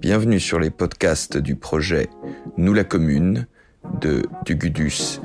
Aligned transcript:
Bienvenue 0.00 0.40
sur 0.40 0.58
les 0.58 0.70
podcasts 0.70 1.36
du 1.36 1.56
projet 1.56 2.08
Nous 2.56 2.72
la 2.72 2.84
Commune 2.84 3.46
de 4.00 4.22
Dugudus 4.46 5.20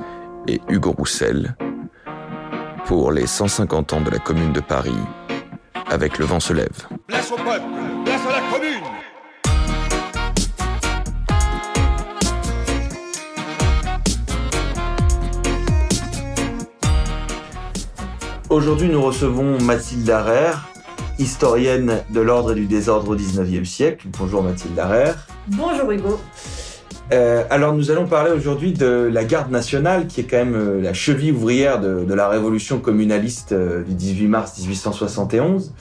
et 0.46 0.60
Hugo 0.68 0.92
Roussel 0.92 1.56
pour 2.84 3.10
les 3.10 3.26
150 3.26 3.94
ans 3.94 4.02
de 4.02 4.10
la 4.10 4.18
Commune 4.18 4.52
de 4.52 4.60
Paris 4.60 4.98
avec 5.86 6.18
Le 6.18 6.26
vent 6.26 6.40
se 6.40 6.52
lève. 6.52 6.86
Place 7.06 7.32
au 7.32 7.36
peuple, 7.36 7.64
place 8.04 8.20
à 8.26 8.32
la 8.32 8.52
commune 8.52 8.82
Aujourd'hui, 18.50 18.90
nous 18.90 19.00
recevons 19.00 19.58
Mathilde 19.62 20.10
Arère, 20.10 20.68
historienne 21.18 22.02
de 22.10 22.20
l'ordre 22.20 22.52
et 22.52 22.54
du 22.54 22.66
désordre 22.66 23.10
au 23.10 23.14
XIXe 23.14 23.68
siècle. 23.68 24.06
Bonjour 24.18 24.42
Mathilde 24.42 24.78
Arère. 24.78 25.26
Bonjour 25.48 25.90
Hugo. 25.90 26.20
Euh, 27.12 27.44
alors 27.50 27.72
nous 27.72 27.92
allons 27.92 28.08
parler 28.08 28.32
aujourd'hui 28.32 28.72
de 28.72 29.08
la 29.12 29.24
garde 29.24 29.52
nationale 29.52 30.08
qui 30.08 30.22
est 30.22 30.24
quand 30.24 30.38
même 30.38 30.56
euh, 30.56 30.80
la 30.80 30.92
cheville 30.92 31.30
ouvrière 31.30 31.80
de, 31.80 32.04
de 32.04 32.14
la 32.14 32.28
révolution 32.28 32.80
communaliste 32.80 33.52
euh, 33.52 33.84
du 33.84 33.94
18 33.94 34.26
mars 34.26 34.58
1871. 34.58 35.72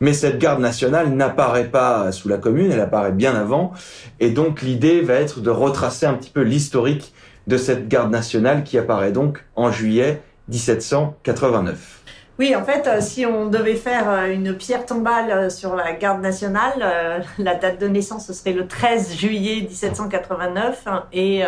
Mais 0.00 0.14
cette 0.14 0.38
garde 0.38 0.60
nationale 0.60 1.10
n'apparaît 1.10 1.68
pas 1.68 2.12
sous 2.12 2.30
la 2.30 2.38
commune, 2.38 2.70
elle 2.72 2.80
apparaît 2.80 3.12
bien 3.12 3.34
avant. 3.34 3.72
Et 4.20 4.30
donc 4.30 4.62
l'idée 4.62 5.02
va 5.02 5.14
être 5.14 5.40
de 5.40 5.50
retracer 5.50 6.06
un 6.06 6.14
petit 6.14 6.30
peu 6.30 6.40
l'historique 6.40 7.12
de 7.46 7.58
cette 7.58 7.88
garde 7.88 8.10
nationale 8.10 8.64
qui 8.64 8.78
apparaît 8.78 9.12
donc 9.12 9.44
en 9.56 9.70
juillet 9.70 10.22
1789. 10.48 12.00
Oui, 12.40 12.56
en 12.56 12.64
fait, 12.64 12.86
euh, 12.86 13.02
si 13.02 13.26
on 13.26 13.48
devait 13.48 13.74
faire 13.74 14.08
euh, 14.08 14.32
une 14.32 14.54
pierre 14.54 14.86
tombale 14.86 15.30
euh, 15.30 15.50
sur 15.50 15.76
la 15.76 15.92
garde 15.92 16.22
nationale, 16.22 17.22
la 17.38 17.54
date 17.54 17.78
de 17.78 17.86
naissance 17.86 18.28
ce 18.28 18.32
serait 18.32 18.54
le 18.54 18.66
13 18.66 19.14
juillet 19.14 19.60
1789 19.60 20.84
hein, 20.86 21.04
et 21.12 21.42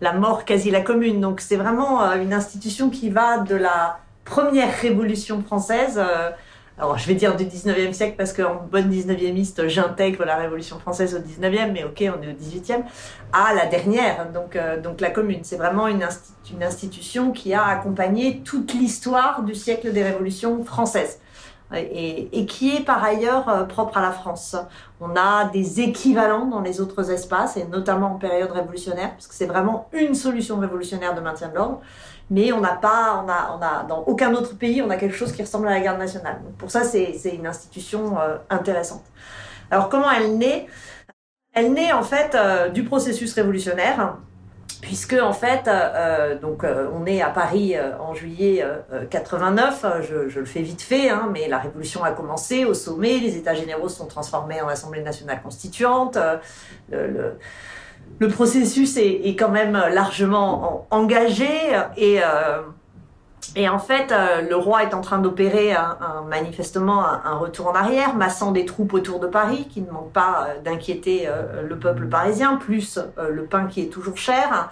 la 0.00 0.12
mort 0.12 0.44
quasi 0.44 0.70
la 0.70 0.82
commune. 0.82 1.20
Donc 1.20 1.40
c'est 1.40 1.56
vraiment 1.56 2.12
une 2.12 2.32
institution 2.32 2.90
qui 2.90 3.10
va 3.10 3.38
de 3.38 3.56
la 3.56 3.98
première 4.24 4.72
révolution 4.72 5.42
française 5.42 6.00
alors 6.80 6.96
je 6.96 7.06
vais 7.06 7.14
dire 7.14 7.36
du 7.36 7.44
19e 7.44 7.92
siècle 7.92 8.14
parce 8.16 8.32
qu'en 8.32 8.66
bonne 8.70 8.90
19e 8.90 9.68
j'intègre 9.68 10.24
la 10.24 10.36
Révolution 10.36 10.78
française 10.78 11.14
au 11.14 11.18
19e, 11.18 11.72
mais 11.72 11.84
ok, 11.84 11.98
on 12.00 12.22
est 12.22 12.28
au 12.28 12.36
18e, 12.36 12.82
à 13.32 13.52
la 13.54 13.66
dernière, 13.66 14.32
donc, 14.32 14.56
euh, 14.56 14.80
donc 14.80 15.00
la 15.00 15.10
Commune. 15.10 15.40
C'est 15.42 15.56
vraiment 15.56 15.86
une, 15.88 16.02
institution 16.62 17.30
qui 17.30 17.54
a 17.54 17.64
accompagné 17.64 18.40
toute 18.40 18.74
l'histoire 18.74 19.42
du 19.42 19.54
siècle 19.54 19.92
des 19.92 20.02
révolutions 20.02 20.64
françaises. 20.64 21.20
Et, 21.72 22.28
et, 22.32 22.46
qui 22.46 22.74
est 22.74 22.80
par 22.80 23.04
ailleurs 23.04 23.48
euh, 23.48 23.62
propre 23.62 23.98
à 23.98 24.02
la 24.02 24.10
France. 24.10 24.56
On 25.00 25.14
a 25.14 25.44
des 25.52 25.80
équivalents 25.80 26.46
dans 26.46 26.60
les 26.60 26.80
autres 26.80 27.12
espaces, 27.12 27.56
et 27.56 27.64
notamment 27.64 28.14
en 28.14 28.18
période 28.18 28.50
révolutionnaire, 28.50 29.12
parce 29.12 29.28
que 29.28 29.34
c'est 29.34 29.46
vraiment 29.46 29.88
une 29.92 30.16
solution 30.16 30.58
révolutionnaire 30.58 31.14
de 31.14 31.20
maintien 31.20 31.48
de 31.48 31.54
l'ordre 31.54 31.80
mais 32.30 32.52
on 32.52 32.60
n'a 32.60 32.74
pas, 32.74 33.22
on 33.24 33.28
a, 33.28 33.56
on 33.58 33.62
a, 33.62 33.84
dans 33.84 34.04
aucun 34.04 34.32
autre 34.34 34.56
pays, 34.56 34.80
on 34.80 34.88
a 34.90 34.96
quelque 34.96 35.16
chose 35.16 35.32
qui 35.32 35.42
ressemble 35.42 35.66
à 35.66 35.72
la 35.72 35.80
garde 35.80 35.98
nationale. 35.98 36.40
Donc 36.44 36.54
pour 36.54 36.70
ça, 36.70 36.84
c'est 36.84 37.34
une 37.34 37.46
institution 37.46 38.18
euh, 38.20 38.36
intéressante. 38.48 39.04
Alors 39.70 39.88
comment 39.88 40.10
elle 40.10 40.38
naît? 40.38 40.66
Elle 41.52 41.72
naît 41.72 41.92
en 41.92 42.04
fait 42.04 42.36
euh, 42.36 42.68
du 42.68 42.84
processus 42.84 43.34
révolutionnaire, 43.34 44.18
puisque 44.80 45.14
en 45.14 45.32
fait, 45.32 45.66
euh, 45.66 46.38
donc 46.38 46.64
on 46.64 47.04
est 47.04 47.20
à 47.20 47.30
Paris 47.30 47.74
en 47.98 48.14
juillet 48.14 48.64
89. 49.10 49.84
Je, 50.02 50.38
le 50.38 50.46
fais 50.46 50.62
vite 50.62 50.82
fait, 50.82 51.10
hein, 51.10 51.28
mais 51.32 51.48
la 51.48 51.58
révolution 51.58 52.04
a 52.04 52.12
commencé 52.12 52.64
au 52.64 52.74
sommet. 52.74 53.18
Les 53.18 53.36
États 53.36 53.54
généraux 53.54 53.88
sont 53.88 54.06
transformés 54.06 54.62
en 54.62 54.68
Assemblée 54.68 55.02
nationale 55.02 55.42
constituante. 55.42 56.16
le, 56.90 57.08
le 57.08 57.38
le 58.18 58.28
processus 58.28 58.96
est, 58.96 59.36
quand 59.38 59.48
même 59.48 59.72
largement 59.92 60.86
engagé 60.90 61.48
et, 61.96 62.20
euh, 62.22 62.60
et 63.56 63.68
en 63.68 63.78
fait, 63.78 64.12
euh, 64.12 64.42
le 64.42 64.56
roi 64.56 64.82
est 64.82 64.94
en 64.94 65.00
train 65.00 65.18
d'opérer 65.18 65.72
un, 65.72 65.96
un, 66.00 66.22
manifestement 66.28 67.02
un, 67.02 67.34
retour 67.34 67.68
en 67.68 67.74
arrière, 67.74 68.14
massant 68.14 68.52
des 68.52 68.66
troupes 68.66 68.92
autour 68.92 69.20
de 69.20 69.26
Paris 69.26 69.66
qui 69.70 69.80
ne 69.80 69.90
manquent 69.90 70.12
pas 70.12 70.46
euh, 70.48 70.60
d'inquiéter 70.62 71.28
le 71.66 71.78
peuple 71.78 72.06
parisien, 72.06 72.56
plus 72.56 72.98
le 73.16 73.44
pain 73.44 73.66
qui 73.66 73.80
est 73.82 73.88
toujours 73.88 74.18
cher. 74.18 74.70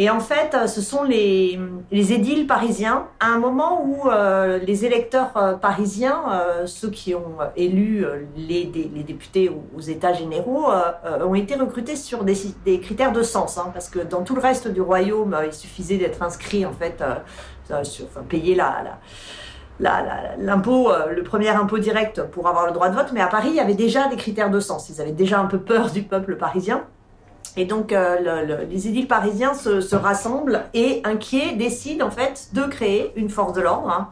Et 0.00 0.08
en 0.08 0.20
fait, 0.20 0.54
euh, 0.54 0.66
ce 0.66 0.80
sont 0.80 1.02
les, 1.02 1.60
les 1.90 2.12
édiles 2.14 2.46
parisiens, 2.46 3.08
à 3.20 3.26
un 3.26 3.38
moment 3.38 3.84
où 3.84 4.08
euh, 4.08 4.58
les 4.58 4.86
électeurs 4.86 5.36
euh, 5.36 5.52
parisiens, 5.52 6.22
ceux 6.64 6.88
qui 6.88 7.14
ont 7.14 7.36
élu 7.54 8.06
les, 8.34 8.64
députés 8.64 9.50
aux, 9.76 9.80
États 9.80 10.14
généraux, 10.14 10.68
ont 11.22 11.34
été 11.34 11.54
recrutés 11.54 11.96
sur 11.96 12.24
des, 12.24 12.80
critères 12.80 13.12
de 13.12 13.22
sens, 13.22 13.58
hein, 13.58 13.70
parce 13.74 13.90
que 13.90 13.98
dans 13.98 14.22
tout 14.22 14.34
le 14.34 14.40
reste 14.40 14.68
du 14.68 14.80
royaume, 14.80 15.36
il 15.44 15.52
suffisait 15.52 15.98
d'être 15.98 16.22
inscrit, 16.22 16.64
en 16.64 16.72
fait, 16.72 17.04
payer 18.30 18.56
l'impôt, 19.78 20.92
le 21.14 21.22
premier 21.22 21.50
impôt 21.50 21.78
direct 21.78 22.22
pour 22.22 22.48
avoir 22.48 22.64
le 22.64 22.72
droit 22.72 22.88
de 22.88 22.94
vote, 22.94 23.10
mais 23.12 23.20
à 23.20 23.26
Paris, 23.26 23.48
il 23.50 23.56
y 23.56 23.60
avait 23.60 23.74
déjà 23.74 24.08
des 24.08 24.16
critères 24.16 24.50
de 24.50 24.60
sens. 24.60 24.88
Ils 24.88 25.02
avaient 25.02 25.12
déjà 25.12 25.40
un 25.40 25.46
peu 25.46 25.58
peur 25.58 25.90
du 25.90 26.02
peuple 26.02 26.36
parisien. 26.36 26.86
Et 27.56 27.64
donc, 27.64 27.92
euh, 27.92 28.44
le, 28.44 28.64
les 28.64 28.88
édiles 28.88 29.08
parisiens 29.08 29.54
se, 29.54 29.80
se, 29.80 29.96
rassemblent 29.96 30.62
et, 30.72 31.00
inquiets, 31.04 31.54
décident 31.56 32.06
en 32.06 32.10
fait 32.10 32.48
de 32.52 32.62
créer 32.62 33.12
une 33.16 33.28
force 33.28 33.52
de 33.52 33.60
l'ordre 33.60 33.90
hein, 33.90 34.08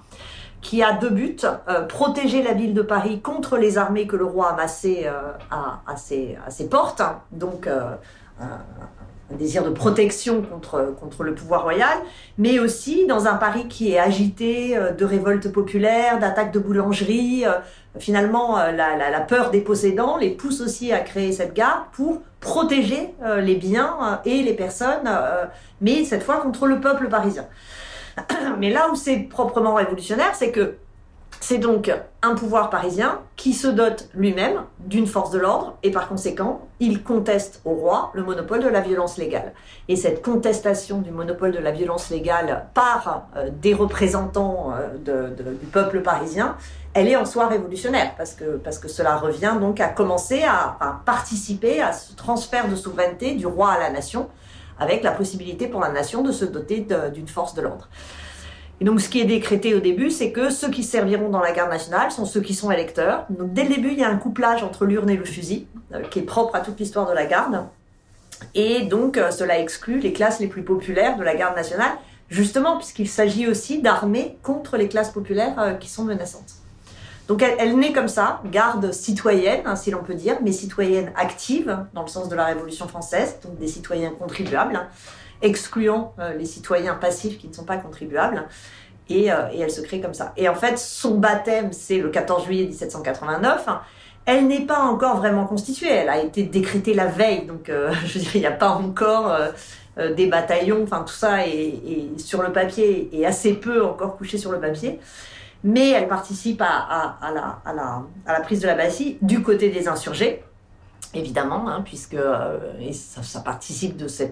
qui 0.60 0.82
a 0.82 0.92
deux 0.92 1.10
buts 1.10 1.36
euh, 1.68 1.82
protéger 1.82 2.42
la 2.42 2.52
ville 2.52 2.74
de 2.74 2.82
Paris 2.82 3.20
contre 3.20 3.56
les 3.56 3.78
armées 3.78 4.06
que 4.06 4.16
le 4.16 4.24
roi 4.24 4.50
a 4.50 4.56
massées 4.56 5.04
euh, 5.06 5.32
à, 5.50 5.96
ses, 5.96 6.68
portes. 6.68 7.00
Hein. 7.00 7.20
donc, 7.32 7.66
euh, 7.66 7.92
un 8.40 9.36
désir 9.36 9.62
de 9.62 9.70
protection 9.70 10.40
contre, 10.40 10.94
contre 10.98 11.22
le 11.22 11.34
pouvoir 11.34 11.62
royal, 11.62 11.98
mais 12.38 12.58
aussi 12.58 13.06
dans 13.06 13.26
un 13.26 13.34
Paris 13.34 13.68
qui 13.68 13.92
est 13.92 13.98
agité 13.98 14.78
de 14.96 15.04
révoltes 15.04 15.52
populaires, 15.52 16.18
d'attaques 16.18 16.52
de 16.52 16.58
boulangeries. 16.58 17.44
Euh, 17.98 18.00
finalement, 18.00 18.58
euh, 18.58 18.72
la, 18.72 19.20
peur 19.20 19.50
des 19.50 19.60
possédants 19.60 20.16
les 20.16 20.30
pousse 20.30 20.60
aussi 20.60 20.92
à 20.92 21.00
créer 21.00 21.32
cette 21.32 21.54
garde 21.54 21.82
pour 21.92 22.22
protéger 22.40 23.14
les 23.40 23.56
biens 23.56 24.20
et 24.24 24.42
les 24.42 24.54
personnes, 24.54 25.10
mais 25.80 26.04
cette 26.04 26.22
fois 26.22 26.36
contre 26.36 26.66
le 26.66 26.80
peuple 26.80 27.08
parisien. 27.08 27.46
Mais 28.58 28.70
là 28.70 28.88
où 28.92 28.94
c'est 28.94 29.16
proprement 29.18 29.74
révolutionnaire, 29.74 30.34
c'est 30.34 30.52
que 30.52 30.76
c'est 31.40 31.58
donc 31.58 31.92
un 32.22 32.34
pouvoir 32.34 32.68
parisien 32.68 33.20
qui 33.36 33.52
se 33.52 33.68
dote 33.68 34.08
lui-même 34.14 34.64
d'une 34.80 35.06
force 35.06 35.30
de 35.30 35.38
l'ordre 35.38 35.76
et 35.82 35.90
par 35.90 36.08
conséquent, 36.08 36.68
il 36.80 37.02
conteste 37.02 37.60
au 37.64 37.70
roi 37.70 38.10
le 38.14 38.24
monopole 38.24 38.62
de 38.62 38.68
la 38.68 38.80
violence 38.80 39.18
légale. 39.18 39.52
Et 39.88 39.96
cette 39.96 40.22
contestation 40.22 40.98
du 40.98 41.10
monopole 41.10 41.52
de 41.52 41.58
la 41.58 41.70
violence 41.70 42.10
légale 42.10 42.66
par 42.74 43.28
euh, 43.36 43.50
des 43.50 43.72
représentants 43.72 44.72
euh, 45.06 45.28
du 45.30 45.66
peuple 45.66 46.02
parisien, 46.02 46.56
elle 46.98 47.06
est 47.08 47.16
en 47.16 47.24
soi 47.24 47.46
révolutionnaire 47.46 48.14
parce 48.16 48.34
que, 48.34 48.56
parce 48.56 48.78
que 48.78 48.88
cela 48.88 49.16
revient 49.16 49.56
donc 49.60 49.80
à 49.80 49.88
commencer 49.88 50.42
à, 50.42 51.00
participer 51.06 51.80
à 51.80 51.92
ce 51.92 52.14
transfert 52.14 52.68
de 52.68 52.74
souveraineté 52.74 53.34
du 53.34 53.46
roi 53.46 53.70
à 53.70 53.78
la 53.78 53.90
nation 53.90 54.28
avec 54.80 55.04
la 55.04 55.12
possibilité 55.12 55.68
pour 55.68 55.80
la 55.80 55.90
nation 55.90 56.22
de 56.22 56.32
se 56.32 56.44
doter 56.44 56.86
d'une 57.12 57.28
force 57.28 57.54
de 57.54 57.62
l'ordre. 57.62 57.88
Et 58.80 58.84
donc, 58.84 59.00
ce 59.00 59.08
qui 59.08 59.20
est 59.20 59.24
décrété 59.24 59.74
au 59.74 59.80
début, 59.80 60.10
c'est 60.10 60.30
que 60.30 60.50
ceux 60.50 60.70
qui 60.70 60.84
serviront 60.84 61.30
dans 61.30 61.40
la 61.40 61.52
garde 61.52 61.70
nationale 61.70 62.12
sont 62.12 62.24
ceux 62.24 62.40
qui 62.40 62.54
sont 62.54 62.70
électeurs. 62.70 63.26
Donc, 63.28 63.52
dès 63.52 63.64
le 63.64 63.70
début, 63.70 63.90
il 63.90 63.98
y 63.98 64.04
a 64.04 64.08
un 64.08 64.16
couplage 64.16 64.62
entre 64.62 64.84
l'urne 64.84 65.10
et 65.10 65.16
le 65.16 65.24
fusil, 65.24 65.66
euh, 65.92 66.02
qui 66.02 66.20
est 66.20 66.22
propre 66.22 66.54
à 66.54 66.60
toute 66.60 66.78
l'histoire 66.78 67.08
de 67.08 67.12
la 67.12 67.26
garde. 67.26 67.66
Et 68.54 68.82
donc, 68.82 69.16
euh, 69.16 69.32
cela 69.32 69.58
exclut 69.58 69.98
les 69.98 70.12
classes 70.12 70.38
les 70.38 70.46
plus 70.46 70.62
populaires 70.62 71.16
de 71.16 71.24
la 71.24 71.34
garde 71.34 71.56
nationale, 71.56 71.90
justement, 72.28 72.76
puisqu'il 72.76 73.08
s'agit 73.08 73.48
aussi 73.48 73.82
d'armer 73.82 74.38
contre 74.44 74.76
les 74.76 74.88
classes 74.88 75.10
populaires 75.10 75.58
euh, 75.58 75.74
qui 75.74 75.88
sont 75.88 76.04
menaçantes. 76.04 76.57
Donc, 77.28 77.42
elle, 77.42 77.54
elle 77.58 77.78
naît 77.78 77.92
comme 77.92 78.08
ça, 78.08 78.40
garde 78.46 78.92
citoyenne, 78.92 79.60
hein, 79.66 79.76
si 79.76 79.90
l'on 79.90 80.02
peut 80.02 80.14
dire, 80.14 80.38
mais 80.42 80.50
citoyenne 80.50 81.12
active, 81.14 81.84
dans 81.94 82.02
le 82.02 82.08
sens 82.08 82.28
de 82.28 82.34
la 82.34 82.46
Révolution 82.46 82.88
française, 82.88 83.36
donc 83.44 83.58
des 83.58 83.68
citoyens 83.68 84.10
contribuables. 84.10 84.76
Hein 84.76 84.88
excluant 85.42 86.14
euh, 86.18 86.34
les 86.34 86.44
citoyens 86.44 86.94
passifs 86.94 87.38
qui 87.38 87.48
ne 87.48 87.52
sont 87.52 87.64
pas 87.64 87.76
contribuables. 87.76 88.44
Et, 89.08 89.32
euh, 89.32 89.48
et, 89.52 89.60
elle 89.60 89.70
se 89.70 89.80
crée 89.80 90.00
comme 90.00 90.14
ça. 90.14 90.32
Et 90.36 90.48
en 90.48 90.54
fait, 90.54 90.78
son 90.78 91.14
baptême, 91.14 91.72
c'est 91.72 91.98
le 91.98 92.10
14 92.10 92.44
juillet 92.44 92.66
1789. 92.66 93.66
Elle 94.26 94.46
n'est 94.46 94.66
pas 94.66 94.80
encore 94.80 95.16
vraiment 95.16 95.46
constituée. 95.46 95.88
Elle 95.88 96.10
a 96.10 96.20
été 96.20 96.42
décrétée 96.42 96.92
la 96.92 97.06
veille. 97.06 97.46
Donc, 97.46 97.70
euh, 97.70 97.92
je 98.06 98.18
veux 98.18 98.24
il 98.34 98.40
n'y 98.40 98.46
a 98.46 98.52
pas 98.52 98.70
encore 98.70 99.32
euh, 99.32 99.48
euh, 99.98 100.14
des 100.14 100.26
bataillons. 100.26 100.82
Enfin, 100.82 101.02
tout 101.06 101.14
ça 101.14 101.46
est, 101.46 101.52
est, 101.52 102.18
sur 102.18 102.42
le 102.42 102.52
papier 102.52 103.08
et 103.12 103.24
assez 103.24 103.54
peu 103.54 103.82
encore 103.82 104.18
couché 104.18 104.36
sur 104.36 104.52
le 104.52 104.60
papier. 104.60 105.00
Mais 105.64 105.90
elle 105.90 106.08
participe 106.08 106.62
à, 106.62 107.18
la, 108.26 108.40
prise 108.40 108.60
de 108.60 108.66
la 108.66 108.74
Bastille 108.74 109.18
du 109.22 109.42
côté 109.42 109.70
des 109.70 109.88
insurgés 109.88 110.44
évidemment, 111.14 111.68
hein, 111.68 111.82
puisque 111.84 112.14
euh, 112.14 112.58
ça, 112.92 113.40
participe 113.40 113.96
de, 113.96 114.08
ce 114.08 114.24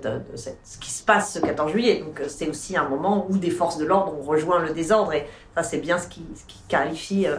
qui 0.80 0.90
se 0.90 1.02
passe 1.02 1.34
ce 1.34 1.38
14 1.38 1.72
juillet. 1.72 2.00
Donc 2.00 2.20
euh, 2.20 2.26
c'est 2.28 2.48
aussi 2.48 2.76
un 2.76 2.88
moment 2.88 3.26
où 3.28 3.38
des 3.38 3.50
forces 3.50 3.78
de 3.78 3.84
l'ordre 3.84 4.14
ont 4.18 4.22
rejoint 4.22 4.60
le 4.60 4.72
désordre, 4.72 5.12
et 5.12 5.26
ça 5.54 5.62
c'est 5.62 5.78
bien 5.78 5.98
ce 5.98 6.08
qui, 6.08 6.24
qualifie 6.68 7.26
euh, 7.26 7.38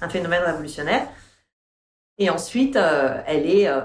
un 0.00 0.08
phénomène 0.08 0.42
révolutionnaire. 0.42 1.06
Et 2.18 2.30
ensuite, 2.30 2.76
elle 3.26 3.50
est 3.50 3.66
euh, 3.66 3.80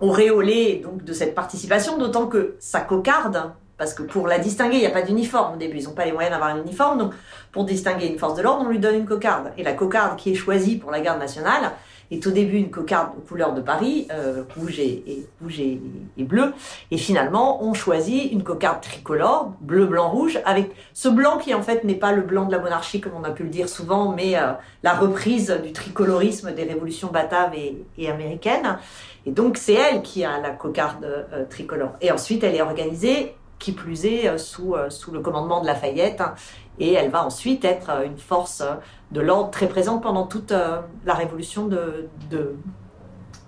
auréolé 0.00 0.76
donc 0.76 1.04
de 1.04 1.12
cette 1.12 1.34
participation, 1.34 1.98
d'autant 1.98 2.28
que 2.28 2.56
sa 2.60 2.80
cocarde, 2.80 3.52
parce 3.78 3.94
que 3.94 4.02
pour 4.02 4.26
la 4.26 4.38
distinguer, 4.38 4.76
il 4.76 4.80
n'y 4.80 4.86
a 4.86 4.90
pas 4.90 5.02
d'uniforme 5.02 5.54
au 5.54 5.56
début, 5.56 5.78
ils 5.78 5.84
n'ont 5.84 5.92
pas 5.92 6.04
les 6.04 6.12
moyens 6.12 6.32
d'avoir 6.32 6.54
un 6.54 6.60
uniforme, 6.60 6.98
donc 6.98 7.14
pour 7.52 7.64
distinguer 7.64 8.06
une 8.06 8.18
force 8.18 8.34
de 8.34 8.42
l'ordre, 8.42 8.64
on 8.66 8.68
lui 8.68 8.78
donne 8.78 8.96
une 8.96 9.06
cocarde. 9.06 9.52
Et 9.56 9.62
la 9.62 9.72
cocarde 9.72 10.18
qui 10.18 10.32
est 10.32 10.34
choisie 10.34 10.76
pour 10.76 10.90
la 10.90 11.00
garde 11.00 11.18
nationale, 11.18 11.72
est 12.10 12.26
au 12.26 12.30
début 12.30 12.56
une 12.56 12.70
cocarde 12.70 13.10
aux 13.18 13.20
couleurs 13.20 13.52
de 13.52 13.60
Paris, 13.60 14.08
euh, 14.10 14.44
rouge, 14.56 14.78
et, 14.78 15.26
rouge 15.42 15.60
et, 15.60 15.80
et, 16.16 16.24
bleu. 16.24 16.54
Et 16.90 16.96
finalement, 16.96 17.62
on 17.62 17.74
choisit 17.74 18.32
une 18.32 18.42
cocarde 18.42 18.80
tricolore, 18.80 19.52
bleu, 19.60 19.86
blanc, 19.86 20.10
rouge, 20.10 20.40
avec 20.44 20.70
ce 20.94 21.08
blanc 21.08 21.38
qui 21.38 21.54
en 21.54 21.62
fait 21.62 21.84
n'est 21.84 21.94
pas 21.94 22.12
le 22.12 22.22
blanc 22.22 22.46
de 22.46 22.52
la 22.52 22.60
monarchie 22.60 23.00
comme 23.00 23.12
on 23.14 23.24
a 23.24 23.30
pu 23.30 23.42
le 23.42 23.50
dire 23.50 23.68
souvent, 23.68 24.12
mais 24.12 24.36
euh, 24.36 24.52
la 24.82 24.94
reprise 24.94 25.50
du 25.62 25.72
tricolorisme 25.72 26.52
des 26.52 26.64
révolutions 26.64 27.08
bataves 27.08 27.54
et, 27.54 27.76
et 27.98 28.10
américaines. 28.10 28.78
Et 29.26 29.30
donc 29.30 29.58
c'est 29.58 29.74
elle 29.74 30.02
qui 30.02 30.24
a 30.24 30.40
la 30.40 30.50
cocarde 30.50 31.04
euh, 31.04 31.44
tricolore. 31.50 31.92
Et 32.00 32.10
ensuite, 32.10 32.42
elle 32.42 32.54
est 32.54 32.62
organisée 32.62 33.34
qui 33.58 33.72
plus 33.72 34.06
est 34.06 34.28
euh, 34.28 34.38
sous, 34.38 34.74
euh, 34.74 34.90
sous 34.90 35.10
le 35.10 35.20
commandement 35.20 35.60
de 35.60 35.66
Lafayette. 35.66 36.20
Hein, 36.20 36.34
et 36.78 36.92
elle 36.92 37.10
va 37.10 37.24
ensuite 37.24 37.64
être 37.64 37.90
euh, 37.90 38.04
une 38.04 38.18
force 38.18 38.62
de 39.10 39.20
l'ordre 39.20 39.50
très 39.50 39.68
présente 39.68 40.02
pendant 40.02 40.26
toute 40.26 40.52
la 40.52 41.14
révolution 41.14 41.66
de, 41.66 42.08
de, 42.30 42.54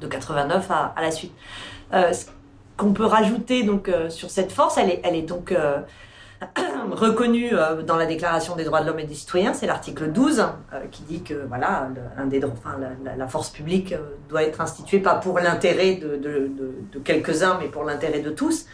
de 0.00 0.06
89 0.06 0.70
à, 0.70 0.94
la 1.00 1.10
suite. 1.10 1.34
Ce 1.92 2.24
qu'on 2.78 2.94
peut 2.94 3.04
rajouter 3.04 3.62
donc 3.62 3.90
sur 4.08 4.30
cette 4.30 4.52
force, 4.52 4.78
elle 4.78 4.88
est, 4.88 5.22
donc 5.22 5.54
reconnue 6.90 7.50
dans 7.86 7.96
la 7.96 8.06
Déclaration 8.06 8.56
des 8.56 8.64
droits 8.64 8.80
de 8.80 8.86
l'homme 8.86 9.00
et 9.00 9.04
des 9.04 9.14
citoyens, 9.14 9.52
c'est 9.52 9.66
l'article 9.66 10.10
12 10.12 10.40
euh, 10.40 10.86
qui 10.90 11.02
dit 11.02 11.22
que 11.22 11.34
voilà, 11.46 11.90
des, 12.24 12.42
enfin, 12.42 12.78
la, 13.04 13.16
la, 13.16 13.28
force 13.28 13.50
publique 13.50 13.94
doit 14.30 14.44
être 14.44 14.62
instituée 14.62 15.00
pas 15.00 15.16
pour 15.16 15.38
l'intérêt 15.40 15.96
de 15.96 16.98
quelques-uns, 17.04 17.58
mais 17.60 17.68
pour 17.68 17.84
l'intérêt 17.84 18.20
de 18.20 18.30
tous. 18.30 18.64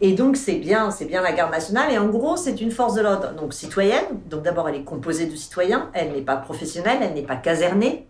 Et 0.00 0.12
donc 0.12 0.36
c'est 0.36 0.56
bien, 0.56 0.90
c'est 0.90 1.04
bien 1.04 1.22
la 1.22 1.32
garde 1.32 1.52
nationale. 1.52 1.92
Et 1.92 1.98
en 1.98 2.08
gros, 2.08 2.36
c'est 2.36 2.60
une 2.60 2.70
force 2.70 2.94
de 2.94 3.02
l'ordre 3.02 3.32
donc 3.34 3.54
citoyenne. 3.54 4.04
Donc 4.26 4.42
d'abord, 4.42 4.68
elle 4.68 4.76
est 4.76 4.84
composée 4.84 5.26
de 5.26 5.36
citoyens. 5.36 5.90
Elle 5.92 6.12
n'est 6.12 6.22
pas 6.22 6.36
professionnelle, 6.36 6.98
elle 7.02 7.14
n'est 7.14 7.22
pas 7.22 7.36
casernée. 7.36 8.06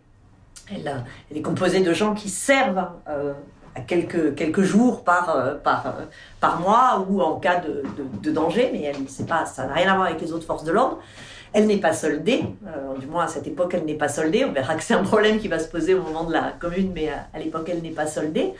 Elle, 0.70 1.04
elle, 1.30 1.36
est 1.36 1.42
composée 1.42 1.80
de 1.80 1.92
gens 1.92 2.14
qui 2.14 2.30
servent 2.30 2.88
euh, 3.08 3.34
à 3.74 3.80
quelques 3.80 4.62
jours 4.62 5.04
par 5.04 5.36
euh, 5.36 5.54
par 5.54 5.86
euh, 5.86 6.60
mois 6.60 7.06
ou 7.08 7.20
en 7.20 7.38
cas 7.38 7.60
de, 7.60 8.30
danger. 8.30 8.70
Mais 8.72 8.92
ça 9.08 9.66
n'a 9.66 9.72
rien 9.72 9.92
à 9.92 9.96
voir 9.96 10.08
avec 10.08 10.20
les 10.20 10.32
autres 10.32 10.46
forces 10.46 10.64
de 10.64 10.72
l'ordre. 10.72 11.00
Elle 11.52 11.66
n'est 11.68 11.78
pas 11.78 11.92
soldée, 11.92 12.42
euh, 12.66 12.98
du 12.98 13.06
moins 13.06 13.24
à 13.24 13.28
cette 13.28 13.46
époque, 13.46 13.74
elle 13.74 13.84
n'est 13.84 13.94
pas 13.94 14.08
soldée. 14.08 14.44
On 14.44 14.50
verra 14.50 14.74
que 14.74 14.82
c'est 14.82 14.94
un 14.94 15.04
problème 15.04 15.38
qui 15.38 15.46
va 15.46 15.60
se 15.60 15.68
poser 15.68 15.94
au 15.94 16.02
moment 16.02 16.24
de 16.24 16.32
la 16.32 16.52
commune, 16.58 16.90
mais 16.92 17.08
à 17.10 17.38
l'époque, 17.38 17.68
elle 17.70 17.80
n'est 17.80 17.90
pas 17.90 18.08
soldée. 18.08 18.54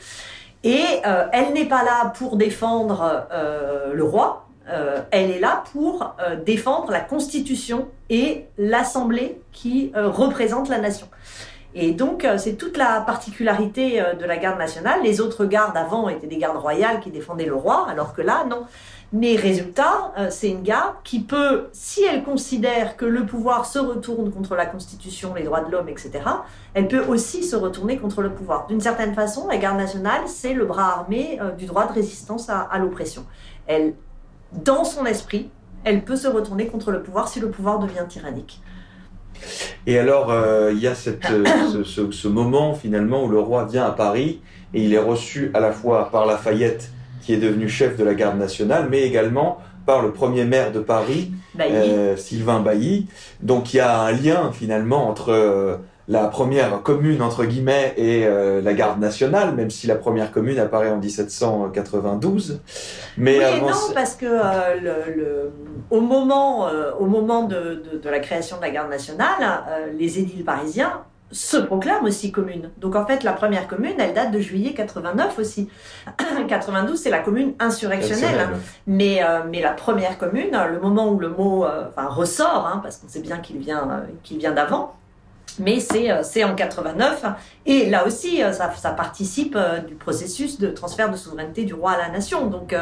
Et 0.65 0.83
euh, 1.05 1.27
elle 1.31 1.53
n'est 1.53 1.67
pas 1.67 1.83
là 1.83 2.11
pour 2.17 2.37
défendre 2.37 3.27
euh, 3.31 3.93
le 3.93 4.03
roi, 4.03 4.47
euh, 4.67 4.99
elle 5.11 5.29
est 5.29 5.39
là 5.39 5.63
pour 5.71 6.15
défendre 6.43 6.91
la 6.91 7.01
Constitution 7.01 7.87
et 8.09 8.45
l'Assemblée 8.57 9.39
qui 9.51 9.91
représente 9.95 10.67
la 10.69 10.79
nation. 10.79 11.07
Et 11.75 11.91
donc, 11.91 12.25
c'est 12.37 12.53
toute 12.53 12.77
la 12.77 13.01
particularité 13.01 14.01
de 14.17 14.25
la 14.25 14.37
garde 14.37 14.57
nationale. 14.57 15.01
Les 15.03 15.19
autres 15.19 15.45
gardes 15.45 15.75
avant 15.75 16.07
étaient 16.07 16.25
des 16.25 16.37
gardes 16.37 16.57
royales 16.57 17.01
qui 17.01 17.11
défendaient 17.11 17.45
le 17.45 17.55
roi, 17.55 17.85
alors 17.89 18.13
que 18.13 18.21
là, 18.21 18.45
non. 18.49 18.65
Mais 19.11 19.35
résultat, 19.35 20.13
c'est 20.29 20.49
une 20.49 20.63
garde 20.63 20.95
qui 21.03 21.19
peut, 21.19 21.67
si 21.73 22.03
elle 22.03 22.23
considère 22.23 22.97
que 22.97 23.05
le 23.05 23.25
pouvoir 23.25 23.65
se 23.65 23.77
retourne 23.77 24.31
contre 24.31 24.55
la 24.55 24.65
Constitution, 24.65 25.33
les 25.33 25.43
droits 25.43 25.61
de 25.61 25.71
l'homme, 25.71 25.89
etc., 25.89 26.11
elle 26.73 26.87
peut 26.87 27.03
aussi 27.05 27.43
se 27.43 27.55
retourner 27.55 27.97
contre 27.97 28.21
le 28.21 28.33
pouvoir. 28.33 28.67
D'une 28.67 28.81
certaine 28.81 29.13
façon, 29.13 29.47
la 29.47 29.57
garde 29.57 29.77
nationale, 29.77 30.21
c'est 30.27 30.53
le 30.53 30.65
bras 30.65 30.93
armé 30.99 31.39
euh, 31.41 31.51
du 31.51 31.65
droit 31.65 31.87
de 31.87 31.93
résistance 31.93 32.49
à, 32.49 32.59
à 32.59 32.79
l'oppression. 32.79 33.25
Elle, 33.67 33.93
dans 34.51 34.83
son 34.83 35.05
esprit, 35.05 35.49
elle 35.83 36.03
peut 36.03 36.15
se 36.15 36.27
retourner 36.27 36.67
contre 36.67 36.91
le 36.91 37.03
pouvoir 37.03 37.27
si 37.27 37.39
le 37.39 37.49
pouvoir 37.49 37.79
devient 37.79 38.05
tyrannique. 38.07 38.61
Et 39.87 39.99
alors, 39.99 40.31
euh, 40.31 40.71
il 40.73 40.79
y 40.79 40.87
a 40.87 40.95
cette, 40.95 41.29
euh, 41.29 41.43
ce, 41.71 41.83
ce, 41.83 42.11
ce, 42.11 42.27
moment 42.27 42.73
finalement 42.73 43.23
où 43.23 43.27
le 43.27 43.39
roi 43.39 43.65
vient 43.65 43.85
à 43.85 43.91
Paris 43.91 44.39
et 44.73 44.83
il 44.83 44.93
est 44.93 44.99
reçu 44.99 45.51
à 45.53 45.59
la 45.59 45.71
fois 45.71 46.09
par 46.11 46.25
Lafayette, 46.25 46.89
qui 47.21 47.33
est 47.33 47.37
devenu 47.37 47.69
chef 47.69 47.97
de 47.97 48.03
la 48.03 48.13
garde 48.13 48.37
nationale, 48.37 48.87
mais 48.89 49.03
également 49.03 49.59
par 49.85 50.01
le 50.01 50.11
premier 50.11 50.45
maire 50.45 50.71
de 50.71 50.79
Paris, 50.79 51.31
euh, 51.59 52.17
Sylvain 52.17 52.59
Bailly. 52.59 53.07
Donc 53.41 53.73
il 53.73 53.77
y 53.77 53.79
a 53.79 54.01
un 54.01 54.11
lien 54.11 54.51
finalement 54.51 55.07
entre 55.07 55.31
euh, 55.31 55.77
la 56.07 56.27
première 56.27 56.81
commune 56.83 57.21
entre 57.21 57.45
guillemets 57.45 57.93
et 57.97 58.25
euh, 58.25 58.61
la 58.61 58.73
garde 58.73 58.99
nationale, 58.99 59.55
même 59.55 59.69
si 59.69 59.87
la 59.87 59.95
première 59.95 60.31
commune 60.31 60.59
apparaît 60.59 60.91
en 60.91 60.97
1792. 60.97 62.61
Mais 63.17 63.39
oui 63.39 63.61
non, 63.61 63.73
parce 63.93 64.15
que 64.15 64.25
euh, 64.25 64.75
le, 64.81 65.15
le, 65.15 65.51
au 65.89 66.01
moment, 66.01 66.67
euh, 66.67 66.91
au 66.99 67.05
moment 67.05 67.43
de, 67.43 67.83
de, 67.91 67.97
de, 67.97 68.09
la 68.09 68.19
création 68.19 68.57
de 68.57 68.61
la 68.61 68.69
garde 68.69 68.89
nationale, 68.89 69.63
les 69.97 70.19
édiles 70.19 70.43
parisiens 70.43 71.01
se 71.31 71.57
proclament 71.57 72.05
aussi 72.05 72.31
commune. 72.31 72.69
Donc 72.77 72.95
en 72.95 73.05
fait, 73.05 73.23
la 73.23 73.33
première 73.33 73.67
commune, 73.67 73.95
elle 73.97 74.13
date 74.13 74.31
de 74.31 74.39
juillet 74.39 74.73
89 74.73 75.39
aussi. 75.39 75.69
92, 76.47 76.97
c'est 76.97 77.09
la 77.09 77.19
commune 77.19 77.53
insurrectionnelle. 77.59 78.39
Hein. 78.39 78.57
Mais, 78.87 79.23
euh, 79.23 79.39
mais 79.49 79.61
la 79.61 79.71
première 79.71 80.17
commune, 80.17 80.57
le 80.71 80.79
moment 80.79 81.09
où 81.09 81.19
le 81.19 81.29
mot 81.29 81.65
euh, 81.65 81.87
enfin, 81.89 82.07
ressort, 82.07 82.69
hein, 82.71 82.79
parce 82.83 82.97
qu'on 82.97 83.07
sait 83.07 83.21
bien 83.21 83.37
qu'il 83.37 83.57
vient, 83.57 83.89
euh, 83.89 84.05
qu'il 84.23 84.37
vient 84.37 84.51
d'avant, 84.51 84.95
mais 85.59 85.79
c'est 85.79 86.43
en 86.43 86.55
89 86.55 87.25
et 87.65 87.89
là 87.89 88.05
aussi 88.05 88.39
ça, 88.51 88.71
ça 88.75 88.91
participe 88.91 89.57
du 89.87 89.95
processus 89.95 90.59
de 90.59 90.67
transfert 90.67 91.09
de 91.09 91.15
souveraineté 91.15 91.63
du 91.63 91.73
roi 91.73 91.91
à 91.91 91.97
la 91.97 92.09
nation. 92.09 92.47
Donc 92.47 92.75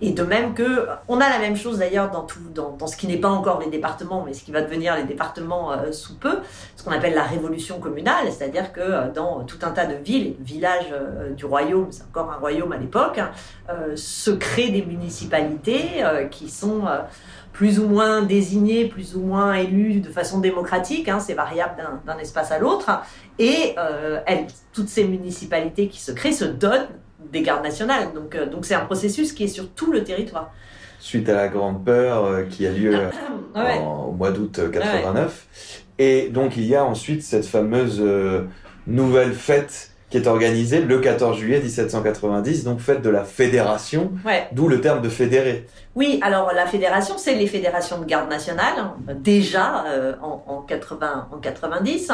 et 0.00 0.12
de 0.12 0.22
même 0.22 0.54
que 0.54 0.86
on 1.08 1.20
a 1.20 1.28
la 1.28 1.38
même 1.38 1.56
chose 1.56 1.78
d'ailleurs 1.78 2.10
dans 2.10 2.22
tout 2.22 2.38
dans, 2.54 2.76
dans 2.76 2.86
ce 2.86 2.96
qui 2.96 3.06
n'est 3.06 3.18
pas 3.18 3.28
encore 3.28 3.60
les 3.60 3.68
départements 3.68 4.22
mais 4.24 4.34
ce 4.34 4.44
qui 4.44 4.52
va 4.52 4.62
devenir 4.62 4.96
les 4.96 5.04
départements 5.04 5.72
sous 5.92 6.16
peu 6.16 6.38
ce 6.76 6.84
qu'on 6.84 6.92
appelle 6.92 7.14
la 7.14 7.24
révolution 7.24 7.80
communale. 7.80 8.30
C'est-à-dire 8.30 8.72
que 8.72 9.12
dans 9.12 9.44
tout 9.44 9.58
un 9.62 9.70
tas 9.70 9.86
de 9.86 9.94
villes 9.94 10.36
villages 10.40 10.94
du 11.36 11.44
royaume 11.44 11.88
c'est 11.90 12.04
encore 12.04 12.30
un 12.30 12.36
royaume 12.36 12.72
à 12.72 12.78
l'époque 12.78 13.20
se 13.96 14.30
créent 14.30 14.70
des 14.70 14.82
municipalités 14.82 16.04
qui 16.30 16.48
sont 16.48 16.82
plus 17.52 17.78
ou 17.78 17.86
moins 17.86 18.22
désignés, 18.22 18.86
plus 18.86 19.14
ou 19.14 19.20
moins 19.20 19.54
élus 19.54 20.00
de 20.00 20.08
façon 20.08 20.40
démocratique, 20.40 21.08
hein, 21.08 21.20
c'est 21.20 21.34
variable 21.34 21.74
d'un 22.06 22.18
espace 22.18 22.50
à 22.50 22.58
l'autre, 22.58 22.90
et 23.38 23.74
euh, 23.78 24.20
elles, 24.26 24.46
toutes 24.72 24.88
ces 24.88 25.04
municipalités 25.04 25.88
qui 25.88 26.00
se 26.00 26.12
créent 26.12 26.32
se 26.32 26.44
donnent 26.44 26.88
des 27.30 27.42
gardes 27.42 27.62
nationales. 27.62 28.12
Donc 28.14 28.34
euh, 28.34 28.46
donc 28.46 28.64
c'est 28.64 28.74
un 28.74 28.84
processus 28.84 29.32
qui 29.32 29.44
est 29.44 29.48
sur 29.48 29.68
tout 29.70 29.92
le 29.92 30.02
territoire. 30.02 30.52
Suite 30.98 31.28
à 31.28 31.34
la 31.34 31.48
Grande 31.48 31.84
Peur 31.84 32.24
euh, 32.24 32.42
qui 32.44 32.66
a 32.66 32.72
lieu 32.72 32.94
ouais. 33.54 33.78
en, 33.78 34.06
au 34.08 34.12
mois 34.12 34.30
d'août 34.30 34.60
89. 34.72 35.46
Ouais. 35.98 36.04
Et 36.04 36.28
donc 36.30 36.56
il 36.56 36.64
y 36.64 36.74
a 36.74 36.84
ensuite 36.84 37.22
cette 37.22 37.44
fameuse 37.44 38.02
nouvelle 38.86 39.34
fête 39.34 39.92
qui 40.12 40.18
est 40.18 40.26
organisée 40.26 40.82
le 40.82 40.98
14 40.98 41.38
juillet 41.38 41.58
1790, 41.60 42.64
donc 42.64 42.80
fête 42.80 43.00
de 43.00 43.08
la 43.08 43.24
fédération, 43.24 44.12
ouais. 44.26 44.46
d'où 44.52 44.68
le 44.68 44.82
terme 44.82 45.00
de 45.00 45.08
fédéré. 45.08 45.66
Oui, 45.94 46.18
alors 46.22 46.52
la 46.54 46.66
fédération, 46.66 47.18
c'est 47.18 47.34
les 47.34 47.46
fédérations 47.46 47.98
de 47.98 48.06
garde 48.06 48.30
nationale, 48.30 48.92
déjà 49.16 49.84
euh, 49.86 50.14
en, 50.22 50.42
en, 50.46 50.62
80, 50.62 51.28
en 51.30 51.36
90, 51.36 52.10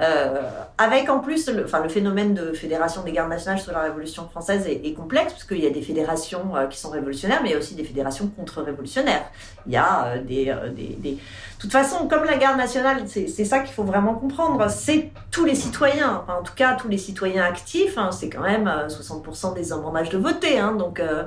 euh, 0.00 0.40
avec 0.78 1.08
en 1.08 1.20
plus, 1.20 1.48
le, 1.48 1.64
enfin, 1.64 1.80
le 1.80 1.88
phénomène 1.88 2.34
de 2.34 2.52
fédération 2.52 3.02
des 3.02 3.12
gardes 3.12 3.30
nationales 3.30 3.60
sous 3.60 3.70
la 3.70 3.82
Révolution 3.82 4.28
française 4.28 4.66
est, 4.66 4.84
est 4.84 4.94
complexe, 4.94 5.32
parce 5.32 5.44
qu'il 5.44 5.62
y 5.62 5.66
a 5.66 5.70
des 5.70 5.82
fédérations 5.82 6.56
euh, 6.56 6.66
qui 6.66 6.78
sont 6.78 6.90
révolutionnaires, 6.90 7.38
mais 7.42 7.50
il 7.50 7.52
y 7.52 7.54
a 7.54 7.58
aussi 7.58 7.76
des 7.76 7.84
fédérations 7.84 8.26
contre-révolutionnaires. 8.26 9.24
Il 9.66 9.72
y 9.72 9.76
a 9.76 10.06
euh, 10.06 10.22
des, 10.22 10.52
des, 10.74 10.96
des... 10.98 11.12
De 11.12 11.62
toute 11.62 11.72
façon, 11.72 12.08
comme 12.08 12.24
la 12.24 12.36
garde 12.36 12.56
nationale, 12.56 13.02
c'est 13.06 13.44
ça 13.44 13.60
qu'il 13.60 13.74
faut 13.74 13.84
vraiment 13.84 14.14
comprendre, 14.14 14.68
c'est 14.70 15.10
tous 15.30 15.44
les 15.44 15.54
citoyens, 15.54 16.24
en 16.26 16.42
tout 16.42 16.54
cas 16.54 16.74
tous 16.74 16.88
les 16.88 16.96
citoyens 16.96 17.44
actifs, 17.44 17.98
hein, 17.98 18.10
c'est 18.12 18.30
quand 18.30 18.40
même 18.40 18.66
60% 18.88 19.54
des 19.54 19.70
hommes 19.70 19.84
en 19.84 19.94
âge 19.94 20.08
de 20.08 20.16
voter, 20.16 20.58
hein, 20.58 20.72
donc 20.72 21.00
euh, 21.00 21.24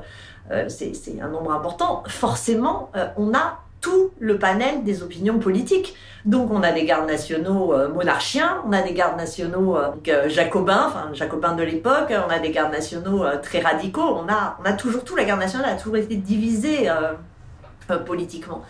c'est 0.67 1.21
un 1.21 1.29
nombre 1.29 1.51
important, 1.51 2.03
forcément, 2.07 2.89
euh, 2.95 3.07
on 3.17 3.33
a 3.33 3.59
tout 3.83 4.12
le 4.19 4.39
panel 4.39 4.83
des 4.83 5.03
opinions 5.03 5.39
politiques. 5.39 5.93
Donc 6.25 6.51
on 6.51 6.63
a 6.63 6.71
des 6.71 6.85
gardes 6.85 7.05
nationaux 7.05 7.73
euh, 7.73 7.89
monarchiens, 7.89 8.62
on 8.65 8.71
a 8.71 8.81
des 8.81 8.93
gardes 8.93 9.17
nationaux 9.17 9.75
euh, 9.77 10.29
jacobins, 10.29 10.85
enfin 10.88 11.09
jacobins 11.12 11.53
de 11.53 11.63
l'époque, 11.63 12.12
on 12.12 12.31
a 12.31 12.39
des 12.39 12.51
gardes 12.51 12.71
nationaux 12.71 13.25
euh, 13.25 13.38
très 13.41 13.59
radicaux, 13.59 14.01
on 14.01 14.31
a, 14.31 14.57
on 14.62 14.65
a 14.65 14.71
toujours 14.71 15.03
tout, 15.03 15.17
la 15.17 15.25
garde 15.25 15.41
nationale 15.41 15.69
a 15.69 15.75
toujours 15.75 15.97
été 15.97 16.15
divisée 16.15 16.89
euh, 16.89 17.97
politiquement. 18.05 18.62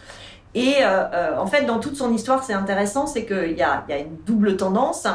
Et 0.55 0.85
en 0.85 1.47
fait, 1.47 1.65
dans 1.65 1.79
toute 1.79 1.95
son 1.95 2.13
histoire, 2.13 2.43
c'est 2.43 2.53
intéressant, 2.53 3.07
c'est 3.07 3.25
qu'il 3.25 3.57
y 3.57 3.63
a, 3.63 3.83
y 3.89 3.93
a 3.93 3.97
une 3.97 4.17
double 4.23 4.55
tendance. 4.55 5.07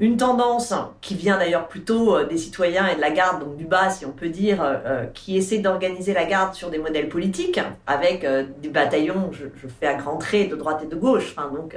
Une 0.00 0.16
tendance 0.16 0.74
qui 1.00 1.14
vient 1.14 1.38
d'ailleurs 1.38 1.68
plutôt 1.68 2.16
euh, 2.16 2.26
des 2.26 2.36
citoyens 2.36 2.88
et 2.88 2.96
de 2.96 3.00
la 3.00 3.10
garde, 3.10 3.40
donc 3.40 3.56
du 3.56 3.64
bas 3.64 3.90
si 3.90 4.04
on 4.04 4.10
peut 4.10 4.28
dire, 4.28 4.60
euh, 4.60 4.74
euh, 4.84 5.06
qui 5.06 5.36
essaie 5.36 5.58
d'organiser 5.58 6.12
la 6.12 6.24
garde 6.24 6.54
sur 6.54 6.70
des 6.70 6.78
modèles 6.78 7.08
politiques, 7.08 7.60
avec 7.86 8.26
des 8.60 8.68
bataillons, 8.68 9.30
je, 9.32 9.44
je, 9.54 9.68
fais 9.68 9.86
à 9.86 9.94
grands 9.94 10.16
traits, 10.16 10.50
de 10.50 10.56
droite 10.56 10.80
et 10.82 10.86
de 10.86 10.96
gauche, 10.96 11.34
enfin, 11.36 11.50
donc, 11.54 11.76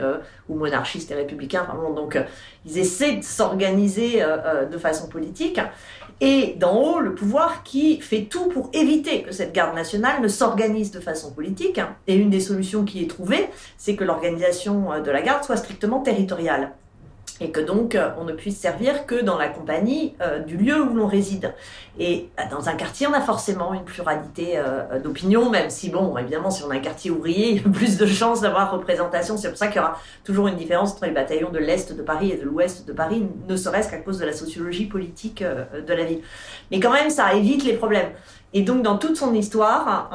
ou 0.50 0.56
monarchistes 0.56 1.12
et 1.12 1.16
républicains, 1.16 1.64
vraiment, 1.64 1.92
donc 1.92 2.18
ils 2.66 2.78
essaient 2.78 3.18
de 3.18 3.24
s'organiser 3.24 4.24
de 4.70 4.78
façon 4.78 5.08
politique. 5.08 5.60
Et 6.20 6.56
d'en 6.58 6.76
haut, 6.76 7.00
le 7.00 7.14
pouvoir 7.14 7.64
qui 7.64 8.02
fait 8.02 8.24
tout 8.24 8.48
pour 8.48 8.70
éviter 8.74 9.22
que 9.22 9.32
cette 9.32 9.54
garde 9.54 9.76
nationale 9.76 10.22
ne 10.22 10.28
s'organise 10.28 10.92
de 10.92 11.00
façon 11.00 11.32
politique. 11.32 11.80
Et 12.08 12.16
une 12.16 12.30
des 12.30 12.40
solutions 12.40 12.86
qui 12.86 13.04
est 13.04 13.10
trouvée, 13.10 13.50
c'est 13.78 13.96
que 13.96 14.04
l'organisation 14.04 15.02
de 15.02 15.12
la 15.12 15.22
garde 15.22 15.44
soit 15.44 15.58
strictement 15.58 16.00
territoriale 16.00 16.72
et 17.40 17.52
que 17.52 17.60
donc 17.60 17.96
euh, 17.96 18.10
on 18.18 18.24
ne 18.24 18.34
puisse 18.34 18.58
servir 18.58 19.06
que 19.06 19.22
dans 19.22 19.38
la 19.38 19.48
compagnie 19.48 20.16
euh, 20.22 20.40
du 20.40 20.58
lieu 20.58 20.82
où 20.82 20.96
l'on 20.96 21.08
réside. 21.08 21.54
Et 22.00 22.30
bah, 22.36 22.44
dans 22.50 22.70
un 22.70 22.74
quartier, 22.74 23.08
on 23.08 23.14
a 23.14 23.22
forcément 23.22 23.74
une 23.74 23.84
pluralité 23.84 24.54
euh, 24.58 25.00
d'opinions, 25.00 25.50
même 25.50 25.70
si, 25.70 25.90
bon, 25.90 26.18
évidemment, 26.18 26.50
si 26.50 26.64
on 26.64 26.72
a 26.72 26.76
un 26.76 26.80
quartier 26.80 27.12
ouvrier, 27.12 27.50
il 27.52 27.62
y 27.62 27.66
a 27.66 27.70
plus 27.70 27.98
de 27.98 28.06
chances 28.06 28.42
d'avoir 28.42 28.72
représentation. 28.72 29.38
C'est 29.38 29.50
pour 29.50 29.58
ça 29.58 29.68
qu'il 29.68 29.78
y 29.78 29.80
aura 29.80 30.00
toujours 30.24 30.48
une 30.48 30.56
différence 30.56 30.94
entre 30.94 31.06
les 31.06 31.12
bataillons 31.12 31.52
de 31.52 31.60
l'Est 31.60 31.94
de 31.94 32.02
Paris 32.02 32.32
et 32.32 32.38
de 32.38 32.44
l'Ouest 32.44 32.88
de 32.88 32.94
Paris, 32.94 33.28
ne 33.48 33.56
serait-ce 33.56 33.90
qu'à 33.90 33.98
cause 33.98 34.20
de 34.20 34.26
la 34.26 34.34
sociologie 34.34 34.86
politique 34.86 35.44
de 35.44 35.94
la 35.94 36.04
ville. 36.04 36.22
Mais 36.72 36.80
quand 36.80 36.92
même, 36.92 37.10
ça 37.10 37.34
évite 37.34 37.64
les 37.64 37.74
problèmes. 37.74 38.10
Et 38.54 38.62
donc, 38.62 38.82
dans 38.82 38.98
toute 38.98 39.18
son 39.18 39.34
histoire, 39.34 40.10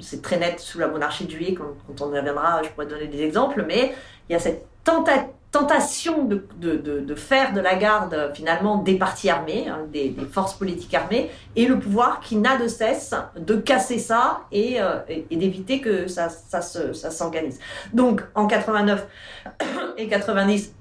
c'est 0.00 0.22
très 0.22 0.38
net 0.38 0.58
sous 0.58 0.78
la 0.78 0.88
monarchie 0.88 1.24
de 1.24 1.30
Juillet, 1.30 1.54
quand 1.54 2.00
on 2.00 2.12
y 2.12 2.18
reviendra, 2.18 2.62
je 2.62 2.68
pourrais 2.70 2.86
donner 2.86 3.06
des 3.06 3.22
exemples, 3.22 3.64
mais 3.66 3.94
il 4.28 4.32
y 4.32 4.36
a 4.36 4.38
cette 4.38 4.66
tentative 4.84 5.28
tentation 5.50 6.24
de, 6.24 6.46
de, 6.58 6.76
de, 6.76 7.14
faire 7.14 7.52
de 7.52 7.60
la 7.60 7.74
garde 7.74 8.30
finalement 8.34 8.78
des 8.78 8.96
partis 8.96 9.28
armés, 9.28 9.68
hein, 9.68 9.80
des, 9.92 10.14
forces 10.30 10.54
politiques 10.54 10.94
armées, 10.94 11.30
et 11.56 11.66
le 11.66 11.78
pouvoir 11.78 12.20
qui 12.20 12.36
n'a 12.36 12.56
de 12.56 12.68
cesse 12.68 13.14
de 13.36 13.56
casser 13.56 13.98
ça 13.98 14.42
et, 14.52 14.80
euh, 14.80 14.98
d'éviter 15.30 15.80
que 15.80 16.06
ça, 16.06 16.28
ça, 16.28 16.60
ça 16.60 17.10
s'organise. 17.10 17.58
Donc 17.92 18.22
en 18.34 18.46
89 18.46 19.06
et 19.96 20.08
90, 20.08 20.72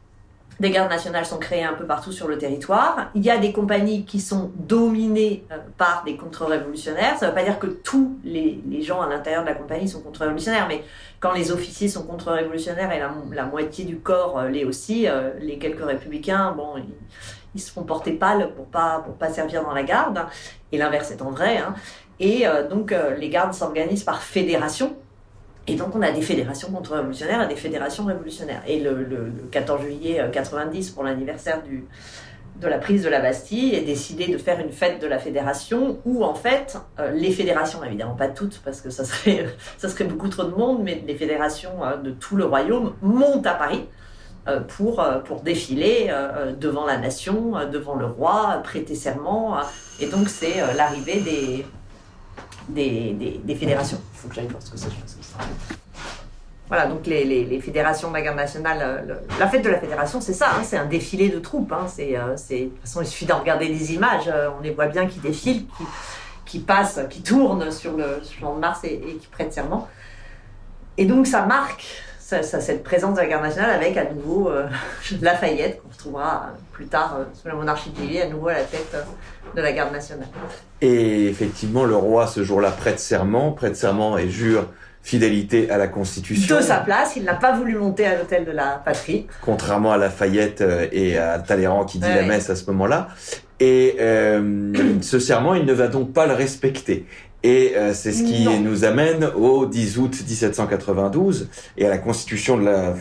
des 0.60 0.72
gardes 0.72 0.90
nationales 0.90 1.26
sont 1.26 1.38
créées 1.38 1.64
un 1.64 1.74
peu 1.74 1.86
partout 1.86 2.12
sur 2.12 2.28
le 2.28 2.38
territoire. 2.38 3.10
Il 3.16 3.24
y 3.24 3.30
a 3.30 3.38
des 3.38 3.54
compagnies 3.54 4.04
qui 4.04 4.20
sont 4.20 4.52
dominées 4.56 5.46
euh, 5.52 5.58
par 5.78 6.04
des 6.06 6.18
contre-révolutionnaires. 6.18 7.18
Ça 7.18 7.26
ne 7.26 7.32
veut 7.32 7.36
pas 7.36 7.44
dire 7.44 7.60
que 7.60 7.68
tous 7.68 8.18
les, 8.24 8.60
gens 8.82 9.02
à 9.02 9.08
l'intérieur 9.08 9.44
de 9.44 9.48
la 9.48 9.56
compagnie 9.56 9.88
sont 9.88 10.02
contre-révolutionnaires, 10.02 10.68
mais 10.68 10.84
quand 11.20 11.32
les 11.32 11.52
officiers 11.52 11.88
sont 11.88 12.04
contre-révolutionnaires 12.04 12.92
et 12.92 13.00
la, 13.36 13.46
moitié 13.46 13.86
du 13.86 14.00
corps 14.00 14.40
euh, 14.40 14.50
l'est 14.50 14.66
aussi, 14.66 15.08
euh, 15.08 15.32
les 15.40 15.58
quelques 15.58 15.86
républicains, 15.86 16.52
bon, 16.52 16.76
ils, 17.56 17.62
se 17.62 17.72
font 17.72 17.84
porter 17.84 18.12
pour 18.14 18.66
pas 18.68 19.02
pour 19.04 19.16
pas 19.16 19.30
servir 19.30 19.64
dans 19.64 19.74
la 19.74 19.84
garde. 19.84 20.26
Et 20.72 20.78
l'inverse 20.78 21.12
étant 21.12 21.32
vrai. 21.32 21.58
Hein. 21.58 21.74
Et 22.20 22.46
donc 22.70 22.94
les 23.18 23.30
gardes 23.30 23.54
s'organisent 23.54 24.04
par 24.04 24.22
fédération. 24.22 24.96
Et 25.70 25.76
donc, 25.76 25.96
on 25.96 26.02
a 26.02 26.12
des 26.12 26.24
fédérations 26.24 26.72
contre-révolutionnaires 26.72 27.44
et 27.44 27.48
des 27.48 27.56
fédérations 27.56 28.06
révolutionnaires. 28.06 28.64
Et 28.68 28.80
le, 28.80 29.04
le, 29.04 29.32
14 29.52 29.84
juillet 29.84 30.20
90, 30.32 30.90
euh, 30.90 30.94
pour 30.96 31.04
l'anniversaire 31.04 31.62
de 32.60 32.68
la 32.68 32.80
prise 32.80 33.04
de 33.04 33.10
la 33.10 33.20
Bastille, 33.20 33.76
est 33.76 33.82
décidé 33.82 34.28
de 34.28 34.38
faire 34.40 34.60
une 34.60 34.72
fête 34.72 35.00
de 35.00 35.06
la 35.06 35.20
fédération 35.20 36.00
où, 36.06 36.24
en 36.24 36.34
fait, 36.34 36.78
euh, 37.00 37.12
les 37.12 37.32
fédérations, 37.32 37.84
évidemment 37.84 38.16
pas 38.16 38.30
toutes, 38.30 38.62
parce 38.66 38.82
que 38.82 38.90
ça 38.90 39.06
serait, 39.06 39.46
ça 39.78 39.90
serait 39.90 40.06
beaucoup 40.06 40.28
trop 40.28 40.44
de 40.44 40.56
monde, 40.56 40.82
mais 40.84 41.04
les 41.06 41.16
fédérations 41.16 41.86
euh, 41.86 41.98
de 41.98 42.10
tout 42.10 42.36
le 42.36 42.46
royaume 42.46 42.94
montent 43.04 43.48
à 43.48 43.54
Paris 43.54 43.86
pour, 44.68 45.06
pour 45.26 45.42
défiler 45.42 46.12
devant 46.60 46.84
la 46.88 46.98
nation, 46.98 47.52
devant 47.72 47.94
le 47.94 48.08
roi, 48.08 48.62
prêter 48.64 48.96
serment. 48.96 49.60
et 50.00 50.08
donc, 50.08 50.28
c'est 50.28 50.56
l'arrivée 50.76 51.20
des, 51.20 51.66
des, 52.70 53.14
des, 53.14 53.42
des 53.44 53.56
fédérations. 53.56 54.00
Il 54.14 54.18
faut 54.20 54.28
que 54.28 54.36
j'aille 54.36 54.48
voir 54.48 54.62
ce 54.62 54.72
que 54.72 54.78
c'est. 54.78 54.88
Voilà, 56.68 56.86
donc 56.86 57.08
les, 57.08 57.26
les, 57.26 57.46
les, 57.46 57.60
fédérations 57.62 58.10
de 58.10 58.14
la 58.14 58.22
garde 58.22 58.38
nationale, 58.38 58.80
euh, 58.82 59.16
la 59.40 59.48
fête 59.48 59.64
de 59.64 59.70
la 59.70 59.80
fédération, 59.80 60.22
c'est 60.22 60.34
ça, 60.34 60.52
hein, 60.52 60.62
c'est 60.64 60.78
un 60.78 60.86
défilé 60.86 61.30
de 61.30 61.40
troupes. 61.40 61.72
Hein, 61.72 61.88
c'est, 61.88 62.16
euh, 62.16 62.36
de 62.36 62.64
toute 62.66 62.82
façon, 62.82 63.02
il 63.02 63.08
suffit 63.08 63.26
de 63.26 63.34
regarder 63.34 63.68
des 63.68 63.94
images, 63.96 64.28
euh, 64.28 64.50
on 64.56 64.62
les 64.62 64.70
voit 64.70 64.86
bien 64.86 65.08
qui 65.08 65.18
défilent, 65.20 65.66
qui, 65.66 65.84
qui 66.46 66.60
passent, 66.60 67.00
qui 67.10 67.24
tournent 67.24 67.72
sur 67.72 67.98
le 67.98 68.22
champ 68.40 68.54
de 68.54 68.60
Mars 68.60 68.82
et, 68.84 68.94
et, 68.94 69.16
qui 69.16 69.28
prêtent 69.28 69.52
serment. 69.52 69.88
Et 70.98 71.06
donc 71.06 71.26
ça 71.26 71.44
marque 71.46 71.88
ça, 72.30 72.44
ça, 72.44 72.62
cette 72.62 72.84
présence 72.84 73.16
de 73.16 73.22
la 73.22 73.28
garde 73.28 73.44
nationale 73.44 73.72
avec 73.72 73.98
à 73.98 74.06
nouveau 74.06 74.50
euh, 74.50 74.68
Lafayette, 75.22 75.82
qu'on 75.82 75.90
retrouvera 75.90 76.52
plus 76.72 76.86
tard 76.86 77.18
sous 77.34 77.48
la 77.48 77.56
monarchie 77.56 77.90
de 77.90 78.22
à 78.22 78.28
nouveau 78.28 78.50
à 78.50 78.54
la 78.54 78.64
tête 78.64 78.96
de 79.56 79.62
la 79.62 79.72
garde 79.72 79.92
nationale. 79.92 80.28
Et 80.80 81.26
effectivement, 81.28 81.86
le 81.86 81.96
roi, 81.96 82.28
ce 82.28 82.44
jour-là, 82.44 82.70
prête 82.70 83.00
serment, 83.00 83.52
prête 83.52 83.76
serment 83.76 84.18
et 84.20 84.30
jure 84.30 84.68
fidélité 85.02 85.72
à 85.72 85.78
la 85.78 85.88
Constitution. 85.88 86.58
De 86.58 86.62
sa 86.62 86.78
place, 86.78 87.16
il 87.16 87.24
n'a 87.24 87.34
pas 87.34 87.54
voulu 87.54 87.76
monter 87.76 88.06
à 88.06 88.16
l'hôtel 88.16 88.46
de 88.46 88.52
la 88.52 88.80
patrie. 88.86 89.26
Contrairement 89.42 89.92
à 89.92 89.98
Lafayette 89.98 90.62
euh, 90.62 90.88
et 90.92 91.18
à 91.18 91.40
Talleyrand 91.40 91.86
qui 91.86 91.98
dit 91.98 92.06
ouais. 92.06 92.16
la 92.16 92.24
messe 92.24 92.50
à 92.52 92.56
ce 92.56 92.66
moment-là. 92.68 93.08
Et 93.60 93.96
euh, 94.00 94.72
ce 95.02 95.18
serment, 95.18 95.56
il 95.56 95.66
ne 95.66 95.74
va 95.74 95.88
donc 95.88 96.14
pas 96.14 96.28
le 96.28 96.34
respecter. 96.34 97.08
Et 97.44 97.74
euh, 97.76 97.94
c'est 97.94 98.12
ce 98.12 98.24
qui 98.24 98.44
non. 98.44 98.60
nous 98.60 98.84
amène 98.84 99.26
au 99.36 99.66
10 99.66 99.98
août 99.98 100.14
1792 100.28 101.50
et 101.78 101.86
à 101.86 101.90
la 101.90 101.98
constitution 101.98 102.58
de 102.58 102.66
la, 102.66 102.96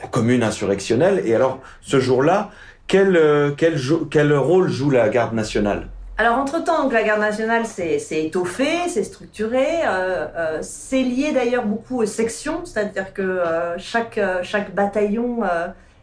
la 0.00 0.08
commune 0.08 0.42
insurrectionnelle. 0.42 1.22
Et 1.26 1.34
alors, 1.34 1.60
ce 1.82 2.00
jour-là, 2.00 2.50
quel, 2.86 3.16
euh, 3.16 3.50
quel, 3.56 3.78
quel 4.10 4.32
rôle 4.32 4.70
joue 4.70 4.90
la 4.90 5.08
garde 5.08 5.34
nationale? 5.34 5.88
Alors, 6.18 6.38
entre-temps, 6.38 6.88
la 6.88 7.02
garde 7.02 7.20
nationale 7.20 7.66
s'est 7.66 8.00
étoffée, 8.10 8.88
s'est 8.88 9.04
structurée. 9.04 9.82
Euh, 9.86 10.26
euh, 10.34 10.58
c'est 10.62 11.02
lié 11.02 11.32
d'ailleurs 11.32 11.66
beaucoup 11.66 12.00
aux 12.00 12.06
sections, 12.06 12.64
c'est-à-dire 12.64 13.12
que 13.12 13.20
euh, 13.20 13.76
chaque, 13.76 14.18
chaque 14.42 14.74
bataillon 14.74 15.40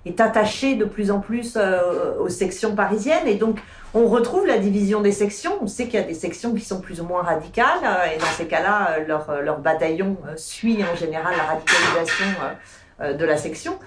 est 0.05 0.19
attaché 0.19 0.75
de 0.75 0.85
plus 0.85 1.11
en 1.11 1.19
plus 1.19 1.55
euh, 1.55 2.17
aux 2.19 2.29
sections 2.29 2.75
parisiennes. 2.75 3.27
Et 3.27 3.35
donc, 3.35 3.59
on 3.93 4.07
retrouve 4.07 4.45
la 4.45 4.57
division 4.57 5.01
des 5.01 5.11
sections. 5.11 5.53
On 5.61 5.67
sait 5.67 5.85
qu'il 5.85 5.99
y 5.99 6.03
a 6.03 6.05
des 6.05 6.13
sections 6.13 6.53
qui 6.53 6.65
sont 6.65 6.81
plus 6.81 7.01
ou 7.01 7.05
moins 7.05 7.21
radicales. 7.21 7.79
et 8.13 8.17
dans 8.17 8.25
ces 8.37 8.45
cas-là, 8.45 8.99
leur, 9.07 9.41
leur 9.41 9.59
bataillon 9.59 10.17
suit 10.35 10.83
en 10.83 10.95
général 10.95 11.33
la 11.37 11.43
radicalisation 11.43 12.25
de 13.17 13.25
la 13.25 13.37
section. 13.37 13.77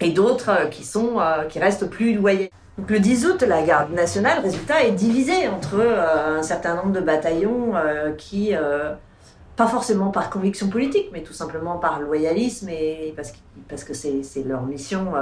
et 0.00 0.10
d'autres 0.10 0.68
qui, 0.70 0.84
sont, 0.84 1.18
qui 1.48 1.58
restent 1.58 1.90
plus 1.90 2.14
loyaux. 2.14 2.48
Donc 2.80 2.90
le 2.92 2.98
10 2.98 3.26
août, 3.26 3.42
la 3.42 3.60
garde 3.60 3.92
nationale, 3.92 4.38
résultat, 4.38 4.84
est 4.84 4.92
divisée 4.92 5.48
entre 5.48 5.74
euh, 5.78 6.38
un 6.38 6.42
certain 6.42 6.76
nombre 6.76 6.92
de 6.92 7.00
bataillons 7.00 7.76
euh, 7.76 8.12
qui, 8.12 8.54
euh, 8.54 8.94
pas 9.60 9.66
forcément 9.66 10.10
par 10.10 10.30
conviction 10.30 10.70
politique, 10.70 11.10
mais 11.12 11.22
tout 11.22 11.34
simplement 11.34 11.76
par 11.76 12.00
loyalisme 12.00 12.70
et 12.70 13.12
parce 13.14 13.30
que 13.32 13.36
parce 13.68 13.84
que 13.84 13.92
c'est 13.92 14.42
leur 14.46 14.62
mission, 14.62 15.12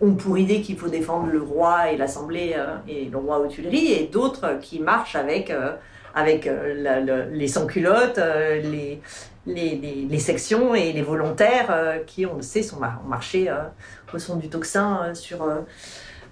ont 0.00 0.14
pour 0.14 0.38
idée 0.38 0.60
qu'il 0.60 0.78
faut 0.78 0.86
défendre 0.86 1.26
le 1.26 1.42
roi 1.42 1.90
et 1.90 1.96
l'Assemblée 1.96 2.54
et 2.86 3.06
le 3.06 3.18
roi 3.18 3.40
aux 3.40 3.48
Tuileries, 3.48 3.92
et 3.94 4.06
d'autres 4.06 4.60
qui 4.60 4.78
marchent 4.78 5.16
avec 5.16 5.52
avec 6.14 6.44
la, 6.46 7.00
la, 7.00 7.24
les 7.24 7.48
sans-culottes, 7.48 8.18
les, 8.18 9.00
les, 9.44 9.70
les, 9.74 10.06
les, 10.08 10.18
sections 10.20 10.76
et 10.76 10.92
les 10.92 11.02
volontaires 11.02 11.98
qui, 12.06 12.26
on 12.26 12.36
le 12.36 12.42
sait, 12.42 12.62
sont, 12.62 12.76
ont 12.76 13.08
marché 13.08 13.52
au 14.12 14.18
son 14.20 14.36
du 14.36 14.48
tocsin 14.48 15.12
sur 15.14 15.44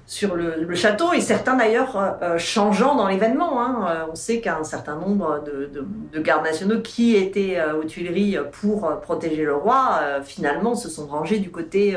sur 0.06 0.34
le, 0.34 0.74
château 0.74 1.12
et 1.12 1.20
certains 1.20 1.56
d'ailleurs 1.56 1.96
euh, 1.96 2.10
euh 2.22 2.38
changeant 2.38 2.94
dans 2.94 3.06
l'événement. 3.06 3.60
Hein. 3.62 3.86
Euh, 3.88 4.04
on 4.10 4.14
sait 4.14 4.40
qu'un 4.40 4.64
certain 4.64 4.96
nombre 4.96 5.42
de, 5.44 5.66
de, 5.66 5.86
de, 6.12 6.20
gardes 6.20 6.44
nationaux 6.44 6.80
qui 6.80 7.16
étaient 7.16 7.58
aux 7.72 7.84
Tuileries 7.84 8.36
pour 8.52 9.00
protéger 9.00 9.44
le 9.44 9.54
roi, 9.54 10.00
finalement 10.24 10.74
se 10.74 10.88
sont 10.88 11.06
rangés 11.06 11.38
du 11.38 11.50
côté, 11.50 11.96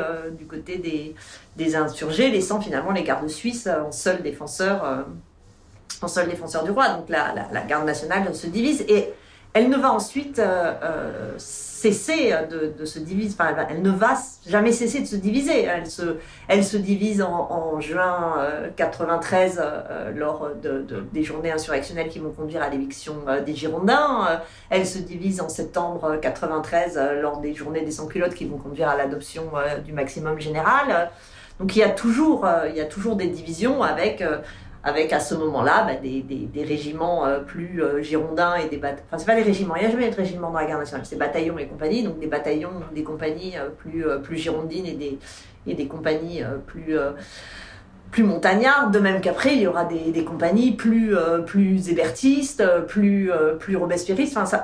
des, 1.55 1.75
insurgés, 1.75 2.29
laissant 2.29 2.61
finalement 2.61 2.91
les 2.91 3.03
gardes 3.03 3.27
suisses 3.27 3.67
en 3.67 3.91
seul 3.91 4.21
défenseur 4.21 5.03
du 6.63 6.71
roi. 6.71 6.89
Donc 6.89 7.09
la, 7.09 7.33
la, 7.33 7.47
la, 7.51 7.61
garde 7.61 7.85
nationale 7.85 8.33
se 8.35 8.47
divise 8.47 8.85
et 8.87 9.13
elle 9.55 9.69
ne 9.69 9.77
va 9.77 9.91
ensuite 9.91 10.39
cesser 11.85 12.33
de, 12.49 12.73
de, 12.77 12.85
se 12.85 12.97
diviser, 12.97 13.35
enfin, 13.37 13.55
elle, 13.69 13.81
ne 13.81 13.91
va 13.91 14.13
jamais 14.47 14.71
cesser 14.71 15.01
de 15.01 15.05
se 15.05 15.15
diviser. 15.15 15.63
Elle 15.63 15.85
se, 15.85 16.17
elle 16.47 16.63
se 16.63 16.77
divise 16.77 17.21
en, 17.21 17.51
en 17.51 17.79
juin 17.79 18.35
euh, 18.39 18.69
93 18.75 19.61
euh, 19.61 20.11
lors 20.15 20.49
de, 20.61 20.81
de, 20.81 21.01
des 21.13 21.23
journées 21.23 21.51
insurrectionnelles 21.51 22.09
qui 22.09 22.19
vont 22.19 22.31
conduire 22.31 22.63
à 22.63 22.69
l'éviction 22.69 23.15
euh, 23.27 23.41
des 23.41 23.53
Girondins. 23.53 24.41
elle 24.69 24.87
se 24.87 24.97
divise 24.97 25.41
en 25.41 25.49
septembre 25.49 26.17
93 26.21 26.97
euh, 26.97 27.21
lors 27.21 27.39
des 27.39 27.53
journées 27.53 27.81
des 27.81 27.91
sans-culottes 27.91 28.33
qui 28.33 28.45
vont 28.45 28.57
conduire 28.57 28.89
à 28.89 28.97
l'adoption 28.97 29.43
euh, 29.55 29.77
du 29.77 29.93
maximum 29.93 30.39
général. 30.39 31.11
Donc 31.59 31.75
il 31.75 31.79
y 31.79 31.83
a 31.83 31.89
toujours, 31.89 32.45
il 32.67 32.75
y 32.75 32.81
a 32.81 32.85
toujours 32.85 33.15
des 33.15 33.27
divisions 33.27 33.81
avec 33.81 34.21
avec 34.85 35.11
à 35.13 35.19
ce 35.19 35.33
moment-là 35.33 35.83
bah, 35.83 35.93
des, 35.95 36.63
régiments 36.63 37.25
euh, 37.25 37.39
plus 37.39 37.81
euh, 37.81 38.03
girondins 38.03 38.55
et 38.55 38.69
des 38.69 38.77
bataillons. 38.77 39.03
Enfin, 39.07 39.17
c'est 39.17 39.25
pas 39.25 39.35
des 39.35 39.41
régiments, 39.41 39.75
il 39.75 39.81
n'y 39.81 39.87
a 39.87 39.91
jamais 39.91 40.09
de 40.11 40.15
régiment 40.15 40.51
dans 40.51 40.59
la 40.59 40.65
guerre 40.65 40.77
nationale, 40.77 41.05
c'est 41.05 41.17
bataillons 41.17 41.57
et 41.57 41.65
compagnies, 41.65 42.03
donc 42.03 42.19
des 42.19 42.27
bataillons, 42.27 42.69
des 42.93 43.03
compagnies 43.03 43.57
euh, 43.57 43.69
plus, 43.69 44.05
plus 44.23 44.37
girondines 44.37 44.85
et 44.85 44.93
des, 44.93 45.17
et 45.65 45.73
des 45.73 45.87
compagnies 45.87 46.43
plus, 46.67 46.95
plus 48.11 48.23
montagnardes, 48.23 48.93
de 48.93 48.99
même 48.99 49.19
qu'après 49.19 49.55
il 49.55 49.61
y 49.61 49.67
aura 49.67 49.85
des, 49.85 50.11
des 50.11 50.23
compagnies 50.23 50.73
plus, 50.73 51.15
plus 51.47 51.89
hébertistes, 51.89 52.63
plus, 52.87 53.31
plus 53.59 53.75
robespierristes. 53.75 54.37
Enfin, 54.37 54.45
ça, 54.45 54.63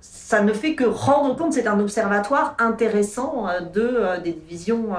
ça 0.00 0.42
ne 0.42 0.54
fait 0.54 0.74
que 0.74 0.84
rendre 0.84 1.36
compte, 1.36 1.52
c'est 1.52 1.66
un 1.66 1.78
observatoire 1.78 2.56
intéressant 2.58 3.48
de, 3.74 4.22
des 4.24 4.32
divisions 4.32 4.94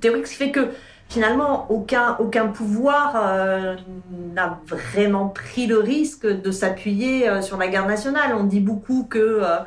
théoriques, 0.00 0.26
ce 0.26 0.32
qui 0.32 0.38
fait 0.38 0.50
que 0.50 0.70
finalement, 1.08 1.66
aucun, 1.70 2.16
aucun 2.20 2.48
pouvoir 2.48 3.14
euh, 3.16 3.76
n'a 4.34 4.60
vraiment 4.66 5.28
pris 5.28 5.66
le 5.66 5.78
risque 5.78 6.26
de 6.26 6.50
s'appuyer 6.50 7.28
euh, 7.28 7.40
sur 7.40 7.56
la 7.56 7.68
garde 7.68 7.88
nationale. 7.88 8.34
On 8.34 8.44
dit 8.44 8.60
beaucoup 8.60 9.04
que 9.04 9.18
euh, 9.18 9.58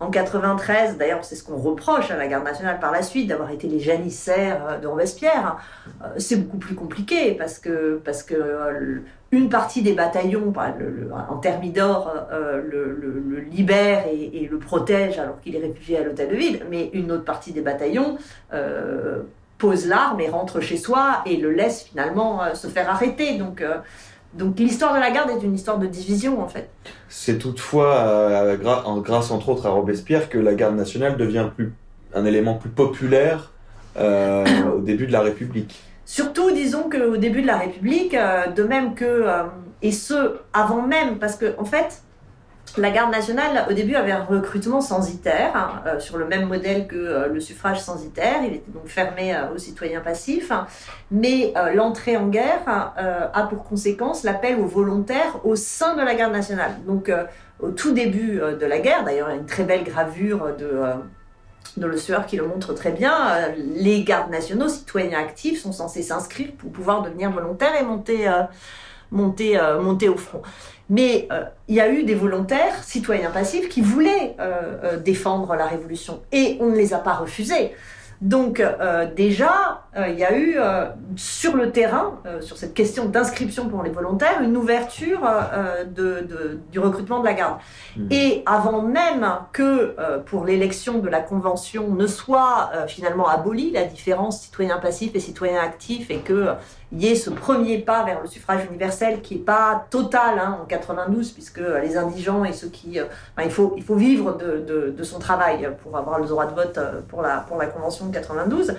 en 0.00 0.10
93, 0.10 0.98
d'ailleurs 0.98 1.24
c'est 1.24 1.36
ce 1.36 1.44
qu'on 1.44 1.56
reproche 1.56 2.10
à 2.10 2.16
la 2.16 2.26
garde 2.26 2.44
nationale 2.44 2.80
par 2.80 2.92
la 2.92 3.02
suite, 3.02 3.28
d'avoir 3.28 3.50
été 3.50 3.66
les 3.66 3.80
janissaires 3.80 4.78
de 4.80 4.86
Robespierre. 4.86 5.56
c'est 6.18 6.36
beaucoup 6.36 6.58
plus 6.58 6.74
compliqué 6.74 7.32
parce 7.32 7.58
que, 7.58 7.98
parce 8.04 8.22
que 8.22 9.02
une 9.30 9.48
partie 9.48 9.80
des 9.80 9.94
bataillons, 9.94 10.52
en 11.30 11.36
Thermidor, 11.38 12.14
le, 12.30 12.92
le, 12.92 13.40
libère 13.40 14.04
et, 14.06 14.46
le 14.50 14.58
protège 14.58 15.18
alors 15.18 15.40
qu'il 15.40 15.56
est 15.56 15.60
réfugié 15.60 15.96
à 15.96 16.04
l'hôtel 16.04 16.28
de 16.28 16.36
ville, 16.36 16.66
mais 16.70 16.90
une 16.92 17.10
autre 17.10 17.24
partie 17.24 17.52
des 17.52 17.62
bataillons 17.62 18.18
pose 19.58 19.86
l'arme 19.86 20.20
et 20.20 20.28
rentre 20.28 20.60
chez 20.60 20.76
soi 20.76 21.22
et 21.26 21.36
le 21.36 21.52
laisse 21.52 21.82
finalement 21.82 22.42
euh, 22.42 22.54
se 22.54 22.66
faire 22.66 22.90
arrêter. 22.90 23.38
Donc, 23.38 23.60
euh, 23.60 23.76
donc 24.34 24.58
l'histoire 24.58 24.94
de 24.94 25.00
la 25.00 25.10
garde 25.10 25.30
est 25.30 25.44
une 25.44 25.54
histoire 25.54 25.78
de 25.78 25.86
division 25.86 26.42
en 26.42 26.48
fait. 26.48 26.68
C'est 27.08 27.38
toutefois 27.38 27.96
euh, 27.96 28.56
grâce 29.00 29.30
entre 29.30 29.48
autres 29.48 29.66
à 29.66 29.70
Robespierre 29.70 30.28
que 30.28 30.38
la 30.38 30.54
garde 30.54 30.76
nationale 30.76 31.16
devient 31.16 31.48
plus, 31.54 31.72
un 32.14 32.24
élément 32.24 32.54
plus 32.54 32.70
populaire 32.70 33.52
au 33.98 34.80
début 34.80 35.06
de 35.06 35.12
la 35.12 35.22
République. 35.22 35.82
Surtout, 36.04 36.50
disons 36.50 36.90
qu'au 36.90 37.16
début 37.16 37.40
de 37.40 37.46
la 37.46 37.56
République, 37.56 38.14
de 38.14 38.62
même 38.62 38.94
que, 38.94 39.24
et 39.80 39.90
ce, 39.90 40.36
avant 40.52 40.82
même, 40.82 41.18
parce 41.18 41.36
que 41.36 41.54
en 41.56 41.64
fait, 41.64 42.02
la 42.78 42.90
garde 42.90 43.10
nationale, 43.10 43.66
au 43.70 43.72
début, 43.72 43.94
avait 43.94 44.12
un 44.12 44.24
recrutement 44.24 44.80
censitaire, 44.82 45.52
hein, 45.54 45.82
euh, 45.86 46.00
sur 46.00 46.18
le 46.18 46.26
même 46.26 46.46
modèle 46.46 46.86
que 46.86 46.96
euh, 46.96 47.28
le 47.28 47.40
suffrage 47.40 47.80
censitaire. 47.80 48.42
Il 48.44 48.54
était 48.54 48.70
donc 48.70 48.86
fermé 48.86 49.34
euh, 49.34 49.54
aux 49.54 49.58
citoyens 49.58 50.00
passifs. 50.00 50.52
mais 51.10 51.54
l'entrée 51.74 52.16
en 52.16 52.28
guerre 52.28 52.62
a 52.66 53.42
pour 53.44 53.64
conséquence 53.64 54.24
l'appel 54.24 54.58
aux 54.58 54.66
volontaires 54.66 55.40
au 55.44 55.56
sein 55.56 55.94
de 55.94 56.02
la 56.02 56.14
garde 56.14 56.32
nationale. 56.32 56.72
Donc, 56.86 57.10
au 57.60 57.70
tout 57.70 57.92
début 57.92 58.38
de 58.38 58.66
la 58.66 58.78
guerre, 58.78 59.04
d'ailleurs, 59.04 59.28
a 59.28 59.34
une 59.34 59.46
très 59.46 59.64
belle 59.64 59.84
gravure 59.84 60.48
de 60.56 61.86
Le 61.86 61.96
Sueur 61.96 62.26
qui 62.26 62.36
le 62.36 62.46
montre 62.46 62.74
très 62.74 62.92
bien, 62.92 63.14
les 63.56 64.02
gardes 64.02 64.30
nationaux, 64.30 64.68
citoyens 64.68 65.18
actifs, 65.18 65.62
sont 65.62 65.72
censés 65.72 66.02
s'inscrire 66.02 66.52
pour 66.58 66.70
pouvoir 66.70 67.02
devenir 67.02 67.30
volontaires 67.30 67.74
et 67.80 67.84
monter 69.10 70.08
au 70.08 70.16
front. 70.16 70.42
Mais 70.88 71.28
euh, 71.32 71.44
il 71.68 71.74
y 71.74 71.80
a 71.80 71.90
eu 71.90 72.04
des 72.04 72.14
volontaires, 72.14 72.82
citoyens 72.84 73.30
passifs, 73.30 73.68
qui 73.68 73.80
voulaient 73.80 74.36
euh, 74.38 74.76
euh, 74.84 74.96
défendre 74.98 75.54
la 75.54 75.66
révolution. 75.66 76.22
Et 76.32 76.58
on 76.60 76.66
ne 76.66 76.76
les 76.76 76.94
a 76.94 76.98
pas 76.98 77.14
refusés. 77.14 77.72
Donc 78.22 78.62
déjà, 79.14 79.82
il 79.94 80.18
y 80.18 80.24
a 80.24 80.38
eu 80.38 80.56
sur 81.16 81.54
le 81.54 81.70
terrain, 81.70 82.18
sur 82.40 82.56
cette 82.56 82.72
question 82.72 83.04
d'inscription 83.04 83.68
pour 83.68 83.82
les 83.82 83.90
volontaires, 83.90 84.40
une 84.40 84.56
ouverture 84.56 85.20
de, 85.94 86.26
de, 86.26 86.58
du 86.72 86.78
recrutement 86.78 87.20
de 87.20 87.26
la 87.26 87.34
garde. 87.34 87.58
Mmh. 87.94 88.06
Et 88.10 88.42
avant 88.46 88.80
même 88.80 89.30
que 89.52 89.94
pour 90.24 90.46
l'élection 90.46 90.96
de 90.98 91.10
la 91.10 91.20
Convention 91.20 91.88
ne 91.88 92.06
soit 92.06 92.70
finalement 92.88 93.28
abolie 93.28 93.70
la 93.70 93.84
différence 93.84 94.40
citoyen 94.40 94.78
passif 94.78 95.14
et 95.14 95.20
citoyen 95.20 95.60
actif 95.60 96.10
et 96.10 96.20
que 96.20 96.54
y 96.92 97.08
ait 97.08 97.14
ce 97.14 97.30
premier 97.30 97.78
pas 97.78 98.04
vers 98.04 98.20
le 98.22 98.28
suffrage 98.28 98.64
universel 98.68 99.20
qui 99.20 99.34
est 99.34 99.38
pas 99.38 99.86
total 99.90 100.38
hein, 100.38 100.58
en 100.62 100.64
92 100.66 101.32
puisque 101.32 101.60
les 101.82 101.96
indigents 101.96 102.44
et 102.44 102.52
ceux 102.52 102.68
qui, 102.68 102.98
il 103.42 103.50
faut 103.50 103.74
il 103.76 103.82
faut 103.82 103.96
vivre 103.96 104.36
de, 104.36 104.58
de, 104.58 104.94
de, 104.96 105.02
son 105.04 105.18
travail 105.18 105.68
pour 105.82 105.96
avoir 105.96 106.18
le 106.18 106.26
droit 106.26 106.46
de 106.46 106.54
vote 106.54 106.78
pour 107.08 107.22
la 107.22 107.38
pour 107.38 107.58
la 107.58 107.66
convention 107.66 108.10
92. 108.10 108.74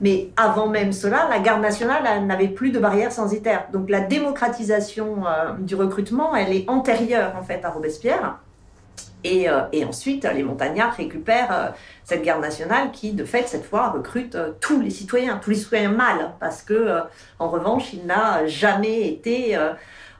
Mais 0.00 0.30
avant 0.36 0.68
même 0.68 0.92
cela, 0.92 1.28
la 1.28 1.38
garde 1.38 1.60
nationale 1.60 2.24
n'avait 2.26 2.48
plus 2.48 2.70
de 2.70 2.78
barrières 2.78 3.12
censitaires. 3.12 3.66
Donc 3.72 3.90
la 3.90 4.00
démocratisation 4.00 5.26
euh, 5.26 5.52
du 5.58 5.74
recrutement, 5.74 6.34
elle 6.34 6.54
est 6.54 6.68
antérieure 6.68 7.34
en 7.38 7.42
fait 7.42 7.64
à 7.64 7.70
Robespierre. 7.70 8.38
Et, 9.24 9.48
euh, 9.48 9.62
et 9.72 9.84
ensuite, 9.84 10.24
les 10.24 10.42
montagnards 10.42 10.94
récupèrent 10.94 11.52
euh, 11.52 11.68
cette 12.04 12.22
garde 12.22 12.40
nationale 12.40 12.90
qui, 12.92 13.12
de 13.12 13.24
fait, 13.24 13.46
cette 13.46 13.64
fois, 13.64 13.90
recrute 13.90 14.36
tous 14.60 14.80
les 14.80 14.90
citoyens, 14.90 15.38
tous 15.42 15.50
les 15.50 15.56
citoyens 15.56 15.90
mâles, 15.90 16.32
parce 16.40 16.62
que, 16.62 17.00
en 17.38 17.48
revanche, 17.48 17.92
il 17.92 18.06
n'a 18.06 18.46
jamais 18.46 19.08
été 19.08 19.56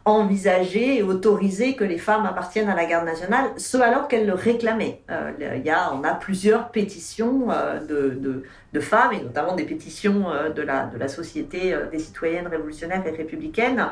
envisager 0.06 0.98
et 0.98 1.02
autoriser 1.02 1.76
que 1.76 1.84
les 1.84 1.98
femmes 1.98 2.24
appartiennent 2.24 2.70
à 2.70 2.74
la 2.74 2.86
garde 2.86 3.04
nationale, 3.04 3.50
ce 3.58 3.76
alors 3.76 4.08
qu'elles 4.08 4.26
le 4.26 4.32
réclamaient. 4.32 5.02
Euh, 5.10 5.32
y 5.62 5.70
a, 5.70 5.92
on 5.92 6.02
a 6.04 6.14
plusieurs 6.14 6.70
pétitions 6.70 7.50
euh, 7.50 7.80
de, 7.80 8.42
de, 8.72 8.80
femmes, 8.80 9.12
et 9.12 9.20
notamment 9.20 9.54
des 9.54 9.64
pétitions 9.64 10.30
euh, 10.30 10.48
de, 10.48 10.62
la, 10.62 10.86
de 10.86 10.96
la 10.96 11.08
Société 11.08 11.76
des 11.92 11.98
citoyennes 11.98 12.46
révolutionnaires 12.46 13.06
et 13.06 13.10
républicaines, 13.10 13.88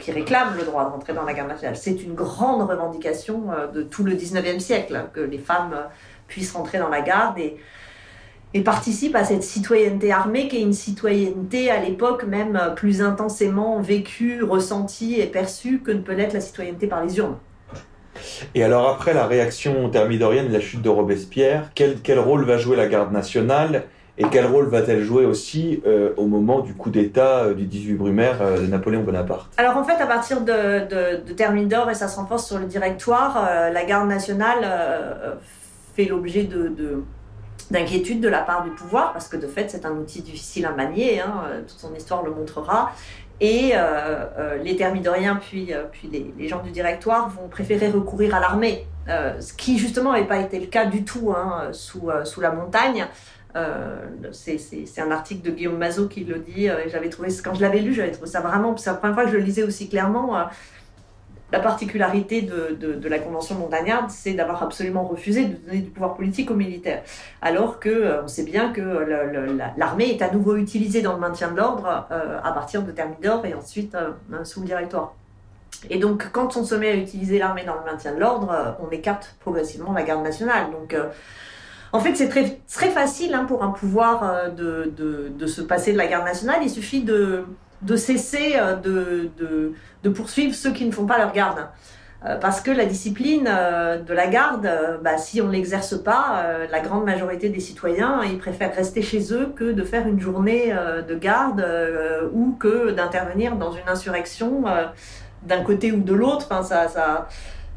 qui 0.00 0.10
réclament 0.10 0.56
le 0.56 0.64
droit 0.64 0.84
de 0.84 0.90
rentrer 0.90 1.12
dans 1.12 1.24
la 1.24 1.32
garde 1.32 1.48
nationale. 1.48 1.76
C'est 1.76 2.02
une 2.02 2.14
grande 2.14 2.68
revendication 2.68 3.50
de 3.72 3.82
tout 3.82 4.02
le 4.02 4.14
19e 4.14 4.58
siècle, 4.58 5.06
que 5.12 5.20
les 5.20 5.38
femmes 5.38 5.76
puissent 6.26 6.52
rentrer 6.52 6.78
dans 6.78 6.88
la 6.88 7.02
garde. 7.02 7.38
Et, 7.38 7.56
et 8.54 8.60
participe 8.60 9.16
à 9.16 9.24
cette 9.24 9.42
citoyenneté 9.42 10.12
armée 10.12 10.48
qui 10.48 10.56
est 10.58 10.62
une 10.62 10.72
citoyenneté 10.72 11.70
à 11.70 11.80
l'époque 11.80 12.24
même 12.24 12.58
plus 12.76 13.02
intensément 13.02 13.80
vécue, 13.80 14.42
ressentie 14.42 15.20
et 15.20 15.26
perçue 15.26 15.80
que 15.80 15.90
ne 15.90 16.00
peut 16.00 16.14
l'être 16.14 16.34
la 16.34 16.40
citoyenneté 16.40 16.86
par 16.86 17.04
les 17.04 17.18
urnes. 17.18 17.36
Et 18.54 18.62
alors 18.62 18.88
après 18.88 19.14
la 19.14 19.26
réaction 19.26 19.88
thermidorienne 19.88 20.48
de 20.48 20.52
la 20.52 20.60
chute 20.60 20.82
de 20.82 20.88
Robespierre, 20.88 21.70
quel, 21.74 22.00
quel 22.02 22.18
rôle 22.18 22.44
va 22.44 22.58
jouer 22.58 22.76
la 22.76 22.86
garde 22.86 23.12
nationale 23.12 23.84
et 24.18 24.24
quel 24.30 24.44
rôle 24.44 24.68
va-t-elle 24.68 25.02
jouer 25.02 25.24
aussi 25.24 25.82
euh, 25.86 26.12
au 26.18 26.26
moment 26.26 26.60
du 26.60 26.74
coup 26.74 26.90
d'État 26.90 27.44
euh, 27.44 27.54
du 27.54 27.64
18 27.64 27.94
Brumaire 27.94 28.42
euh, 28.42 28.60
de 28.60 28.66
Napoléon 28.66 29.02
Bonaparte? 29.02 29.50
Alors 29.56 29.78
en 29.78 29.84
fait, 29.84 30.00
à 30.02 30.06
partir 30.06 30.42
de, 30.42 30.86
de, 30.86 31.24
de 31.26 31.32
Thermidor 31.32 31.88
et 31.90 31.94
ça 31.94 32.08
se 32.08 32.16
renforce 32.16 32.46
sur 32.46 32.58
le 32.58 32.66
directoire, 32.66 33.48
la 33.72 33.84
garde 33.84 34.08
nationale 34.08 35.38
fait 35.96 36.04
l'objet 36.04 36.44
de, 36.44 36.68
de 36.68 37.02
d'inquiétude 37.70 38.20
de 38.20 38.28
la 38.28 38.40
part 38.40 38.64
du 38.64 38.70
pouvoir, 38.70 39.12
parce 39.12 39.28
que 39.28 39.36
de 39.36 39.46
fait 39.46 39.70
c'est 39.70 39.86
un 39.86 39.92
outil 39.92 40.22
difficile 40.22 40.66
à 40.66 40.72
manier, 40.72 41.20
hein, 41.20 41.44
euh, 41.46 41.60
toute 41.60 41.78
son 41.78 41.94
histoire 41.94 42.22
le 42.22 42.30
montrera. 42.30 42.92
Et 43.40 43.72
euh, 43.74 44.24
euh, 44.38 44.56
les 44.58 44.76
thermidoriens, 44.76 45.36
puis, 45.36 45.72
puis 45.90 46.08
les, 46.38 46.48
gens 46.48 46.62
du 46.62 46.70
directoire 46.70 47.28
vont 47.28 47.48
préférer 47.48 47.88
recourir 47.88 48.34
à 48.36 48.40
l'armée, 48.40 48.86
ce 49.08 49.52
qui 49.52 49.78
justement 49.78 50.12
n'avait 50.12 50.26
pas 50.26 50.38
été 50.38 50.60
le 50.60 50.66
cas 50.66 50.84
du 50.84 51.04
tout 51.04 51.34
hein, 51.36 51.70
sous, 51.72 52.08
sous 52.24 52.40
la 52.40 52.52
montagne. 52.52 53.04
c'est 54.30 55.00
un 55.00 55.10
article 55.10 55.42
de 55.42 55.50
Guillaume 55.50 55.78
Mazot 55.78 56.06
qui 56.06 56.22
le 56.22 56.38
dit, 56.38 56.68
j'avais 56.86 57.08
trouvé, 57.08 57.30
quand 57.42 57.54
je 57.54 57.62
l'avais 57.62 57.80
lu, 57.80 57.92
j'avais 57.94 58.12
trouvé 58.12 58.30
ça 58.30 58.40
vraiment, 58.40 58.76
c'est 58.76 58.90
la 58.90 58.96
première 58.96 59.16
fois 59.16 59.24
que 59.24 59.32
je 59.32 59.36
le 59.36 59.42
lisais 59.42 59.64
aussi 59.64 59.88
clairement, 59.88 60.46
la 61.52 61.60
particularité 61.60 62.40
de, 62.40 62.74
de, 62.74 63.08
la 63.08 63.18
Convention 63.18 63.56
montagnarde, 63.56 64.10
c'est 64.10 64.32
d'avoir 64.32 64.62
absolument 64.62 65.04
refusé 65.04 65.44
de 65.44 65.56
donner 65.56 65.80
du 65.82 65.90
pouvoir 65.90 66.14
politique 66.14 66.50
aux 66.50 66.54
militaires. 66.54 67.02
Alors 67.42 67.78
que 67.78 67.90
euh, 67.90 68.22
on 68.24 68.28
sait 68.28 68.44
bien 68.44 68.72
que 68.72 68.80
l'armée 69.76 70.10
est 70.10 70.22
à 70.22 70.30
nouveau 70.30 70.56
utilisée 70.56 71.02
dans 71.02 71.12
le 71.12 71.20
maintien 71.20 71.50
de 71.50 71.56
l'ordre 71.58 72.06
euh, 72.10 72.38
à 72.42 72.52
partir 72.52 72.82
de 72.82 72.90
Thermidor 72.90 73.44
et 73.44 73.52
ensuite 73.52 73.94
euh, 73.94 74.44
sous 74.44 74.60
le 74.60 74.66
directoire. 74.66 75.14
Et 75.90 75.98
donc, 75.98 76.30
quand 76.32 76.56
on 76.56 76.64
se 76.64 76.74
met 76.74 76.88
à 76.88 76.94
utiliser 76.94 77.38
l'armée 77.38 77.64
dans 77.64 77.74
le 77.74 77.84
maintien 77.84 78.14
de 78.14 78.20
l'ordre, 78.20 78.76
on 78.80 78.90
écarte 78.90 79.34
progressivement 79.40 79.92
la 79.92 80.04
garde 80.04 80.22
nationale. 80.22 80.70
Donc, 80.70 80.96
en 81.92 81.98
fait, 81.98 82.14
c'est 82.14 82.28
très, 82.28 82.60
très 82.70 82.88
facile 82.88 83.34
hein, 83.34 83.44
pour 83.46 83.64
un 83.64 83.70
pouvoir 83.70 84.52
de, 84.52 84.92
de, 84.94 85.46
se 85.46 85.60
passer 85.60 85.92
de 85.92 85.98
la 85.98 86.06
garde 86.06 86.24
nationale. 86.24 86.60
Il 86.62 86.70
suffit 86.70 87.02
de, 87.02 87.44
de 87.82 87.96
cesser 87.96 88.54
euh, 88.56 88.76
de, 88.76 89.30
de, 89.38 89.72
de, 90.02 90.10
poursuivre 90.10 90.54
ceux 90.54 90.72
qui 90.72 90.84
ne 90.86 90.92
font 90.92 91.06
pas 91.06 91.18
leur 91.18 91.32
garde. 91.32 91.66
Euh, 92.24 92.36
parce 92.36 92.60
que 92.60 92.70
la 92.70 92.84
discipline 92.84 93.48
euh, 93.50 93.98
de 93.98 94.14
la 94.14 94.28
garde, 94.28 94.70
bah, 95.02 95.18
si 95.18 95.42
on 95.42 95.48
ne 95.48 95.52
l'exerce 95.52 96.00
pas, 96.00 96.44
la 96.70 96.80
grande 96.80 97.04
majorité 97.04 97.48
des 97.48 97.60
citoyens, 97.60 98.22
ils 98.24 98.38
préfèrent 98.38 98.74
rester 98.74 99.02
chez 99.02 99.32
eux 99.32 99.52
que 99.56 99.72
de 99.72 99.82
faire 99.82 100.06
une 100.06 100.20
journée 100.20 100.72
de 101.08 101.14
garde 101.16 101.66
ou 102.32 102.56
que 102.58 102.92
d'intervenir 102.92 103.56
dans 103.56 103.72
une 103.72 103.88
insurrection 103.88 104.64
d'un 105.42 105.62
côté 105.62 105.90
ou 105.90 106.00
de 106.00 106.14
l'autre. 106.14 106.46
Enfin, 106.48 106.62
ça, 106.62 106.86
ça, 106.86 107.26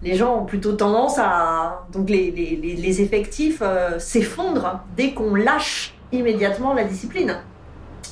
les 0.03 0.15
gens 0.15 0.41
ont 0.41 0.45
plutôt 0.45 0.73
tendance 0.73 1.17
à... 1.17 1.87
Donc 1.91 2.09
les, 2.09 2.29
les, 2.29 2.55
les 2.55 3.01
effectifs 3.01 3.63
s'effondrent 3.97 4.81
dès 4.95 5.13
qu'on 5.13 5.33
lâche 5.33 5.95
immédiatement 6.11 6.75
la 6.75 6.83
discipline. 6.83 7.35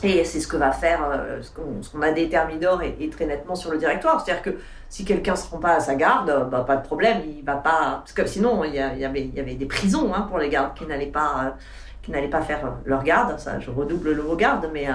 Et 0.04 0.26
c'est 0.26 0.40
ce 0.40 0.48
que 0.48 0.58
va 0.58 0.72
faire, 0.72 1.00
ce 1.42 1.90
qu'on 1.90 2.02
a 2.02 2.12
déterminé 2.12 2.60
d'or 2.60 2.82
et, 2.82 3.10
très 3.10 3.26
nettement 3.26 3.56
sur 3.56 3.72
le 3.72 3.78
directoire. 3.78 4.20
C'est-à-dire 4.20 4.44
que 4.44 4.60
si 4.90 5.06
quelqu'un 5.06 5.36
se 5.36 5.50
rend 5.50 5.60
pas 5.60 5.76
à 5.76 5.80
sa 5.80 5.96
garde, 5.96 6.50
bah, 6.52 6.66
pas 6.68 6.76
de 6.76 6.86
problème, 6.86 7.22
il 7.26 7.44
va 7.44 7.56
pas. 7.56 8.02
Parce 8.02 8.14
que 8.14 8.26
sinon, 8.26 8.64
il 8.64 8.76
y, 8.76 8.80
avait, 8.80 9.22
il 9.22 9.34
y 9.34 9.40
avait 9.40 9.56
des 9.56 9.66
prisons 9.66 10.14
hein, 10.14 10.28
pour 10.30 10.40
les 10.40 10.50
gardes 10.50 10.74
qui 10.76 10.86
n'allaient 10.86 11.06
pas, 11.06 11.56
qui 12.02 12.12
n'allaient 12.12 12.28
pas 12.28 12.42
faire 12.42 12.74
leur 12.86 13.04
garde. 13.04 13.40
Ça, 13.40 13.60
je 13.60 13.72
redouble 13.72 14.12
le 14.12 14.24
mot 14.24 14.36
garde, 14.36 14.70
mais 14.74 14.88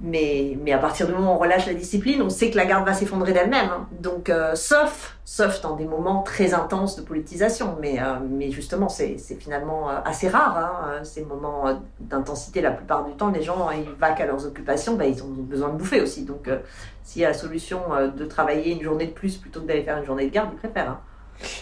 mais, 0.00 0.56
mais 0.62 0.72
à 0.72 0.78
partir 0.78 1.06
du 1.06 1.12
moment 1.12 1.32
où 1.32 1.36
on 1.36 1.38
relâche 1.38 1.66
la 1.66 1.74
discipline, 1.74 2.22
on 2.22 2.30
sait 2.30 2.50
que 2.50 2.56
la 2.56 2.64
garde 2.64 2.86
va 2.86 2.94
s'effondrer 2.94 3.32
d'elle-même. 3.32 3.68
Hein. 3.68 3.88
Donc, 4.00 4.30
euh, 4.30 4.54
sauf, 4.54 5.18
sauf 5.24 5.60
dans 5.60 5.76
des 5.76 5.84
moments 5.84 6.22
très 6.22 6.54
intenses 6.54 6.96
de 6.96 7.02
politisation. 7.02 7.76
Mais, 7.80 8.00
euh, 8.00 8.50
justement, 8.50 8.88
c'est 8.88 9.18
finalement 9.38 9.90
euh, 9.90 10.00
assez 10.04 10.28
rare, 10.28 10.56
hein, 10.56 11.04
ces 11.04 11.24
moments 11.24 11.64
d'intensité. 12.00 12.60
La 12.62 12.70
plupart 12.70 13.04
du 13.04 13.12
temps, 13.12 13.30
les 13.30 13.42
gens, 13.42 13.70
ils 13.70 13.90
vaquent 13.98 14.22
à 14.22 14.26
leurs 14.26 14.46
occupations, 14.46 14.94
ben, 14.94 15.04
ils 15.04 15.22
ont 15.22 15.28
besoin 15.28 15.68
de 15.68 15.76
bouffer 15.76 16.00
aussi. 16.00 16.24
Donc, 16.24 16.48
s'il 17.02 17.22
y 17.22 17.24
a 17.24 17.28
la 17.28 17.34
solution 17.34 17.80
de 18.16 18.24
travailler 18.24 18.72
une 18.72 18.82
journée 18.82 19.06
de 19.06 19.12
plus 19.12 19.36
plutôt 19.36 19.60
que 19.60 19.66
d'aller 19.66 19.82
faire 19.82 19.98
une 19.98 20.06
journée 20.06 20.26
de 20.26 20.32
garde, 20.32 20.50
ils 20.52 20.58
préfèrent. 20.58 20.90
Hein. 20.90 21.00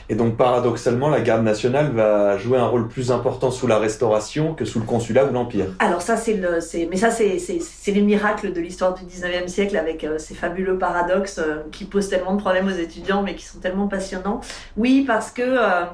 Et 0.09 0.15
donc 0.15 0.37
paradoxalement, 0.37 1.09
la 1.09 1.21
garde 1.21 1.43
nationale 1.43 1.93
va 1.93 2.37
jouer 2.39 2.59
un 2.59 2.67
rôle 2.67 2.89
plus 2.89 3.11
important 3.11 3.51
sous 3.51 3.67
la 3.67 3.79
Restauration 3.79 4.55
que 4.55 4.65
sous 4.65 4.81
le 4.81 4.87
Consulat 4.87 5.27
ou 5.27 5.33
l'Empire. 5.33 5.67
Alors 5.79 6.03
ça, 6.03 6.17
c'est 6.17 6.35
le, 6.35 6.59
mais 6.91 6.97
ça, 6.97 7.11
c'est, 7.11 7.39
les 7.87 8.01
miracles 8.01 8.53
de 8.53 8.61
l'histoire 8.61 8.95
du 8.95 9.05
19e 9.05 9.49
siècle 9.49 9.77
avec 9.77 10.05
euh, 10.05 10.19
ces 10.19 10.35
fabuleux 10.35 10.79
paradoxes 10.79 11.39
euh, 11.39 11.63
qui 11.73 11.85
posent 11.85 12.09
tellement 12.09 12.35
de 12.35 12.41
problèmes 12.41 12.69
aux 12.69 12.79
étudiants, 12.79 13.23
mais 13.23 13.35
qui 13.35 13.45
sont 13.45 13.59
tellement 13.59 13.89
passionnants. 13.89 14.41
Oui, 14.77 15.05
parce 15.07 15.31
que 15.31 15.43
euh, 15.43 15.85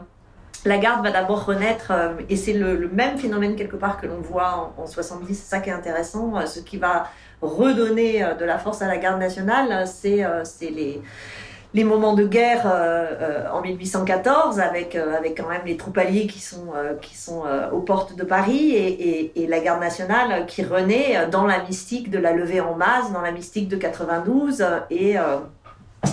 la 0.65 0.79
garde 0.79 1.05
va 1.05 1.11
d'abord 1.11 1.45
renaître, 1.45 1.93
et 2.29 2.37
c'est 2.37 2.55
le, 2.55 2.89
même 2.89 3.19
phénomène 3.19 3.55
quelque 3.55 3.77
part 3.77 4.01
que 4.01 4.07
l'on 4.07 4.21
voit 4.21 4.73
en, 4.79 4.83
en 4.83 4.87
70, 4.87 5.35
c'est 5.35 5.51
ça 5.51 5.61
qui 5.61 5.69
est 5.69 5.75
intéressant, 5.75 6.47
ce 6.47 6.61
qui 6.61 6.79
va 6.79 7.11
redonner 7.43 8.27
de 8.39 8.45
la 8.47 8.59
force 8.59 8.81
à 8.81 8.87
la 8.87 8.97
garde 8.97 9.21
nationale, 9.21 9.87
c'est 9.87 10.25
les 10.63 11.03
les 11.75 11.83
moments 11.83 12.15
de 12.15 12.25
guerre 12.25 12.67
euh, 12.67 13.07
euh, 13.21 13.49
en 13.53 13.61
1814 13.61 14.61
avec 14.61 14.95
euh, 14.95 15.17
avec 15.17 15.37
quand 15.37 15.49
même 15.49 15.63
les 15.67 15.77
troupes 15.77 15.99
alliées 15.99 16.29
qui 16.29 16.41
sont 16.41 16.73
qui 17.03 17.17
sont 17.17 17.43
aux 17.73 17.81
portes 17.81 18.15
de 18.17 18.23
Paris 18.23 18.73
et, 18.75 19.47
la 19.49 19.61
garde 19.61 19.81
nationale 19.81 20.47
qui 20.47 20.63
renaît 20.63 21.29
dans 21.31 21.47
la 21.47 21.63
mystique 21.63 22.11
de 22.11 22.19
la 22.19 22.33
levée 22.33 22.61
en 22.61 22.75
masse, 22.75 23.13
dans 23.13 23.21
la 23.21 23.33
mystique 23.33 23.69
de 23.69 23.77
92 23.77 24.65
et 24.91 25.17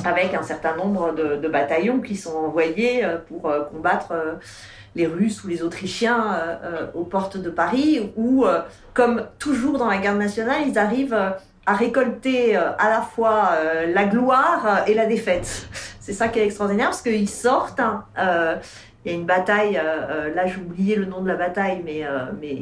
avec 0.05 0.33
un 0.33 0.43
certain 0.43 0.75
nombre 0.75 1.13
de, 1.13 1.37
de, 1.37 1.47
bataillons 1.47 2.01
qui 2.01 2.15
sont 2.15 2.35
envoyés 2.35 3.03
pour 3.27 3.51
combattre 3.71 4.13
les 4.95 5.07
Russes 5.07 5.43
ou 5.43 5.47
les 5.47 5.63
Autrichiens 5.63 6.37
aux 6.93 7.03
portes 7.03 7.37
de 7.37 7.49
Paris, 7.49 8.11
où, 8.15 8.45
comme 8.93 9.25
toujours 9.39 9.77
dans 9.77 9.87
la 9.87 9.97
garde 9.97 10.17
nationale, 10.17 10.63
ils 10.67 10.77
arrivent 10.77 11.17
à 11.65 11.73
récolter 11.73 12.57
euh, 12.57 12.71
à 12.77 12.89
la 12.89 13.01
fois 13.01 13.51
euh, 13.53 13.93
la 13.93 14.05
gloire 14.05 14.65
euh, 14.65 14.91
et 14.91 14.93
la 14.93 15.05
défaite. 15.05 15.67
C'est 15.99 16.13
ça 16.13 16.27
qui 16.27 16.39
est 16.39 16.45
extraordinaire 16.45 16.87
parce 16.87 17.01
qu'ils 17.01 17.29
sortent. 17.29 17.79
Hein, 17.79 18.05
il 19.05 19.11
y 19.11 19.15
a 19.15 19.17
une 19.17 19.25
bataille, 19.25 19.73
là 20.35 20.45
j'ai 20.45 20.57
oublié 20.57 20.95
le 20.95 21.05
nom 21.05 21.21
de 21.21 21.27
la 21.27 21.35
bataille, 21.35 21.81
mais, 21.83 22.03
mais 22.39 22.55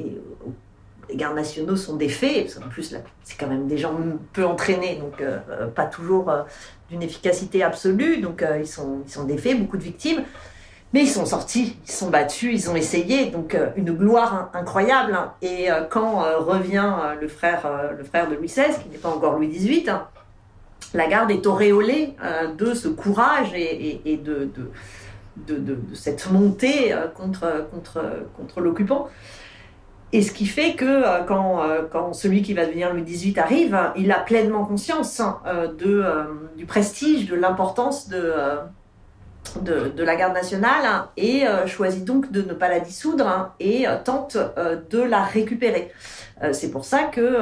les 1.09 1.15
gardes 1.15 1.35
nationaux 1.35 1.75
sont 1.75 1.97
défaits, 1.97 2.43
parce 2.43 2.55
qu'en 2.55 2.69
plus 2.69 2.95
c'est 3.23 3.37
quand 3.37 3.47
même 3.47 3.67
des 3.67 3.77
gens 3.77 3.93
peu 4.31 4.45
entraînés, 4.45 4.95
donc 4.95 5.21
pas 5.75 5.85
toujours 5.85 6.31
d'une 6.89 7.01
efficacité 7.01 7.61
absolue, 7.61 8.21
donc 8.21 8.45
ils, 8.57 8.67
sont, 8.67 9.01
ils 9.05 9.11
sont 9.11 9.25
défaits, 9.25 9.59
beaucoup 9.59 9.75
de 9.75 9.83
victimes. 9.83 10.23
Mais 10.93 11.01
ils 11.01 11.09
sont 11.09 11.25
sortis, 11.25 11.77
ils 11.87 11.91
sont 11.91 12.09
battus, 12.09 12.51
ils 12.51 12.69
ont 12.69 12.75
essayé, 12.75 13.27
donc 13.27 13.53
euh, 13.53 13.69
une 13.75 13.91
gloire 13.91 14.49
incroyable. 14.53 15.13
Hein. 15.13 15.33
Et 15.43 15.71
euh, 15.71 15.83
quand 15.87 16.23
euh, 16.23 16.39
revient 16.39 16.93
le 17.21 17.27
frère, 17.27 17.91
le 17.95 18.03
frère 18.03 18.27
de 18.27 18.35
Louis 18.35 18.47
XVI, 18.47 18.73
qui 18.81 18.89
n'est 18.89 18.97
pas 18.97 19.09
encore 19.09 19.35
Louis 19.35 19.49
XVIII, 19.49 19.89
hein, 19.89 20.07
la 20.95 21.07
garde 21.07 21.29
est 21.29 21.45
auréolée 21.45 22.15
de 22.57 22.73
ce 22.73 22.87
courage 22.87 23.53
et, 23.53 24.19
de, 24.23 24.49
cette 25.93 26.31
montée 26.31 26.95
contre, 27.13 27.67
contre, 27.69 28.03
contre 28.35 28.59
l'occupant. 28.59 29.07
Et 30.13 30.23
ce 30.23 30.31
qui 30.31 30.47
fait 30.47 30.73
que 30.73 31.23
quand, 31.27 31.61
quand, 31.91 32.13
celui 32.13 32.41
qui 32.41 32.55
va 32.55 32.65
devenir 32.65 32.91
Louis 32.91 33.03
XVIII 33.03 33.37
arrive, 33.37 33.77
il 33.97 34.11
a 34.11 34.17
pleinement 34.17 34.65
conscience 34.65 35.19
hein, 35.19 35.39
de, 35.77 36.03
du 36.57 36.65
prestige, 36.65 37.29
de 37.29 37.35
l'importance 37.35 38.09
de 38.09 38.33
de, 39.57 40.03
la 40.03 40.15
garde 40.15 40.33
nationale 40.33 40.85
hein, 40.85 41.09
et 41.17 41.45
euh, 41.47 41.67
choisit 41.67 42.05
donc 42.05 42.31
de 42.31 42.41
ne 42.41 42.53
pas 42.53 42.69
la 42.69 42.79
dissoudre 42.79 43.27
hein, 43.27 43.53
et 43.59 43.87
euh, 43.87 43.95
tente 44.03 44.37
euh, 44.37 44.77
de 44.89 45.01
la 45.01 45.23
récupérer. 45.23 45.91
c'est 46.53 46.71
pour 46.71 46.85
ça 46.85 47.03
que 47.03 47.37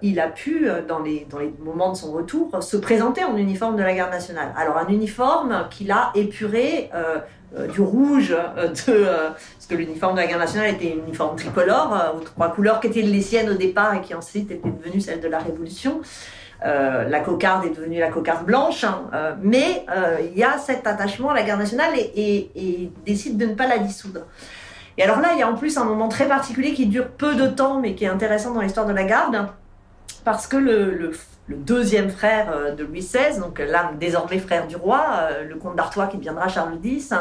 il 0.00 0.20
a 0.20 0.28
pu, 0.28 0.68
dans 0.86 1.00
les, 1.00 1.26
dans 1.30 1.38
les 1.38 1.52
moments 1.60 1.92
de 1.92 1.96
son 1.96 2.12
retour, 2.12 2.62
se 2.62 2.76
présenter 2.78 3.22
en 3.22 3.36
uniforme 3.36 3.76
de 3.76 3.82
la 3.82 3.94
garde 3.94 4.10
nationale. 4.10 4.54
Alors 4.56 4.78
un 4.78 4.88
uniforme 4.88 5.66
qu'il 5.70 5.90
a 5.90 6.12
épuré 6.14 6.90
du 7.74 7.82
rouge 7.82 8.30
de 8.30 9.04
parce 9.04 9.66
que 9.68 9.74
l'uniforme 9.74 10.14
de 10.14 10.20
la 10.20 10.26
garde 10.26 10.40
nationale 10.40 10.70
était 10.74 10.94
un 10.96 11.06
uniforme 11.06 11.36
tricolore 11.36 12.14
aux 12.16 12.20
trois 12.20 12.50
couleurs 12.50 12.80
qui 12.80 12.86
étaient 12.86 13.02
les 13.02 13.20
siennes 13.20 13.50
au 13.50 13.54
départ 13.54 13.94
et 13.96 14.00
qui 14.00 14.14
ensuite 14.14 14.50
étaient 14.50 14.70
devenues 14.70 15.02
celles 15.02 15.20
de 15.20 15.28
la 15.28 15.40
Révolution. 15.40 16.00
Euh, 16.64 17.08
la 17.08 17.20
cocarde 17.20 17.64
est 17.66 17.70
devenue 17.70 18.00
la 18.00 18.08
cocarde 18.08 18.44
blanche, 18.44 18.82
hein. 18.82 19.02
euh, 19.14 19.34
mais 19.40 19.86
euh, 19.94 20.18
il 20.20 20.36
y 20.36 20.42
a 20.42 20.58
cet 20.58 20.88
attachement 20.88 21.30
à 21.30 21.34
la 21.34 21.44
garde 21.44 21.60
nationale 21.60 21.92
et, 21.96 22.90
décide 23.06 23.36
de 23.36 23.46
ne 23.46 23.54
pas 23.54 23.68
la 23.68 23.78
dissoudre. 23.78 24.22
Et 24.96 25.04
alors 25.04 25.20
là, 25.20 25.28
il 25.34 25.38
y 25.38 25.42
a 25.42 25.48
en 25.48 25.54
plus 25.54 25.78
un 25.78 25.84
moment 25.84 26.08
très 26.08 26.26
particulier 26.26 26.74
qui 26.74 26.86
dure 26.86 27.10
peu 27.10 27.36
de 27.36 27.46
temps, 27.46 27.80
mais 27.80 27.94
qui 27.94 28.04
est 28.04 28.08
intéressant 28.08 28.52
dans 28.52 28.60
l'histoire 28.60 28.86
de 28.86 28.92
la 28.92 29.04
garde, 29.04 29.46
parce 30.24 30.48
que 30.48 30.56
le, 30.56 31.12
deuxième 31.48 32.10
frère 32.10 32.74
de 32.76 32.84
Louis 32.84 33.00
XVI, 33.00 33.38
donc 33.40 33.58
l'âme 33.58 33.96
désormais 33.98 34.38
frère 34.38 34.66
du 34.66 34.76
roi, 34.76 35.30
le 35.48 35.54
comte 35.56 35.76
d'Artois 35.76 36.08
qui 36.08 36.18
deviendra 36.18 36.48
Charles 36.48 36.76
X, 36.84 37.14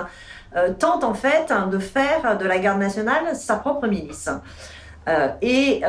tente 0.80 1.06
en 1.06 1.14
fait 1.14 1.54
de 1.72 1.80
faire 1.80 2.38
de 2.38 2.46
la 2.46 2.58
garde 2.58 2.80
nationale 2.80 3.38
sa 3.38 3.56
propre 3.56 3.88
milice. 3.88 4.30
Et 5.42 5.82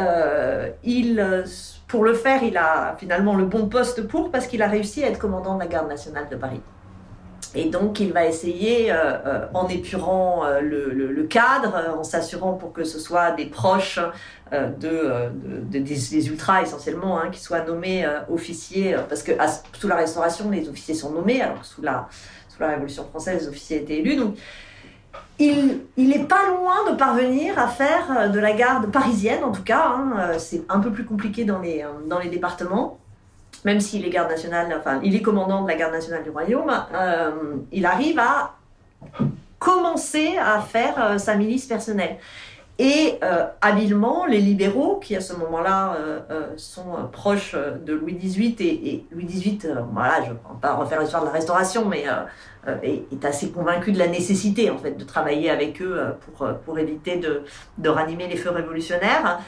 il 0.85 1.45
pour 1.89 2.05
le 2.05 2.13
faire, 2.13 2.43
il 2.43 2.57
a 2.57 2.95
finalement 2.99 3.35
le 3.35 3.47
bon 3.47 3.67
poste 3.69 4.07
pour 4.07 4.31
parce 4.31 4.47
qu'il 4.47 4.63
a 4.63 4.69
réussi 4.69 5.03
à 5.03 5.09
être 5.09 5.19
commandant 5.19 5.55
de 5.55 5.61
la 5.61 5.67
garde 5.67 5.89
nationale 5.89 6.29
de 6.31 6.37
Paris. 6.37 6.61
Et 7.55 7.71
donc, 7.71 7.99
il 7.99 8.13
va 8.13 8.27
essayer, 8.27 8.93
euh, 8.93 8.97
euh, 8.97 9.47
en 9.55 9.67
épurant 9.69 10.45
euh, 10.45 10.61
le, 10.61 11.23
cadre, 11.25 11.97
en 11.99 12.05
s'assurant 12.05 12.55
pour 12.55 12.73
que 12.73 12.85
ce 12.85 12.99
soit 12.99 13.33
des 13.33 13.47
proches 13.47 14.01
de, 14.53 15.31
des, 15.71 16.29
ultras 16.29 16.63
essentiellement, 16.63 17.19
hein, 17.19 17.29
qui 17.31 17.41
soient 17.41 17.65
nommés 17.65 18.07
officiers, 18.31 18.97
parce 19.09 19.23
que 19.23 19.33
sous 19.79 19.89
la 19.89 19.97
Restauration, 19.97 20.51
les 20.51 20.69
officiers 20.69 20.95
sont 20.95 21.11
nommés, 21.11 21.43
alors 21.43 21.65
sous 21.65 21.83
la, 21.83 22.09
sous 22.49 22.61
la 22.61 22.69
Révolution 22.69 23.05
française, 23.05 23.43
les 23.43 23.49
officiers 23.49 23.79
étaient 23.79 23.99
élus. 23.99 24.21
Il, 25.39 25.81
il 25.97 26.13
est 26.15 26.25
pas 26.25 26.47
loin 26.49 26.91
de 26.91 26.97
parvenir 26.97 27.59
à 27.59 27.69
faire 27.69 28.07
euh, 28.11 28.29
de 28.29 28.39
la 28.39 28.53
garde 28.53 28.91
parisienne, 28.91 29.45
en 29.45 29.53
tout 29.53 29.63
cas. 29.63 29.87
Hein, 29.87 30.13
euh, 30.19 30.39
c'est 30.39 30.63
un 30.69 30.81
peu 30.81 30.91
plus 30.91 31.05
compliqué 31.05 31.45
dans 31.45 31.61
les, 31.61 31.83
euh, 31.83 31.89
dans 32.07 32.19
les 32.19 32.29
départements. 32.29 32.99
Même 33.65 33.81
s'il 33.81 34.07
est 34.07 34.21
enfin, 34.21 35.01
il 35.03 35.17
est 35.17 35.23
commandant 35.23 35.63
de 35.63 35.69
la 35.69 35.75
garde 35.75 35.93
nationale 35.93 36.23
du 36.23 36.31
royaume, 36.31 36.71
il 37.73 37.87
arrive 37.87 38.21
à 38.21 38.55
commencer 39.59 40.37
à 40.39 40.61
faire 40.61 41.19
sa 41.19 41.35
milice 41.35 41.67
personnelle. 41.67 42.19
Et 42.81 43.19
euh, 43.25 43.47
habilement, 43.61 44.25
les 44.25 44.39
libéraux, 44.39 45.01
qui 45.01 45.17
à 45.17 45.21
ce 45.21 45.35
moment-là 45.35 45.97
euh, 45.97 46.21
euh, 46.31 46.47
sont 46.57 47.09
proches 47.11 47.57
de 47.57 47.93
Louis 47.93 48.15
XVIII, 48.15 48.55
et, 48.61 49.05
Louis 49.11 49.25
XVIII, 49.25 49.59
voilà, 49.93 50.23
je 50.23 50.29
ne 50.29 50.35
vais 50.35 50.41
pas 50.61 50.75
refaire 50.75 51.01
l'histoire 51.01 51.23
de 51.23 51.27
la 51.27 51.33
Restauration, 51.33 51.87
mais 51.87 52.05
est, 52.83 53.25
assez 53.25 53.51
convaincu 53.51 53.91
de 53.91 53.99
la 53.99 54.07
nécessité 54.07 54.71
en 54.71 54.79
fait 54.79 54.93
de 54.93 55.03
travailler 55.03 55.51
avec 55.51 55.83
eux 55.83 56.01
pour, 56.21 56.47
pour 56.65 56.79
éviter 56.79 57.17
de, 57.17 57.43
de 57.79 57.89
ranimer 57.89 58.29
les 58.29 58.37
feux 58.37 58.51
révolutionnaires. 58.51 59.41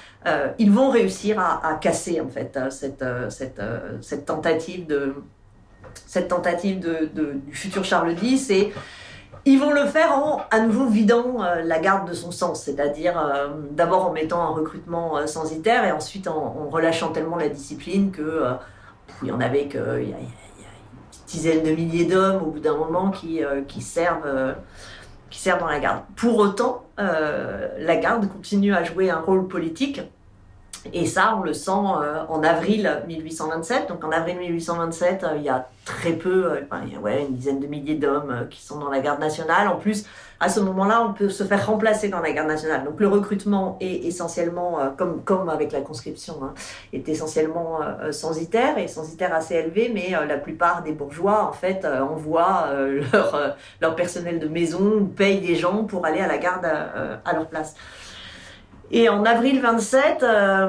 ils 0.58 0.72
vont 0.72 0.90
réussir 0.90 1.38
à, 1.38 1.64
à, 1.64 1.74
casser 1.74 2.20
en 2.20 2.28
fait 2.28 2.58
cette, 2.70 3.04
cette, 3.28 3.62
cette 4.00 4.24
tentative 4.24 4.86
de 4.86 5.14
cette 6.06 6.28
tentative 6.28 6.80
de, 6.80 7.10
de, 7.14 7.34
du 7.46 7.54
futur 7.54 7.84
Charles 7.84 8.14
X 8.22 8.50
et 8.50 8.72
ils 9.44 9.58
vont 9.58 9.72
le 9.72 9.86
faire 9.86 10.12
en 10.12 10.42
à 10.50 10.60
nouveau 10.60 10.86
vidant 10.86 11.42
euh, 11.42 11.62
la 11.62 11.78
garde 11.78 12.08
de 12.08 12.14
son 12.14 12.30
sens, 12.30 12.62
c'est-à-dire 12.62 13.18
euh, 13.18 13.48
d'abord 13.70 14.06
en 14.06 14.12
mettant 14.12 14.42
un 14.42 14.50
recrutement 14.50 15.16
euh, 15.16 15.26
censitaire 15.26 15.84
et 15.84 15.92
ensuite 15.92 16.28
en, 16.28 16.68
relâchant 16.70 17.10
tellement 17.10 17.36
la 17.36 17.48
discipline 17.48 18.10
que 18.10 18.44
il 19.22 19.28
y 19.28 19.32
en 19.32 19.40
avait 19.40 19.66
que 19.66 20.00
il 20.00 20.10
y, 20.10 20.12
a, 20.12 20.18
une 20.18 20.28
dizaine 21.26 21.62
de 21.62 21.70
milliers 21.70 22.04
d'hommes 22.04 22.42
au 22.42 22.50
bout 22.50 22.60
d'un 22.60 22.76
moment 22.76 23.10
qui, 23.10 23.42
qui 23.66 23.80
servent 23.80 24.54
qui 25.30 25.38
servent 25.38 25.60
dans 25.60 25.68
la 25.68 25.80
garde. 25.80 26.02
Pour 26.16 26.38
autant, 26.38 26.84
la 26.96 27.96
garde 27.96 28.28
continue 28.28 28.74
à 28.74 28.84
jouer 28.84 29.10
un 29.10 29.20
rôle 29.20 29.48
politique 29.48 30.00
Et 30.92 31.06
ça, 31.06 31.36
on 31.38 31.42
le 31.42 31.52
sent 31.52 31.70
euh, 31.70 32.24
en 32.28 32.42
avril 32.42 33.02
1827. 33.06 33.88
Donc 33.88 34.02
en 34.02 34.10
avril 34.10 34.38
1827, 34.38 35.24
euh, 35.24 35.26
il 35.36 35.42
y 35.42 35.48
a 35.48 35.68
très 35.84 36.12
peu, 36.12 36.52
euh, 36.52 36.60
il 36.86 36.94
y 36.94 36.96
a 36.96 37.00
ouais, 37.00 37.22
une 37.28 37.36
dizaine 37.36 37.60
de 37.60 37.66
milliers 37.66 37.96
d'hommes 37.96 38.46
qui 38.50 38.62
sont 38.62 38.78
dans 38.78 38.88
la 38.88 39.00
garde 39.00 39.20
nationale. 39.20 39.68
En 39.68 39.76
plus, 39.76 40.06
à 40.40 40.48
ce 40.48 40.58
moment-là, 40.60 41.04
on 41.06 41.12
peut 41.12 41.28
se 41.28 41.44
faire 41.44 41.66
remplacer 41.66 42.08
dans 42.08 42.20
la 42.20 42.32
garde 42.32 42.48
nationale. 42.48 42.84
Donc 42.84 42.98
le 42.98 43.08
recrutement 43.08 43.76
est 43.80 44.06
essentiellement, 44.06 44.78
comme, 44.96 45.22
comme 45.22 45.50
avec 45.50 45.70
la 45.70 45.82
conscription, 45.82 46.38
hein, 46.42 46.54
est 46.94 47.06
essentiellement 47.10 47.80
censitaire 48.10 48.78
et 48.78 48.88
censitaire 48.88 49.34
assez 49.34 49.56
élevé, 49.56 49.90
mais 49.92 50.16
la 50.26 50.38
plupart 50.38 50.82
des 50.82 50.92
bourgeois, 50.92 51.46
en 51.46 51.52
fait, 51.52 51.84
envoient 51.84 52.70
leur, 53.12 53.56
leur 53.82 53.96
personnel 53.96 54.38
de 54.38 54.48
maison 54.48 55.04
payent 55.14 55.42
des 55.42 55.56
gens 55.56 55.84
pour 55.84 56.06
aller 56.06 56.20
à 56.20 56.26
la 56.26 56.38
garde 56.38 56.64
à 56.64 57.32
leur 57.34 57.46
place. 57.46 57.74
Et 58.92 59.08
en 59.08 59.24
avril 59.24 59.60
27, 59.60 60.22
euh, 60.22 60.68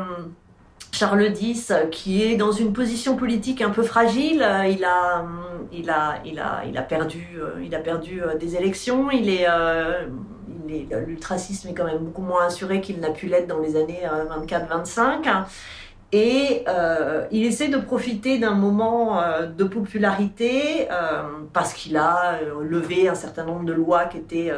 Charles 0.91 1.33
X, 1.39 1.73
qui 1.89 2.21
est 2.23 2.35
dans 2.35 2.51
une 2.51 2.71
position 2.71 3.15
politique 3.15 3.61
un 3.61 3.71
peu 3.71 3.81
fragile, 3.81 4.43
euh, 4.43 4.67
il 4.67 4.83
a, 4.83 5.25
il 5.71 5.89
a, 5.89 6.21
il 6.23 6.39
a, 6.39 6.63
il 6.67 6.77
a 6.77 6.81
perdu, 6.83 7.27
euh, 7.39 7.63
il 7.63 7.73
a 7.73 7.79
perdu 7.79 8.21
des 8.39 8.55
élections. 8.55 9.09
Il 9.09 9.27
est, 9.29 9.47
l'ultracisme 11.07 11.69
est 11.69 11.73
quand 11.73 11.85
même 11.85 11.99
beaucoup 11.99 12.21
moins 12.21 12.45
assuré 12.45 12.79
qu'il 12.79 12.99
n'a 12.99 13.09
pu 13.09 13.25
l'être 13.25 13.47
dans 13.47 13.59
les 13.59 13.75
années 13.75 14.03
24-25. 14.47 15.45
Et 16.13 16.63
il 17.31 17.45
essaie 17.45 17.69
de 17.69 17.77
profiter 17.77 18.37
d'un 18.37 18.53
moment 18.53 19.21
de 19.45 19.63
popularité 19.63 20.87
parce 21.51 21.73
qu'il 21.73 21.97
a 21.97 22.39
levé 22.61 23.09
un 23.09 23.15
certain 23.15 23.45
nombre 23.45 23.65
de 23.65 23.73
lois 23.73 24.05
qui 24.05 24.17
étaient, 24.17 24.53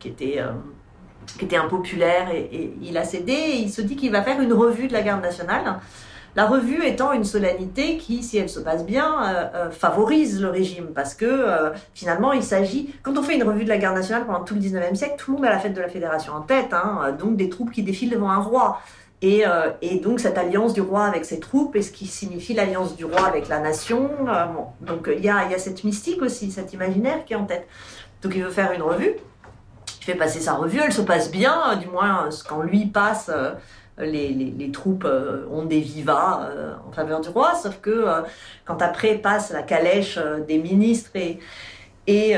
qui 0.00 0.08
étaient 0.08 0.42
qui 1.38 1.44
était 1.44 1.56
impopulaire 1.56 2.30
et, 2.30 2.72
il 2.82 2.96
a 2.96 3.04
cédé. 3.04 3.34
Il 3.56 3.70
se 3.70 3.82
dit 3.82 3.96
qu'il 3.96 4.12
va 4.12 4.22
faire 4.22 4.40
une 4.40 4.52
revue 4.52 4.88
de 4.88 4.92
la 4.92 5.02
garde 5.02 5.22
nationale. 5.22 5.80
La 6.34 6.46
revue 6.46 6.82
étant 6.86 7.12
une 7.12 7.24
solennité 7.24 7.98
qui, 7.98 8.22
si 8.22 8.38
elle 8.38 8.48
se 8.48 8.60
passe 8.60 8.86
bien, 8.86 9.22
euh, 9.22 9.48
euh, 9.54 9.70
favorise 9.70 10.40
le 10.40 10.48
régime 10.48 10.86
parce 10.94 11.14
que 11.14 11.26
euh, 11.26 11.70
finalement 11.92 12.32
il 12.32 12.42
s'agit, 12.42 12.94
quand 13.02 13.18
on 13.18 13.22
fait 13.22 13.36
une 13.36 13.42
revue 13.42 13.64
de 13.64 13.68
la 13.68 13.76
garde 13.76 13.96
nationale 13.96 14.24
pendant 14.24 14.42
tout 14.42 14.54
le 14.54 14.60
19e 14.60 14.94
siècle, 14.94 15.16
tout 15.18 15.32
le 15.32 15.36
monde 15.36 15.46
a 15.46 15.50
la 15.50 15.58
fête 15.58 15.74
de 15.74 15.80
la 15.82 15.90
fédération 15.90 16.32
en 16.32 16.40
tête, 16.40 16.72
hein, 16.72 17.14
donc 17.18 17.36
des 17.36 17.50
troupes 17.50 17.70
qui 17.70 17.82
défilent 17.82 18.10
devant 18.10 18.30
un 18.30 18.40
roi. 18.40 18.80
Et, 19.20 19.44
donc 20.02 20.18
cette 20.18 20.36
alliance 20.36 20.72
du 20.72 20.80
roi 20.80 21.04
avec 21.04 21.24
ses 21.24 21.38
troupes, 21.38 21.76
et 21.76 21.82
ce 21.82 21.92
qui 21.92 22.06
signifie 22.06 22.54
l'alliance 22.54 22.96
du 22.96 23.04
roi 23.04 23.24
avec 23.24 23.48
la 23.48 23.60
nation. 23.60 24.10
donc 24.80 25.08
il 25.14 25.24
y 25.24 25.28
a 25.28 25.58
cette 25.58 25.84
mystique 25.84 26.20
aussi, 26.22 26.50
cet 26.50 26.72
imaginaire 26.72 27.24
qui 27.24 27.34
est 27.34 27.36
en 27.36 27.44
tête. 27.44 27.68
Donc 28.22 28.32
il 28.34 28.42
veut 28.42 28.50
faire 28.50 28.72
une 28.72 28.82
revue 28.82 29.14
il 30.02 30.04
fait 30.04 30.14
passer 30.16 30.40
sa 30.40 30.54
revue, 30.54 30.80
elle 30.84 30.92
se 30.92 31.00
passe 31.00 31.30
bien, 31.30 31.76
du 31.76 31.86
moins 31.86 32.28
quand 32.48 32.62
lui 32.62 32.86
passe, 32.86 33.30
euh, 33.32 33.52
les, 33.98 34.30
les, 34.30 34.70
troupes 34.72 35.04
euh, 35.04 35.46
ont 35.52 35.64
des 35.64 35.78
vivas 35.78 36.48
euh, 36.50 36.72
en 36.88 36.90
faveur 36.90 37.20
du 37.20 37.28
roi, 37.28 37.54
sauf 37.54 37.78
que 37.80 38.06
quand 38.64 38.82
après 38.82 39.14
passe 39.14 39.52
la 39.52 39.62
calèche 39.62 40.18
des 40.48 40.58
ministres 40.58 41.10
et, 41.14 41.38
et, 42.08 42.34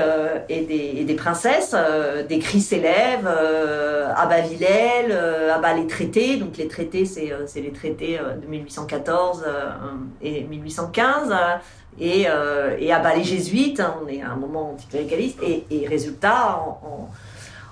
et, 0.50 0.60
des, 0.66 1.04
des, 1.04 1.14
princesses, 1.14 1.74
des 2.28 2.38
cris 2.38 2.60
s'élèvent, 2.60 3.26
à 3.26 4.26
bas 4.26 4.42
Villèle, 4.42 5.12
à 5.50 5.58
bas 5.58 5.72
les 5.72 5.86
traités, 5.86 6.36
donc 6.36 6.58
les 6.58 6.68
traités 6.68 7.06
c'est 7.06 7.30
les 7.56 7.72
traités 7.72 8.18
de 8.18 8.46
1814 8.46 9.46
et 10.20 10.42
1815, 10.42 11.34
et, 11.98 12.26
bas 12.26 13.14
les 13.16 13.24
jésuites, 13.24 13.82
on 14.02 14.06
est 14.06 14.20
à 14.20 14.32
un 14.32 14.36
moment 14.36 14.72
anticléricaliste, 14.72 15.38
et, 15.42 15.86
résultat, 15.88 16.58
en 16.82 17.08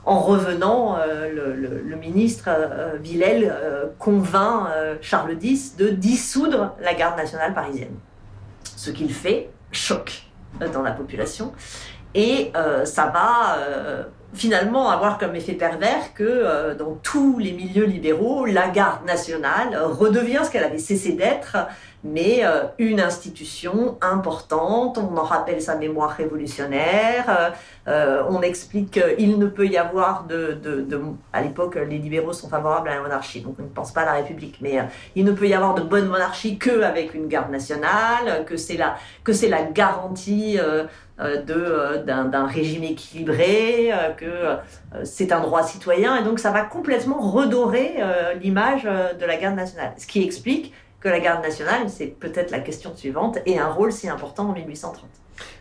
revenant, 0.05 0.97
euh, 0.99 1.55
le, 1.55 1.97
ministre 1.97 2.49
euh, 2.49 2.97
Villèle 3.01 3.53
euh, 3.55 3.87
convainc 3.99 4.67
Charles 5.01 5.37
X 5.41 5.77
de 5.77 5.89
dissoudre 5.89 6.75
la 6.81 6.95
garde 6.95 7.17
nationale 7.17 7.55
parisienne. 7.55 7.95
Ce 8.65 8.91
qu'il 8.91 9.13
fait 9.13 9.51
choque 9.71 10.25
dans 10.73 10.83
la 10.83 10.93
population. 10.93 11.53
Et 12.15 12.53
ça 12.85 13.07
va 13.07 13.57
finalement 14.35 14.91
avoir 14.91 15.17
comme 15.17 15.35
effet 15.35 15.55
pervers 15.55 16.13
que 16.15 16.75
dans 16.75 16.95
tous 17.03 17.39
les 17.39 17.53
milieux 17.53 17.87
libéraux, 17.87 18.45
la 18.45 18.69
garde 18.69 19.07
nationale 19.07 19.79
redevient 19.83 20.41
ce 20.45 20.51
qu'elle 20.51 20.65
avait 20.65 20.79
cessé 20.79 21.13
d'être 21.13 21.57
mais 22.05 22.45
euh, 22.45 22.65
une 22.79 23.01
institution 23.01 23.97
importante, 24.01 24.99
on 24.99 25.17
en 25.17 25.23
rappelle 25.23 25.63
sa 25.63 25.77
mémoire 25.77 26.11
révolutionnaire, 26.11 27.25
euh, 27.29 27.51
euh, 27.89 28.23
on 28.29 28.43
explique 28.43 28.91
qu'il 28.91 29.39
ne 29.39 29.47
peut 29.47 29.67
y 29.67 29.77
avoir 29.77 30.25
de... 30.25 30.59
de, 30.63 30.81
de 30.81 31.01
à 31.33 31.43
l'époque, 31.43 31.77
les 31.77 31.99
libéraux 31.99 32.33
sont 32.33 32.49
favorables 32.49 32.89
à 32.89 32.97
la 32.97 33.03
monarchie, 33.03 33.41
donc 33.41 33.57
on 33.59 33.63
ne 33.63 33.69
pense 33.69 33.93
pas 33.93 34.03
à 34.03 34.07
la 34.07 34.13
République, 34.13 34.59
mais 34.61 34.79
il 35.15 35.25
ne 35.25 35.33
peut 35.33 35.47
y 35.47 35.55
avoir 35.55 35.75
de 35.75 35.83
bonne 35.83 36.09
monarchie 36.09 36.59
qu'avec 36.59 37.15
une 37.15 37.29
garde 37.29 37.51
nationale, 37.51 38.45
que 38.47 38.57
c'est 38.57 38.77
la, 38.77 38.97
que 39.25 39.33
c'est 39.33 39.49
la 39.49 39.63
garantie 39.63 40.59
de, 41.19 42.05
d'un, 42.05 42.47
régime 42.47 42.85
équilibré, 42.85 43.93
que 44.17 44.57
c'est 45.05 45.33
un 45.33 45.41
droit 45.41 45.63
citoyen, 45.63 46.17
et 46.17 46.25
donc 46.25 46.39
ça 46.39 46.51
va 46.51 46.63
complètement 46.63 47.21
redorer 47.21 47.97
l'image 48.41 48.85
de 48.85 49.25
la 49.25 49.37
garde 49.37 49.57
nationale. 49.57 49.93
Ce 49.97 50.07
qui 50.07 50.23
explique 50.23 50.73
que 51.03 51.09
la 51.09 51.21
garde 51.21 51.43
nationale, 51.43 51.89
c'est 51.89 52.07
peut-être 52.07 52.51
la 52.51 52.61
question 52.61 52.95
suivante, 52.95 53.39
et 53.45 53.59
un 53.59 53.69
rôle 53.69 53.93
si 53.93 54.09
important 54.09 54.51
en 54.51 54.53
1830. 54.53 55.05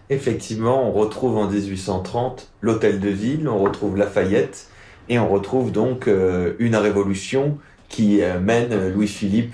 Effectivement, 0.09 0.87
on 0.87 0.91
retrouve 0.91 1.37
en 1.37 1.47
1830 1.47 2.51
l'hôtel 2.61 2.99
de 2.99 3.09
ville, 3.09 3.49
on 3.49 3.57
retrouve 3.57 3.97
Lafayette, 3.97 4.67
et 5.09 5.17
on 5.17 5.27
retrouve 5.27 5.71
donc 5.71 6.07
euh, 6.07 6.53
une 6.59 6.75
révolution 6.75 7.57
qui 7.89 8.21
euh, 8.21 8.39
mène 8.39 8.89
Louis-Philippe 8.93 9.53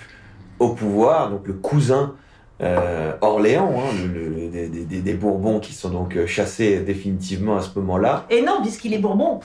au 0.59 0.69
pouvoir, 0.69 1.29
donc 1.29 1.47
le 1.47 1.53
cousin 1.53 2.15
euh, 2.61 3.13
Orléans, 3.21 3.73
hein, 3.77 3.95
des, 4.51 5.13
Bourbons 5.13 5.59
qui 5.59 5.73
sont 5.73 5.89
donc 5.89 6.17
chassés 6.25 6.79
définitivement 6.79 7.57
à 7.57 7.61
ce 7.61 7.69
moment-là. 7.79 8.25
Et 8.29 8.41
non, 8.41 8.61
puisqu'il 8.61 8.93
est 8.93 8.99
Bourbon. 8.99 9.39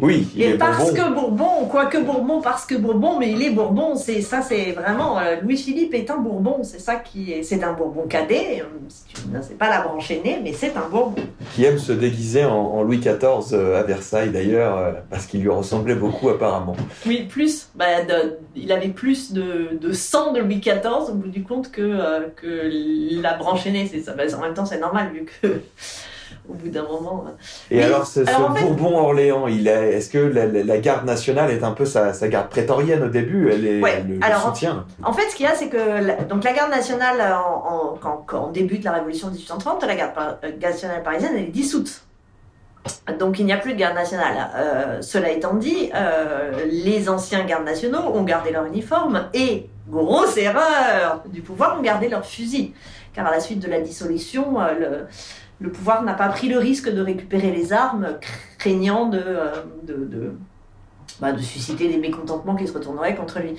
Oui, 0.00 0.28
il 0.34 0.42
et 0.42 0.58
parce 0.58 0.92
que 0.92 1.14
Bourbon, 1.14 1.66
quoique 1.70 1.98
Bourbon, 1.98 2.40
parce 2.40 2.66
que 2.66 2.74
Bourbon, 2.74 3.18
mais 3.18 3.32
il 3.32 3.42
est 3.42 3.50
Bourbon, 3.50 3.96
c'est 3.96 4.20
ça, 4.20 4.42
c'est 4.42 4.72
vraiment 4.72 5.18
euh, 5.18 5.36
Louis-Philippe 5.42 5.94
est 5.94 6.10
un 6.10 6.18
Bourbon, 6.18 6.60
c'est 6.62 6.80
ça 6.80 6.96
qui 6.96 7.32
est, 7.32 7.42
c'est 7.42 7.62
un 7.64 7.72
Bourbon 7.72 8.02
cadet, 8.08 8.62
euh, 8.62 9.38
c'est 9.42 9.58
pas 9.58 9.70
la 9.70 9.82
branche 9.82 10.10
aînée, 10.10 10.40
mais 10.42 10.52
c'est 10.52 10.76
un 10.76 10.88
Bourbon. 10.88 11.22
Qui 11.54 11.64
aime 11.64 11.78
se 11.78 11.92
déguiser 11.92 12.44
en, 12.44 12.82
Louis 12.82 12.98
XIV 12.98 13.52
euh, 13.52 13.80
à 13.80 13.82
Versailles 13.82 14.30
d'ailleurs, 14.30 14.96
parce 15.10 15.26
qu'il 15.26 15.40
lui 15.40 15.48
ressemblait 15.48 15.94
beaucoup 15.94 16.28
apparemment. 16.28 16.76
Oui, 17.06 17.26
plus, 17.28 17.68
bah, 17.74 17.86
il 18.54 18.72
avait 18.72 18.88
plus 18.88 19.32
de, 19.32 19.78
de, 19.80 19.92
sang 19.92 20.32
de 20.32 20.40
Louis 20.40 20.60
XIV 20.60 21.10
au 21.10 21.14
bout 21.14 21.28
du 21.28 21.42
compte 21.42 21.70
que 21.70 22.26
que 22.36 22.70
la 23.22 23.34
branche 23.34 23.66
aînée, 23.66 23.88
c'est 23.90 24.00
ça. 24.00 24.12
Bah, 24.12 24.24
en 24.36 24.40
même 24.40 24.54
temps, 24.54 24.66
c'est 24.66 24.80
normal 24.80 25.10
vu 25.12 25.24
que 25.24 25.60
au 26.48 26.54
bout 26.54 26.68
d'un 26.68 26.82
moment. 26.82 27.24
Et 27.70 27.82
alors, 27.82 28.06
ce, 28.06 28.20
Bourbon-Orléans, 28.20 29.46
il 29.46 29.68
est, 29.68 29.94
est-ce 29.94 30.10
que 30.10 30.18
la, 30.18 30.78
garde 30.78 31.04
nationale 31.04 31.50
est 31.50 31.62
un 31.62 31.72
peu 31.72 31.84
sa, 31.84 32.12
garde 32.28 32.48
prétorienne 32.48 33.02
au 33.02 33.08
début? 33.08 33.50
Elle 33.50 33.66
est 33.66 33.80
le, 33.80 34.18
alors, 34.22 34.42
soutien. 34.42 34.86
En, 35.02 35.12
fait, 35.12 35.28
ce 35.30 35.36
qu'il 35.36 35.46
y 35.46 35.48
a, 35.48 35.54
c'est 35.54 35.68
que 35.68 35.76
la, 35.76 36.16
donc 36.24 36.44
la 36.44 36.52
garde 36.52 36.70
nationale, 36.70 37.20
en, 37.32 37.96
quand, 38.00 38.24
on 38.32 38.50
débute 38.50 38.84
la 38.84 38.92
Révolution 38.92 39.28
de 39.28 39.34
1830, 39.34 39.84
la 39.84 39.94
garde 39.94 40.12
euh, 40.44 40.50
nationale 40.60 41.02
parisienne, 41.02 41.32
elle 41.36 41.44
est 41.44 41.48
dissoute. 41.48 42.02
Donc 43.18 43.40
il 43.40 43.46
n'y 43.46 43.52
a 43.52 43.56
plus 43.56 43.72
de 43.72 43.78
garde 43.78 43.96
nationale. 43.96 44.50
Euh, 44.54 45.02
cela 45.02 45.30
étant 45.30 45.54
dit, 45.54 45.90
euh, 45.94 46.52
les 46.70 47.08
anciens 47.08 47.44
gardes 47.44 47.64
nationaux 47.64 48.12
ont 48.14 48.22
gardé 48.22 48.50
leur 48.50 48.64
uniforme 48.64 49.28
et, 49.34 49.68
grosse 49.88 50.36
erreur 50.36 51.22
du 51.26 51.42
pouvoir, 51.42 51.78
ont 51.78 51.82
gardé 51.82 52.08
leur 52.08 52.26
fusil. 52.26 52.74
Car 53.12 53.26
à 53.26 53.30
la 53.30 53.40
suite 53.40 53.60
de 53.60 53.68
la 53.68 53.80
dissolution, 53.80 54.58
le, 54.78 55.06
le 55.60 55.70
pouvoir 55.70 56.02
n'a 56.02 56.14
pas 56.14 56.28
pris 56.28 56.48
le 56.48 56.58
risque 56.58 56.92
de 56.92 57.00
récupérer 57.00 57.50
les 57.50 57.72
armes, 57.72 58.18
craignant 58.58 59.06
de, 59.06 59.22
euh, 59.24 60.30
bah, 61.20 61.32
de, 61.32 61.40
susciter 61.40 61.88
des 61.88 61.98
mécontentements 61.98 62.56
qui 62.56 62.66
se 62.66 62.72
retourneraient 62.72 63.14
contre 63.14 63.40
lui. 63.40 63.56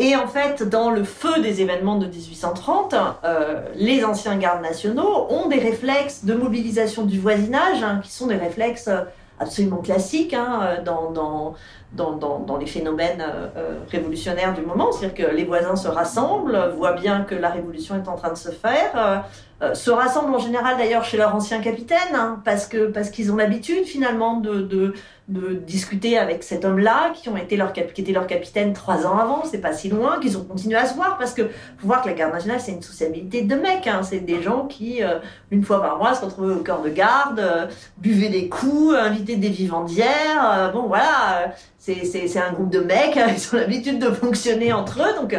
Et 0.00 0.14
en 0.14 0.28
fait, 0.28 0.62
dans 0.62 0.90
le 0.90 1.02
feu 1.02 1.40
des 1.42 1.60
événements 1.60 1.98
de 1.98 2.06
1830, 2.06 2.94
euh, 3.24 3.62
les 3.74 4.04
anciens 4.04 4.36
gardes 4.36 4.62
nationaux 4.62 5.26
ont 5.30 5.48
des 5.48 5.58
réflexes 5.58 6.24
de 6.24 6.34
mobilisation 6.34 7.04
du 7.04 7.18
voisinage, 7.18 7.82
hein, 7.82 8.00
qui 8.02 8.12
sont 8.12 8.28
des 8.28 8.36
réflexes 8.36 8.90
absolument 9.40 9.78
classiques 9.78 10.34
hein, 10.34 10.78
dans, 10.84 11.10
dans, 11.10 11.54
dans, 11.92 12.38
dans, 12.40 12.56
les 12.56 12.66
phénomènes 12.66 13.24
euh, 13.56 13.78
révolutionnaires 13.90 14.54
du 14.54 14.60
moment. 14.62 14.92
C'est-à-dire 14.92 15.26
que 15.26 15.34
les 15.34 15.44
voisins 15.44 15.76
se 15.76 15.88
rassemblent, 15.88 16.72
voient 16.76 16.92
bien 16.92 17.22
que 17.22 17.34
la 17.34 17.50
révolution 17.50 17.96
est 17.96 18.08
en 18.08 18.16
train 18.16 18.30
de 18.30 18.36
se 18.36 18.50
faire, 18.50 19.24
euh, 19.62 19.74
se 19.74 19.90
rassemblent 19.90 20.34
en 20.34 20.38
général 20.38 20.76
d'ailleurs 20.76 21.04
chez 21.04 21.16
leur 21.16 21.34
ancien 21.34 21.60
capitaine, 21.60 22.14
hein, 22.14 22.40
parce 22.44 22.66
que 22.66 22.86
parce 22.86 23.10
qu'ils 23.10 23.32
ont 23.32 23.36
l'habitude 23.36 23.84
finalement 23.84 24.36
de, 24.36 24.60
de, 24.62 24.94
de 25.28 25.54
discuter 25.54 26.18
avec 26.18 26.42
cet 26.42 26.64
homme-là, 26.64 27.12
qui 27.14 27.28
ont 27.28 27.36
été 27.36 27.56
leur 27.56 27.72
qui 27.72 27.82
était 27.82 28.12
leur 28.12 28.26
capitaine 28.26 28.72
trois 28.72 29.06
ans 29.06 29.18
avant, 29.18 29.44
c'est 29.44 29.60
pas 29.60 29.72
si 29.72 29.88
loin, 29.88 30.18
qu'ils 30.20 30.36
ont 30.38 30.44
continué 30.44 30.76
à 30.76 30.86
se 30.86 30.94
voir, 30.94 31.18
parce 31.18 31.34
que 31.34 31.42
faut 31.78 31.86
voir 31.86 32.02
que 32.02 32.08
la 32.08 32.14
garde 32.14 32.32
nationale 32.32 32.60
c'est 32.60 32.72
une 32.72 32.82
sociabilité 32.82 33.42
de 33.42 33.54
mecs, 33.54 33.86
hein, 33.86 34.02
c'est 34.02 34.20
des 34.20 34.42
gens 34.42 34.66
qui 34.66 35.02
euh, 35.02 35.18
une 35.50 35.62
fois 35.62 35.80
par 35.80 35.98
mois 35.98 36.14
se 36.14 36.24
retrouvaient 36.24 36.54
au 36.54 36.62
corps 36.62 36.82
de 36.82 36.90
garde, 36.90 37.40
euh, 37.40 37.66
buvaient 37.98 38.30
des 38.30 38.48
coups, 38.48 38.94
invitaient 38.94 39.36
des 39.36 39.50
vivandières, 39.50 40.70
bon 40.72 40.86
voilà, 40.86 41.52
c'est 41.78 42.04
c'est 42.04 42.40
un 42.40 42.52
groupe 42.52 42.70
de 42.70 42.80
mecs, 42.80 43.16
ils 43.36 43.54
ont 43.54 43.58
l'habitude 43.58 43.98
de 43.98 44.10
fonctionner 44.10 44.72
entre 44.72 45.00
eux, 45.02 45.14
donc 45.14 45.34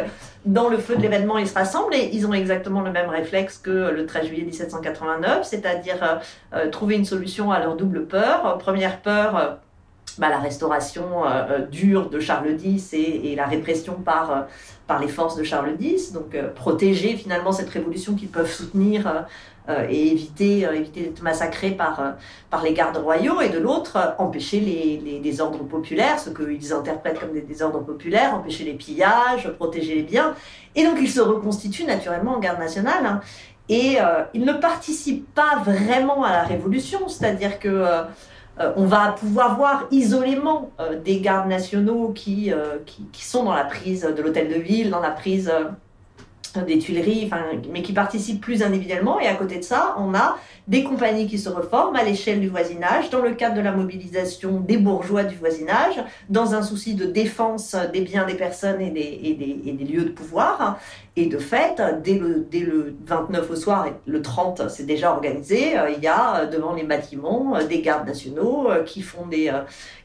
dans 0.45 0.69
le 0.69 0.77
feu 0.77 0.95
de 0.95 1.01
l'événement, 1.01 1.37
ils 1.37 1.47
se 1.47 1.53
rassemblent 1.53 1.93
et 1.93 2.09
ils 2.13 2.25
ont 2.25 2.33
exactement 2.33 2.81
le 2.81 2.91
même 2.91 3.09
réflexe 3.09 3.57
que 3.57 3.69
le 3.69 4.05
13 4.05 4.27
juillet 4.27 4.43
1789, 4.43 5.43
c'est-à-dire 5.43 5.97
euh, 6.01 6.15
euh, 6.53 6.69
trouver 6.69 6.95
une 6.95 7.05
solution 7.05 7.51
à 7.51 7.59
leur 7.59 7.75
double 7.75 8.05
peur. 8.05 8.57
Première 8.57 9.01
peur, 9.01 9.37
euh, 9.37 9.49
bah, 10.19 10.29
la 10.29 10.39
restauration 10.39 11.23
dure 11.71 12.09
de 12.09 12.19
Charles 12.19 12.57
X 12.63 12.93
et, 12.93 13.33
la 13.35 13.45
répression 13.45 13.93
par, 13.93 14.47
par 14.87 14.99
les 14.99 15.07
forces 15.07 15.35
de 15.35 15.43
Charles 15.43 15.75
X, 15.79 16.11
donc 16.11 16.37
protéger 16.55 17.15
finalement 17.15 17.51
cette 17.51 17.69
révolution 17.69 18.15
qu'ils 18.15 18.29
peuvent 18.29 18.51
soutenir 18.51 19.25
euh, 19.69 19.85
et 19.87 20.11
éviter, 20.11 20.65
euh, 20.65 20.73
éviter 20.73 21.01
d'être 21.01 21.21
massacrés 21.21 21.69
par, 21.71 21.99
euh, 21.99 22.11
par 22.49 22.63
les 22.63 22.73
gardes 22.73 22.97
royaux, 22.97 23.39
et 23.39 23.49
de 23.49 23.59
l'autre, 23.59 24.15
empêcher 24.17 24.59
les, 24.59 24.97
les, 24.97 25.19
désordres 25.19 25.63
populaires, 25.63 26.19
ce 26.19 26.31
qu'ils 26.31 26.73
interprètent 26.73 27.19
comme 27.19 27.33
des 27.33 27.41
désordres 27.41 27.85
populaires, 27.85 28.33
empêcher 28.33 28.63
les 28.63 28.73
pillages, 28.73 29.47
protéger 29.59 29.93
les 29.93 30.01
biens. 30.01 30.33
Et 30.75 30.85
donc 30.85 30.97
ils 30.99 31.09
se 31.09 31.21
reconstituent 31.21 31.85
naturellement 31.85 32.37
en 32.37 32.39
garde 32.39 32.59
nationale. 32.59 33.05
Hein. 33.05 33.21
et 33.69 33.97
ils 34.33 34.43
ne 34.43 34.53
participent 34.53 35.31
pas 35.35 35.61
vraiment 35.63 36.23
à 36.23 36.31
la 36.31 36.43
révolution, 36.43 37.07
c'est-à-dire 37.07 37.59
que 37.59 37.85
on 38.75 38.85
va 38.85 39.13
pouvoir 39.13 39.57
voir 39.57 39.87
isolément 39.91 40.71
des 41.03 41.21
gardes 41.21 41.47
nationaux 41.47 42.09
qui, 42.09 42.51
qui, 42.85 43.05
qui, 43.11 43.23
sont 43.23 43.43
dans 43.43 43.53
la 43.53 43.63
prise 43.63 44.01
de 44.01 44.21
l'hôtel 44.21 44.49
de 44.49 44.59
ville, 44.59 44.89
dans 44.89 44.99
la 44.99 45.11
prise 45.11 45.51
des 46.55 46.79
Tuileries, 46.79 47.29
mais 47.71 47.81
qui 47.81 47.93
participent 47.93 48.41
plus 48.41 48.63
individuellement. 48.63 49.19
Et 49.19 49.27
à 49.27 49.35
côté 49.35 49.57
de 49.57 49.63
ça, 49.63 49.95
on 49.97 50.13
a 50.13 50.37
des 50.67 50.83
compagnies 50.83 51.27
qui 51.27 51.39
se 51.39 51.49
reforment 51.49 51.95
à 51.95 52.03
l'échelle 52.03 52.39
du 52.39 52.47
voisinage, 52.47 53.09
dans 53.09 53.21
le 53.21 53.33
cadre 53.33 53.55
de 53.55 53.61
la 53.61 53.71
mobilisation 53.71 54.59
des 54.59 54.77
bourgeois 54.77 55.23
du 55.23 55.35
voisinage, 55.35 56.03
dans 56.29 56.53
un 56.53 56.61
souci 56.61 56.95
de 56.95 57.05
défense 57.05 57.75
des 57.93 58.01
biens 58.01 58.25
des 58.25 58.35
personnes 58.35 58.81
et 58.81 58.89
des, 58.89 59.21
et 59.65 59.71
des 59.73 59.83
lieux 59.85 60.05
de 60.05 60.09
pouvoir. 60.09 60.79
Et 61.15 61.25
de 61.25 61.37
fait, 61.37 61.81
dès 62.03 62.13
le, 62.13 62.47
dès 62.49 62.59
le 62.59 62.95
29 63.05 63.49
au 63.49 63.55
soir 63.55 63.87
le 64.05 64.21
30, 64.21 64.69
c'est 64.69 64.85
déjà 64.85 65.11
organisé, 65.11 65.77
euh, 65.77 65.89
il 65.89 66.03
y 66.03 66.07
a 66.07 66.41
euh, 66.41 66.45
devant 66.45 66.73
les 66.73 66.83
bâtiments 66.83 67.55
euh, 67.55 67.65
des 67.65 67.81
gardes 67.81 68.07
nationaux 68.07 68.69
qui 68.85 69.01
font 69.01 69.25
des, 69.25 69.51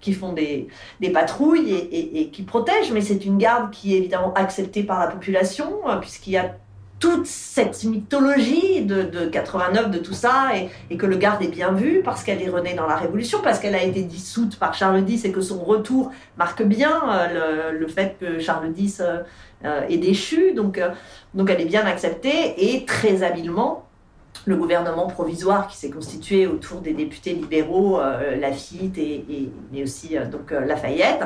qui 0.00 0.12
font 0.12 0.32
des, 0.32 0.68
patrouilles 1.12 1.72
et, 1.72 2.20
et 2.20 2.30
qui 2.30 2.42
protègent. 2.42 2.92
Mais 2.92 3.02
c'est 3.02 3.24
une 3.24 3.38
garde 3.38 3.70
qui 3.70 3.94
est 3.94 3.98
évidemment 3.98 4.32
acceptée 4.34 4.82
par 4.82 5.00
la 5.00 5.08
population, 5.08 5.80
puisqu'il 6.00 6.32
y 6.32 6.38
a 6.38 6.56
toute 7.00 7.26
cette 7.26 7.84
mythologie 7.84 8.82
de, 8.82 9.02
de 9.02 9.26
89, 9.26 9.90
de 9.90 9.98
tout 9.98 10.14
ça, 10.14 10.50
et, 10.90 10.96
que 10.96 11.06
le 11.06 11.16
garde 11.16 11.42
est 11.42 11.48
bien 11.48 11.72
vu 11.72 12.02
parce 12.04 12.22
qu'elle 12.22 12.40
est 12.40 12.48
renée 12.48 12.74
dans 12.74 12.86
la 12.86 12.96
Révolution, 12.96 13.40
parce 13.42 13.58
qu'elle 13.58 13.74
a 13.74 13.82
été 13.82 14.02
dissoute 14.02 14.58
par 14.58 14.74
Charles 14.74 15.08
X 15.08 15.24
et 15.24 15.32
que 15.32 15.40
son 15.40 15.62
retour 15.62 16.12
marque 16.38 16.62
bien 16.62 17.02
euh, 17.10 17.72
le, 17.72 17.88
fait 17.88 18.16
que 18.20 18.38
Charles 18.38 18.72
X 18.76 19.00
euh, 19.00 19.18
euh, 19.64 19.86
est 19.88 19.98
déchu. 19.98 20.52
Donc, 20.54 20.80
donc 21.34 21.50
elle 21.50 21.60
est 21.60 21.66
bien 21.66 21.84
acceptée 21.84 22.54
et 22.74 22.84
très 22.84 23.22
habilement. 23.22 23.86
Le 24.46 24.56
gouvernement 24.56 25.06
provisoire 25.06 25.68
qui 25.68 25.76
s'est 25.76 25.90
constitué 25.90 26.46
autour 26.46 26.80
des 26.80 26.92
députés 26.92 27.32
libéraux, 27.32 28.00
Lafitte 28.38 28.98
et, 28.98 29.24
et, 29.74 29.82
aussi 29.82 30.16
donc 30.30 30.50
Lafayette, 30.50 31.24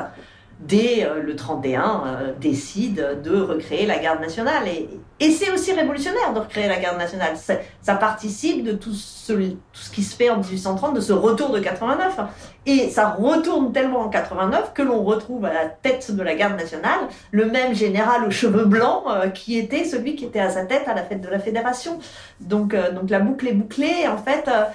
dès 0.59 1.05
euh, 1.05 1.21
le 1.21 1.35
31, 1.35 2.03
euh, 2.05 2.33
décide 2.39 3.21
de 3.23 3.41
recréer 3.41 3.85
la 3.85 3.97
garde 3.97 4.21
nationale. 4.21 4.67
Et, 4.67 4.89
et 5.19 5.31
c'est 5.31 5.51
aussi 5.51 5.73
révolutionnaire 5.73 6.33
de 6.33 6.39
recréer 6.39 6.67
la 6.67 6.79
garde 6.79 6.97
nationale. 6.97 7.35
Ça, 7.37 7.55
ça 7.81 7.95
participe 7.95 8.63
de 8.63 8.73
tout 8.73 8.93
ce, 8.93 9.33
tout 9.33 9.57
ce 9.73 9.89
qui 9.91 10.03
se 10.03 10.15
fait 10.15 10.29
en 10.29 10.37
1830, 10.37 10.95
de 10.95 11.01
ce 11.01 11.13
retour 11.13 11.49
de 11.51 11.59
89. 11.59 12.19
Et 12.65 12.89
ça 12.89 13.09
retourne 13.09 13.71
tellement 13.71 14.01
en 14.01 14.09
89 14.09 14.73
que 14.73 14.81
l'on 14.81 15.03
retrouve 15.03 15.45
à 15.45 15.53
la 15.53 15.65
tête 15.65 16.11
de 16.11 16.21
la 16.21 16.35
garde 16.35 16.57
nationale 16.57 16.99
le 17.31 17.45
même 17.45 17.73
général 17.73 18.23
aux 18.25 18.31
cheveux 18.31 18.65
blancs 18.65 19.03
euh, 19.07 19.29
qui 19.29 19.57
était 19.57 19.85
celui 19.85 20.15
qui 20.15 20.25
était 20.25 20.39
à 20.39 20.49
sa 20.49 20.65
tête 20.65 20.87
à 20.87 20.93
la 20.93 21.03
fête 21.03 21.21
de 21.21 21.29
la 21.29 21.39
fédération. 21.39 21.99
Donc, 22.41 22.73
euh, 22.73 22.91
donc 22.91 23.09
la 23.09 23.19
boucle 23.19 23.47
est 23.47 23.53
bouclée. 23.53 24.07
En 24.07 24.17
fait, 24.17 24.47
euh, 24.47 24.65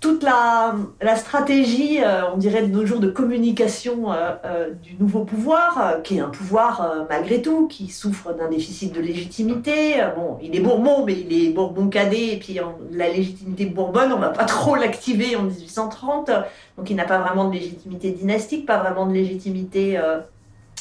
toute 0.00 0.22
la, 0.22 0.74
stratégie, 1.16 2.02
euh, 2.02 2.32
on 2.32 2.38
dirait 2.38 2.62
de 2.62 2.72
nos 2.72 2.86
jours, 2.86 3.00
de 3.00 3.10
communication 3.10 4.12
euh, 4.12 4.32
euh, 4.44 4.70
du 4.70 4.94
nouveau 4.98 5.24
pouvoir, 5.24 6.00
qui 6.02 6.16
est 6.16 6.20
un 6.20 6.28
pouvoir 6.28 7.06
malgré 7.08 7.42
tout, 7.42 7.68
qui 7.68 7.88
souffre 7.88 8.32
d'un 8.32 8.48
déficit 8.48 8.94
de 8.94 9.00
légitimité. 9.00 9.96
bon, 10.16 10.38
il 10.42 10.56
est 10.56 10.60
Bourbon, 10.60 11.04
mais 11.04 11.14
il 11.14 11.32
est 11.32 11.50
Bourbon 11.50 11.88
cadet, 11.88 12.34
et 12.34 12.36
puis 12.38 12.58
la 12.92 13.08
légitimité 13.08 13.66
bourbonne, 13.66 14.12
on 14.12 14.18
va 14.18 14.30
pas 14.30 14.44
trop 14.46 14.74
l'activer 14.74 15.36
en 15.36 15.42
1830, 15.42 16.30
donc 16.78 16.88
il 16.88 16.96
n'a 16.96 17.04
pas 17.04 17.18
vraiment 17.18 17.48
de 17.48 17.54
légitimité 17.54 18.10
dynastique, 18.10 18.66
pas 18.66 18.78
vraiment 18.78 19.06
de 19.06 19.12
légitimité 19.12 20.00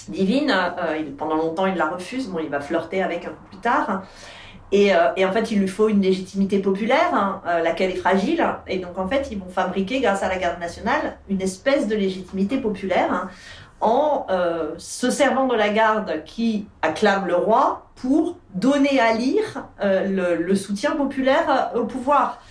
divine. 0.08 0.54
pendant 1.18 1.36
longtemps, 1.36 1.66
il 1.66 1.76
la 1.76 1.88
refuse. 1.88 2.28
Bon, 2.28 2.40
il 2.40 2.50
va 2.50 2.62
flirter 2.62 3.04
avec 3.04 3.26
un 3.26 3.30
peu 3.30 3.50
plus 3.52 3.60
tard. 3.60 4.04
Et, 4.72 4.94
euh, 4.94 5.10
et, 5.16 5.26
en 5.26 5.32
fait, 5.32 5.52
il 5.52 5.60
lui 5.60 5.68
faut 5.68 5.90
une 5.90 6.02
légitimité 6.02 6.60
populaire, 6.60 7.14
hein, 7.14 7.42
euh, 7.48 7.62
laquelle 7.62 7.92
est 7.92 7.96
fragile. 7.96 8.46
Et 8.68 8.78
donc, 8.78 8.98
en 8.98 9.08
fait, 9.08 9.30
ils 9.32 9.40
vont 9.40 9.50
fabriquer, 9.50 10.00
grâce 10.00 10.22
à 10.22 10.30
la 10.30 10.38
garde 10.38 10.60
nationale, 10.60 11.18
une 11.28 11.42
espèce 11.42 11.88
de 11.88 11.96
légitimité 11.96 12.58
populaire 12.58 13.12
hein, 13.12 13.30
en 13.82 14.28
euh, 14.30 14.74
se 14.78 15.10
servant 15.10 15.48
de 15.48 15.56
la 15.56 15.70
garde 15.70 16.24
qui 16.26 16.68
acclame 16.82 17.28
le 17.28 17.36
roi 17.36 17.88
pour 17.96 18.38
donner 18.54 19.00
à 19.00 19.14
lire 19.14 19.66
euh, 19.82 20.06
le, 20.06 20.44
le, 20.44 20.56
soutien 20.56 20.92
populaire 20.92 21.72
au 21.76 21.86
pouvoir. 21.86 22.42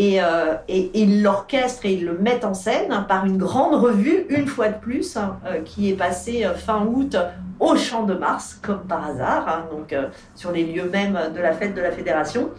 Et, 0.00 0.22
euh, 0.22 0.54
ils 0.68 1.22
l'orchestrent 1.22 1.84
et 1.84 1.94
ils 1.94 2.04
le 2.04 2.16
mettent 2.16 2.44
en 2.44 2.54
scène 2.54 3.04
par 3.08 3.26
une 3.26 3.36
grande 3.36 3.74
revue, 3.74 4.26
une 4.28 4.46
fois 4.46 4.68
de 4.68 4.78
plus, 4.78 5.16
hein, 5.16 5.38
qui 5.64 5.90
est 5.90 5.94
passée 5.94 6.46
fin 6.56 6.86
août 6.86 7.16
au 7.60 7.76
Champ 7.76 8.04
de 8.04 8.14
Mars, 8.14 8.58
comme 8.62 8.86
par 8.86 9.04
hasard, 9.04 9.48
hein, 9.48 9.66
donc 9.70 9.92
euh, 9.92 10.08
sur 10.34 10.52
les 10.52 10.64
lieux 10.64 10.88
mêmes 10.88 11.18
de 11.34 11.40
la 11.40 11.52
fête 11.52 11.74
de 11.74 11.80
la 11.80 11.90
Fédération, 11.90 12.50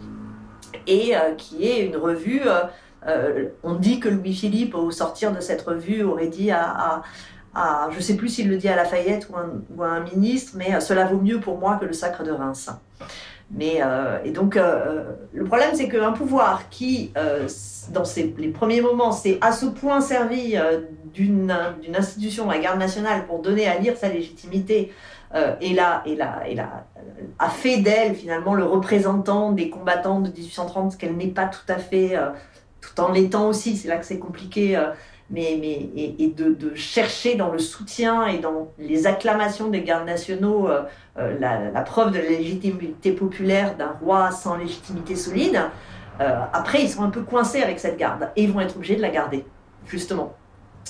et 0.86 1.16
euh, 1.16 1.34
qui 1.36 1.66
est 1.68 1.86
une 1.86 1.96
revue. 1.96 2.42
Euh, 2.46 2.62
euh 3.06 3.48
on 3.62 3.74
dit 3.74 3.98
que 3.98 4.08
Louis-Philippe, 4.08 4.74
au 4.74 4.90
sortir 4.90 5.32
de 5.32 5.40
cette 5.40 5.62
revue, 5.62 6.02
aurait 6.02 6.28
dit 6.28 6.50
à, 6.50 7.02
je 7.90 7.96
ne 7.96 8.00
sais 8.00 8.16
plus 8.16 8.28
s'il 8.28 8.48
le 8.48 8.56
dit 8.56 8.68
à 8.68 8.76
Lafayette 8.76 9.28
ou, 9.30 9.34
ou 9.76 9.82
à 9.82 9.88
un 9.88 10.00
ministre, 10.00 10.52
mais 10.56 10.78
cela 10.80 11.06
vaut 11.06 11.18
mieux 11.18 11.40
pour 11.40 11.58
moi 11.58 11.78
que 11.80 11.86
le 11.86 11.92
sacre 11.92 12.22
de 12.22 12.30
Reims. 12.30 12.70
Mais, 13.52 13.80
euh, 13.82 14.18
et 14.24 14.30
donc, 14.30 14.56
euh, 14.56 15.04
le 15.32 15.44
problème, 15.44 15.70
c'est 15.74 15.88
qu'un 15.88 16.12
pouvoir 16.12 16.68
qui, 16.68 17.12
euh, 17.16 17.48
dans 17.90 18.04
ses, 18.04 18.32
les 18.38 18.48
premiers 18.48 18.80
moments, 18.80 19.10
s'est 19.10 19.38
à 19.40 19.50
ce 19.50 19.66
point 19.66 20.00
servi 20.00 20.54
d'une 21.12 21.52
institution, 21.94 22.48
la 22.48 22.58
garde 22.58 22.78
nationale, 22.78 23.26
pour 23.26 23.40
donner 23.40 23.66
à 23.66 23.78
lire 23.78 23.96
sa 23.96 24.08
légitimité, 24.08 24.92
et, 25.60 25.74
là, 25.74 26.02
et, 26.06 26.16
là, 26.16 26.42
et 26.48 26.54
là, 26.54 26.86
a 27.38 27.48
fait 27.48 27.78
d'elle, 27.78 28.14
finalement, 28.14 28.54
le 28.54 28.64
représentant 28.64 29.52
des 29.52 29.70
combattants 29.70 30.20
de 30.20 30.28
1830, 30.28 30.92
ce 30.92 30.96
qu'elle 30.96 31.16
n'est 31.16 31.28
pas 31.28 31.46
tout 31.46 31.60
à 31.68 31.76
fait, 31.76 32.16
tout 32.80 33.00
en 33.00 33.12
l'étant 33.12 33.48
aussi, 33.48 33.76
c'est 33.76 33.88
là 33.88 33.96
que 33.96 34.06
c'est 34.06 34.18
compliqué 34.18 34.80
mais, 35.30 35.52
et, 35.96 36.34
de, 36.36 36.74
chercher 36.74 37.36
dans 37.36 37.50
le 37.50 37.58
soutien 37.58 38.26
et 38.26 38.38
dans 38.38 38.72
les 38.78 39.06
acclamations 39.06 39.68
des 39.68 39.82
gardes 39.82 40.06
nationaux 40.06 40.68
euh, 40.68 40.82
euh, 41.18 41.38
la, 41.38 41.70
la, 41.70 41.80
preuve 41.82 42.10
de 42.10 42.18
la 42.18 42.30
légitimité 42.30 43.12
populaire 43.12 43.76
d'un 43.76 43.94
roi 44.02 44.32
sans 44.32 44.56
légitimité 44.56 45.14
solide, 45.14 45.60
euh, 46.20 46.40
après 46.52 46.82
ils 46.82 46.88
sont 46.88 47.02
un 47.02 47.10
peu 47.10 47.22
coincés 47.22 47.62
avec 47.62 47.78
cette 47.78 47.96
garde 47.96 48.30
et 48.36 48.42
ils 48.42 48.52
vont 48.52 48.60
être 48.60 48.76
obligés 48.76 48.96
de 48.96 49.02
la 49.02 49.10
garder, 49.10 49.44
justement. 49.86 50.34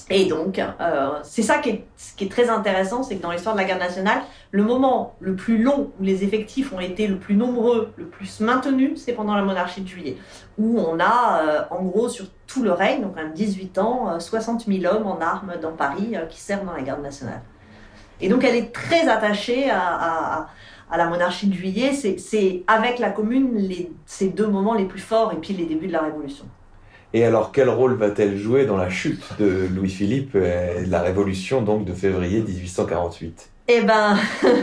Et 0.08 0.26
donc, 0.26 0.58
euh, 0.58 1.18
c'est 1.22 1.42
ça 1.42 1.58
qui 1.58 1.70
est, 1.70 2.30
très 2.30 2.48
intéressant, 2.48 3.02
c'est 3.02 3.16
que 3.16 3.22
dans 3.22 3.30
l'histoire 3.30 3.54
de 3.54 3.60
la 3.60 3.66
garde 3.66 3.80
nationale, 3.80 4.22
le 4.50 4.62
moment 4.62 5.14
le 5.20 5.36
plus 5.36 5.62
long 5.62 5.92
où 5.98 6.02
les 6.02 6.24
effectifs 6.24 6.72
ont 6.72 6.80
été 6.80 7.06
le 7.06 7.18
plus 7.18 7.34
nombreux, 7.34 7.92
le 7.96 8.06
plus 8.06 8.40
maintenus, 8.40 9.02
c'est 9.04 9.12
pendant 9.12 9.34
la 9.34 9.42
monarchie 9.42 9.82
de 9.82 9.88
juillet, 9.88 10.16
où 10.58 10.78
on 10.78 10.98
a, 10.98 11.42
euh, 11.42 11.62
en 11.70 11.82
gros, 11.84 12.08
sur 12.08 12.26
tout 12.46 12.62
le 12.62 12.72
règne, 12.72 13.02
donc 13.02 13.14
quand 13.14 13.22
même 13.22 13.32
18 13.32 13.78
ans, 13.78 14.18
60 14.18 14.62
euh, 14.68 14.80
000 14.80 14.94
hommes 14.94 15.06
en 15.06 15.20
armes 15.20 15.54
dans 15.60 15.72
Paris 15.72 16.14
qui 16.28 16.40
servent 16.40 16.66
dans 16.66 16.74
la 16.74 16.82
garde 16.82 17.02
nationale. 17.02 17.42
Et 18.20 18.28
donc, 18.28 18.44
elle 18.44 18.56
est 18.56 18.72
très 18.72 19.08
attachée 19.08 19.70
à, 19.70 20.48
la 20.94 21.06
monarchie 21.06 21.46
de 21.46 21.54
juillet. 21.54 21.92
C'est 21.92 22.62
avec 22.66 22.98
la 22.98 23.10
commune 23.10 23.70
ces 24.06 24.28
deux 24.28 24.46
moments 24.46 24.74
les 24.74 24.84
plus 24.84 25.00
forts 25.00 25.32
et 25.32 25.36
puis 25.36 25.54
les 25.54 25.64
débuts 25.64 25.86
de 25.86 25.92
la 25.92 26.02
Révolution. 26.02 26.46
Et 27.12 27.24
alors, 27.24 27.50
quel 27.52 27.68
rôle 27.68 27.94
va-t-elle 27.94 28.36
jouer 28.36 28.66
dans 28.66 28.76
la 28.76 28.88
chute 28.88 29.22
de 29.38 29.66
Louis-Philippe 29.74 30.36
et 30.36 30.84
la 30.86 31.02
révolution 31.02 31.60
donc 31.62 31.84
de 31.84 31.92
février 31.92 32.40
1848 32.40 33.50
Eh 33.68 33.80
ben, 33.82 34.16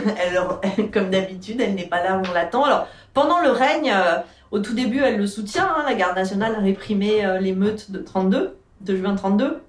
comme 0.92 1.10
d'habitude, 1.10 1.60
elle 1.60 1.74
n'est 1.74 1.86
pas 1.88 2.02
là 2.02 2.16
où 2.18 2.22
on 2.28 2.32
l'attend. 2.32 2.64
Alors, 2.64 2.86
pendant 3.12 3.40
le 3.40 3.50
règne, 3.50 3.92
euh, 3.94 4.18
Au 4.50 4.60
tout 4.60 4.72
début, 4.74 5.00
elle 5.00 5.18
le 5.18 5.26
soutient. 5.26 5.68
hein. 5.76 5.84
La 5.86 5.94
garde 5.94 6.16
nationale 6.16 6.54
a 6.54 6.60
réprimé 6.60 7.22
euh, 7.24 7.38
l'émeute 7.38 7.90
de 7.90 7.98
32, 7.98 8.56
de 8.80 8.96
juin 8.96 9.14
32. 9.14 9.60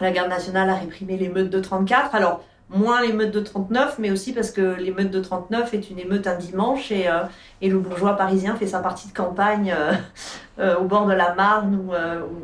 La 0.00 0.10
garde 0.10 0.30
nationale 0.30 0.70
a 0.70 0.74
réprimé 0.74 1.18
l'émeute 1.18 1.50
de 1.50 1.60
34. 1.60 2.14
Alors, 2.14 2.42
moins 2.70 3.00
l'émeute 3.00 3.30
de 3.30 3.40
39, 3.40 3.98
mais 3.98 4.10
aussi 4.10 4.32
parce 4.32 4.50
que 4.50 4.60
l'émeute 4.60 5.10
de 5.10 5.20
39 5.20 5.72
est 5.74 5.90
une 5.90 5.98
émeute 5.98 6.26
un 6.26 6.36
dimanche 6.36 6.90
et, 6.90 7.08
euh, 7.08 7.22
et 7.60 7.68
le 7.68 7.78
bourgeois 7.78 8.16
parisien 8.16 8.56
fait 8.56 8.66
sa 8.66 8.80
partie 8.80 9.08
de 9.08 9.12
campagne 9.12 9.72
euh, 9.76 9.92
euh, 10.58 10.76
au 10.78 10.84
bord 10.84 11.06
de 11.06 11.12
la 11.12 11.34
Marne. 11.34 11.88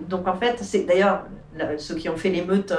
Donc 0.08 0.28
en 0.28 0.36
fait, 0.36 0.58
c'est 0.60 0.84
d'ailleurs 0.84 1.24
ceux 1.78 1.96
qui 1.96 2.08
ont 2.08 2.16
fait 2.16 2.30
l'émeute 2.30 2.72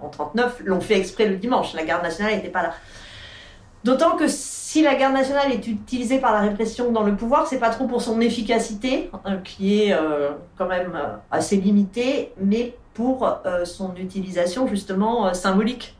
en 0.00 0.08
39 0.08 0.62
l'ont 0.64 0.80
fait 0.80 0.98
exprès 0.98 1.26
le 1.26 1.36
dimanche. 1.36 1.74
La 1.74 1.84
garde 1.84 2.02
nationale 2.02 2.34
n'était 2.34 2.48
pas 2.48 2.62
là. 2.62 2.74
D'autant 3.82 4.16
que 4.16 4.26
si 4.28 4.82
la 4.82 4.94
garde 4.94 5.14
nationale 5.14 5.52
est 5.52 5.66
utilisée 5.66 6.18
par 6.18 6.32
la 6.32 6.40
répression 6.40 6.90
dans 6.90 7.02
le 7.02 7.16
pouvoir, 7.16 7.46
c'est 7.46 7.58
pas 7.58 7.70
trop 7.70 7.86
pour 7.86 8.02
son 8.02 8.20
efficacité, 8.20 9.10
hein, 9.24 9.38
qui 9.42 9.82
est 9.82 9.96
quand 10.56 10.66
même 10.68 10.98
assez 11.30 11.56
limitée, 11.56 12.32
mais 12.40 12.76
pour 12.94 13.38
son 13.64 13.94
utilisation 13.96 14.66
justement 14.68 15.34
symbolique. 15.34 15.96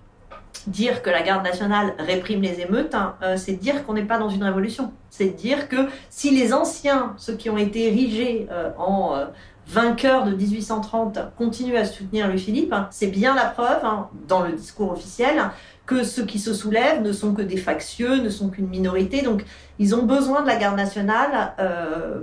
Dire 0.66 1.02
que 1.02 1.10
la 1.10 1.22
garde 1.22 1.44
nationale 1.44 1.94
réprime 1.98 2.40
les 2.40 2.60
émeutes, 2.60 2.94
hein, 2.94 3.16
euh, 3.22 3.36
c'est 3.36 3.52
dire 3.52 3.84
qu'on 3.84 3.92
n'est 3.92 4.04
pas 4.04 4.18
dans 4.18 4.30
une 4.30 4.42
révolution. 4.42 4.92
C'est 5.10 5.28
dire 5.28 5.68
que 5.68 5.88
si 6.08 6.30
les 6.30 6.54
anciens, 6.54 7.12
ceux 7.18 7.34
qui 7.34 7.50
ont 7.50 7.58
été 7.58 7.88
érigés 7.88 8.46
euh, 8.50 8.70
en 8.78 9.14
euh, 9.14 9.26
vainqueurs 9.66 10.24
de 10.24 10.34
1830, 10.34 11.18
continuent 11.36 11.76
à 11.76 11.84
soutenir 11.84 12.28
Louis 12.28 12.38
Philippe, 12.38 12.72
hein, 12.72 12.88
c'est 12.90 13.08
bien 13.08 13.34
la 13.34 13.44
preuve, 13.44 13.84
hein, 13.84 14.08
dans 14.26 14.42
le 14.42 14.52
discours 14.52 14.92
officiel, 14.92 15.50
que 15.84 16.02
ceux 16.02 16.24
qui 16.24 16.38
se 16.38 16.54
soulèvent 16.54 17.02
ne 17.02 17.12
sont 17.12 17.34
que 17.34 17.42
des 17.42 17.58
factieux, 17.58 18.22
ne 18.22 18.30
sont 18.30 18.48
qu'une 18.48 18.68
minorité. 18.68 19.20
Donc, 19.20 19.44
ils 19.78 19.94
ont 19.94 20.04
besoin 20.04 20.40
de 20.40 20.46
la 20.46 20.56
garde 20.56 20.78
nationale 20.78 21.52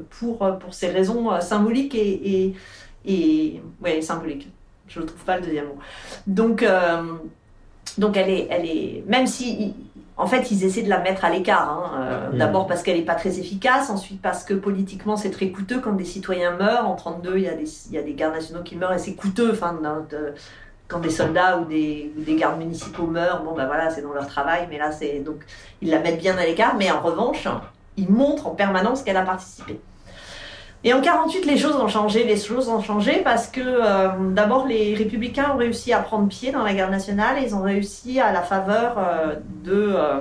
pour, 0.10 0.40
pour 0.58 0.74
ces 0.74 0.88
raisons 0.88 1.40
symboliques 1.42 1.94
et, 1.94 2.56
et, 3.06 3.62
ouais, 3.84 4.02
symboliques. 4.02 4.50
Je 4.88 5.00
ne 5.00 5.06
trouve 5.06 5.24
pas 5.26 5.38
le 5.38 5.46
deuxième 5.46 5.68
mot. 5.68 5.78
Donc, 6.26 6.66
donc 7.98 8.18
elle 8.18 8.30
est, 8.30 8.48
elle 8.50 8.66
est, 8.66 9.04
même 9.08 9.28
si, 9.28 9.74
en 10.18 10.28
fait, 10.28 10.52
ils 10.52 10.64
essaient 10.64 10.84
de 10.84 10.89
la 10.89 11.00
mettre 11.00 11.26
à 11.26 11.30
l'écart. 11.30 11.70
Hein, 11.70 11.92
euh. 12.34 12.38
D'abord 12.38 12.68
parce 12.68 12.84
qu'elle 12.84 12.98
n'est 12.98 13.06
pas 13.06 13.16
très 13.16 13.39
efficace, 13.39 13.89
ensuite 13.89 14.22
parce 14.22 14.44
que 14.44 14.54
politiquement 14.54 15.18
c'est 15.18 15.32
très 15.32 15.50
coûteux 15.50 15.80
quand 15.80 15.94
des 15.94 16.06
citoyens 16.06 16.52
meurent. 16.56 16.88
En 16.88 16.96
32, 16.96 17.38
il 17.38 17.44
y 17.44 17.48
a 17.48 17.54
des, 17.54 17.66
il 17.89 17.94
y 17.94 17.98
a 17.98 18.02
des 18.04 18.14
gardes 18.14 18.34
nationaux 18.36 18.62
qui 18.64 18.76
meurent 18.76 18.94
et 18.94 19.00
c'est 19.00 19.14
coûteux. 19.16 19.52
Enfin, 19.52 19.74
de- 19.74 20.16
de- 20.16 20.34
quand 20.88 21.00
des 21.00 21.10
soldats 21.10 21.58
ou 21.58 21.66
des, 21.66 22.12
ou 22.18 22.22
des 22.22 22.36
gardes 22.36 22.58
municipaux 22.60 23.08
meurent, 23.08 23.44
bon 23.44 23.54
ben 23.54 23.66
voilà, 23.66 23.89
c'est 23.89 24.02
dans 24.02 24.12
leur 24.14 24.28
travail, 24.28 24.68
mais 24.70 24.78
là 24.78 24.92
c'est 24.92 25.20
donc 25.20 25.38
ils 25.82 25.89
la 25.89 26.00
mettent 26.00 26.20
bien 26.20 26.38
à 26.38 26.46
l'écart. 26.46 26.76
Mais 26.78 26.92
en 26.92 27.00
revanche, 27.02 27.48
ils 27.98 28.10
montrent 28.10 28.48
en 28.48 28.56
permanence 28.56 29.02
qu'elle 29.02 29.16
a 29.18 29.22
participé. 29.24 29.80
Et 30.84 30.94
en 30.94 31.02
48, 31.02 31.46
les 31.46 31.58
choses 31.58 31.76
ont 31.76 31.88
changé. 31.88 32.24
Les 32.24 32.38
choses 32.38 32.68
ont 32.68 32.82
changé 32.82 33.22
parce 33.24 33.48
que 33.48 33.62
euh, 33.62 34.10
d'abord, 34.32 34.68
les 34.68 34.96
républicains 34.96 35.52
ont 35.54 35.58
réussi 35.58 35.94
à 35.94 36.00
prendre 36.00 36.28
pied 36.28 36.52
dans 36.52 36.64
la 36.64 36.74
guerre 36.74 36.90
nationale. 36.90 37.38
Et 37.38 37.46
ils 37.46 37.56
ont 37.56 37.62
réussi 37.62 38.20
à 38.20 38.32
la 38.32 38.42
faveur 38.42 38.96
euh, 38.98 39.36
de, 39.64 39.94
euh, 39.96 40.20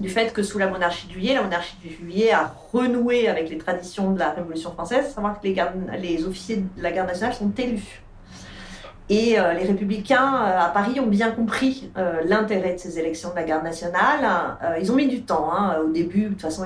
du 0.00 0.10
fait 0.10 0.34
que 0.34 0.42
sous 0.42 0.58
la 0.58 0.68
monarchie 0.68 1.06
de 1.06 1.12
Juillet, 1.12 1.34
la 1.34 1.42
monarchie 1.42 1.76
de 1.82 1.88
Juillet 1.88 2.32
a 2.32 2.54
renoué 2.72 3.26
avec 3.28 3.48
les 3.48 3.56
traditions 3.56 4.10
de 4.10 4.18
la 4.18 4.30
Révolution 4.30 4.70
française, 4.72 5.14
savoir 5.14 5.40
que 5.40 5.46
les, 5.46 5.56
les 5.98 6.26
officiers 6.26 6.56
de 6.56 6.82
la 6.82 6.92
garde 6.92 7.08
nationale 7.08 7.34
sont 7.34 7.50
élus. 7.56 8.03
Et 9.10 9.38
euh, 9.38 9.52
les 9.52 9.64
républicains 9.64 10.34
euh, 10.34 10.60
à 10.60 10.70
Paris 10.72 10.98
ont 10.98 11.06
bien 11.06 11.30
compris 11.30 11.90
euh, 11.98 12.22
l'intérêt 12.24 12.72
de 12.72 12.78
ces 12.78 12.98
élections 12.98 13.30
de 13.30 13.34
la 13.36 13.42
garde 13.42 13.62
nationale. 13.62 14.56
Ils 14.80 14.90
ont 14.90 14.94
mis 14.94 15.08
du 15.08 15.22
temps. 15.22 15.52
hein. 15.52 15.76
Au 15.84 15.90
début, 15.90 16.22
de 16.22 16.28
toute 16.30 16.40
façon, 16.40 16.64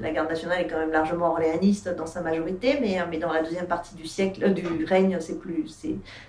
la 0.00 0.10
garde 0.10 0.30
nationale 0.30 0.62
est 0.62 0.66
quand 0.66 0.78
même 0.78 0.92
largement 0.92 1.32
orléaniste 1.32 1.94
dans 1.94 2.06
sa 2.06 2.22
majorité, 2.22 2.78
mais, 2.80 2.98
mais 3.10 3.18
dans 3.18 3.32
la 3.32 3.42
deuxième 3.42 3.66
partie 3.66 3.94
du 3.94 4.06
siècle, 4.06 4.54
du 4.54 4.84
règne, 4.86 5.18
c'est 5.20 5.38
plus, 5.38 5.66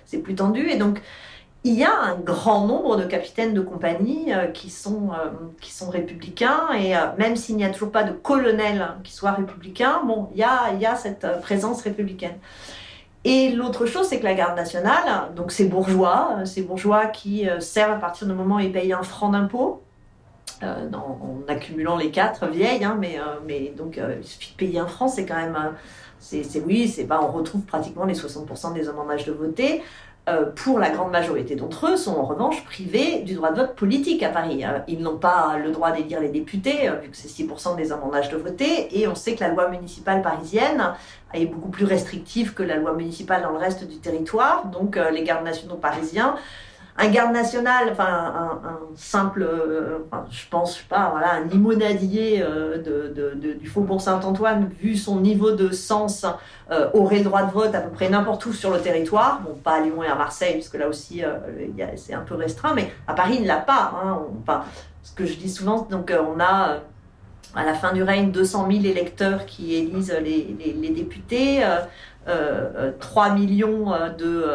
c'est, 0.04 0.18
plus 0.18 0.34
tendu. 0.34 0.68
Et 0.68 0.76
donc, 0.76 1.00
il 1.64 1.74
y 1.74 1.84
a 1.84 1.94
un 1.94 2.16
grand 2.16 2.66
nombre 2.66 2.96
de 2.96 3.04
capitaines 3.04 3.54
de 3.54 3.62
compagnie 3.62 4.32
qui, 4.52 4.68
sont, 4.68 5.10
qui 5.62 5.72
sont 5.72 5.88
républicains, 5.88 6.72
et 6.74 6.92
même 7.18 7.36
s'il 7.36 7.56
n'y 7.56 7.64
a 7.64 7.70
toujours 7.70 7.92
pas 7.92 8.04
de 8.04 8.12
colonel 8.12 8.88
qui 9.02 9.12
soit 9.12 9.32
républicain, 9.32 10.02
bon, 10.04 10.28
il 10.34 10.40
y 10.40 10.44
a, 10.44 10.72
il 10.74 10.80
y 10.80 10.86
a 10.86 10.94
cette 10.94 11.26
présence 11.40 11.82
républicaine. 11.82 12.36
Et 13.24 13.50
l'autre 13.50 13.86
chose, 13.86 14.08
c'est 14.08 14.18
que 14.18 14.24
la 14.24 14.34
garde 14.34 14.56
nationale, 14.56 15.32
donc 15.36 15.52
ces 15.52 15.66
bourgeois, 15.66 16.38
ces 16.44 16.62
bourgeois 16.62 17.06
qui 17.06 17.48
euh, 17.48 17.60
servent 17.60 17.92
à 17.92 17.96
partir 18.00 18.26
du 18.26 18.32
moment 18.34 18.56
où 18.56 18.60
ils 18.60 18.72
payent 18.72 18.92
un 18.92 19.02
franc 19.04 19.28
d'impôt, 19.28 19.80
euh, 20.64 20.90
en 20.92 21.40
accumulant 21.48 21.96
les 21.96 22.10
quatre 22.10 22.46
vieilles, 22.48 22.84
hein, 22.84 22.96
mais, 22.98 23.18
euh, 23.18 23.38
mais 23.46 23.72
donc 23.76 24.00
il 24.20 24.24
suffit 24.26 24.52
de 24.52 24.56
payer 24.56 24.78
un 24.80 24.86
franc, 24.86 25.06
c'est 25.08 25.24
quand 25.26 25.36
même, 25.36 25.56
c'est- 26.18 26.44
oui, 26.66 26.88
c'est 26.88 27.04
pas, 27.04 27.20
on 27.22 27.30
retrouve 27.30 27.62
pratiquement 27.62 28.04
les 28.04 28.14
60% 28.14 28.72
des 28.72 28.88
hommes 28.88 28.98
en 28.98 29.08
âge 29.10 29.24
de 29.24 29.32
voter. 29.32 29.82
Euh, 30.28 30.44
pour 30.54 30.78
la 30.78 30.90
grande 30.90 31.10
majorité 31.10 31.56
d'entre 31.56 31.88
eux, 31.88 31.96
sont 31.96 32.14
en 32.14 32.22
revanche 32.22 32.64
privés 32.64 33.22
du 33.22 33.34
droit 33.34 33.50
de 33.50 33.60
vote 33.60 33.74
politique 33.74 34.22
à 34.22 34.28
Paris. 34.28 34.64
Euh, 34.64 34.78
Ils 34.86 35.00
n'ont 35.00 35.18
pas 35.18 35.56
le 35.58 35.72
droit 35.72 35.90
d'élire 35.90 36.20
les 36.20 36.28
députés, 36.28 36.88
euh, 36.88 36.94
vu 36.94 37.08
que 37.08 37.16
c'est 37.16 37.26
6% 37.26 37.74
des 37.74 37.90
hommes 37.90 38.04
en 38.04 38.10
de 38.10 38.36
voter, 38.36 39.00
et 39.00 39.08
on 39.08 39.16
sait 39.16 39.34
que 39.34 39.40
la 39.40 39.48
loi 39.48 39.68
municipale 39.68 40.22
parisienne 40.22 40.94
est 41.34 41.46
beaucoup 41.46 41.70
plus 41.70 41.86
restrictive 41.86 42.54
que 42.54 42.62
la 42.62 42.76
loi 42.76 42.92
municipale 42.92 43.42
dans 43.42 43.50
le 43.50 43.58
reste 43.58 43.82
du 43.88 43.96
territoire. 43.96 44.66
Donc 44.66 44.96
euh, 44.96 45.10
les 45.10 45.24
gardes 45.24 45.44
nationaux 45.44 45.74
parisiens, 45.74 46.36
un 46.98 47.08
garde 47.08 47.32
national, 47.32 47.88
enfin 47.90 48.04
un, 48.64 48.78
simple, 48.94 49.42
euh, 49.42 49.98
je 50.30 50.42
pense, 50.50 50.78
je 50.78 50.84
pas, 50.86 51.08
voilà, 51.10 51.32
un 51.34 51.44
limonadier 51.44 52.42
euh, 52.42 52.76
de, 52.78 53.54
du 53.54 53.66
Faubourg 53.68 54.00
Saint-Antoine, 54.00 54.68
vu 54.80 54.96
son 54.96 55.20
niveau 55.20 55.52
de 55.52 55.70
sens, 55.70 56.26
euh, 56.70 56.90
aurait 56.92 57.18
le 57.18 57.24
droit 57.24 57.44
de 57.44 57.52
vote 57.52 57.74
à 57.74 57.80
peu 57.80 57.90
près 57.90 58.08
n'importe 58.10 58.44
où 58.46 58.52
sur 58.52 58.70
le 58.70 58.78
territoire. 58.80 59.40
Bon, 59.40 59.54
pas 59.54 59.76
à 59.76 59.80
Lyon 59.80 60.02
et 60.02 60.06
à 60.08 60.14
Marseille, 60.14 60.54
parce 60.54 60.68
que 60.68 60.76
là 60.76 60.88
aussi, 60.88 61.22
c'est 61.96 62.14
un 62.14 62.20
peu 62.20 62.34
restreint, 62.34 62.74
mais 62.74 62.92
à 63.06 63.14
Paris, 63.14 63.36
il 63.36 63.42
ne 63.42 63.48
l'a 63.48 63.56
pas. 63.56 63.92
hein. 64.04 64.18
Enfin, 64.42 64.64
ce 65.02 65.12
que 65.12 65.24
je 65.26 65.34
dis 65.36 65.50
souvent, 65.50 65.86
donc 65.90 66.12
on 66.12 66.38
a 66.40 66.78
à 67.54 67.64
la 67.64 67.74
fin 67.74 67.92
du 67.92 68.02
règne 68.02 68.30
200 68.32 68.66
000 68.70 68.84
électeurs 68.84 69.44
qui 69.46 69.74
élisent 69.74 70.16
les, 70.22 70.56
les- 70.58 70.88
députés, 70.90 71.62
euh, 71.64 71.76
euh, 72.28 72.70
euh, 72.76 72.92
3 73.00 73.30
millions 73.30 73.92
de... 74.18 74.46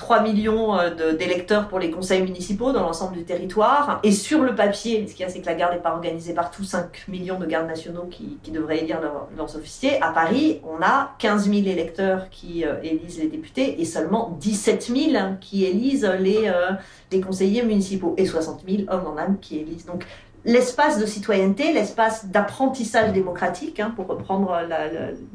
euh, 0.00 0.06
3 0.10 0.22
millions 0.22 0.78
euh, 0.78 1.12
d'électeurs 1.14 1.68
pour 1.68 1.78
les 1.78 1.90
conseils 1.90 2.22
municipaux 2.22 2.72
dans 2.72 2.82
l'ensemble 2.82 3.16
du 3.16 3.24
territoire. 3.24 4.00
Et 4.02 4.12
sur 4.12 4.42
le 4.42 4.54
papier, 4.54 5.06
ce 5.06 5.12
qu'il 5.14 5.22
y 5.22 5.24
a, 5.24 5.28
c'est 5.28 5.40
que 5.40 5.46
la 5.46 5.54
garde 5.54 5.74
n'est 5.74 5.80
pas 5.80 5.92
organisée 5.92 6.34
partout, 6.34 6.64
5 6.64 7.04
millions 7.08 7.38
de 7.38 7.46
gardes 7.46 7.66
nationaux 7.66 8.08
qui, 8.10 8.38
devraient 8.50 8.78
élire 8.80 9.00
leurs- 9.00 9.56
officiers. 9.56 10.00
À 10.02 10.10
Paris, 10.12 10.60
on 10.64 10.82
a 10.82 11.12
15 11.18 11.44
000 11.50 11.66
électeurs 11.66 12.28
qui 12.30 12.64
euh, 12.64 12.74
élisent 12.82 13.18
les 13.18 13.28
députés 13.28 13.80
et 13.80 13.84
seulement 13.84 14.36
17 14.40 14.92
000 14.94 15.24
qui 15.40 15.64
élisent 15.64 16.10
les, 16.20 16.42
euh, 16.46 16.72
les 17.10 17.20
conseillers 17.20 17.62
municipaux 17.62 18.14
et 18.16 18.26
60 18.26 18.62
000 18.68 18.82
hommes 18.88 19.06
en 19.06 19.16
âme 19.16 19.38
qui 19.40 19.58
élisent. 19.58 19.86
Donc 19.86 20.04
l'espace 20.44 20.98
de 20.98 21.06
citoyenneté, 21.06 21.72
l'espace 21.72 22.26
d'apprentissage 22.26 23.12
démocratique, 23.12 23.80
hein, 23.80 23.92
pour 23.94 24.06
reprendre 24.06 24.56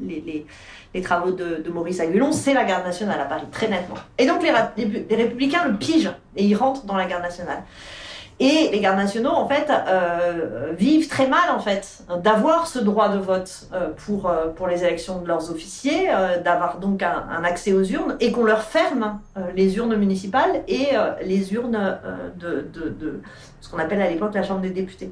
les, 0.02 0.46
travaux 1.02 1.32
de, 1.32 1.70
Maurice 1.70 2.00
Agulon, 2.00 2.32
c'est 2.32 2.54
la 2.54 2.64
garde 2.64 2.86
nationale 2.86 3.20
à 3.20 3.26
Paris, 3.26 3.46
très 3.52 3.68
nettement. 3.68 3.96
Et 4.18 4.26
donc 4.26 4.42
les- 4.44 5.06
les 5.10 5.16
républicains 5.16 5.66
le 5.66 5.76
pigent 5.76 6.14
et 6.36 6.44
ils 6.46 6.56
rentrent 6.56 6.86
dans 6.86 6.96
la 6.96 7.06
garde 7.06 7.24
nationale. 7.24 7.64
Et 8.40 8.70
les 8.70 8.82
gardes 8.82 8.98
nationaux, 8.98 9.30
en 9.30 9.48
fait, 9.48 9.72
euh, 9.72 10.74
vivent 10.78 11.08
très 11.08 11.28
mal, 11.28 11.50
en 11.52 11.60
fait, 11.60 12.04
d'avoir 12.22 12.68
ce 12.68 12.80
droit 12.80 13.08
de 13.08 13.18
vote 13.18 13.68
euh, 13.74 13.90
pour, 14.06 14.28
euh, 14.28 14.48
pour 14.48 14.68
les 14.68 14.84
élections 14.84 15.22
de 15.22 15.28
leurs 15.28 15.52
officiers, 15.52 16.10
d'avoir 16.44 16.80
donc 16.80 17.02
un, 17.02 17.44
accès 17.46 17.72
aux 17.72 17.84
urnes, 17.84 18.18
et 18.20 18.34
qu'on 18.34 18.44
leur 18.44 18.64
ferme 18.64 19.20
les 19.56 19.78
urnes 19.78 19.96
municipales 19.96 20.64
et 20.68 20.90
les 21.24 21.54
urnes 21.54 21.98
de, 22.38 22.68
de, 22.74 22.90
de 22.90 23.22
ce 23.62 23.70
qu'on 23.70 23.80
appelle 23.80 24.02
à 24.02 24.10
l'époque 24.10 24.34
la 24.34 24.44
Chambre 24.44 24.62
des 24.62 24.72
députés. 24.72 25.12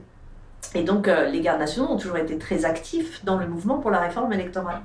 Et 0.75 0.83
donc, 0.83 1.07
les 1.07 1.41
gardes 1.41 1.59
nationaux 1.59 1.91
ont 1.91 1.97
toujours 1.97 2.17
été 2.17 2.37
très 2.37 2.65
actifs 2.65 3.23
dans 3.23 3.37
le 3.37 3.47
mouvement 3.47 3.79
pour 3.79 3.91
la 3.91 3.99
réforme 3.99 4.33
électorale 4.33 4.81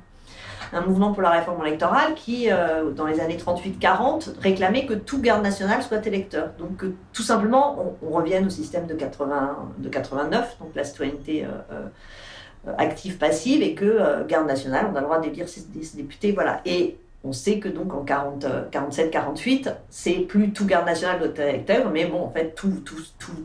un 0.72 0.80
mouvement 0.82 1.12
pour 1.12 1.22
la 1.22 1.30
réforme 1.30 1.64
électorale 1.66 2.14
qui, 2.14 2.50
euh, 2.50 2.90
dans 2.90 3.06
les 3.06 3.20
années 3.20 3.36
38-40, 3.36 4.38
réclamait 4.40 4.86
que 4.86 4.94
tout 4.94 5.20
garde 5.20 5.42
national 5.42 5.82
soit 5.82 6.06
électeur. 6.06 6.50
Donc 6.58 6.84
tout 7.12 7.22
simplement, 7.22 7.96
on, 8.02 8.08
on 8.08 8.10
revienne 8.10 8.46
au 8.46 8.50
système 8.50 8.86
de, 8.86 8.94
80, 8.94 9.72
de 9.78 9.88
89, 9.88 10.58
donc 10.60 10.70
la 10.74 10.84
citoyenneté 10.84 11.44
euh, 11.44 11.48
euh, 11.72 12.72
active-passive, 12.76 13.62
et 13.62 13.74
que 13.74 14.24
garde 14.26 14.46
nationale, 14.46 14.88
on 14.92 14.96
a 14.96 15.00
le 15.00 15.06
droit 15.06 15.20
d'élire 15.20 15.48
ses, 15.48 15.60
ses 15.82 15.96
députés, 15.96 16.32
voilà. 16.32 16.60
Et 16.66 16.98
on 17.24 17.32
sait 17.32 17.58
que 17.58 17.68
donc 17.68 17.92
en 17.94 18.04
40, 18.04 18.44
euh, 18.44 18.64
47-48, 18.70 19.74
c'est 19.90 20.12
plus 20.12 20.52
tout 20.52 20.66
garde 20.66 20.86
national 20.86 21.18
doit 21.18 21.28
être 21.28 21.40
électeur, 21.40 21.90
mais 21.90 22.06
bon, 22.06 22.22
en 22.22 22.30
fait, 22.30 22.54
tout, 22.54 22.82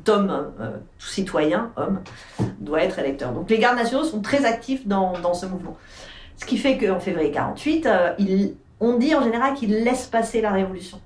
homme, 0.08 0.52
tout 1.00 1.08
citoyen, 1.08 1.72
homme, 1.76 2.02
doit 2.60 2.84
être 2.84 3.00
électeur. 3.00 3.32
Donc 3.32 3.50
les 3.50 3.60
gardes 3.60 3.78
nationaux 3.78 4.04
sont 4.04 4.22
très 4.22 4.46
actifs 4.46 4.86
dans 4.88 5.34
ce 5.34 5.46
mouvement. 5.46 5.78
Ce 6.38 6.46
qui 6.46 6.58
fait 6.58 6.78
qu'en 6.78 7.00
février 7.00 7.32
48, 7.32 7.86
euh, 7.86 8.14
on 8.80 8.98
dit 8.98 9.16
en 9.16 9.24
général 9.24 9.54
qu'ils 9.54 9.84
laissent 9.84 10.08
passer 10.08 10.42
la 10.42 10.52
révolution. 10.52 11.00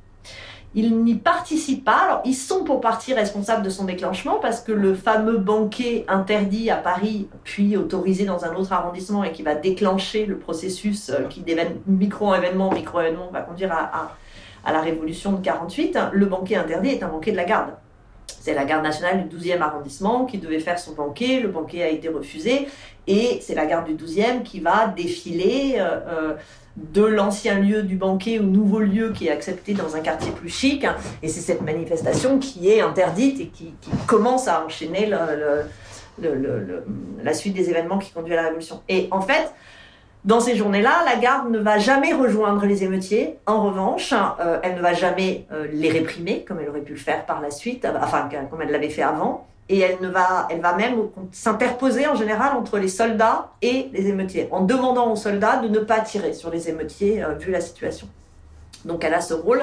ils 0.73 0.95
n'y 1.03 1.15
participent 1.15 1.85
pas. 1.85 1.97
Alors, 2.05 2.21
ils 2.25 2.35
sont 2.35 2.63
pour 2.63 2.81
partie 2.81 3.13
responsables 3.13 3.63
de 3.63 3.69
son 3.69 3.85
déclenchement 3.85 4.39
parce 4.39 4.61
que 4.61 4.71
le 4.71 4.93
fameux 4.93 5.37
banquet 5.37 6.05
interdit 6.07 6.69
à 6.69 6.77
Paris, 6.77 7.29
puis 7.43 7.77
autorisé 7.77 8.25
dans 8.25 8.45
un 8.45 8.55
autre 8.55 8.73
arrondissement 8.73 9.23
et 9.23 9.31
qui 9.31 9.43
va 9.43 9.55
déclencher 9.55 10.25
le 10.25 10.37
processus 10.37 11.09
euh, 11.09 11.23
qui 11.29 11.43
micro-événement, 11.87 12.71
micro-événement 12.71 13.29
va 13.31 13.41
conduire 13.41 13.71
à, 13.71 14.15
à, 14.63 14.73
la 14.73 14.81
révolution 14.81 15.33
de 15.33 15.41
48, 15.41 15.97
le 16.11 16.25
banquet 16.25 16.55
interdit 16.55 16.89
est 16.89 17.03
un 17.03 17.07
banquet 17.07 17.31
de 17.31 17.37
la 17.37 17.45
garde. 17.45 17.73
C'est 18.27 18.53
la 18.53 18.65
garde 18.65 18.83
nationale 18.83 19.27
du 19.27 19.37
12e 19.37 19.61
arrondissement 19.61 20.25
qui 20.25 20.37
devait 20.37 20.59
faire 20.59 20.79
son 20.79 20.93
banquet. 20.93 21.39
Le 21.39 21.49
banquet 21.49 21.83
a 21.83 21.89
été 21.89 22.09
refusé. 22.09 22.67
Et 23.07 23.39
c'est 23.41 23.55
la 23.55 23.65
garde 23.65 23.85
du 23.85 23.95
12e 23.95 24.43
qui 24.43 24.59
va 24.59 24.87
défiler 24.87 25.75
euh, 25.77 25.99
euh, 26.07 26.33
de 26.75 27.03
l'ancien 27.03 27.59
lieu 27.59 27.83
du 27.83 27.95
banquet 27.95 28.39
au 28.39 28.43
nouveau 28.43 28.79
lieu 28.79 29.11
qui 29.13 29.27
est 29.27 29.31
accepté 29.31 29.73
dans 29.73 29.95
un 29.95 30.01
quartier 30.01 30.31
plus 30.31 30.49
chic. 30.49 30.85
Et 31.23 31.29
c'est 31.29 31.39
cette 31.39 31.61
manifestation 31.61 32.37
qui 32.37 32.69
est 32.69 32.81
interdite 32.81 33.39
et 33.39 33.47
qui, 33.47 33.73
commence 34.05 34.47
à 34.47 34.63
enchaîner 34.65 35.09
la 35.09 35.63
suite 37.33 37.53
des 37.55 37.69
événements 37.69 37.97
qui 37.97 38.11
conduit 38.11 38.33
à 38.33 38.37
la 38.37 38.43
révolution. 38.43 38.81
Et 38.89 39.07
en 39.11 39.21
fait, 39.21 39.53
dans 40.25 40.41
ces 40.41 40.55
journées-là, 40.55 41.03
la 41.05 41.15
garde 41.15 41.49
ne 41.49 41.59
va 41.59 41.77
jamais 41.79 42.13
rejoindre 42.13 42.65
les 42.65 42.83
émeutiers. 42.83 43.37
En 43.45 43.63
revanche, 43.63 44.13
euh, 44.13 44.59
elle 44.61 44.75
ne 44.75 44.81
va 44.81 44.93
jamais 44.93 45.47
les 45.71 45.89
réprimer, 45.89 46.43
comme 46.43 46.59
elle 46.59 46.69
aurait 46.69 46.81
pu 46.81 46.93
le 46.93 46.99
faire 46.99 47.25
par 47.25 47.41
la 47.41 47.51
suite, 47.51 47.87
enfin, 48.01 48.29
comme 48.49 48.61
elle 48.61 48.71
l'avait 48.71 48.89
fait 48.89 49.03
avant. 49.03 49.47
Et 49.69 49.79
elle, 49.79 49.97
ne 50.01 50.07
va, 50.07 50.47
elle 50.49 50.61
va 50.61 50.75
même 50.75 51.09
s'interposer 51.31 52.07
en 52.07 52.15
général 52.15 52.55
entre 52.55 52.77
les 52.77 52.87
soldats 52.87 53.51
et 53.61 53.89
les 53.91 54.07
émeutiers, 54.07 54.47
en 54.51 54.61
demandant 54.61 55.11
aux 55.11 55.17
soldats 55.17 55.57
de 55.57 55.67
ne 55.67 55.79
pas 55.79 55.99
tirer 55.99 56.33
sur 56.33 56.49
les 56.49 56.69
émeutiers, 56.69 57.21
vu 57.37 57.51
la 57.51 57.59
situation. 57.59 58.07
Donc 58.85 59.03
elle 59.03 59.13
a 59.13 59.21
ce 59.21 59.33
rôle. 59.33 59.61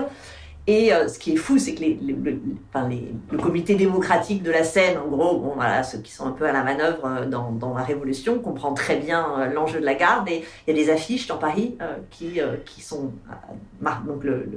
Et 0.67 0.95
euh, 0.95 1.09
ce 1.09 1.19
qui 1.19 1.35
est 1.35 1.37
fou, 1.37 1.59
c'est 1.59 1.75
que 1.75 1.81
les, 1.81 1.95
le, 1.95 2.41
enfin, 2.71 2.89
les, 2.89 3.13
le 3.31 3.37
comité 3.37 3.75
démocratique 3.75 4.43
de 4.43 4.51
la 4.51 4.65
Seine, 4.65 4.97
en 4.97 5.09
gros, 5.09 5.39
bon, 5.39 5.53
voilà, 5.57 5.83
ceux 5.83 5.99
qui 5.99 6.11
sont 6.11 6.27
un 6.27 6.31
peu 6.33 6.47
à 6.47 6.53
la 6.53 6.63
manœuvre 6.63 7.05
euh, 7.05 7.27
dans, 7.27 7.53
dans 7.53 7.75
la 7.75 7.83
Révolution, 7.83 8.39
comprend 8.39 8.73
très 8.73 8.97
bien 8.97 9.27
euh, 9.39 9.53
l'enjeu 9.53 9.79
de 9.79 9.85
la 9.85 9.95
garde. 9.95 10.27
Et 10.31 10.43
il 10.67 10.75
y 10.75 10.81
a 10.81 10.83
des 10.83 10.91
affiches 10.91 11.27
dans 11.27 11.37
Paris 11.37 11.77
qui, 12.11 12.41
qui 12.65 12.81
sont 12.81 13.13
donc 14.07 14.25
le, 14.25 14.49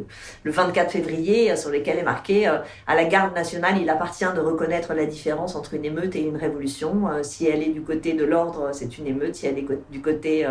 le, 0.44 0.52
24 0.52 0.92
février 0.92 1.56
sur 1.58 1.70
lesquelles 1.70 1.98
est 1.98 2.04
marqué 2.04 2.48
à 2.48 2.96
la 2.96 3.06
garde 3.06 3.36
nationale, 3.36 3.76
il 3.82 3.90
appartient 3.90 4.26
de 4.34 4.40
reconnaître 4.40 4.94
la 4.94 5.06
différence 5.06 5.56
entre 5.56 5.74
une 5.74 5.86
émeute 5.86 6.16
et 6.16 6.22
une 6.22 6.38
révolution. 6.38 7.08
si 7.24 7.48
elle 7.48 7.64
est 7.64 7.72
du 7.72 7.82
côté 7.82 8.14
de 8.14 8.24
l'ordre, 8.24 8.70
c'est 8.72 8.98
une 8.98 9.08
émeute. 9.08 9.36
Si 9.36 9.48
elle 9.48 9.58
est 9.58 9.68
du 9.92 10.02
côté 10.02 10.48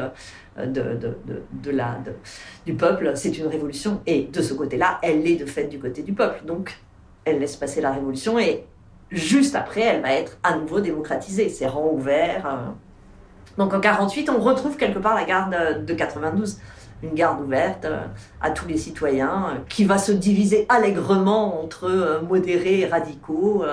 de, 0.59 0.97
de, 0.97 1.17
de, 1.53 1.71
la, 1.71 1.99
du 2.65 2.75
peuple, 2.75 3.13
c'est 3.15 3.37
une 3.39 3.47
révolution. 3.47 4.01
Et 4.07 4.25
de 4.25 4.43
ce 4.43 4.55
côté-là, 4.55 4.99
elle 5.03 5.27
est 5.27 5.37
de 5.37 5.47
fait 5.47 5.65
du 5.65 5.79
côté 5.79 6.03
du 6.03 6.13
peuple. 6.13 6.45
Donc, 6.47 6.79
elle 7.27 7.41
laisse 7.41 7.57
passer 7.57 7.81
la 7.81 7.93
révolution 7.93 8.39
et 8.39 8.65
juste 9.11 9.55
après, 9.55 9.83
elle 9.83 10.01
va 10.01 10.13
être 10.13 10.39
à 10.43 10.57
nouveau 10.57 10.81
démocratisée. 10.81 11.49
C'est 11.49 11.67
rang 11.67 11.91
ouvert. 11.93 12.47
Euh. 12.47 12.71
Donc 13.59 13.75
en 13.75 13.81
48, 13.81 14.31
on 14.31 14.41
retrouve 14.41 14.77
quelque 14.77 14.99
part 14.99 15.15
la 15.15 15.25
garde 15.25 15.85
de 15.85 15.95
92 15.95 16.59
une 17.03 17.13
garde 17.13 17.43
ouverte 17.43 17.85
euh, 17.85 18.07
à 18.41 18.51
tous 18.51 18.67
les 18.67 18.79
citoyens, 18.79 19.51
euh, 19.51 19.59
qui 19.69 19.85
va 19.85 19.99
se 19.99 20.13
diviser 20.13 20.65
allègrement 20.71 21.63
entre 21.63 22.23
modérés 22.27 22.81
et 22.81 22.87
radicaux, 22.87 23.65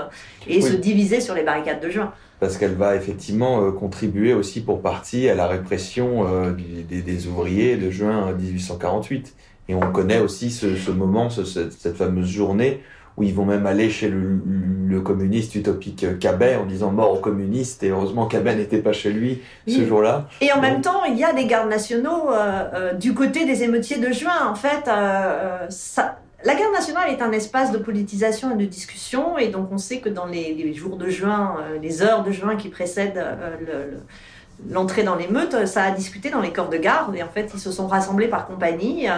et 0.46 0.62
se 0.62 0.74
diviser 0.74 1.22
sur 1.22 1.34
les 1.34 1.44
barricades 1.44 1.80
de 1.80 1.90
juin 1.90 2.12
parce 2.44 2.58
qu'elle 2.58 2.74
va 2.74 2.98
effectivement 2.98 3.64
euh, 3.64 3.72
contribuer 3.72 4.34
aussi 4.34 4.60
pour 4.60 4.82
partie 4.82 5.30
à 5.30 5.34
la 5.34 5.48
répression 5.48 6.28
euh, 6.28 6.52
des, 6.52 7.28
ouvriers 7.28 7.78
de 7.78 7.89
juin 7.89 8.34
1848. 8.34 9.34
Et 9.70 9.76
on 9.76 9.94
connaît 9.94 10.20
aussi 10.20 10.52
ce, 10.52 10.91
moment, 10.91 11.30
cette, 11.30 11.96
fameuse 11.96 12.28
journée 12.28 12.82
où 13.16 13.24
ils 13.24 13.34
vont 13.34 13.46
même 13.46 13.66
aller 13.66 13.89
chez 13.89 14.10
le, 14.10 15.00
communiste 15.00 15.56
utopique 15.56 16.20
Cabet 16.20 16.58
en 16.58 16.66
disant 16.66 16.91
mort 16.91 17.14
aux 17.14 17.22
communistes. 17.22 17.82
Et 17.84 17.91
heureusement, 17.91 18.26
Cabet 18.26 18.58
n'était 18.58 18.82
pas 18.82 18.91
chez 18.91 19.14
lui 19.14 19.41
ce 19.66 19.86
jour-là. 19.86 20.28
Et 20.41 20.52
en 20.52 20.60
même 20.60 20.82
temps, 20.82 21.06
il 21.06 21.18
y 21.18 21.24
a 21.24 21.32
des 21.32 21.46
gardes 21.46 21.70
nationaux 21.70 22.30
euh, 22.30 22.94
du 22.94 23.14
côté 23.14 23.46
des 23.46 23.64
émeutiers 23.64 24.00
de 24.00 24.12
juin. 24.12 24.50
En 24.50 24.56
fait, 24.56 24.89
ça, 25.70 26.18
la 26.46 26.56
garde 26.56 26.74
nationale 26.74 27.10
est 27.10 27.22
un 27.22 27.32
espace 27.32 27.72
de 27.72 27.78
politisation 27.78 28.52
et 28.52 28.56
de 28.56 28.66
discussion, 28.66 29.38
et 29.38 29.48
donc 29.48 29.70
on 29.72 29.78
sait 29.78 30.00
que 30.00 30.10
dans 30.10 30.26
les, 30.26 30.74
jours 30.74 30.98
de 30.98 31.08
juin, 31.10 31.58
euh, 31.60 31.80
les 31.80 32.02
heures 32.02 32.24
de 32.24 32.32
juin 32.32 32.58
qui 32.58 32.70
précèdent 32.70 33.18
euh, 33.18 33.91
l'entrée 34.70 35.04
dans 35.04 35.16
l'émeute, 35.16 35.66
ça 35.66 35.84
a 35.84 35.91
discuté 35.91 36.30
dans 36.30 36.41
les 36.41 36.52
corps 36.52 36.70
de 36.70 36.78
garde, 36.78 37.16
et 37.16 37.24
en 37.24 37.30
fait 37.30 37.50
ils 37.54 37.60
se 37.60 37.72
sont 37.72 37.88
rassemblés 37.88 38.28
par 38.28 38.46
compagnie, 38.46 39.10
euh, 39.10 39.14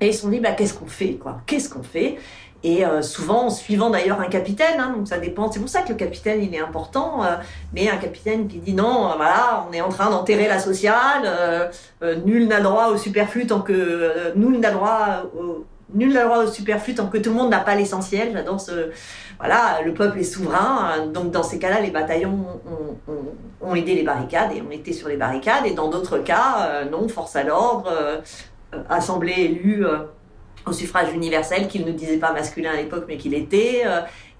et 0.00 0.08
ils 0.08 0.14
se 0.14 0.22
sont 0.22 0.28
dit 0.28 0.40
bah, 0.40 0.52
qu'est-ce 0.52 0.74
qu'on 0.74 0.86
fait 0.86 1.14
quoi? 1.14 1.42
Qu'est-ce 1.46 1.68
qu'on 1.68 1.82
fait? 1.82 2.16
Et 2.64 2.82
souvent 3.02 3.44
en 3.44 3.50
suivant 3.50 3.88
d'ailleurs 3.88 4.20
un 4.20 4.26
capitaine, 4.26 4.80
hein, 4.80 4.92
donc 4.96 5.06
ça 5.06 5.18
dépend. 5.18 5.48
C'est 5.52 5.60
pour 5.60 5.68
ça 5.68 5.82
que 5.82 5.90
le 5.90 5.94
capitaine 5.94 6.42
il 6.42 6.52
est 6.52 6.60
important, 6.60 7.20
mais 7.72 7.88
un 7.88 7.98
capitaine 7.98 8.48
qui 8.48 8.58
dit 8.58 8.74
non, 8.74 9.12
voilà, 9.14 9.64
on 9.68 9.72
est 9.72 9.80
en 9.80 9.90
train 9.90 10.10
d'enterrer 10.10 10.48
la 10.48 10.58
sociale, 10.58 11.70
nul 12.26 12.48
n'a 12.48 12.60
droit 12.60 12.88
au 12.88 12.96
superflu 12.96 13.46
tant 13.46 13.60
que 13.60 14.32
nul 14.34 14.58
n'a 14.58 14.72
droit 14.72 15.30
au, 15.38 15.64
nul 15.94 16.12
n'a 16.12 16.24
droit 16.24 16.44
au 16.44 16.46
superflu 16.46 16.94
tant 16.94 17.06
que 17.06 17.18
tout 17.18 17.30
le 17.30 17.36
monde 17.36 17.50
n'a 17.50 17.60
pas 17.60 17.74
l'essentiel. 17.74 18.30
J'adore 18.32 18.60
ce. 18.60 18.90
Voilà, 19.38 19.80
le 19.84 19.94
peuple 19.94 20.18
est 20.18 20.24
souverain. 20.24 21.06
Donc, 21.06 21.30
dans 21.30 21.42
ces 21.42 21.58
cas-là, 21.58 21.80
les 21.80 21.90
bataillons 21.90 22.60
ont, 23.60 23.74
aidé 23.74 23.94
les 23.94 24.02
barricades 24.02 24.52
et 24.52 24.62
ont 24.62 24.70
été 24.70 24.92
sur 24.92 25.08
les 25.08 25.16
barricades. 25.16 25.64
Et 25.66 25.74
dans 25.74 25.88
d'autres 25.88 26.18
cas, 26.18 26.68
euh, 26.68 26.84
non, 26.84 27.08
force 27.08 27.36
à 27.36 27.44
l'ordre, 27.44 27.88
euh, 27.90 28.20
assemblée 28.88 29.32
élue 29.32 29.86
euh, 29.86 29.98
au 30.66 30.72
suffrage 30.72 31.12
universel, 31.12 31.68
qu'il 31.68 31.84
ne 31.84 31.92
disait 31.92 32.18
pas 32.18 32.32
masculin 32.32 32.72
à 32.72 32.76
l'époque, 32.76 33.04
mais 33.06 33.16
qu'il 33.16 33.34
était. 33.34 33.84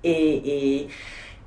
et 0.04 0.88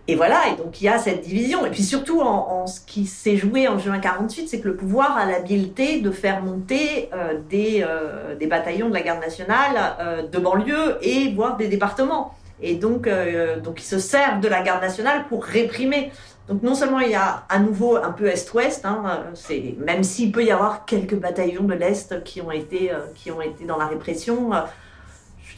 et 0.08 0.16
voilà, 0.16 0.49
et 0.52 0.56
donc 0.56 0.82
il 0.82 0.86
y 0.86 0.88
a 0.88 0.97
cette 0.97 1.22
division. 1.22 1.66
Et 1.66 1.70
puis 1.70 1.84
surtout, 1.84 2.22
en, 2.22 2.66
ce 2.66 2.80
qui 2.82 3.06
s'est 3.06 3.38
joué 3.38 3.68
en 3.68 3.78
juin 3.78 3.99
48, 3.99 4.47
c'est 4.47 4.60
que 4.60 4.68
le 4.68 4.76
pouvoir 4.76 5.16
a 5.18 5.26
l'habileté 5.26 6.02
de 6.02 6.12
faire 6.12 6.41
monter 6.41 7.10
euh, 7.14 7.39
des, 7.49 7.86
euh, 7.88 8.36
des, 8.36 8.47
bataillons 8.47 8.89
de 8.89 8.93
la 8.93 9.02
garde 9.02 9.22
nationale 9.22 9.95
euh, 9.99 10.28
de 10.28 10.39
banlieue 10.39 10.97
et 11.02 11.32
voire 11.34 11.56
des 11.56 11.68
départements. 11.68 12.36
Et 12.64 12.76
donc, 12.76 13.10
donc 13.64 13.82
ils 13.82 13.86
se 13.86 13.97
servent 13.97 14.39
de 14.39 14.47
la 14.47 14.62
garde 14.62 14.84
nationale 14.84 15.26
pour 15.28 15.43
réprimer. 15.43 16.12
Donc 16.47 16.62
non 16.62 16.76
seulement 16.76 16.99
il 16.99 17.10
y 17.10 17.16
a 17.16 17.43
à 17.49 17.58
nouveau 17.58 17.95
un 17.95 18.12
peu 18.12 18.28
est-ouest, 18.28 18.86
hein, 18.86 19.24
c'est 19.34 19.76
même 19.80 20.04
s'il 20.04 20.32
peut 20.32 20.43
y 20.43 20.52
avoir 20.52 20.86
quelques 20.86 21.16
bataillons 21.16 21.64
de 21.64 21.74
l'est 21.74 22.24
qui 22.24 22.39
ont 22.39 22.52
été 22.52 22.91
qui 23.16 23.32
ont 23.32 23.41
été 23.41 23.66
dans 23.66 23.78
la 23.78 23.88
répression 23.88 24.52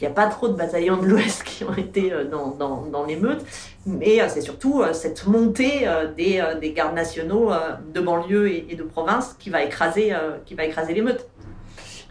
n'y 0.00 0.06
a 0.08 0.14
pas 0.14 0.26
trop 0.26 0.48
de 0.48 0.54
bataillons 0.54 0.96
de 0.96 1.06
l'Ouest 1.06 1.44
qui 1.44 1.64
ont 1.64 1.74
été 1.74 2.12
euh, 2.12 2.24
dans, 2.24 2.48
dans, 2.48 2.82
dans 2.82 3.04
l'émeute, 3.04 3.44
mais 3.86 4.20
euh, 4.20 4.26
c'est 4.28 4.40
surtout 4.40 4.82
euh, 4.82 4.92
cette 4.92 5.26
montée 5.26 5.86
des, 6.16 6.42
des 6.60 6.72
gardes 6.72 6.94
nationaux 6.94 7.50
de 7.92 8.00
banlieue 8.00 8.50
et, 8.50 8.74
de 8.74 8.82
province 8.82 9.36
qui 9.38 9.50
va 9.50 9.62
écraser, 9.62 10.12
qui 10.44 10.54
va 10.54 10.64
écraser 10.64 10.94
l'émeute. 10.94 11.28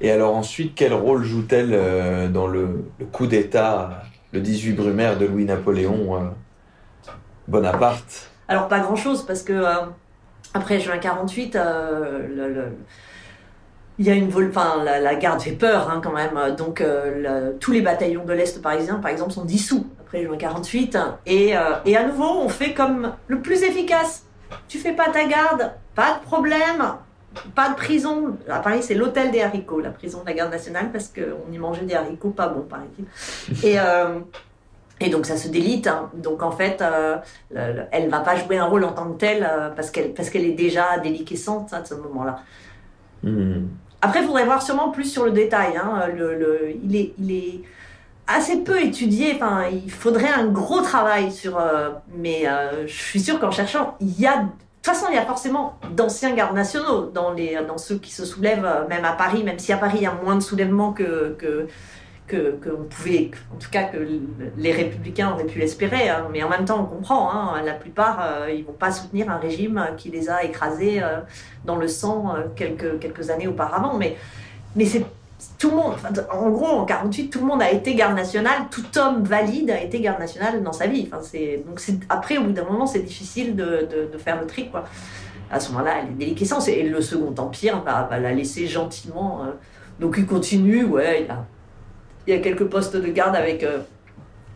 Et 0.02 0.12
alors 0.12 0.36
ensuite, 0.36 0.74
quel 0.76 0.94
rôle 0.94 1.24
joue-t-elle 1.24 2.32
dans 2.32 2.48
le, 2.48 2.86
coup 3.12 3.28
d'État, 3.28 4.04
le 4.32 4.42
18 4.42 4.74
Brumaire 4.74 5.18
de 5.18 5.26
Louis-Napoléon 5.26 6.32
Bonaparte? 7.48 8.30
Alors 8.48 8.68
pas 8.68 8.80
grand-chose, 8.80 9.26
parce 9.26 9.44
que 9.44 9.64
après 10.54 10.80
juin 10.80 10.98
48, 10.98 11.56
le 11.56 12.72
il 14.00 14.06
y 14.06 14.10
a 14.10 14.14
une 14.14 14.30
vol... 14.30 14.50
enfin, 14.50 14.84
la, 14.84 15.16
garde 15.16 15.42
fait 15.42 15.52
peur 15.52 15.90
hein, 15.90 16.02
quand 16.04 16.14
même. 16.14 16.56
Donc 16.56 16.82
euh, 16.82 17.54
tous 17.60 17.72
les 17.72 17.82
bataillons 17.82 18.26
de 18.26 18.34
l'Est 18.34 18.62
parisien, 18.62 18.96
par 18.96 19.12
exemple, 19.12 19.32
sont 19.32 19.46
dissous 19.46 19.88
après 20.02 20.24
juin 20.24 20.38
48. 20.38 20.98
Et, 21.26 21.56
euh, 21.56 21.62
et 21.86 21.98
à 21.98 22.06
nouveau, 22.06 22.42
on 22.42 22.50
fait 22.50 22.74
comme 22.74 23.14
le 23.28 23.40
plus 23.40 23.64
efficace. 23.64 24.26
Tu 24.68 24.78
fais 24.78 24.94
pas 24.94 25.10
ta 25.10 25.26
garde, 25.26 25.72
pas 25.96 26.20
de 26.20 26.26
problème, 26.26 26.84
pas 27.56 27.70
de 27.70 27.76
prison. 27.76 28.38
À 28.50 28.60
Paris, 28.60 28.84
c'est 28.84 28.96
l'hôtel 28.96 29.32
des 29.32 29.42
haricots, 29.42 29.80
la 29.80 29.90
prison 29.90 30.22
de 30.22 30.28
la 30.28 30.34
garde 30.34 30.52
nationale, 30.52 30.92
parce 30.92 31.10
qu'on 31.10 31.52
y 31.52 31.58
mangeait 31.58 31.86
des 31.86 31.96
haricots 31.96 32.30
pas 32.30 32.48
bons, 32.48 32.62
paraît-il. 32.62 33.06
Et, 33.68 33.80
euh, 33.80 34.20
et 35.00 35.10
donc 35.10 35.26
ça 35.26 35.36
se 35.36 35.50
délite. 35.50 35.88
Hein. 35.88 36.12
Donc 36.14 36.44
en 36.44 36.52
fait, 36.52 36.82
euh, 36.82 37.18
elle 37.92 38.10
va 38.10 38.20
pas 38.20 38.36
jouer 38.36 38.58
un 38.58 38.66
rôle 38.66 38.86
en 38.86 38.94
tant 38.94 39.12
que 39.12 39.18
telle 39.18 39.50
parce 39.76 39.92
qu'elle 39.92 40.14
parce 40.14 40.30
qu'elle 40.30 40.46
est 40.46 40.54
déjà 40.54 40.98
déliquescente 41.00 41.74
hein, 41.74 41.82
à 41.82 41.86
ce 41.86 41.96
moment-là. 41.96 42.40
Hmm. 43.24 43.66
Après, 44.04 44.20
il 44.20 44.26
faudrait 44.26 44.44
voir 44.44 44.62
sûrement 44.62 44.90
plus 44.90 45.06
sur 45.06 45.24
le 45.24 45.32
détail. 45.32 45.78
Hein. 45.78 46.08
Il, 46.84 46.96
est, 46.98 47.62
assez 48.28 48.58
peu 48.58 48.82
étudié. 48.82 49.32
Enfin, 49.36 49.64
il 49.72 49.90
faudrait 49.90 50.30
un 50.30 50.48
gros 50.48 50.82
travail 50.82 51.32
sur. 51.32 51.58
Euh, 51.58 51.92
mais 52.18 52.46
euh, 52.46 52.86
je 52.86 52.94
suis 52.94 53.22
sûre 53.22 53.40
qu'en 53.40 53.50
cherchant, 53.50 53.96
il 54.02 54.20
y 54.20 54.28
a. 54.28 54.40
De 54.40 54.48
toute 54.90 54.94
façon, 54.94 55.06
il 55.10 55.16
y 55.16 55.18
a 55.18 55.26
forcément 55.26 55.80
d'anciens 55.96 56.34
gardes 56.34 56.54
nationaux 56.54 57.06
dans, 57.06 57.34
ceux 57.78 57.96
qui 57.96 58.12
se 58.12 58.26
soulèvent, 58.26 58.66
euh, 58.66 58.86
même 58.90 59.06
à 59.06 59.14
Paris, 59.14 59.42
même 59.42 59.58
si 59.58 59.72
à 59.72 59.78
Paris 59.78 60.00
il 60.00 60.04
y 60.04 60.06
a 60.06 60.12
moins 60.12 60.36
de 60.36 60.42
soulèvements 60.42 60.92
que, 60.92 61.38
que, 62.28 62.58
pouvait, 62.90 63.32
en 63.54 63.58
tout 63.60 63.70
cas 63.70 63.84
que 63.84 63.98
les 64.58 64.72
républicains 64.72 65.32
auraient 65.32 65.46
pu 65.46 65.60
l'espérer. 65.60 66.10
Hein. 66.10 66.28
Mais 66.32 66.44
en 66.44 66.50
même 66.50 66.66
temps, 66.66 66.82
on 66.82 66.86
comprend, 66.86 67.32
hein, 67.32 67.62
la 67.64 67.74
plupart, 67.74 68.20
euh, 68.22 68.52
ils 68.52 68.64
vont 68.64 68.74
pas 68.74 68.92
soutenir 68.92 69.30
un 69.30 69.38
régime 69.38 69.90
qui 69.98 70.10
les 70.10 70.30
a 70.30 70.44
écrasés 70.44 71.02
euh, 71.02 71.20
dans 71.66 71.76
le 71.76 71.88
sang 71.88 72.36
euh, 72.36 72.44
quelques, 72.56 73.00
quelques 73.00 73.30
années 73.30 73.48
auparavant. 73.48 73.98
Mais, 73.98 74.18
mais 74.76 74.86
c'est 74.86 75.06
tout 75.58 75.72
le 75.72 75.76
monde, 75.76 75.96
en 76.32 76.50
gros, 76.52 76.68
en 76.68 76.86
48, 76.86 77.30
tout 77.30 77.40
le 77.40 77.46
monde 77.46 77.62
a 77.62 77.72
été 77.72 77.96
garde 77.96 78.16
nationale, 78.16 78.64
tout 78.72 78.98
homme 78.98 79.24
valide 79.24 79.72
a 79.72 79.82
été 79.82 80.00
garde 80.00 80.20
nationale 80.20 80.64
dans 80.64 80.72
sa 80.72 80.88
vie. 80.88 81.10
Donc 81.66 81.82
après, 82.08 82.38
au 82.38 82.44
bout 82.44 82.52
d'un 82.52 82.64
moment, 82.64 82.86
c'est 82.86 83.02
difficile 83.02 83.56
de, 83.56 83.88
de, 84.12 84.18
faire 84.18 84.40
le 84.40 84.48
tri, 84.48 84.70
quoi. 84.70 84.86
À 85.52 85.60
ce 85.60 85.72
moment-là, 85.74 85.96
elle 86.02 86.10
est 86.12 86.26
déliquescence 86.26 86.68
et 86.70 86.84
le 86.84 87.02
Second 87.02 87.36
Empire 87.38 87.82
va, 87.82 88.08
va 88.10 88.20
la 88.20 88.32
laisser 88.32 88.68
gentiment. 88.68 89.44
Euh. 89.44 89.52
donc 90.00 90.16
il 90.18 90.26
continue, 90.26 90.86
ouais, 90.86 91.28
il 92.28 92.34
y 92.34 92.38
a 92.38 92.42
quelques 92.42 92.66
postes 92.66 92.96
de 92.96 93.08
garde 93.08 93.36
avec 93.36 93.64
euh, 93.64 93.80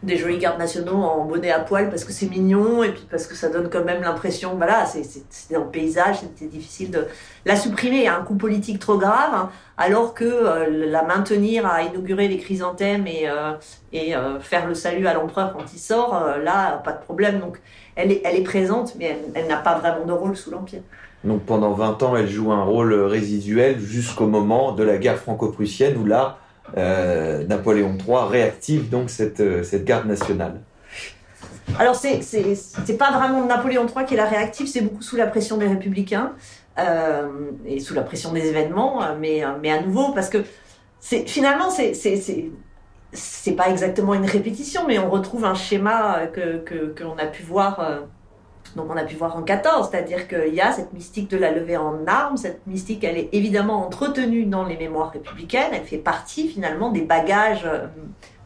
des 0.04 0.18
jolis 0.18 0.38
gardes 0.38 0.60
nationaux 0.60 0.96
en 0.96 1.26
bonnet 1.26 1.52
à 1.52 1.60
poil 1.60 1.90
parce 1.90 2.04
que 2.04 2.12
c'est 2.12 2.30
mignon 2.30 2.84
et 2.84 2.92
puis 2.92 3.06
parce 3.10 3.26
que 3.28 3.36
ça 3.36 3.50
donne 3.50 3.70
quand 3.70 3.84
même 3.84 4.02
l'impression, 4.02 4.56
voilà, 4.56 4.86
c'est 4.86 5.04
le 5.52 5.66
paysage, 5.66 6.20
c'était 6.20 6.46
difficile 6.46 6.92
de 6.92 7.08
la 7.46 7.56
supprimer. 7.56 7.98
Il 7.98 8.04
y 8.04 8.08
a 8.08 8.18
un 8.18 8.24
coup 8.24 8.36
politique 8.36 8.80
trop 8.80 8.98
grave, 8.98 9.34
hein, 9.34 9.50
alors 9.78 10.14
que 10.14 10.24
euh, 10.24 10.88
la 10.90 11.04
maintenir 11.04 11.66
à 11.66 11.82
inaugurer 11.82 12.28
les 12.28 12.38
chrysanthèmes 12.38 13.08
et, 13.08 13.28
euh, 13.28 14.40
faire 14.40 14.68
le 14.68 14.76
salut 14.76 15.08
à 15.08 15.14
l'empereur 15.14 15.54
quand 15.54 15.66
il 15.74 15.80
sort, 15.80 16.38
là, 16.44 16.78
pas 16.78 16.94
de 16.94 17.02
problème. 17.02 17.40
Donc 17.40 17.60
elle 17.96 18.12
est, 18.12 18.44
présente, 18.44 18.94
mais 19.00 19.18
elle 19.34 19.48
n'a 19.48 19.58
pas 19.58 19.80
vraiment 19.80 20.06
de 20.06 20.12
rôle 20.12 20.38
sous 20.38 20.52
l'Empire. 20.52 20.82
Donc 21.24 21.42
pendant 21.44 21.72
20 21.74 22.04
ans, 22.04 22.16
elle 22.16 22.30
joue 22.30 22.52
un 22.52 22.64
rôle 22.64 22.94
résiduel 22.94 23.80
jusqu'au 23.80 24.28
moment 24.28 24.72
de 24.72 24.84
la 24.84 24.98
guerre 24.98 25.18
franco-prussienne 25.18 25.98
où 25.98 26.06
là, 26.06 26.38
euh, 26.76 27.46
Napoléon 27.46 27.98
III 27.98 28.30
réactive 28.30 28.90
donc 28.90 29.10
cette, 29.10 29.40
euh, 29.40 29.64
cette 29.64 29.86
garde 29.86 30.08
nationale. 30.08 30.62
Alors 31.80 31.96
c'est 31.96 32.98
pas 32.98 33.12
vraiment 33.12 33.46
Napoléon 33.46 33.86
III 33.88 34.06
qui 34.06 34.16
la 34.16 34.26
réactive, 34.26 34.68
c'est 34.68 34.82
beaucoup 34.82 35.02
sous 35.02 35.18
la 35.18 35.28
pression 35.28 35.58
des 35.58 35.68
républicains 35.68 36.34
euh, 36.80 37.28
et 37.66 37.80
sous 37.80 37.94
la 37.94 38.04
pression 38.04 38.32
des 38.32 38.48
événements, 38.48 39.02
mais 39.20 39.44
mais 39.62 39.72
à 39.72 39.82
nouveau 39.82 40.14
parce 40.14 40.30
que 40.30 40.40
finalement 41.02 41.70
c'est 41.70 43.56
pas 43.56 43.70
exactement 43.70 44.14
une 44.14 44.26
répétition, 44.26 44.84
mais 44.88 44.98
on 44.98 45.10
retrouve 45.10 45.44
un 45.44 45.56
schéma 45.56 46.28
que 46.34 46.58
que 46.60 46.96
qu'on 46.98 47.18
a 47.18 47.26
pu 47.26 47.44
voir 47.44 48.08
donc 48.78 48.88
on 48.90 48.96
a 48.96 49.04
pu 49.04 49.16
voir 49.16 49.36
en 49.36 49.42
14, 49.42 49.90
c'est-à-dire 49.92 50.28
qu'il 50.28 50.54
y 50.54 50.62
a 50.62 50.72
cette 50.72 50.94
mystique 50.94 51.30
de 51.30 51.38
la 51.38 51.52
levée 51.52 51.76
en 51.76 52.06
armes, 52.06 52.38
cette 52.38 52.66
mystique 52.68 53.04
elle 53.04 53.18
est 53.18 53.30
évidemment 53.34 53.86
entretenue 53.86 54.46
dans 54.46 54.64
les 54.64 54.78
mémoires 54.78 55.12
républicaines, 55.12 55.72
elle 55.74 55.84
fait 55.84 55.98
partie 55.98 56.48
finalement 56.48 56.92
des 56.92 57.02
bagages 57.02 57.66
euh, 57.66 57.88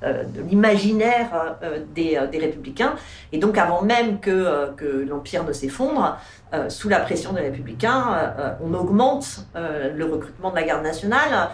euh, 0.03 0.23
de 0.23 0.41
l'imaginaire 0.41 1.57
euh, 1.61 1.83
des, 1.93 2.17
républicains, 2.39 2.95
et 3.31 3.37
donc 3.37 3.57
avant 3.57 3.83
même 3.83 4.19
que, 4.19 5.05
l'Empire 5.07 5.43
ne 5.43 5.53
s'effondre, 5.53 6.17
sous 6.69 6.89
la 6.89 6.99
pression 6.99 7.33
des 7.33 7.41
républicains, 7.41 8.57
on 8.63 8.73
augmente 8.73 9.45
le 9.55 10.03
recrutement 10.05 10.49
de 10.49 10.55
la 10.55 10.63
garde 10.63 10.83
nationale. 10.83 11.49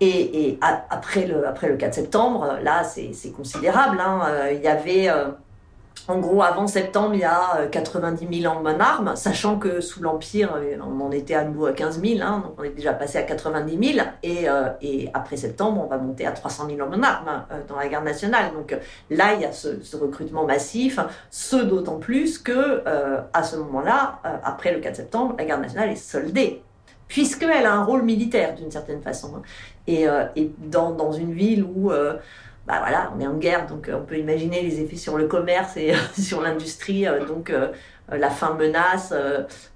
Et, 0.00 0.48
et 0.48 0.58
après, 0.60 1.26
le, 1.26 1.46
après 1.46 1.68
le 1.68 1.76
4 1.76 1.94
septembre, 1.94 2.58
là, 2.62 2.82
c'est 2.84 3.32
considérable. 3.32 3.98
Hein. 4.00 4.20
Il 4.52 4.60
y 4.60 4.68
avait 4.68 5.10
en 6.08 6.18
gros, 6.18 6.42
avant 6.42 6.68
septembre, 6.68 7.14
il 7.14 7.20
y 7.20 7.24
a 7.24 7.66
90 7.70 8.24
euh, 8.24 8.42
000 8.42 8.54
hommes 8.54 8.66
en 8.66 8.78
armes, 8.78 9.16
sachant 9.16 9.58
que 9.58 9.80
sous 9.80 10.02
l'Empire, 10.02 10.54
euh, 10.56 10.76
on 10.80 11.00
en 11.00 11.10
était 11.10 11.34
à 11.34 11.44
nouveau 11.44 11.66
à 11.66 11.72
15 11.72 12.00
000, 12.00 12.20
hein, 12.22 12.42
donc 12.44 12.54
on 12.58 12.62
est 12.62 12.70
déjà 12.70 12.92
passé 12.92 13.18
à 13.18 13.22
90 13.22 13.94
000, 13.94 14.06
et, 14.22 14.48
euh, 14.48 14.68
et 14.80 15.10
après 15.14 15.36
septembre, 15.36 15.82
on 15.84 15.88
va 15.88 15.98
monter 15.98 16.24
à 16.24 16.30
300 16.30 16.68
000 16.68 16.80
hommes 16.80 16.94
en 17.00 17.02
armes 17.02 17.46
dans 17.68 17.76
la 17.76 17.88
garde 17.88 18.04
nationale. 18.04 18.52
Donc 18.52 18.76
là, 19.10 19.34
il 19.34 19.40
y 19.40 19.44
a 19.44 19.52
ce, 19.52 19.96
recrutement 19.96 20.44
massif, 20.44 21.00
ce 21.30 21.56
d'autant 21.56 21.98
plus 21.98 22.38
que 22.38 22.82
à 23.32 23.42
ce 23.42 23.56
moment-là, 23.56 24.20
après 24.44 24.72
le 24.72 24.80
4 24.80 24.96
septembre, 24.96 25.34
la 25.38 25.44
garde 25.44 25.62
nationale 25.62 25.90
est 25.90 25.96
soldée, 25.96 26.62
puisqu'elle 27.08 27.66
a 27.66 27.72
un 27.72 27.84
rôle 27.84 28.02
militaire 28.02 28.54
d'une 28.54 28.70
certaine 28.70 29.02
façon. 29.02 29.32
Hein. 29.36 29.42
Et, 29.86 30.06
et 30.36 30.52
dans, 30.58 30.90
dans, 30.92 31.12
une 31.12 31.32
ville 31.32 31.64
où 31.64 31.90
bah 32.66 32.80
voilà, 32.80 33.12
on 33.16 33.20
est 33.20 33.26
en 33.26 33.34
guerre, 33.34 33.66
donc 33.66 33.88
euh, 33.88 33.96
on 33.96 34.04
peut 34.04 34.18
imaginer 34.18 34.60
les 34.60 34.80
effets 34.80 34.96
sur 34.96 35.16
le 35.16 35.28
commerce 35.28 35.76
et 35.76 35.92
sur 36.20 36.42
l'industrie. 36.42 37.06
Euh, 37.06 37.24
donc 37.24 37.50
euh, 37.50 37.68
la 38.08 38.28
faim 38.30 38.56
menace, 38.58 39.12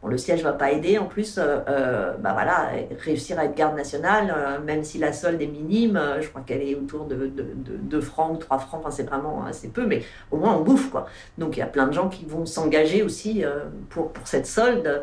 le 0.04 0.16
siège 0.16 0.44
va 0.44 0.52
pas 0.52 0.70
aider 0.70 0.98
en 0.98 1.06
plus. 1.06 1.34
bah 1.36 2.32
voilà, 2.32 2.70
réussir 3.00 3.40
à 3.40 3.46
être 3.46 3.56
garde 3.56 3.76
nationale, 3.76 4.32
même 4.64 4.84
si 4.84 4.98
la 4.98 5.12
solde 5.12 5.42
est 5.42 5.48
minime, 5.48 6.00
je 6.20 6.28
crois 6.28 6.42
qu'elle 6.42 6.62
est 6.62 6.76
autour 6.76 7.06
de, 7.06 7.26
de, 7.26 7.44
2 7.76 8.00
francs 8.00 8.32
ou 8.32 8.36
3 8.36 8.58
francs, 8.58 8.82
enfin 8.84 8.92
c'est 8.92 9.02
vraiment 9.02 9.44
assez 9.46 9.66
peu, 9.66 9.84
mais 9.84 10.04
au 10.30 10.36
moins 10.36 10.54
on 10.54 10.60
bouffe 10.60 10.90
quoi. 10.90 11.06
Donc 11.38 11.56
il 11.56 11.58
y 11.58 11.64
a 11.64 11.66
plein 11.66 11.88
de 11.88 11.92
gens 11.92 12.08
qui 12.08 12.24
vont 12.24 12.46
s'engager 12.46 13.02
aussi 13.02 13.42
pour, 13.88 14.12
pour 14.12 14.28
cette 14.28 14.46
solde. 14.46 15.02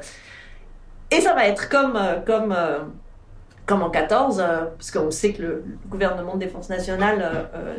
Et 1.11 1.19
ça 1.19 1.33
va 1.33 1.49
être 1.49 1.67
comme, 1.67 1.99
comme 2.25 2.55
comme 3.68 3.84
en 3.84 3.89
14, 3.89 4.39
euh, 4.39 4.61
parce 4.78 4.91
qu'on 4.91 5.11
sait 5.11 5.34
que 5.34 5.41
le, 5.41 5.63
gouvernement 5.89 6.36
de 6.36 6.39
défense 6.39 6.70
nationale 6.70 7.22
euh, 7.22 7.43
euh, 7.53 7.76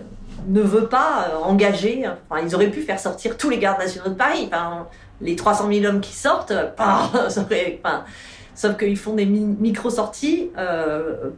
ne 0.46 0.60
veut 0.60 0.86
pas 0.86 1.40
engager. 1.42 2.06
Enfin, 2.06 2.42
ils 2.46 2.54
auraient 2.54 2.70
pu 2.70 2.82
faire 2.82 3.00
sortir 3.00 3.36
tous 3.36 3.48
les 3.50 3.58
gardes 3.58 3.80
nationaux 3.80 4.10
de 4.10 4.14
Paris. 4.14 4.44
Enfin, 4.46 4.86
les 5.20 5.34
300 5.34 5.72
000 5.72 5.86
hommes 5.86 6.00
qui 6.00 6.12
sortent, 6.12 6.52
enfin, 6.78 7.10
sauf 8.54 8.76
qu'ils 8.76 8.98
font 8.98 9.14
des 9.14 9.24
micro-sorties 9.24 10.50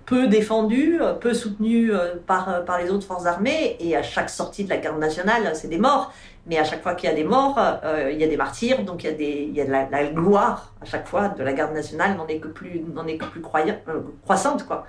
peu 0.05 0.27
défendues, 0.27 1.01
peu 1.21 1.33
soutenues 1.33 1.93
par 2.27 2.79
les 2.83 2.91
autres 2.91 3.07
forces 3.07 3.27
armées, 3.27 3.77
et 3.79 3.97
à 3.97 4.03
chaque 4.03 4.31
sortie 4.31 4.65
de 4.65 4.71
la 4.71 4.79
garde 4.79 4.99
nationale, 4.99 5.53
c'est 5.55 5.69
des 5.69 5.79
morts. 5.79 6.13
Mais 6.51 6.59
à 6.59 6.65
chaque 6.65 6.83
fois 6.83 6.97
qu'il 6.97 7.09
y 7.09 7.13
a 7.13 7.15
des 7.15 7.23
morts, 7.23 7.57
euh, 7.85 8.11
il 8.13 8.19
y 8.19 8.25
a 8.25 8.27
des 8.27 8.37
martyrs, 8.37 8.83
donc 8.83 9.05
il 9.05 9.53
y 9.55 9.61
a, 9.61 9.65
la, 9.89 10.05
gloire 10.07 10.75
à 10.83 10.85
chaque 10.85 11.07
fois 11.07 11.29
de 11.29 11.45
la 11.45 11.53
garde 11.53 11.73
nationale 11.73 12.17
n'en 12.17 12.27
est 12.27 12.41
que 12.41 12.49
plus, 12.49 12.83
n'en 12.93 13.07
est 13.07 13.19
que 13.19 13.25
plus 13.27 13.41
croyant, 13.41 13.77
euh, 13.87 14.01
croissante, 14.25 14.67
quoi. 14.67 14.85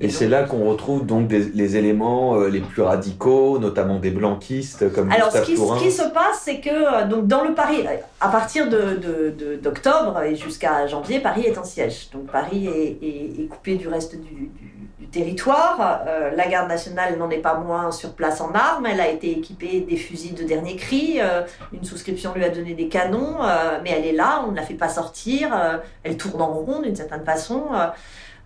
Et, 0.00 0.08
c'est 0.08 0.26
là 0.26 0.42
qu'on 0.42 0.68
retrouve 0.68 1.06
donc 1.06 1.28
des, 1.28 1.38
les 1.38 1.76
éléments 1.76 2.34
euh, 2.34 2.48
les 2.48 2.60
plus 2.60 2.82
radicaux, 2.82 3.60
notamment 3.60 4.00
des 4.00 4.10
blanquistes 4.10 4.92
comme 4.92 5.10
Alors, 5.12 5.30
ce 5.30 5.42
qui, 5.42 5.56
ce 5.56 5.78
qui, 5.78 5.92
se 5.92 6.02
passe, 6.02 6.42
c'est 6.42 6.58
que 6.58 7.08
donc 7.08 7.28
dans 7.28 7.44
le 7.44 7.54
Paris, 7.54 7.84
à 8.20 8.28
partir 8.28 8.68
de, 8.68 9.56
d'octobre 9.62 10.20
et 10.22 10.34
jusqu'à 10.34 10.88
janvier, 10.88 11.20
Paris 11.20 11.42
est 11.46 11.58
en 11.58 11.64
siège. 11.64 12.10
Donc 12.12 12.26
Paris 12.26 12.66
est, 12.66 13.06
est, 13.06 13.42
est 13.42 13.46
coupé 13.46 13.76
du 13.76 13.86
reste 13.86 14.16
du, 14.20 14.50
du 14.98 15.06
territoire. 15.06 16.02
Euh, 16.08 16.32
la 16.34 16.48
garde 16.48 16.68
nationale 16.68 17.16
n'en 17.16 17.30
est 17.30 17.38
pas 17.38 17.54
moins 17.54 17.92
sur 17.92 18.14
place 18.14 18.40
en 18.40 18.50
armes. 18.52 18.86
Elle 18.86 19.00
a 19.00 19.08
été 19.08 19.30
équipée 19.30 19.86
des 19.88 19.96
fusils 19.96 20.34
de 20.34 20.42
dernier 20.42 20.74
cri. 20.74 21.18
Euh, 21.20 21.42
une 21.72 21.84
souscription 21.84 22.34
lui 22.34 22.44
a 22.44 22.48
donné 22.48 22.74
des 22.74 22.88
canons, 22.88 23.36
mais 23.84 23.90
elle 23.90 24.06
est 24.06 24.12
là, 24.12 24.42
on 24.44 24.50
ne 24.50 24.56
la 24.56 24.62
fait 24.62 24.74
pas 24.74 24.88
sortir. 24.88 25.56
elle 26.02 26.16
tourne 26.16 26.42
en 26.42 26.52
rond 26.52 26.82
d'une 26.82 26.96
certaine 26.96 27.24
façon 27.24 27.66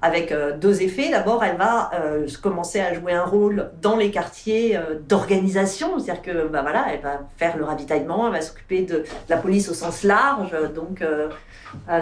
avec 0.00 0.30
euh, 0.30 0.56
deux 0.56 0.82
effets. 0.82 1.10
D'abord, 1.10 1.42
elle 1.42 1.56
va 1.56 1.90
euh, 1.94 2.26
commencer 2.42 2.80
à 2.80 2.94
jouer 2.94 3.12
un 3.12 3.24
rôle 3.24 3.70
dans 3.82 3.96
les 3.96 4.10
quartiers 4.10 4.76
euh, 4.76 4.98
d'organisation, 5.08 5.98
c'est-à-dire 5.98 6.22
que 6.22 6.48
bah, 6.48 6.62
voilà, 6.62 6.86
elle 6.92 7.00
va 7.00 7.20
faire 7.36 7.56
le 7.56 7.64
ravitaillement, 7.64 8.26
elle 8.26 8.32
va 8.32 8.40
s'occuper 8.40 8.82
de, 8.82 9.04
la 9.28 9.36
police 9.36 9.68
au 9.68 9.74
sens 9.74 10.04
large, 10.04 10.54
donc 10.74 11.04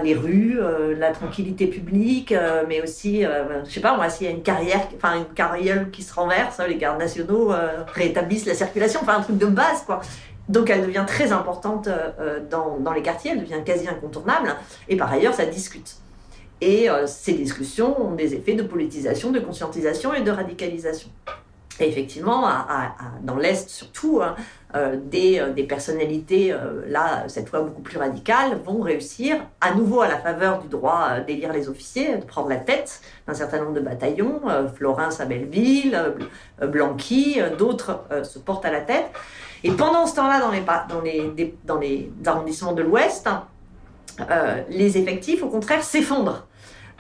les 0.03 0.15
rues, 0.15 0.59
la 0.97 1.11
tranquillité 1.13 1.67
publique, 1.67 2.35
mais 2.69 2.83
aussi, 2.83 3.23
je 3.65 3.71
sais 3.71 3.81
pas 3.81 3.97
moi, 3.97 4.09
s'il 4.09 4.27
y 4.27 4.31
a 4.31 4.33
une 4.33 4.43
carrière, 4.43 4.87
enfin 4.97 5.17
une 5.19 5.35
carriole 5.35 5.91
qui 5.91 6.03
se 6.03 6.15
renverse, 6.15 6.61
les 6.67 6.77
gardes 6.77 6.99
nationaux 6.99 7.53
rétablissent 7.93 8.47
la 8.47 8.55
circulation, 8.55 9.01
enfin 9.03 9.19
un 9.19 9.23
truc 9.23 9.39
de 9.39 9.47
base 9.47 9.83
quoi. 9.85 10.01
Donc 10.49 10.71
elle 10.71 10.83
devient 10.83 11.05
très 11.07 11.33
importante 11.33 11.89
dans 12.51 12.93
les 12.93 13.03
quartiers, 13.03 13.33
elle 13.33 13.41
devient 13.41 13.63
quasi 13.65 13.89
incontournable, 13.89 14.55
et 14.89 14.97
par 14.97 15.13
ailleurs 15.13 15.35
ça 15.35 15.47
discute. 15.47 15.97
Et 16.61 16.89
euh, 16.89 17.07
ces 17.07 17.35
discussions 17.35 18.01
ont 18.01 18.13
des 18.13 18.35
effets 18.35 18.55
de 18.55 18.63
politisation, 18.63 19.31
de 19.31 19.41
conscientisation 19.41 20.15
et 20.15 20.23
de 20.23 20.31
radicalisation. 20.31 21.11
Et 21.79 21.87
effectivement, 21.89 22.49
dans 23.23 23.37
l'Est 23.37 23.69
surtout, 23.69 24.23
hein, 24.23 24.35
euh, 24.75 24.97
des, 24.99 25.39
euh, 25.39 25.53
des, 25.53 25.65
personnalités, 25.65 26.57
là, 26.87 27.29
cette 27.29 27.51
fois 27.51 27.61
beaucoup 27.61 27.83
plus 27.83 27.99
radicales, 27.99 28.59
vont 28.65 28.81
réussir, 28.81 29.37
à 29.61 29.75
nouveau 29.75 30.01
à 30.01 30.09
la 30.09 30.17
faveur 30.17 30.63
du 30.63 30.69
droit 30.69 31.21
d'élire 31.21 31.53
les 31.53 31.69
officiers, 31.69 32.17
de 32.17 32.25
prendre 32.25 32.49
la 32.49 32.57
tête 32.57 33.03
d'un 33.27 33.35
certain 33.35 33.59
nombre 33.59 33.75
de 33.75 33.81
bataillons, 33.81 34.41
Florence 34.75 35.21
à 35.21 35.27
Belleville, 35.27 36.01
Blanqui, 36.63 37.41
d'autres 37.59 38.05
se 38.23 38.39
portent 38.39 38.65
à 38.65 38.73
la 38.73 38.81
tête. 38.81 39.11
Et 39.63 39.71
pendant 39.73 40.07
ce 40.07 40.15
temps-là, 40.17 40.41
dans 40.41 41.81
les, 41.81 42.11
arrondissements 42.25 42.73
de 42.73 42.83
l'Ouest, 42.83 43.29
euh, 44.21 44.63
les 44.71 44.99
effectifs, 44.99 45.43
au 45.43 45.49
contraire, 45.49 45.83
s'effondrent. 45.83 46.46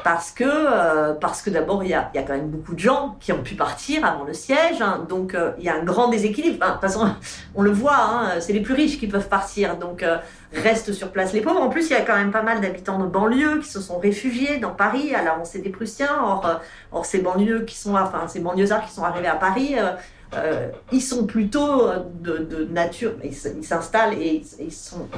Parce 0.06 0.30
que, 0.30 0.44
euh, 0.46 1.14
parce 1.14 1.42
que 1.42 1.50
d'abord, 1.50 1.82
il 1.82 1.90
y 1.90 1.94
a, 1.94 2.12
y 2.14 2.18
a, 2.18 2.22
quand 2.22 2.34
même 2.34 2.46
beaucoup 2.46 2.74
de 2.74 2.78
gens 2.78 3.16
qui 3.18 3.32
ont 3.32 3.42
pu 3.42 3.56
partir 3.56 4.04
avant 4.04 4.22
le 4.22 4.34
siège, 4.34 4.80
hein. 4.80 5.04
donc 5.08 5.34
euh, 5.34 5.50
il 5.58 5.64
y 5.64 5.68
a 5.68 5.74
un 5.74 5.82
grand 5.82 6.06
déséquilibre. 6.06 6.64
de 6.64 6.70
toute 6.70 6.80
façon, 6.80 7.08
on 7.56 7.62
le 7.62 7.72
voit, 7.72 7.98
hein, 7.98 8.30
c'est 8.38 8.52
les 8.52 8.60
plus 8.60 8.74
riches 8.74 9.00
qui 9.00 9.08
peuvent 9.08 9.28
partir, 9.28 9.76
donc 9.78 10.04
restent 10.52 10.92
sur 10.92 11.10
place 11.10 11.32
les 11.32 11.40
pauvres. 11.40 11.60
En 11.60 11.70
plus, 11.70 11.90
il 11.90 11.94
y 11.94 11.96
a 11.96 12.02
quand 12.02 12.14
même 12.14 12.30
pas 12.30 12.42
mal 12.42 12.60
d'habitants 12.60 13.00
de 13.00 13.06
banlieue 13.06 13.58
qui 13.58 13.68
se 13.68 13.80
sont 13.80 13.98
réfugiés 13.98 14.58
dans 14.58 14.70
Paris. 14.70 15.12
On 15.40 15.44
sait 15.44 15.58
des 15.58 15.70
Prussiens, 15.70 16.20
or, 16.22 16.60
or 16.92 17.04
ces 17.04 17.18
banlieues 17.18 17.64
qui 17.64 17.76
sont, 17.76 17.96
enfin, 17.96 18.28
ces 18.28 18.38
banlieusards 18.38 18.86
qui 18.86 18.92
sont 18.92 19.02
arrivés 19.02 19.26
à 19.26 19.34
Paris, 19.34 19.74
ils 20.92 21.02
sont 21.02 21.26
plutôt 21.26 21.82
de, 22.20 22.68
nature, 22.70 23.14
ils 23.24 23.34
s'installent 23.34 24.14
et 24.14 24.40
ils 24.60 24.72
sont 24.72 25.08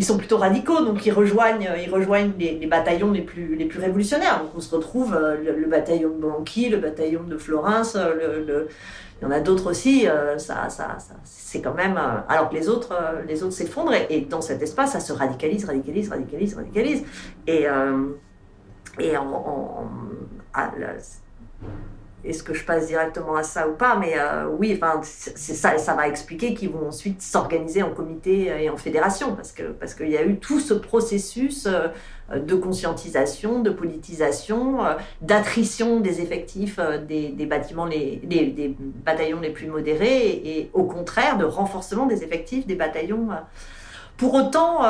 sont 0.00 0.16
plutôt 0.16 0.38
radicaux, 0.38 0.84
donc 0.84 1.04
ils 1.04 1.12
rejoignent, 1.12 1.68
ils 1.84 1.90
rejoignent 1.90 2.32
les, 2.38 2.66
bataillons 2.66 3.12
les 3.12 3.20
plus, 3.20 3.68
révolutionnaires. 3.78 4.40
Donc 4.40 4.52
on 4.56 4.60
se 4.60 4.74
retrouve 4.74 5.18
le, 5.44 5.66
bataillon 5.66 6.10
de 6.10 6.14
Blanqui, 6.14 6.70
le 6.70 6.78
bataillon 6.78 7.24
de 7.24 7.36
Florence, 7.36 7.96
le, 7.96 8.68
il 9.20 9.24
y 9.24 9.26
en 9.26 9.30
a 9.30 9.40
d'autres 9.40 9.70
aussi. 9.70 10.06
ça, 10.38 10.68
ça, 10.68 10.96
c'est 11.24 11.60
quand 11.60 11.74
même. 11.74 12.00
alors 12.28 12.48
que 12.48 12.54
les 12.54 12.68
autres, 12.68 12.94
les 13.28 13.42
autres 13.42 13.52
s'effondrent 13.52 13.94
et, 14.08 14.22
dans 14.22 14.40
cet 14.40 14.62
espace, 14.62 14.92
ça 14.92 15.00
se 15.00 15.12
radicalise, 15.12 15.66
radicalise, 15.66 16.08
radicalise, 16.08 16.54
radicalise. 16.54 17.04
Et 17.46 17.66
et 18.98 19.16
en, 19.16 19.88
est-ce 22.24 22.42
que 22.42 22.54
je 22.54 22.64
passe 22.64 22.86
directement 22.86 23.34
à 23.34 23.42
ça 23.42 23.68
ou 23.68 23.72
pas 23.72 23.96
Mais 23.96 24.14
euh, 24.16 24.46
oui, 24.46 24.78
enfin, 24.80 25.00
c'est 25.02 25.54
ça, 25.54 25.76
ça 25.78 25.94
va 25.94 26.06
expliquer 26.06 26.54
qu'ils 26.54 26.70
vont 26.70 26.88
ensuite 26.88 27.20
s'organiser 27.20 27.82
en 27.82 27.90
comité 27.90 28.52
et 28.60 28.70
en 28.70 28.76
fédération, 28.76 29.34
parce 29.34 29.50
que 29.52 29.64
parce 29.64 29.94
qu'il 29.94 30.10
y 30.10 30.16
a 30.16 30.24
eu 30.24 30.36
tout 30.36 30.60
ce 30.60 30.74
processus 30.74 31.66
euh, 31.66 31.88
de 32.38 32.54
conscientisation, 32.54 33.60
de 33.60 33.70
politisation, 33.70 34.84
euh, 34.84 34.94
d'attrition 35.20 35.98
des 35.98 36.20
effectifs 36.20 36.78
des, 37.08 37.30
des, 37.30 37.46
bâtiments 37.46 37.86
les, 37.86 38.20
des, 38.22 38.76
bataillons 39.04 39.40
les 39.40 39.50
plus 39.50 39.66
modérés, 39.66 40.28
et, 40.28 40.70
au 40.74 40.84
contraire 40.84 41.38
de 41.38 41.44
renforcement 41.44 42.06
des 42.06 42.22
effectifs 42.22 42.66
des 42.66 42.76
bataillons. 42.76 43.28
Pour 44.16 44.34
autant, 44.34 44.82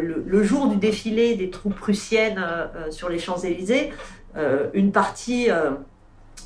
le, 0.00 0.24
le, 0.26 0.42
jour 0.42 0.66
du 0.68 0.76
défilé 0.76 1.36
des 1.36 1.50
troupes 1.50 1.76
prussiennes 1.76 2.44
sur 2.90 3.08
les 3.08 3.20
Champs-Élysées, 3.20 3.92
une 4.72 4.90
partie 4.90 5.48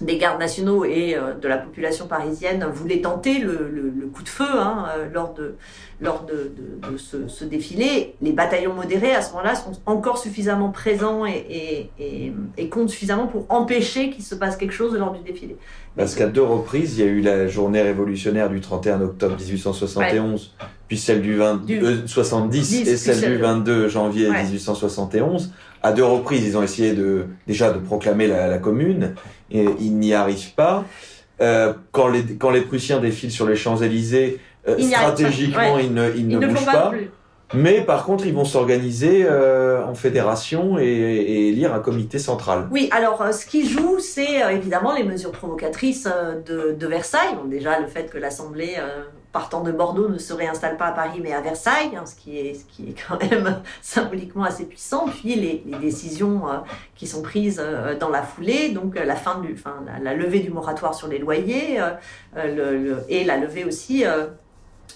des 0.05 0.18
gardes 0.18 0.40
nationaux 0.40 0.84
et 0.84 1.14
euh, 1.16 1.34
de 1.34 1.48
la 1.48 1.59
population 1.59 2.07
parisienne 2.07 2.64
voulaient 2.72 3.00
tenter 3.00 3.38
le, 3.38 4.11
coup 4.12 4.22
de 4.22 4.28
feu 4.28 4.44
hein, 4.44 4.86
euh, 4.96 5.07
lors 5.12 5.32
de, 5.34 5.55
lors 6.03 6.26
de, 6.26 6.53
ce, 6.98 7.44
défilé. 7.44 8.16
Les 8.20 8.32
bataillons 8.32 8.74
modérés, 8.74 9.14
à 9.14 9.22
ce 9.22 9.30
moment-là, 9.32 9.55
sont 9.55 9.72
encore 9.86 10.18
suffisamment 10.18 10.70
présents 10.70 11.24
et, 11.24 11.90
et, 11.98 12.68
comptent 12.68 12.90
suffisamment 12.90 13.28
pour 13.28 13.46
empêcher 13.48 14.11
qu'il 14.11 14.24
se 14.24 14.34
passe 14.34 14.57
quelque 14.57 14.74
chose 14.74 14.96
lors 14.96 15.12
du 15.12 15.20
défilé. 15.20 15.57
Parce 15.96 16.14
qu'à 16.14 16.26
deux 16.26 16.42
reprises, 16.42 16.98
il 16.98 17.05
y 17.05 17.09
a 17.09 17.11
eu 17.11 17.20
la 17.20 17.46
journée 17.46 17.82
révolutionnaire 17.82 18.50
du 18.50 18.61
31 18.61 19.00
octobre 19.03 19.36
1871, 19.38 20.55
puis 20.88 20.98
celle 20.98 21.22
du, 21.22 21.36
20, 21.36 21.62
70 22.07 22.74
euh, 22.88 22.92
et 22.92 22.96
celle 22.96 23.32
du 23.32 23.36
22 23.36 23.88
janvier 23.88 24.28
1871. 24.30 25.53
À 25.82 25.92
deux 25.92 26.05
reprises, 26.05 26.44
ils 26.44 26.57
ont 26.57 26.62
essayé 26.62 26.94
de 26.94 27.26
déjà 27.46 27.72
de 27.72 27.78
proclamer 27.78 28.26
la, 28.26 28.59
commune, 28.59 29.14
et 29.50 29.66
ils 29.80 29.96
n'y 29.96 30.14
arrivent 30.14 30.55
pas. 30.55 30.84
Euh, 31.40 31.72
quand, 31.90 32.09
les, 32.09 32.22
quand 32.36 32.50
les 32.50 32.61
Prussiens 32.61 33.00
défilent 33.00 33.32
sur 33.32 33.46
les 33.46 33.57
Champs-Élysées, 33.57 34.38
euh, 34.68 34.78
stratégiquement, 34.78 35.78
ils 35.78 35.92
ne, 35.92 36.10
ils, 36.14 36.28
ne, 36.28 36.46
bougent 36.46 36.64
pas. 36.64 36.92
Mais 37.54 37.82
par 37.82 38.04
contre, 38.04 38.26
ils 38.26 38.32
vont 38.32 38.44
s'organiser 38.44 39.26
euh, 39.28 39.84
en 39.84 39.94
fédération 39.94 40.78
et, 40.78 40.84
et, 40.84 41.48
élire 41.48 41.74
un 41.74 41.80
comité 41.80 42.18
central. 42.18 42.68
Oui, 42.70 42.88
alors 42.92 43.20
euh, 43.20 43.32
ce 43.32 43.44
qui 43.44 43.68
joue, 43.68 43.98
c'est 43.98 44.42
euh, 44.42 44.50
évidemment 44.50 44.94
les 44.94 45.04
mesures 45.04 45.32
provocatrices 45.32 46.08
de, 46.46 46.72
de 46.72 46.86
Versailles. 46.86 47.34
Bon, 47.36 47.48
déjà, 47.48 47.78
le 47.78 47.86
fait 47.86 48.10
que 48.10 48.16
l'Assemblée, 48.16 48.76
partant 49.32 49.62
de 49.62 49.72
Bordeaux, 49.72 50.08
ne 50.08 50.18
se 50.18 50.32
réinstalle 50.32 50.76
pas 50.76 50.86
à 50.86 50.92
Paris 50.92 51.20
mais 51.22 51.32
à 51.32 51.40
Versailles, 51.40 51.90
hein, 51.96 52.04
ce, 52.06 52.14
qui 52.14 52.38
est, 52.38 52.54
ce 52.54 52.64
qui 52.64 52.90
est 52.90 52.94
quand 53.08 53.20
même 53.22 53.60
symboliquement 53.82 54.44
assez 54.44 54.64
puissant. 54.64 55.06
Puis 55.06 55.34
les, 55.34 55.62
les 55.66 55.78
décisions 55.78 56.42
qui 56.94 57.06
sont 57.06 57.22
prises 57.22 57.62
dans 58.00 58.08
la 58.08 58.22
foulée, 58.22 58.70
donc 58.70 58.94
la 58.94 59.16
fin 59.16 59.40
du, 59.40 59.56
la, 60.02 60.14
levée 60.14 60.40
du 60.40 60.50
moratoire 60.50 60.94
sur 60.94 61.08
les 61.08 61.18
loyers 61.18 61.80
le, 62.36 62.78
le, 62.78 63.04
et 63.08 63.24
la 63.24 63.36
levée 63.36 63.64
aussi 63.64 64.04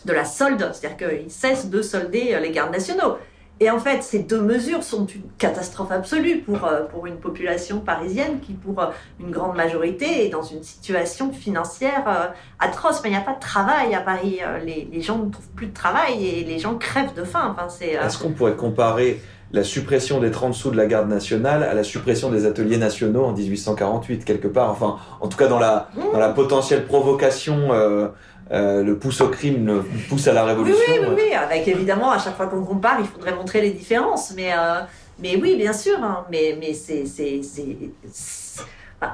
de 0.04 0.12
la 0.12 0.24
solde, 0.24 0.70
c'est-à-dire 0.72 1.08
qu'ils 1.08 1.30
cessent 1.30 1.70
de 1.70 1.82
solder 1.82 2.34
euh, 2.34 2.40
les 2.40 2.50
gardes 2.50 2.72
nationaux. 2.72 3.16
Et 3.58 3.70
en 3.70 3.78
fait, 3.78 4.02
ces 4.02 4.18
deux 4.18 4.42
mesures 4.42 4.82
sont 4.82 5.06
une 5.06 5.22
catastrophe 5.38 5.90
absolue 5.90 6.40
pour, 6.40 6.66
euh, 6.66 6.82
pour 6.82 7.06
une 7.06 7.16
population 7.16 7.80
parisienne 7.80 8.40
qui, 8.40 8.52
pour 8.52 8.78
euh, 8.82 8.88
une 9.18 9.30
grande 9.30 9.56
majorité, 9.56 10.26
est 10.26 10.28
dans 10.28 10.42
une 10.42 10.62
situation 10.62 11.32
financière 11.32 12.34
atroce. 12.58 13.00
Mais 13.02 13.08
il 13.08 13.12
n'y 13.12 13.18
a 13.18 13.22
pas 13.22 13.34
de 13.34 13.40
travail 13.40 13.94
à 13.94 14.00
Paris. 14.00 14.40
Les, 14.62 14.86
les, 14.92 15.00
gens 15.00 15.16
ne 15.18 15.30
trouvent 15.30 15.48
plus 15.56 15.68
de 15.68 15.74
travail 15.74 16.26
et 16.26 16.44
les 16.44 16.58
gens 16.58 16.74
crèvent 16.74 17.14
de 17.14 17.24
faim. 17.24 17.56
Enfin, 17.56 17.70
c'est, 17.70 17.92
Est-ce 17.92 18.18
qu'on 18.18 18.32
pourrait 18.32 18.56
comparer 18.56 19.22
la 19.52 19.62
suppression 19.62 20.20
des 20.20 20.30
30 20.30 20.54
sous 20.54 20.70
de 20.70 20.76
la 20.76 20.86
garde 20.86 21.08
nationale 21.08 21.62
à 21.62 21.74
la 21.74 21.84
suppression 21.84 22.30
des 22.30 22.46
ateliers 22.46 22.78
nationaux 22.78 23.24
en 23.24 23.32
1848, 23.32 24.24
quelque 24.24 24.48
part? 24.48 24.70
Enfin, 24.70 24.96
en 25.20 25.28
tout 25.28 25.38
cas, 25.38 25.46
dans 25.46 25.58
la, 25.58 25.88
mmh. 25.94 26.00
dans 26.12 26.18
la 26.18 26.30
potentielle 26.30 26.84
provocation 26.84 27.72
euh, 27.72 28.08
le 28.50 28.92
pouce 28.94 29.20
au 29.20 29.28
crime, 29.28 29.66
le 29.66 29.82
pouce 30.08 30.28
à 30.28 30.32
la 30.32 30.44
révolution. 30.44 30.80
Oui, 30.88 30.98
oui, 31.08 31.14
oui, 31.16 31.34
avec 31.34 31.66
évidemment, 31.68 32.10
à 32.10 32.18
chaque 32.18 32.36
fois 32.36 32.46
qu'on 32.46 32.64
compare, 32.64 32.98
il 33.00 33.06
faudrait 33.06 33.34
montrer 33.34 33.60
les 33.60 33.70
différences. 33.70 34.32
Mais, 34.36 34.52
euh, 34.52 34.80
mais 35.18 35.36
oui, 35.36 35.56
bien 35.56 35.72
sûr, 35.72 36.02
hein, 36.02 36.24
mais, 36.30 36.56
mais 36.60 36.74
c'est 36.74 37.04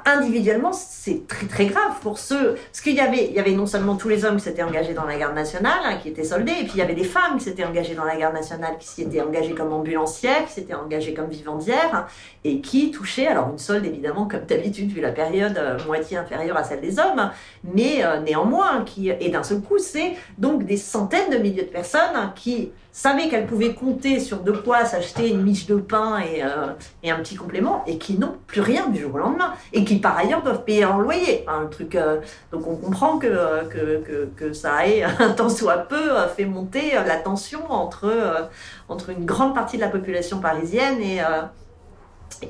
individuellement, 0.05 0.73
c'est 0.73 1.27
très 1.27 1.47
très 1.47 1.67
grave 1.67 1.99
pour 2.01 2.19
ceux. 2.19 2.55
Parce 2.55 2.81
qu'il 2.81 2.95
y 2.95 3.01
avait, 3.01 3.27
il 3.27 3.33
y 3.33 3.41
avait 3.41 3.53
non 3.53 3.67
seulement 3.67 3.97
tous 3.97 4.09
les 4.09 4.25
hommes 4.25 4.37
qui 4.37 4.45
s'étaient 4.45 4.63
engagés 4.63 4.95
dans 4.95 5.05
la 5.05 5.17
garde 5.19 5.35
nationale, 5.35 5.81
hein, 5.85 5.97
qui 6.01 6.09
étaient 6.09 6.25
soldés, 6.25 6.53
et 6.53 6.65
puis 6.65 6.73
il 6.75 6.79
y 6.79 6.83
avait 6.83 6.95
des 6.95 7.05
femmes 7.05 7.39
qui 7.39 7.45
s'étaient 7.45 7.65
engagées 7.65 7.95
dans 7.95 8.05
la 8.05 8.17
garde 8.17 8.35
nationale, 8.35 8.77
qui 8.79 8.87
s'y 8.87 9.03
étaient 9.03 9.21
engagées 9.21 9.55
comme 9.55 9.73
ambulancières, 9.73 10.47
qui 10.47 10.53
s'étaient 10.53 10.75
engagées 10.75 11.15
comme 11.15 11.29
vivandières, 11.29 11.91
hein, 11.93 12.07
et 12.45 12.61
qui 12.61 12.91
touchaient, 12.91 13.27
alors 13.27 13.51
une 13.51 13.59
solde 13.59 13.85
évidemment, 13.85 14.27
comme 14.27 14.45
d'habitude, 14.45 14.93
vu 14.93 15.01
la 15.01 15.13
période, 15.13 15.59
euh, 15.59 15.79
moitié 15.87 16.17
inférieure 16.17 16.57
à 16.57 16.65
celle 16.65 16.81
des 16.81 16.99
hommes, 16.99 17.31
mais 17.65 18.05
euh, 18.05 18.21
néanmoins, 18.21 18.85
qui, 18.85 19.11
et 19.11 19.29
d'un 19.31 19.43
seul 19.43 19.61
coup, 19.61 19.79
c'est 19.79 20.15
donc 20.39 20.65
des 20.65 20.77
centaines 20.77 21.31
de 21.31 21.39
milliers 21.39 21.63
de 21.63 21.71
personnes 21.71 22.33
qui 22.37 22.71
savaient 22.93 23.29
qu'elles 23.29 23.47
pouvaient 23.47 23.75
compter 23.75 24.21
sur 24.21 24.43
de 24.43 24.53
quoi 24.53 24.85
s'acheter 24.85 25.31
une 25.31 25.43
miche 25.43 25.67
de 25.67 25.77
pain 25.77 26.19
et, 26.19 26.45
euh, 26.45 26.75
et, 27.03 27.11
un 27.11 27.17
petit 27.17 27.37
complément, 27.37 27.83
et 27.87 27.97
qui 27.97 28.19
n'ont 28.19 28.37
plus 28.47 28.61
rien 28.61 28.89
du 28.89 29.01
jour 29.01 29.15
au 29.15 29.19
lendemain, 29.19 29.55
et 29.73 29.85
qui 29.85 29.97
par 29.97 30.17
ailleurs 30.19 30.43
doivent 30.43 30.65
payer 30.65 30.85
un 30.85 30.99
loyer. 30.99 31.45
un 31.49 31.67
truc, 31.67 31.95
euh, 31.95 32.21
donc 32.53 32.67
on 32.67 32.77
comprend 32.77 33.19
que, 33.19 33.65
que, 33.69 34.03
que, 34.03 34.29
que, 34.37 34.53
ça 34.53 34.87
ait 34.87 35.05
tant 35.37 35.49
soit 35.49 35.79
peu 35.79 36.17
euh, 36.17 36.29
fait 36.29 36.45
monter 36.45 36.93
la 36.93 37.17
tension 37.17 37.61
entre, 37.71 38.51
entre 38.89 39.11
une 39.11 39.25
grande 39.25 39.55
partie 39.55 39.77
de 39.77 39.83
la 39.83 39.89
population 39.89 40.41
parisienne 40.41 41.01
et, 41.01 41.21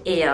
et, 0.06 0.24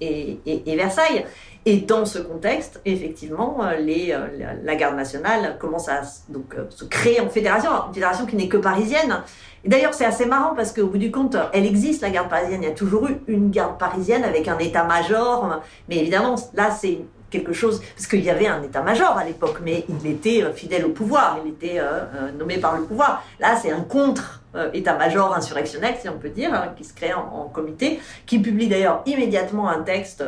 et, 0.00 0.38
et 0.46 0.76
Versailles. 0.76 1.24
Et 1.66 1.78
dans 1.78 2.04
ce 2.04 2.18
contexte, 2.18 2.80
effectivement, 2.84 3.60
les, 3.78 4.14
la 4.62 4.74
garde 4.74 4.96
nationale 4.96 5.56
commence 5.58 5.88
à 5.88 6.02
donc, 6.28 6.54
se 6.68 6.84
créer 6.84 7.20
en 7.20 7.30
fédération, 7.30 7.70
une 7.88 7.94
fédération 7.94 8.26
qui 8.26 8.36
n'est 8.36 8.48
que 8.48 8.58
parisienne. 8.58 9.22
D'ailleurs, 9.64 9.94
c'est 9.94 10.04
assez 10.04 10.26
marrant 10.26 10.54
parce 10.54 10.74
qu'au 10.74 10.88
bout 10.88 10.98
du 10.98 11.10
compte, 11.10 11.38
elle 11.54 11.64
existe, 11.64 12.02
la 12.02 12.10
garde 12.10 12.28
parisienne. 12.28 12.62
Il 12.62 12.68
y 12.68 12.70
a 12.70 12.74
toujours 12.74 13.08
eu 13.08 13.22
une 13.28 13.50
garde 13.50 13.78
parisienne 13.78 14.24
avec 14.24 14.46
un 14.46 14.58
état-major. 14.58 15.62
Mais 15.88 15.96
évidemment, 15.96 16.34
là, 16.52 16.70
c'est 16.70 16.98
quelque 17.34 17.52
chose, 17.52 17.82
parce 17.96 18.06
qu'il 18.06 18.24
y 18.24 18.30
avait 18.30 18.46
un 18.46 18.62
état-major 18.62 19.18
à 19.18 19.24
l'époque, 19.24 19.58
mais 19.62 19.84
il 19.88 20.08
était 20.08 20.42
euh, 20.42 20.52
fidèle 20.52 20.84
au 20.84 20.90
pouvoir, 20.90 21.40
il 21.44 21.50
était 21.50 21.80
euh, 21.80 22.04
euh, 22.14 22.30
nommé 22.38 22.58
par 22.58 22.76
le 22.76 22.84
pouvoir. 22.84 23.24
Là, 23.40 23.56
c'est 23.60 23.72
un 23.72 23.80
contre-état-major 23.80 25.34
insurrectionnel, 25.34 25.94
si 26.00 26.08
on 26.08 26.18
peut 26.18 26.28
dire, 26.28 26.54
hein, 26.54 26.72
qui 26.76 26.84
se 26.84 26.94
crée 26.94 27.12
en, 27.12 27.50
comité, 27.52 27.98
qui 28.24 28.38
publie 28.38 28.68
d'ailleurs 28.68 29.02
immédiatement 29.06 29.68
un 29.68 29.82
texte 29.82 30.24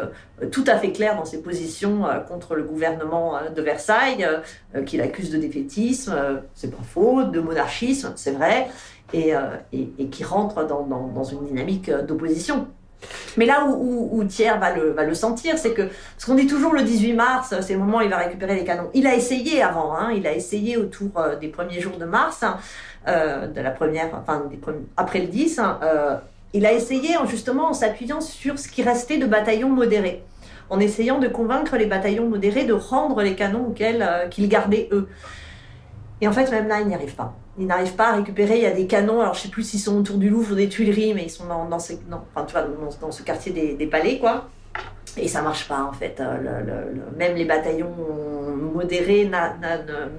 tout 0.50 0.64
à 0.66 0.76
fait 0.76 0.92
clair 0.92 1.16
dans 1.16 1.24
ses 1.24 1.40
positions 1.40 2.04
contre 2.28 2.54
le 2.54 2.62
gouvernement 2.62 3.38
de 3.54 3.62
Versailles, 3.62 4.28
qu'il 4.84 5.00
accuse 5.00 5.30
de 5.30 5.38
défaitisme, 5.38 6.14
c'est 6.54 6.70
pas 6.70 6.82
faux, 6.82 7.24
de 7.24 7.40
monarchisme, 7.40 8.12
c'est 8.16 8.32
vrai, 8.32 8.68
et, 9.12 9.32
qui 10.10 10.24
rentre 10.24 10.66
dans 10.66 11.24
une 11.24 11.46
dynamique 11.46 11.90
d'opposition. 11.90 12.68
Mais 13.36 13.46
là 13.46 13.66
où, 13.66 14.24
Thiers 14.24 14.58
va 14.58 14.74
le, 15.04 15.14
sentir, 15.14 15.58
c'est 15.58 15.72
que, 15.72 15.88
ce 16.18 16.26
qu'on 16.26 16.34
dit 16.34 16.46
toujours 16.46 16.72
le 16.72 16.82
18 16.82 17.12
mars, 17.12 17.54
c'est 17.60 17.74
le 17.74 17.78
moment 17.78 17.98
où 17.98 18.02
il 18.02 18.08
va 18.08 18.18
récupérer 18.18 18.54
les 18.54 18.64
canons. 18.64 18.90
Il 18.94 19.06
a 19.06 19.14
essayé 19.14 19.62
avant, 19.62 19.94
hein, 19.94 20.12
il 20.12 20.26
a 20.26 20.32
essayé 20.34 20.76
autour 20.76 21.18
euh, 21.18 21.36
des 21.36 21.48
premiers 21.48 21.80
jours 21.80 21.98
de 21.98 22.04
mars, 22.04 22.42
hein, 22.42 22.58
euh, 23.08 23.46
de 23.46 23.60
la 23.60 23.70
première, 23.70 24.08
enfin, 24.14 24.44
après 24.96 25.20
le 25.20 25.26
10, 25.26 25.58
hein, 25.58 25.78
euh, 25.82 26.16
il 26.54 26.64
a 26.64 26.72
essayé 26.72 27.16
en, 27.16 27.26
justement 27.26 27.68
en 27.68 27.72
s'appuyant 27.74 28.20
sur 28.20 28.58
ce 28.58 28.68
qui 28.68 28.82
restait 28.82 29.18
de 29.18 29.26
bataillons 29.26 29.68
modérés, 29.68 30.24
en 30.70 30.80
essayant 30.80 31.18
de 31.18 31.28
convaincre 31.28 31.76
les 31.76 31.86
bataillons 31.86 32.28
modérés 32.28 32.64
de 32.64 32.72
rendre 32.72 33.22
les 33.22 33.34
canons 33.34 33.74
qu'ils 34.30 34.48
gardaient 34.48 34.88
eux. 34.92 35.08
Et 36.22 36.28
en 36.28 36.32
fait, 36.32 36.50
même 36.50 36.66
là, 36.66 36.80
il 36.80 36.88
n'y 36.88 36.94
arrive 36.94 37.14
pas. 37.14 37.34
Il 37.58 37.66
n'arrive 37.66 37.94
pas 37.94 38.08
à 38.08 38.16
récupérer. 38.16 38.56
Il 38.56 38.62
y 38.62 38.66
a 38.66 38.72
des 38.72 38.86
canons. 38.86 39.20
Alors, 39.20 39.34
je 39.34 39.42
sais 39.42 39.48
plus 39.48 39.62
s'ils 39.62 39.80
sont 39.80 39.96
autour 39.98 40.18
du 40.18 40.28
Louvre 40.28 40.52
ou 40.52 40.54
des 40.54 40.68
Tuileries, 40.68 41.14
mais 41.14 41.24
ils 41.24 41.30
sont 41.30 41.44
dans, 41.46 41.78
ce 41.78 43.22
quartier 43.22 43.52
des, 43.76 43.86
palais, 43.86 44.18
quoi. 44.18 44.48
Et 45.18 45.28
ça 45.28 45.40
marche 45.40 45.66
pas 45.66 45.82
en 45.82 45.92
fait. 45.94 46.20
Euh, 46.20 46.92
même 47.16 47.36
les 47.36 47.46
bataillons 47.46 47.94
modérés 48.74 49.30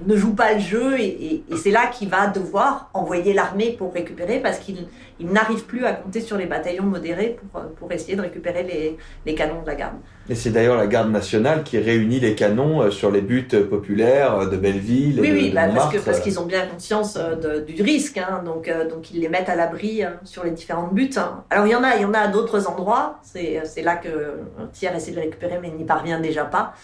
ne, 0.06 0.16
jouent 0.16 0.34
pas 0.34 0.54
le 0.54 0.58
jeu 0.58 0.98
et, 0.98 1.44
c'est 1.56 1.70
là 1.70 1.86
qu'il 1.86 2.08
va 2.08 2.26
devoir 2.26 2.90
envoyer 2.94 3.32
l'armée 3.32 3.76
pour 3.78 3.94
récupérer 3.94 4.40
parce 4.40 4.58
qu'il 4.58 4.88
il 5.20 5.28
n'arrive 5.28 5.66
plus 5.66 5.84
à 5.84 5.92
compter 5.92 6.20
sur 6.20 6.36
les 6.36 6.46
bataillons 6.46 6.82
modérés 6.82 7.38
pour, 7.78 7.92
essayer 7.92 8.16
de 8.16 8.22
récupérer 8.22 8.96
les 9.24 9.34
canons 9.36 9.62
de 9.62 9.68
la 9.68 9.76
garde. 9.76 9.98
Et 10.30 10.34
c'est 10.34 10.50
d'ailleurs 10.50 10.76
la 10.76 10.86
garde 10.86 11.10
nationale 11.10 11.62
qui 11.62 11.78
réunit 11.78 12.20
les 12.20 12.34
canons 12.34 12.82
euh, 12.82 12.90
sur 12.90 13.10
les 13.10 13.22
buts 13.22 13.48
euh, 13.54 13.66
populaires 13.66 14.40
euh, 14.40 14.46
de 14.46 14.56
Belleville 14.58 15.18
et 15.18 15.22
Oui, 15.22 15.28
de, 15.30 15.34
oui, 15.34 15.50
de 15.50 15.54
bah, 15.54 15.68
parce 16.04 16.20
qu'ils 16.20 16.38
ont 16.38 16.44
bien 16.44 16.66
conscience 16.66 17.14
de- 17.14 17.60
du 17.60 17.82
risque, 17.82 18.18
hein, 18.18 18.42
donc 18.44 18.70
donc 18.90 19.10
ils 19.10 19.20
les 19.20 19.28
mettent 19.28 19.48
à 19.48 19.56
l'abri 19.56 20.04
euh, 20.04 20.08
sur 20.24 20.44
les 20.44 20.50
différentes 20.50 20.92
buts. 20.92 21.10
hein. 21.16 21.44
Alors 21.50 21.66
il 21.66 21.70
y 21.70 21.74
en 21.74 21.82
a, 21.82 21.96
il 21.96 22.02
y 22.02 22.04
en 22.04 22.12
a 22.14 22.18
à 22.18 22.28
d'autres 22.28 22.68
endroits. 22.68 23.20
C'est 23.22 23.62
là 23.82 23.96
que 23.96 24.08
un 24.60 24.66
tiers 24.72 24.94
essaie 24.94 25.12
de 25.12 25.16
les 25.16 25.22
récupérer, 25.22 25.58
mais 25.62 25.70
n'y 25.70 25.84
parvient 25.84 26.20
déjà 26.20 26.44
pas. 26.44 26.74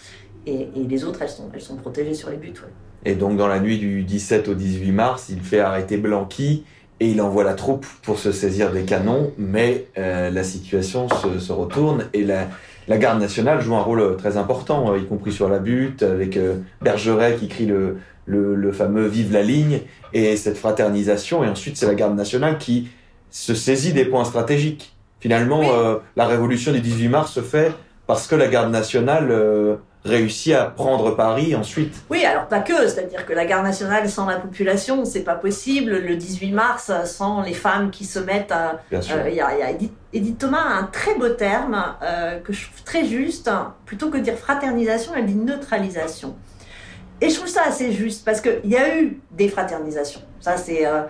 Et, 0.46 0.68
et 0.76 0.84
les 0.88 1.04
autres, 1.04 1.20
elles 1.22 1.28
sont 1.28 1.50
elles 1.52 1.60
sont 1.60 1.76
protégées 1.76 2.14
sur 2.14 2.30
les 2.30 2.36
buts. 2.36 2.54
ouais. 2.62 2.72
Et 3.10 3.14
donc 3.14 3.36
dans 3.36 3.48
la 3.48 3.60
nuit 3.60 3.78
du 3.78 4.02
17 4.04 4.48
au 4.48 4.54
18 4.54 4.90
mars, 4.92 5.26
il 5.28 5.40
fait 5.40 5.60
arrêter 5.60 5.98
Blanqui 5.98 6.64
et 7.00 7.08
il 7.08 7.20
envoie 7.20 7.44
la 7.44 7.52
troupe 7.54 7.84
pour 8.02 8.18
se 8.18 8.32
saisir 8.32 8.70
des 8.72 8.82
canons, 8.84 9.32
mais 9.36 9.86
euh, 9.98 10.30
la 10.30 10.44
situation 10.44 11.08
se, 11.10 11.38
se 11.38 11.52
retourne 11.52 12.06
et 12.14 12.22
la, 12.22 12.48
la 12.88 12.98
garde 12.98 13.20
nationale 13.20 13.60
joue 13.60 13.74
un 13.74 13.80
rôle 13.82 14.00
euh, 14.00 14.14
très 14.14 14.36
important, 14.36 14.92
euh, 14.92 14.98
y 14.98 15.04
compris 15.06 15.32
sur 15.32 15.48
la 15.48 15.58
butte, 15.58 16.02
avec 16.02 16.36
euh, 16.36 16.56
Bergeret 16.82 17.36
qui 17.36 17.48
crie 17.48 17.66
le, 17.66 17.96
le, 18.26 18.54
le 18.54 18.72
fameux 18.72 19.06
Vive 19.06 19.32
la 19.32 19.42
ligne, 19.42 19.80
et 20.12 20.36
cette 20.36 20.56
fraternisation, 20.56 21.44
et 21.44 21.48
ensuite 21.48 21.76
c'est 21.76 21.86
la 21.86 21.94
garde 21.94 22.16
nationale 22.16 22.58
qui 22.58 22.88
se 23.30 23.54
saisit 23.54 23.92
des 23.92 24.04
points 24.04 24.24
stratégiques. 24.24 24.94
Finalement, 25.20 25.60
Oui. 25.60 25.66
euh, 25.70 25.96
la 26.16 26.26
révolution 26.26 26.72
du 26.72 26.80
18 26.80 27.08
mars 27.08 27.32
se 27.32 27.40
fait 27.40 27.72
parce 28.06 28.26
que 28.26 28.34
la 28.36 28.46
garde 28.48 28.70
nationale 28.70 29.28
euh, 29.30 29.76
réussit 30.04 30.52
à 30.54 30.64
prendre 30.66 31.12
Paris 31.16 31.54
ensuite. 31.54 31.94
Oui, 32.10 32.24
alors 32.24 32.46
pas 32.46 32.60
que, 32.60 32.86
c'est-à-dire 32.88 33.24
que 33.24 33.32
la 33.32 33.46
garde 33.46 33.64
nationale 33.64 34.08
sans 34.08 34.26
la 34.26 34.36
population, 34.36 35.04
c'est 35.04 35.22
pas 35.24 35.34
possible. 35.34 35.92
Le 35.92 36.16
18 36.16 36.52
mars, 36.52 36.90
euh, 36.90 37.04
sans 37.04 37.40
les 37.42 37.54
femmes 37.54 37.90
qui 37.90 38.04
se 38.04 38.18
mettent 38.18 38.52
à, 38.52 38.82
Bien 38.90 39.00
sûr. 39.00 39.16
Euh, 39.16 39.28
Il 39.28 39.34
y 39.34 39.36
y 39.36 39.40
a 39.40 39.70
Edith, 39.70 39.92
Edith 40.12 40.38
Thomas 40.38 40.60
a 40.62 40.74
un 40.78 40.84
très 40.84 41.14
beau 41.14 41.30
terme 41.30 41.82
euh, 42.02 42.38
que 42.40 42.52
je 42.52 42.66
trouve 42.66 42.82
très 42.84 43.04
juste. 43.06 43.50
Plutôt 43.86 44.10
que 44.10 44.18
de 44.18 44.22
dire 44.22 44.36
fraternisation, 44.36 45.12
elle 45.16 45.26
dit 45.26 45.34
neutralisation. 45.34 46.36
Et 47.20 47.30
je 47.30 47.36
trouve 47.36 47.48
ça 47.48 47.62
assez 47.66 47.92
juste 47.92 48.24
parce 48.24 48.40
qu'il 48.40 48.60
y 48.70 48.76
a 48.76 48.98
eu 48.98 49.20
des 49.30 49.48
fraternisations. 49.48 50.20
Ça, 50.40 50.56
c'est. 50.56 50.86
euh, 50.86 51.02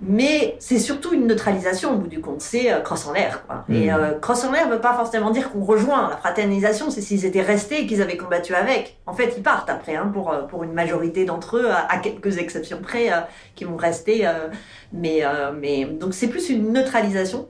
mais 0.00 0.56
c'est 0.60 0.78
surtout 0.78 1.12
une 1.12 1.26
neutralisation 1.26 1.92
au 1.92 1.96
bout 1.96 2.06
du 2.06 2.20
compte. 2.20 2.40
C'est 2.40 2.72
euh, 2.72 2.80
crosse 2.80 3.06
en 3.06 3.12
l'air. 3.12 3.44
Quoi. 3.46 3.64
Et 3.68 3.90
Mhm. 3.90 3.96
euh, 3.98 4.18
crosse 4.20 4.44
en 4.44 4.52
l'air 4.52 4.68
ne 4.68 4.74
veut 4.74 4.80
pas 4.80 4.94
forcément 4.94 5.30
dire 5.30 5.50
qu'on 5.50 5.64
rejoint. 5.64 6.08
La 6.10 6.16
fraternisation, 6.16 6.90
c'est 6.90 7.00
s'ils 7.00 7.24
étaient 7.24 7.42
restés 7.42 7.80
et 7.82 7.86
qu'ils 7.86 8.00
avaient 8.00 8.16
combattu 8.16 8.54
avec. 8.54 8.98
En 9.06 9.12
fait, 9.14 9.34
ils 9.36 9.42
partent 9.42 9.68
après, 9.70 9.96
hein, 9.96 10.10
pour, 10.12 10.32
euh, 10.32 10.42
pour 10.42 10.62
une 10.62 10.72
majorité 10.72 11.24
d'entre 11.24 11.56
eux, 11.56 11.68
à, 11.70 11.90
à 11.92 11.98
quelques 11.98 12.38
exceptions 12.38 12.78
près, 12.80 13.12
euh, 13.12 13.16
qui 13.56 13.64
vont 13.64 13.76
rester. 13.76 14.26
euh, 14.26 14.48
mais, 14.92 15.20
euh, 15.24 15.50
mais 15.58 15.84
donc 15.84 16.14
c'est 16.14 16.28
plus 16.28 16.48
une 16.48 16.72
neutralisation. 16.72 17.48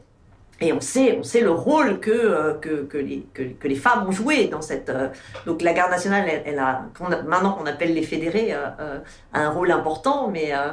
Et 0.61 0.73
on 0.73 0.81
sait, 0.81 1.17
on 1.21 1.23
sait 1.23 1.41
le 1.41 1.53
rôle 1.53 2.01
que, 2.01 2.11
euh, 2.11 2.55
que, 2.55 2.83
que, 2.83 2.99
les, 2.99 3.25
que, 3.33 3.43
que 3.45 3.69
les 3.69 3.77
femmes 3.77 4.07
ont 4.09 4.11
joué 4.11 4.49
dans 4.49 4.61
cette. 4.63 4.89
euh, 4.89 5.07
donc 5.47 5.63
la 5.63 5.73
garde 5.73 5.91
nationale, 5.93 6.25
elle, 6.29 6.43
elle 6.47 6.59
a, 6.59 6.83
maintenant 7.27 7.53
qu'on 7.53 7.67
appelle 7.67 7.95
les 7.95 8.03
fédérés, 8.03 8.49
euh, 8.53 8.67
euh, 8.81 8.99
a 9.35 9.41
un 9.43 9.51
rôle 9.51 9.71
important, 9.71 10.29
mais 10.33 10.53
euh, 10.53 10.71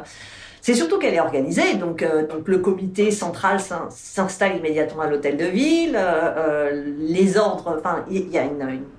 c'est 0.65 0.73
surtout 0.73 0.97
qu'elle 0.97 1.13
est 1.13 1.19
organisée. 1.19 1.75
Donc, 1.75 2.01
euh, 2.01 2.23
le 2.47 2.57
comité 2.57 3.11
central 3.11 3.59
s'in- 3.59 3.87
s'installe 3.91 4.57
immédiatement 4.57 5.03
à 5.03 5.07
l'hôtel 5.07 5.37
de 5.37 5.45
ville. 5.45 5.95
euh, 5.95 6.33
euh, 6.37 6.93
les 6.97 7.37
ordres, 7.37 7.77
enfin, 7.77 8.03
il 8.09 8.29
y 8.31 8.39
a 8.39 8.45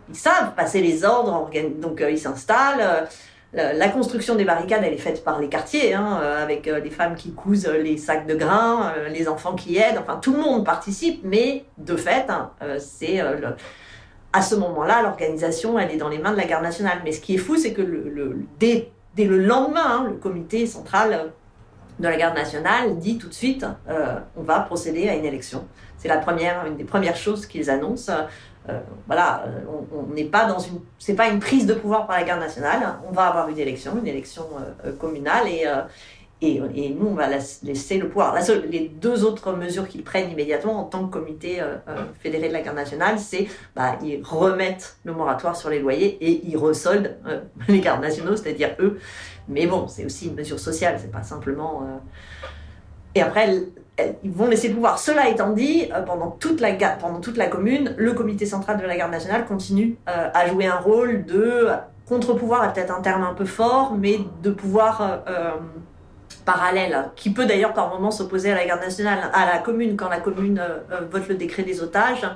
ils 0.08 0.14
savent 0.14 0.54
passer 0.54 0.80
les 0.80 1.04
ordres, 1.04 1.50
donc 1.80 2.04
ils 2.08 2.20
s'installent. 2.20 3.08
la 3.52 3.88
construction 3.88 4.36
des 4.36 4.44
barricades, 4.44 4.82
elle 4.84 4.92
est 4.92 4.96
faite 5.08 5.24
par 5.24 5.40
les 5.40 5.48
quartiers, 5.48 5.92
hein, 5.92 6.20
avec 6.40 6.66
les 6.66 6.90
femmes 6.90 7.16
qui 7.16 7.32
cousent 7.32 7.66
les 7.66 7.96
sacs 7.96 8.26
de 8.28 8.36
grains, 8.36 8.92
les 9.10 9.26
enfants 9.26 9.56
qui 9.56 9.76
aident, 9.76 9.98
enfin 9.98 10.18
tout 10.22 10.34
le 10.34 10.40
monde 10.40 10.64
participe, 10.64 11.20
mais 11.24 11.64
de 11.78 11.96
fait, 11.96 12.26
hein, 12.28 12.52
c'est 12.78 13.20
à 14.32 14.42
ce 14.42 14.54
moment-là, 14.54 15.02
l'organisation, 15.02 15.78
elle 15.80 15.90
est 15.90 15.96
dans 15.96 16.10
les 16.10 16.18
mains 16.18 16.32
de 16.32 16.36
la 16.36 16.44
garde 16.44 16.62
nationale. 16.62 16.98
Mais 17.04 17.10
ce 17.10 17.20
qui 17.20 17.34
est 17.34 17.38
fou, 17.38 17.56
c'est 17.56 17.72
que 17.72 17.82
dès, 18.60 18.90
dès 19.16 19.24
le 19.24 19.38
lendemain, 19.38 19.86
hein, 19.86 20.04
le 20.06 20.16
comité 20.16 20.66
central 20.66 21.32
de 21.98 22.08
la 22.08 22.16
garde 22.16 22.34
nationale 22.34 22.98
dit 22.98 23.18
tout 23.18 23.28
de 23.28 23.34
suite, 23.34 23.64
euh, 23.88 24.16
on 24.36 24.42
va 24.42 24.60
procéder 24.60 25.08
à 25.08 25.14
une 25.14 25.24
élection. 25.24 25.66
C'est 25.96 26.08
la 26.08 26.18
première, 26.18 26.66
une 26.66 26.76
des 26.76 26.84
premières 26.84 27.16
choses 27.16 27.46
qu'ils 27.46 27.70
annoncent. 27.70 28.12
Euh, 28.68 28.80
voilà, 29.06 29.44
euh, 29.46 29.60
on 29.92 30.12
n'est 30.12 30.24
pas 30.24 30.46
dans 30.46 30.58
une, 30.58 30.80
c'est 30.98 31.14
pas 31.14 31.28
une 31.28 31.38
prise 31.38 31.66
de 31.66 31.74
pouvoir 31.74 32.06
par 32.06 32.16
la 32.16 32.24
garde 32.24 32.40
nationale. 32.40 32.98
On 33.08 33.12
va 33.12 33.28
avoir 33.28 33.48
une 33.48 33.58
élection, 33.58 33.92
une 33.96 34.06
élection 34.06 34.44
euh, 34.84 34.92
communale 34.92 35.46
et 35.48 35.64
euh, 35.66 35.82
et, 36.42 36.60
et 36.74 36.90
nous, 36.90 37.06
on 37.06 37.14
va 37.14 37.28
laisse- 37.28 37.60
laisser 37.62 37.96
le 37.98 38.08
pouvoir. 38.08 38.34
La 38.34 38.42
seule- 38.42 38.66
les 38.70 38.88
deux 38.88 39.24
autres 39.24 39.52
mesures 39.52 39.88
qu'ils 39.88 40.02
prennent 40.04 40.30
immédiatement 40.30 40.78
en 40.80 40.84
tant 40.84 41.06
que 41.06 41.12
comité 41.18 41.60
euh, 41.62 41.76
euh, 41.88 41.96
fédéré 42.20 42.48
de 42.48 42.52
la 42.52 42.60
garde 42.60 42.76
nationale, 42.76 43.18
c'est 43.18 43.48
bah, 43.74 43.96
ils 44.02 44.20
remettent 44.22 44.96
le 45.04 45.12
moratoire 45.14 45.56
sur 45.56 45.70
les 45.70 45.78
loyers 45.78 46.18
et 46.20 46.42
ils 46.46 46.56
resoldent 46.58 47.16
euh, 47.26 47.40
les 47.68 47.80
gardes 47.80 48.02
nationaux, 48.02 48.36
c'est-à-dire 48.36 48.70
eux. 48.80 48.98
Mais 49.48 49.66
bon, 49.66 49.88
c'est 49.88 50.04
aussi 50.04 50.26
une 50.28 50.34
mesure 50.34 50.58
sociale, 50.60 50.98
c'est 51.00 51.10
pas 51.10 51.22
simplement. 51.22 51.82
euh, 51.84 51.96
Et 53.14 53.22
après, 53.22 53.48
ils 54.22 54.30
vont 54.30 54.46
laisser 54.48 54.68
le 54.68 54.74
pouvoir. 54.74 54.98
Cela 54.98 55.30
étant 55.30 55.52
dit, 55.52 55.88
pendant 56.04 56.30
toute 56.32 56.60
la 56.60 56.74
pendant 56.74 57.20
toute 57.20 57.38
la 57.38 57.46
commune, 57.46 57.94
le 57.96 58.12
comité 58.12 58.44
central 58.44 58.76
de 58.78 58.84
la 58.84 58.94
garde 58.94 59.10
nationale 59.10 59.46
continue 59.46 59.96
à 60.06 60.46
jouer 60.48 60.66
un 60.66 60.76
rôle 60.76 61.24
de 61.24 61.68
contre-pouvoir, 62.06 62.64
est 62.68 62.74
peut-être 62.74 62.94
un 62.94 63.00
terme 63.00 63.22
un 63.22 63.32
peu 63.32 63.46
fort, 63.46 63.94
mais 63.98 64.18
de 64.42 64.50
pouvoir 64.50 65.22
parallèle, 66.46 67.10
qui 67.16 67.30
peut 67.30 67.44
d'ailleurs 67.44 67.74
par 67.74 67.90
moments 67.90 68.12
s'opposer 68.12 68.52
à 68.52 68.54
la 68.54 68.64
garde 68.64 68.80
nationale, 68.80 69.30
à 69.34 69.44
la 69.44 69.58
commune, 69.58 69.96
quand 69.96 70.08
la 70.08 70.20
commune 70.20 70.58
euh, 70.58 70.78
euh, 70.92 71.00
vote 71.10 71.28
le 71.28 71.34
décret 71.34 71.64
des 71.64 71.82
otages. 71.82 72.26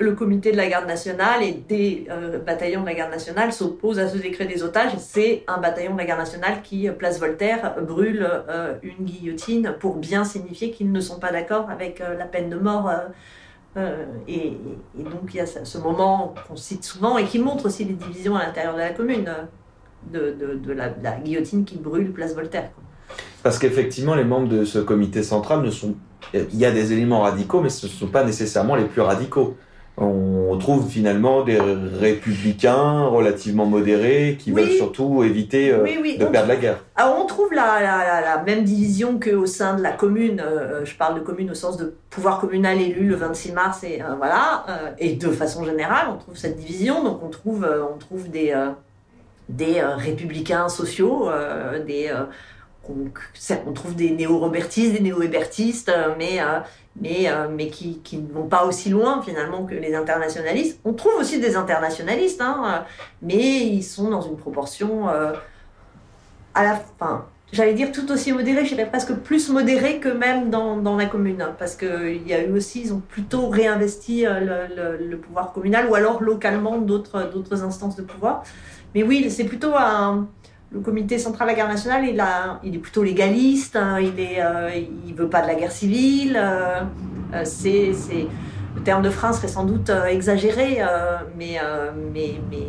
Le 0.00 0.12
comité 0.12 0.52
de 0.52 0.56
la 0.56 0.68
garde 0.68 0.86
nationale 0.86 1.42
et 1.42 1.52
des 1.52 2.06
euh, 2.08 2.38
bataillons 2.38 2.82
de 2.82 2.86
la 2.86 2.94
garde 2.94 3.10
nationale 3.10 3.52
s'opposent 3.52 3.98
à 3.98 4.06
ce 4.06 4.16
décret 4.18 4.44
des 4.44 4.62
otages. 4.62 4.92
C'est 4.98 5.42
un 5.48 5.58
bataillon 5.58 5.94
de 5.94 5.98
la 5.98 6.04
garde 6.04 6.20
nationale 6.20 6.62
qui, 6.62 6.88
place 6.90 7.18
Voltaire, 7.18 7.74
brûle 7.82 8.24
une 8.84 9.04
guillotine 9.04 9.74
pour 9.80 9.96
bien 9.96 10.22
signifier 10.22 10.70
qu'ils 10.70 10.92
ne 10.92 11.00
sont 11.00 11.18
pas 11.18 11.32
d'accord 11.32 11.68
avec 11.68 11.98
la 11.98 12.26
peine 12.26 12.48
de 12.48 12.56
mort. 12.56 12.92
et, 14.28 14.56
donc 14.94 15.34
il 15.34 15.38
y 15.38 15.40
a 15.40 15.46
ce 15.46 15.78
moment 15.78 16.32
qu'on 16.46 16.54
cite 16.54 16.84
souvent 16.84 17.18
et 17.18 17.24
qui 17.24 17.40
montre 17.40 17.66
aussi 17.66 17.84
les 17.84 17.94
divisions 17.94 18.36
à 18.36 18.44
l'intérieur 18.44 18.74
de 18.74 18.78
la 18.78 18.90
commune, 18.90 19.28
de, 20.12 20.72
la, 20.72 21.18
guillotine 21.18 21.64
qui 21.64 21.76
brûle 21.76 22.12
place 22.12 22.36
Voltaire. 22.36 22.70
Parce 23.42 23.58
qu'effectivement, 23.58 24.14
les 24.14 24.24
membres 24.24 24.48
de 24.48 24.64
ce 24.64 24.78
comité 24.78 25.22
central 25.22 25.62
ne 25.62 25.70
sont. 25.70 25.94
Il 26.34 26.58
y 26.58 26.64
a 26.66 26.70
des 26.70 26.92
éléments 26.92 27.20
radicaux, 27.22 27.60
mais 27.60 27.70
ce 27.70 27.86
ne 27.86 27.90
sont 27.90 28.08
pas 28.08 28.24
nécessairement 28.24 28.74
les 28.74 28.84
plus 28.84 29.00
radicaux. 29.00 29.56
On 30.00 30.56
trouve 30.58 30.88
finalement 30.88 31.42
des 31.42 31.58
républicains 31.58 33.06
relativement 33.06 33.66
modérés 33.66 34.36
qui 34.38 34.52
Oui. 34.52 34.62
veulent 34.62 34.76
surtout 34.76 35.24
éviter 35.24 35.72
euh, 35.72 35.82
Oui, 35.82 35.98
oui, 36.00 36.18
de 36.18 36.24
on 36.26 36.30
perdre 36.30 36.48
la 36.48 36.56
guerre. 36.56 36.84
Alors 36.94 37.18
on 37.20 37.26
trouve 37.26 37.52
la, 37.52 37.80
la, 37.80 37.98
la- 38.06 38.20
la 38.20 38.42
même 38.44 38.62
division 38.64 39.18
qu'au 39.18 39.46
sein 39.46 39.74
de 39.76 39.82
la 39.82 39.92
commune. 39.92 40.40
euh, 40.44 40.84
je 40.84 40.94
parle 40.96 41.16
de 41.16 41.20
commune 41.20 41.50
au 41.50 41.54
sens 41.54 41.76
de 41.76 41.94
pouvoir 42.10 42.38
communal 42.40 42.80
élu 42.80 43.06
le 43.08 43.16
26 43.16 43.52
mars 43.52 43.82
et 43.82 44.00
euh, 44.02 44.14
voilà. 44.16 44.64
euh, 44.68 44.90
et 44.98 45.14
de 45.14 45.28
façon 45.30 45.64
générale, 45.64 46.06
on 46.12 46.16
trouve 46.18 46.36
cette 46.36 46.56
division. 46.56 47.02
Donc 47.02 47.20
on 47.24 47.28
trouve, 47.30 47.66
on 47.94 47.98
trouve 47.98 48.30
des 48.30 48.54
des 49.48 49.80
républicains 49.82 50.68
sociaux, 50.68 51.28
des 51.86 52.12
on, 52.88 53.72
trouve 53.72 53.94
des 53.94 54.10
néo-robertistes, 54.10 54.92
des 54.92 55.00
néo-hébertistes, 55.00 55.88
euh, 55.88 56.14
mais 56.18 56.40
euh, 56.40 56.60
mais 57.00 57.28
euh, 57.28 57.48
mais 57.50 57.68
qui, 57.68 57.98
qui 58.00 58.18
ne 58.18 58.32
vont 58.32 58.48
pas 58.48 58.64
aussi 58.64 58.88
loin 58.90 59.22
finalement 59.22 59.64
que 59.64 59.74
les 59.74 59.94
internationalistes. 59.94 60.80
On 60.84 60.92
trouve 60.92 61.14
aussi 61.20 61.38
des 61.38 61.56
internationalistes, 61.56 62.40
hein, 62.40 62.84
mais 63.22 63.60
ils 63.66 63.82
sont 63.82 64.10
dans 64.10 64.22
une 64.22 64.36
proportion 64.36 65.08
à 65.08 66.62
la 66.64 66.82
fin. 66.98 67.26
J'allais 67.50 67.72
dire 67.72 67.92
tout 67.92 68.10
aussi 68.12 68.32
modéré, 68.32 68.64
je 68.66 68.74
dirais 68.74 68.88
presque 68.90 69.14
plus 69.14 69.48
modéré 69.48 70.00
que 70.00 70.08
même 70.08 70.50
dans, 70.50 70.76
dans 70.76 70.96
la 70.96 71.06
commune, 71.06 71.46
parce 71.58 71.76
qu'il 71.76 72.26
y 72.26 72.34
a 72.34 72.44
eu 72.44 72.52
aussi, 72.52 72.82
ils 72.82 72.92
ont 72.92 73.00
plutôt 73.00 73.48
réinvesti 73.48 74.24
le, 74.24 74.98
le- 75.08 75.16
pouvoir 75.16 75.52
communal, 75.52 75.88
ou 75.88 75.94
alors 75.94 76.22
localement 76.22 76.76
d'autres 76.78 77.62
instances 77.64 77.96
de 77.96 78.02
pouvoir. 78.02 78.42
Mais 78.94 79.02
oui, 79.02 79.30
c'est 79.30 79.44
plutôt 79.44 79.74
un, 79.76 80.28
le 80.70 80.80
comité 80.80 81.18
central 81.18 81.48
de 81.48 81.52
la 81.52 81.56
guerre 81.56 81.68
nationale, 81.68 82.04
il, 82.06 82.20
a, 82.20 82.60
il 82.62 82.74
est 82.74 82.78
plutôt 82.78 83.02
légaliste, 83.02 83.76
hein, 83.76 83.98
il 84.00 84.20
est, 84.20 84.42
euh, 84.42 84.70
il 85.06 85.14
veut 85.14 85.28
pas 85.28 85.42
de 85.42 85.46
la 85.46 85.54
guerre 85.54 85.72
civile. 85.72 86.36
euh, 86.36 86.80
euh, 87.34 87.42
c'est, 87.44 87.92
c'est, 87.94 88.26
le 88.76 88.82
terme 88.82 89.02
de 89.02 89.10
frein 89.10 89.32
serait 89.32 89.48
sans 89.48 89.64
doute 89.64 89.90
exagéré, 90.08 90.78
euh, 90.80 91.18
mais, 91.36 91.58
mais, 92.12 92.34
mais 92.50 92.68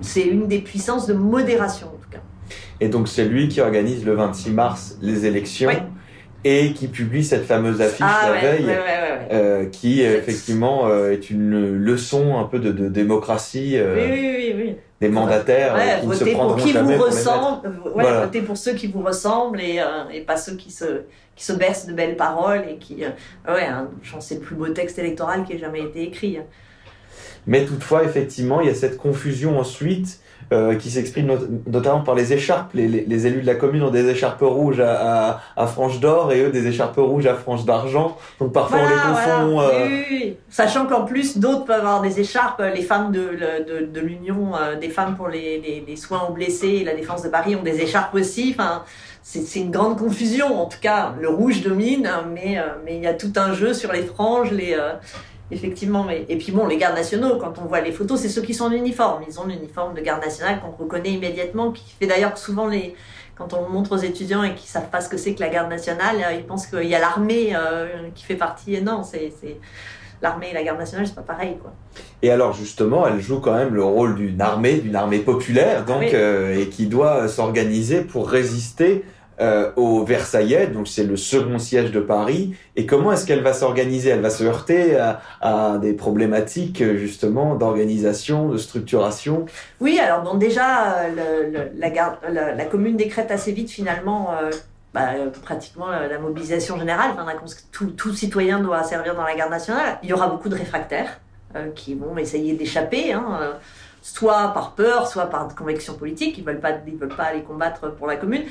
c'est 0.00 0.22
une 0.22 0.46
des 0.46 0.60
puissances 0.60 1.06
de 1.06 1.14
modération 1.14 1.88
en 1.88 1.98
tout 2.02 2.10
cas. 2.10 2.20
Et 2.80 2.88
donc 2.88 3.08
c'est 3.08 3.24
lui 3.24 3.48
qui 3.48 3.60
organise 3.60 4.04
le 4.04 4.14
26 4.14 4.50
mars 4.50 4.98
les 5.02 5.26
élections. 5.26 5.70
Et 6.44 6.72
qui 6.72 6.86
publie 6.88 7.24
cette 7.24 7.44
fameuse 7.44 7.80
affiche 7.80 8.00
Ah 8.00 8.26
la 8.28 8.32
ouais, 8.32 8.40
veille, 8.40 8.66
ouais, 8.66 8.72
ouais, 8.76 9.28
euh, 9.32 9.66
qui 9.66 10.02
effectivement 10.02 10.86
euh, 10.88 11.12
est 11.12 11.30
une 11.30 11.74
leçon 11.76 12.38
un 12.38 12.44
peu 12.44 12.58
de, 12.60 12.70
de 12.70 12.88
démocratie 12.88 13.72
euh, 13.76 13.94
Oui, 13.96 14.20
oui, 14.20 14.34
oui, 14.36 14.54
oui. 14.66 14.76
des 15.00 15.08
mandataires 15.08 15.74
euh, 15.76 16.00
qui 16.00 16.06
ne 16.06 16.14
se 16.14 16.18
votez 16.20 16.32
pour 16.36 16.56
qui 16.56 16.72
jamais 16.72 16.96
vous 16.96 17.02
ressemble. 17.02 17.72
Voilà. 17.92 18.20
votez 18.26 18.40
pour 18.42 18.56
ceux 18.56 18.74
qui 18.74 18.86
vous 18.86 19.02
ressemblent 19.02 19.60
et, 19.60 19.80
et 20.14 20.20
pas 20.20 20.36
ceux 20.36 20.54
qui 20.54 20.70
se, 20.70 21.02
qui 21.34 21.44
se 21.44 21.52
bercent 21.52 21.86
de 21.86 21.92
belles 21.92 22.16
paroles 22.16 22.62
et 22.70 22.76
qui. 22.76 22.96
ouais, 22.96 23.64
hein, 23.66 23.88
je 24.02 24.12
pense 24.12 24.26
c'est 24.26 24.36
le 24.36 24.40
plus 24.40 24.54
beau 24.54 24.68
texte 24.68 24.98
électoral 24.98 25.44
qui 25.44 25.54
ait 25.54 25.58
jamais 25.58 25.82
été 25.82 26.02
écrit. 26.04 26.38
hein. 26.38 26.44
Mais 27.46 27.64
toutefois, 27.64 28.04
effectivement, 28.04 28.60
il 28.60 28.66
y 28.68 28.70
a 28.70 28.74
cette 28.74 28.96
confusion 28.98 29.58
ensuite 29.58 30.20
euh, 30.52 30.74
qui 30.76 30.90
s'exprime 30.90 31.26
not- 31.26 31.46
notamment 31.66 32.00
par 32.00 32.14
les 32.14 32.32
écharpes. 32.32 32.70
Les, 32.74 32.88
les- 32.88 33.04
les 33.06 33.26
élus 33.26 33.42
de 33.42 33.46
la 33.46 33.54
commune 33.54 33.82
ont 33.82 33.90
des 33.90 34.08
écharpes 34.08 34.40
rouges 34.42 34.80
à, 34.80 35.40
à, 35.56 35.66
d'or 36.00 36.32
et 36.32 36.42
eux 36.42 36.50
des 36.50 36.66
écharpes 36.66 36.96
rouges 36.96 37.26
à 37.26 37.34
franges 37.34 37.64
d'argent. 37.64 38.16
Donc 38.40 38.52
parfois 38.52 38.78
on 38.78 38.88
les 38.88 38.94
confond. 38.94 39.52
voilà. 39.54 39.68
euh, 39.70 39.86
Oui, 39.86 39.92
oui, 39.92 40.04
oui. 40.10 40.36
Sachant 40.50 40.86
qu'en 40.86 41.04
plus, 41.04 41.38
d'autres 41.38 41.64
peuvent 41.64 41.80
avoir 41.80 42.00
des 42.02 42.20
écharpes. 42.20 42.62
Les 42.74 42.82
femmes 42.82 43.12
de, 43.12 43.20
le- 43.20 43.64
de, 43.64 43.86
de 43.86 44.00
l'Union 44.00 44.52
euh, 44.56 44.76
des 44.76 44.88
femmes 44.88 45.16
pour 45.16 45.28
les, 45.28 45.60
les, 45.60 45.84
les 45.86 45.96
soins 45.96 46.22
aux 46.28 46.32
blessés 46.32 46.78
et 46.80 46.84
la 46.84 46.94
défense 46.94 47.22
de 47.22 47.28
Paris 47.28 47.54
ont 47.56 47.62
des 47.62 47.80
écharpes 47.80 48.14
aussi. 48.14 48.54
Enfin, 48.58 48.82
c'est 49.22 49.60
une 49.60 49.70
grande 49.70 49.98
confusion. 49.98 50.62
En 50.62 50.66
tout 50.66 50.78
cas, 50.80 51.12
le 51.20 51.28
rouge 51.28 51.62
domine, 51.62 52.08
mais 52.32 52.58
euh, 52.58 52.62
mais 52.84 52.96
il 52.96 53.02
y 53.02 53.06
a 53.06 53.12
tout 53.12 53.32
un 53.36 53.52
jeu 53.52 53.74
sur 53.74 53.92
les 53.92 54.02
franges, 54.02 54.50
les. 54.52 54.74
Effectivement, 55.50 56.04
mais... 56.04 56.26
et 56.28 56.36
puis 56.36 56.52
bon, 56.52 56.66
les 56.66 56.76
gardes 56.76 56.94
nationaux, 56.96 57.36
quand 57.38 57.54
on 57.58 57.66
voit 57.66 57.80
les 57.80 57.92
photos, 57.92 58.20
c'est 58.20 58.28
ceux 58.28 58.42
qui 58.42 58.52
sont 58.54 58.64
en 58.66 58.72
uniforme. 58.72 59.22
Ils 59.28 59.40
ont 59.40 59.46
l'uniforme 59.46 59.94
de 59.94 60.00
garde 60.02 60.22
nationale 60.22 60.60
qu'on 60.60 60.70
reconnaît 60.82 61.10
immédiatement, 61.12 61.72
qui 61.72 61.84
fait 61.98 62.06
d'ailleurs 62.06 62.34
que 62.34 62.38
souvent 62.40 62.66
les, 62.66 62.94
quand 63.36 63.54
on 63.54 63.62
le 63.62 63.68
montre 63.68 63.92
aux 63.92 63.98
étudiants 63.98 64.42
et 64.42 64.54
qui 64.54 64.66
savent 64.66 64.90
pas 64.90 65.00
ce 65.00 65.08
que 65.08 65.16
c'est 65.16 65.34
que 65.34 65.40
la 65.40 65.48
garde 65.48 65.70
nationale, 65.70 66.16
euh, 66.26 66.34
ils 66.34 66.44
pensent 66.44 66.66
qu'il 66.66 66.84
y 66.88 66.94
a 66.94 66.98
l'armée 67.00 67.52
euh, 67.54 67.86
qui 68.14 68.24
fait 68.24 68.34
partie. 68.36 68.74
Et 68.74 68.80
non, 68.82 69.02
c'est 69.02 69.32
c'est- 69.40 69.56
l'armée 70.20 70.48
et 70.50 70.54
la 70.54 70.64
garde 70.64 70.80
nationale, 70.80 71.06
c'est 71.06 71.14
pas 71.14 71.22
pareil, 71.22 71.56
quoi. 71.62 71.72
Et 72.22 72.30
alors 72.32 72.52
justement, 72.52 73.06
elle 73.06 73.20
joue 73.20 73.38
quand 73.38 73.54
même 73.54 73.72
le 73.72 73.84
rôle 73.84 74.16
d'une 74.16 74.40
armée, 74.40 74.74
d'une 74.78 74.96
armée 74.96 75.20
populaire, 75.20 75.84
donc 75.84 76.00
Oui. 76.00 76.10
euh, 76.12 76.58
et 76.60 76.68
qui 76.68 76.86
doit 76.86 77.28
s'organiser 77.28 78.00
pour 78.02 78.28
résister 78.28 79.04
euh, 79.40 79.70
aux 79.76 80.04
Versaillais. 80.04 80.66
Donc 80.66 80.88
c'est 80.88 81.04
le 81.04 81.16
second 81.16 81.58
siège 81.58 81.92
de 81.92 82.00
Paris. 82.00 82.54
Et 82.76 82.86
comment 82.86 83.12
est-ce 83.12 83.26
qu'elle 83.26 83.42
va 83.42 83.52
s'organiser? 83.52 84.10
Elle 84.10 84.20
va 84.20 84.30
se 84.30 84.44
heurter 84.44 84.98
à, 85.40 85.78
des 85.78 85.92
problématiques 85.92 86.82
justement 86.96 87.54
d'organisation, 87.54 88.48
de 88.48 88.56
structuration? 88.56 89.46
Oui, 89.80 89.98
alors 89.98 90.22
bon, 90.22 90.34
déjà, 90.34 91.06
la, 91.76 92.64
commune 92.64 92.96
décrète 92.96 93.30
assez 93.30 93.52
vite 93.52 93.70
finalement. 93.70 94.30
euh, 94.32 94.50
bah, 94.94 95.10
euh, 95.14 95.30
pratiquement 95.30 95.90
euh, 95.90 96.08
la 96.08 96.18
mobilisation 96.18 96.78
générale, 96.78 97.10
enfin, 97.12 97.26
tout, 97.72 98.12
citoyen 98.14 98.58
doit 98.58 98.82
servir 98.82 99.14
dans 99.14 99.22
la 99.22 99.34
garde 99.34 99.50
nationale. 99.50 99.98
Il 100.02 100.08
y 100.08 100.12
aura 100.14 100.28
beaucoup 100.28 100.48
de 100.48 100.56
réfractaires 100.56 101.20
qui 101.74 101.94
vont 101.94 102.18
essayer 102.18 102.52
d'échapper, 102.54 103.12
hein, 103.14 103.56
soit 104.02 104.52
par 104.52 104.72
peur, 104.72 105.06
soit 105.06 105.26
par 105.26 105.54
conviction 105.54 105.94
politique. 105.94 106.36
Ils 106.36 106.44
veulent 106.44 106.60
pas, 106.60 106.72
ils 106.86 106.96
veulent 106.96 107.08
pas 107.14 107.24
aller 107.24 107.42
combattre 107.42 107.90
pour 107.94 108.06
la 108.06 108.16
commune. 108.16 108.42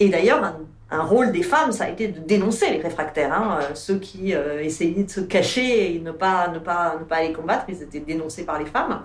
Et 0.00 0.08
d'ailleurs, 0.08 0.42
un, 0.90 1.02
rôle 1.02 1.32
des 1.32 1.42
femmes, 1.42 1.72
ça 1.72 1.84
a 1.84 1.88
été 1.88 2.08
de 2.08 2.20
dénoncer 2.20 2.70
les 2.70 2.80
réfractaires, 2.80 3.32
hein, 3.32 3.58
euh, 3.60 3.74
ceux 3.74 3.98
qui 3.98 4.34
euh, 4.34 4.60
essayaient 4.60 5.02
de 5.02 5.10
se 5.10 5.20
cacher 5.20 5.94
et 5.94 5.98
ne 5.98 6.12
pas, 6.12 6.48
ne 6.48 6.58
pas, 6.58 6.96
ne 6.98 7.04
pas 7.04 7.16
aller 7.16 7.32
combattre, 7.32 7.64
ils 7.68 7.82
étaient 7.82 8.00
dénoncés 8.00 8.44
par 8.44 8.58
les 8.58 8.66
femmes. 8.66 9.02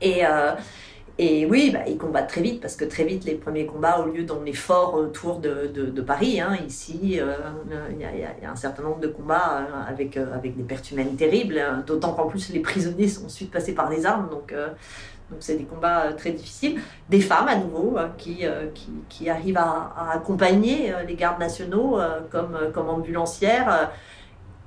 Et, 0.00 0.24
euh, 0.26 0.52
oui, 1.18 1.70
bah, 1.72 1.80
ils 1.86 1.96
combattent 1.96 2.28
très 2.28 2.42
vite 2.42 2.60
parce 2.60 2.74
que 2.74 2.84
très 2.84 3.04
vite, 3.04 3.24
les 3.24 3.34
premiers 3.34 3.66
combats 3.66 4.00
ont 4.00 4.06
lieu 4.06 4.24
dans 4.24 4.42
les 4.42 4.52
forts 4.52 4.94
autour 4.94 5.38
de, 5.38 6.00
Paris. 6.00 6.40
hein. 6.40 6.58
Ici, 6.66 6.98
il 7.02 7.12
y, 7.12 7.20
a, 7.20 8.50
un 8.50 8.56
certain 8.56 8.82
nombre 8.82 8.98
de 8.98 9.06
combats 9.06 9.66
avec, 9.88 10.18
des 10.18 10.62
pertes 10.64 10.90
humaines 10.90 11.14
terribles, 11.14 11.58
hein. 11.58 11.84
d'autant 11.86 12.12
qu'en 12.12 12.26
plus, 12.26 12.50
les 12.50 12.60
prisonniers 12.60 13.08
sont 13.08 13.26
ensuite 13.26 13.52
passés 13.52 13.74
par 13.74 13.90
les 13.90 14.06
armes. 14.06 14.28
Donc 15.34 15.42
c'est 15.42 15.56
des 15.56 15.64
combats 15.64 16.04
euh, 16.04 16.12
très 16.12 16.30
difficiles. 16.30 16.80
Des 17.10 17.20
femmes, 17.20 17.48
à 17.48 17.56
nouveau, 17.56 17.98
euh, 17.98 18.06
qui, 18.16 18.46
euh, 18.46 18.66
qui, 18.72 18.88
qui 19.08 19.28
arrivent 19.28 19.58
à, 19.58 19.92
à 19.96 20.12
accompagner 20.14 20.92
les 21.08 21.16
gardes 21.16 21.40
nationaux 21.40 21.98
comme, 22.30 22.56
comme 22.72 22.88
ambulancières. 22.88 23.90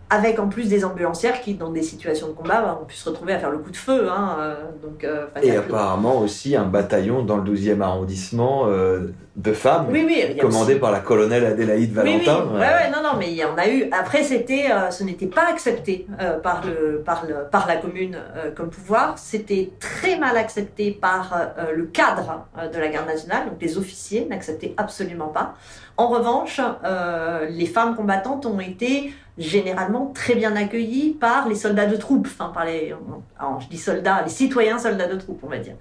avec 0.09 0.39
en 0.39 0.47
plus 0.49 0.67
des 0.67 0.83
ambulancières 0.83 1.39
qui, 1.41 1.55
dans 1.55 1.71
des 1.71 1.83
situations 1.83 2.27
de 2.27 2.33
combat, 2.33 2.61
bah, 2.61 2.79
ont 2.81 2.85
pu 2.85 2.95
se 2.95 3.07
retrouver 3.09 3.33
à 3.33 3.39
faire 3.39 3.51
le 3.51 3.59
coup 3.59 3.71
de 3.71 3.77
feu. 3.77 4.09
Hein, 4.09 4.57
donc, 4.81 5.03
euh, 5.03 5.27
Et 5.41 5.55
apparemment 5.55 6.19
aussi 6.19 6.55
un 6.55 6.65
bataillon 6.65 7.23
dans 7.23 7.37
le 7.37 7.43
12e 7.43 7.81
arrondissement 7.81 8.63
euh, 8.67 9.13
de 9.37 9.53
femmes, 9.53 9.85
Oui, 9.91 10.03
oui, 10.03 10.23
il 10.31 10.35
y 10.35 10.39
a 10.39 10.41
commandé 10.41 10.71
aussi- 10.73 10.79
par 10.81 10.91
la 10.91 10.99
colonelle 10.99 11.45
Adélaïde 11.45 11.93
Valentin. 11.93 12.39
Oui, 12.45 12.49
oui. 12.53 12.59
Ouais, 12.59 12.65
ouais, 12.65 12.89
non, 12.91 13.03
non, 13.03 13.17
mais 13.19 13.29
il 13.29 13.35
y 13.35 13.45
en 13.45 13.55
a 13.55 13.67
eu. 13.69 13.87
Après, 13.91 14.23
c'était, 14.23 14.65
euh, 14.71 14.89
ce 14.89 15.03
n'était 15.03 15.27
pas 15.27 15.47
accepté 15.47 16.07
euh, 16.19 16.39
par 16.39 16.63
le, 16.65 17.03
par 17.05 17.23
le, 17.27 17.35
par 17.51 17.67
la 17.67 17.75
commune 17.77 18.17
euh, 18.35 18.49
comme 18.49 18.69
pouvoir. 18.71 19.19
C'était 19.19 19.69
très 19.79 20.17
mal 20.17 20.35
accepté 20.37 20.89
par 20.91 21.33
euh, 21.59 21.71
le 21.75 21.85
cadre 21.85 22.47
euh, 22.57 22.67
de 22.67 22.79
la 22.79 22.87
garde 22.87 23.05
nationale, 23.07 23.45
donc 23.45 23.61
les 23.61 23.77
officiers 23.77 24.25
n'acceptaient 24.27 24.73
absolument 24.75 25.27
pas. 25.27 25.53
En 25.97 26.07
revanche, 26.07 26.59
euh, 26.83 27.47
les 27.49 27.67
femmes 27.67 27.95
combattantes 27.95 28.47
ont 28.47 28.59
été 28.59 29.13
généralement 29.37 30.11
très 30.15 30.33
bien 30.33 30.55
accueillies 30.55 31.11
par 31.19 31.47
les 31.47 31.53
soldats 31.53 31.85
de 31.85 31.95
troupes, 31.95 32.27
enfin 32.27 32.49
par 32.51 32.65
les, 32.65 32.91
alors, 33.39 33.61
je 33.61 33.67
dis 33.67 33.77
soldats, 33.77 34.23
les 34.23 34.31
citoyens 34.31 34.79
soldats 34.79 35.07
de 35.07 35.15
troupes, 35.15 35.41
on 35.43 35.47
va 35.47 35.59
dire 35.59 35.75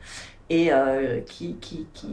et 0.49 0.73
euh, 0.73 1.21
qui, 1.27 1.57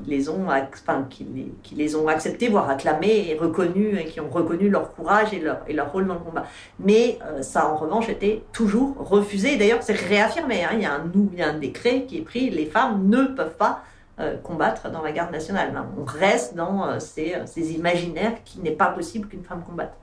les 0.07 0.29
ont, 0.29 0.47
enfin, 0.47 1.05
qui, 1.09 1.27
les, 1.75 1.95
ont 1.95 2.07
acceptés, 2.07 2.47
voire 2.47 2.69
acclamés 2.69 3.29
et 3.29 3.37
reconnus, 3.37 3.99
et 3.99 4.05
qui 4.05 4.19
ont 4.19 4.29
reconnu 4.29 4.69
leur 4.69 4.93
courage 4.93 5.33
et 5.33 5.39
leur, 5.39 5.91
rôle 5.91 6.07
dans 6.07 6.15
le 6.15 6.19
combat. 6.19 6.45
Mais 6.79 7.19
euh, 7.25 7.43
ça, 7.43 7.71
en 7.71 7.75
revanche, 7.75 8.09
était 8.09 8.43
toujours 8.51 8.95
refusé. 8.97 9.57
D'ailleurs, 9.57 9.83
c'est 9.83 9.93
réaffirmé. 9.93 10.63
hein. 10.63 10.71
Il, 10.73 10.81
y 10.81 10.85
a 10.85 10.93
un, 10.93 11.11
il 11.31 11.39
y 11.39 11.43
un 11.43 11.59
décret 11.59 12.05
qui 12.07 12.17
est 12.17 12.21
pris. 12.21 12.49
Les 12.49 12.65
femmes 12.65 13.07
ne 13.07 13.25
peuvent 13.25 13.55
pas 13.55 13.83
euh, 14.19 14.37
combattre 14.37 14.89
dans 14.89 15.03
la 15.03 15.11
garde 15.11 15.31
nationale. 15.31 15.71
hein. 15.75 15.85
On 15.99 16.03
reste 16.03 16.55
dans 16.55 16.99
ces, 16.99 17.35
ces 17.45 17.73
imaginaires 17.73 18.43
qu'il 18.43 18.63
n'est 18.63 18.71
pas 18.71 18.87
possible 18.87 19.27
qu'une 19.27 19.43
femme 19.43 19.63
combatte. 19.63 19.95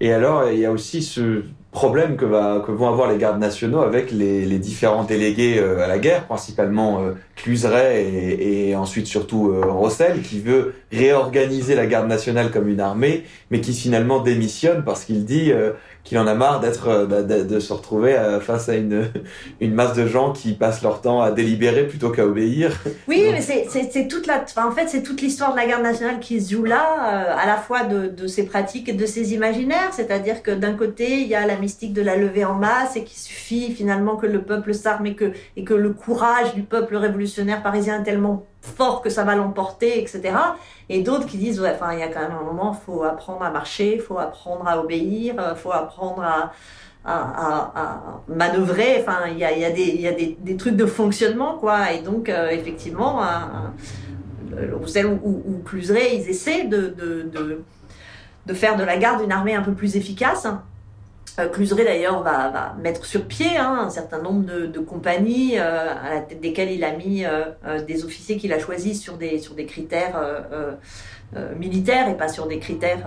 Et 0.00 0.12
alors, 0.12 0.50
il 0.50 0.58
y 0.58 0.66
a 0.66 0.72
aussi 0.72 1.02
ce 1.02 1.42
problème 1.76 2.16
que, 2.16 2.24
va, 2.24 2.62
que 2.66 2.72
vont 2.72 2.88
avoir 2.88 3.06
les 3.10 3.18
gardes 3.18 3.38
nationaux 3.38 3.80
avec 3.80 4.10
les, 4.10 4.46
différents 4.58 5.04
délégués 5.04 5.58
euh, 5.58 5.84
à 5.84 5.86
la 5.86 5.98
guerre, 5.98 6.24
principalement 6.24 7.02
euh, 7.02 7.12
Cluseret 7.36 8.02
et, 8.02 8.70
et 8.70 8.76
ensuite 8.76 9.06
surtout 9.06 9.50
euh, 9.50 9.60
Rossel, 9.66 10.22
qui 10.22 10.40
veut 10.40 10.72
réorganiser 10.90 11.74
la 11.74 11.84
garde 11.84 12.08
nationale 12.08 12.50
comme 12.50 12.66
une 12.66 12.80
armée, 12.80 13.24
mais 13.50 13.60
qui 13.60 13.74
finalement 13.74 14.20
démissionne 14.20 14.84
parce 14.84 15.04
qu'il 15.04 15.26
dit 15.26 15.52
euh, 15.52 15.72
qu'il 16.06 16.18
en 16.18 16.26
a 16.26 16.34
marre 16.34 16.60
d'être, 16.60 16.88
euh, 16.88 17.22
de, 17.22 17.42
de- 17.42 17.60
se 17.60 17.72
retrouver 17.72 18.14
euh, 18.14 18.40
face 18.40 18.68
à 18.70 18.76
une, 18.76 19.10
une 19.60 19.74
masse 19.74 19.92
de 19.94 20.06
gens 20.06 20.32
qui 20.32 20.52
passent 20.54 20.80
leur 20.82 21.00
temps 21.02 21.20
à 21.20 21.32
délibérer 21.32 21.86
plutôt 21.86 22.08
qu'à 22.10 22.24
obéir. 22.24 22.72
Oui, 23.08 23.24
Donc- 23.24 23.32
mais 23.32 23.40
c'est- 23.42 23.66
c'est 23.68 23.90
c'est 23.92 24.08
toute 24.08 24.26
la, 24.26 24.42
enfin, 24.42 24.66
en 24.66 24.70
fait, 24.72 24.88
c'est 24.88 25.02
toute 25.02 25.20
l'histoire 25.20 25.52
de 25.52 25.56
la 25.58 25.66
garde 25.66 25.82
nationale 25.82 26.20
qui 26.20 26.40
se 26.40 26.54
joue 26.54 26.64
là, 26.64 26.84
euh, 27.28 27.34
à 27.36 27.46
la 27.46 27.56
fois 27.56 27.84
de, 27.84 28.06
de 28.06 28.26
ses 28.26 28.46
pratiques 28.46 28.88
et 28.88 28.92
de 28.94 29.04
ses 29.04 29.34
imaginaires. 29.34 29.90
C'est-à-dire 29.92 30.42
que 30.42 30.52
d'un 30.52 30.72
côté, 30.74 31.20
il 31.20 31.26
y 31.26 31.34
a 31.34 31.44
la 31.46 31.56
mystique 31.56 31.92
de 31.92 32.02
la 32.02 32.16
levée 32.16 32.44
en 32.44 32.54
masse 32.54 32.96
et 32.96 33.02
qu'il 33.04 33.18
suffit 33.18 33.72
finalement 33.72 34.16
que 34.16 34.26
le 34.26 34.42
peuple 34.42 34.72
s'arme 34.74 35.06
et 35.06 35.14
que, 35.14 35.32
et 35.56 35.64
que 35.64 35.74
le 35.74 35.90
courage 35.90 36.54
du 36.54 36.62
peuple 36.62 36.96
révolutionnaire 36.96 37.62
parisien 37.62 38.00
est 38.00 38.04
tellement 38.04 38.46
fort 38.66 39.02
que 39.02 39.10
ça 39.10 39.24
va 39.24 39.34
l'emporter, 39.36 40.00
etc. 40.00 40.34
Et 40.88 41.02
d'autres 41.02 41.26
qui 41.26 41.38
disent, 41.38 41.62
il 41.62 41.98
y 41.98 42.02
a 42.02 42.08
quand 42.08 42.20
même 42.20 42.36
un 42.40 42.44
moment, 42.44 42.72
faut 42.72 43.04
apprendre 43.04 43.42
à 43.42 43.50
marcher, 43.50 43.98
faut 43.98 44.18
apprendre 44.18 44.66
à 44.66 44.80
obéir, 44.80 45.34
euh, 45.38 45.54
faut 45.54 45.72
apprendre 45.72 46.22
à, 46.22 46.52
à, 47.04 48.20
manœuvrer. 48.28 48.98
Enfin, 49.00 49.28
il 49.30 49.38
y 49.38 49.44
a, 49.44 49.70
des, 50.10 50.56
trucs 50.56 50.76
de 50.76 50.86
fonctionnement, 50.86 51.58
quoi. 51.58 51.92
Et 51.92 52.02
donc, 52.02 52.28
euh, 52.28 52.48
effectivement, 52.50 53.20
Roussel 54.72 55.06
ou, 55.06 55.20
ou, 55.22 55.62
ou 55.62 55.76
ils 55.76 56.28
essaient 56.28 56.64
de, 56.64 56.94
de 58.46 58.54
faire 58.54 58.76
de 58.76 58.84
la 58.84 58.96
garde 58.96 59.22
une 59.22 59.32
armée 59.32 59.54
un 59.54 59.62
peu 59.62 59.72
plus 59.72 59.96
efficace. 59.96 60.46
Euh, 61.38 61.48
Cluseret, 61.48 61.84
d'ailleurs, 61.84 62.22
va, 62.22 62.74
mettre 62.80 63.04
sur 63.04 63.26
pied 63.26 63.56
hein, 63.58 63.78
un 63.86 63.90
certain 63.90 64.22
nombre 64.22 64.44
de, 64.44 64.78
compagnies 64.78 65.58
euh, 65.58 65.92
à 65.94 66.14
la 66.14 66.20
tête 66.20 66.40
desquelles 66.40 66.70
il 66.70 66.84
a 66.84 66.92
mis 66.92 67.24
euh, 67.24 67.82
des 67.86 68.04
officiers 68.04 68.36
qu'il 68.36 68.52
a 68.52 68.58
choisis 68.58 69.00
sur 69.00 69.16
des, 69.18 69.38
sur 69.38 69.54
des 69.54 69.66
critères 69.66 70.20
militaires 71.58 72.08
et 72.08 72.16
pas 72.16 72.28
sur 72.28 72.46
des 72.46 72.58
critères 72.58 73.06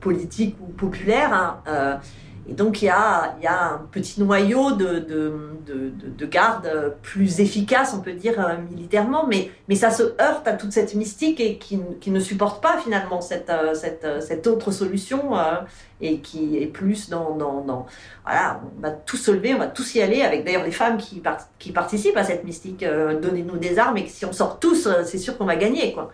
politiques 0.00 0.56
ou 0.60 0.66
populaires. 0.72 1.62
hein. 1.66 2.00
Et 2.46 2.52
donc 2.52 2.82
il 2.82 2.84
y 2.84 2.88
a, 2.90 3.36
il 3.40 3.44
y 3.44 3.46
a 3.46 3.72
un 3.72 3.78
petit 3.90 4.20
noyau 4.22 4.72
de, 4.72 4.98
de, 4.98 5.32
de, 5.66 5.74
de, 5.88 6.08
de 6.18 6.26
garde 6.26 6.66
euh, 6.66 6.90
plus 7.02 7.40
efficace, 7.40 7.94
on 7.96 8.02
peut 8.02 8.12
dire, 8.12 8.38
euh, 8.38 8.56
militairement, 8.70 9.26
mais, 9.26 9.50
mais 9.66 9.76
ça 9.76 9.90
se 9.90 10.02
heurte 10.20 10.46
à 10.46 10.52
toute 10.52 10.70
cette 10.72 10.94
mystique 10.94 11.40
et 11.40 11.56
qui, 11.56 11.80
qui 12.02 12.10
ne 12.10 12.20
supporte 12.20 12.62
pas 12.62 12.76
finalement 12.76 13.22
cette, 13.22 13.48
euh, 13.48 13.72
cette, 13.72 14.04
euh, 14.04 14.20
cette 14.20 14.46
autre 14.46 14.72
solution 14.72 15.38
euh, 15.38 15.54
et 16.02 16.18
qui 16.18 16.58
est 16.58 16.66
plus 16.66 17.08
dans, 17.08 17.34
dans, 17.34 17.62
dans... 17.62 17.86
Voilà, 18.24 18.60
on 18.76 18.80
va 18.82 18.90
tous 18.90 19.16
se 19.16 19.30
lever, 19.30 19.54
on 19.54 19.58
va 19.58 19.68
tous 19.68 19.94
y 19.94 20.02
aller, 20.02 20.20
avec 20.20 20.44
d'ailleurs 20.44 20.64
les 20.64 20.70
femmes 20.70 20.98
qui, 20.98 21.20
par- 21.20 21.48
qui 21.58 21.72
participent 21.72 22.18
à 22.18 22.24
cette 22.24 22.44
mystique. 22.44 22.84
Donnez-nous 23.22 23.56
des 23.56 23.78
armes 23.78 23.96
et 23.96 24.04
que 24.04 24.10
si 24.10 24.26
on 24.26 24.32
sort 24.34 24.58
tous, 24.58 24.86
c'est 25.04 25.16
sûr 25.18 25.38
qu'on 25.38 25.46
va 25.46 25.56
gagner, 25.56 25.94
quoi. 25.94 26.12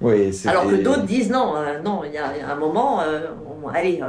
Oui, 0.00 0.32
c'est- 0.32 0.48
Alors 0.48 0.68
que 0.68 0.76
d'autres 0.76 1.02
disent 1.06 1.30
non, 1.30 1.54
non, 1.82 2.02
il 2.04 2.12
y, 2.12 2.18
a 2.18 2.36
il 2.36 2.40
y 2.40 2.42
a 2.42 2.50
un 2.52 2.56
moment, 2.56 3.00
on- 3.64 3.68
allez, 3.68 4.00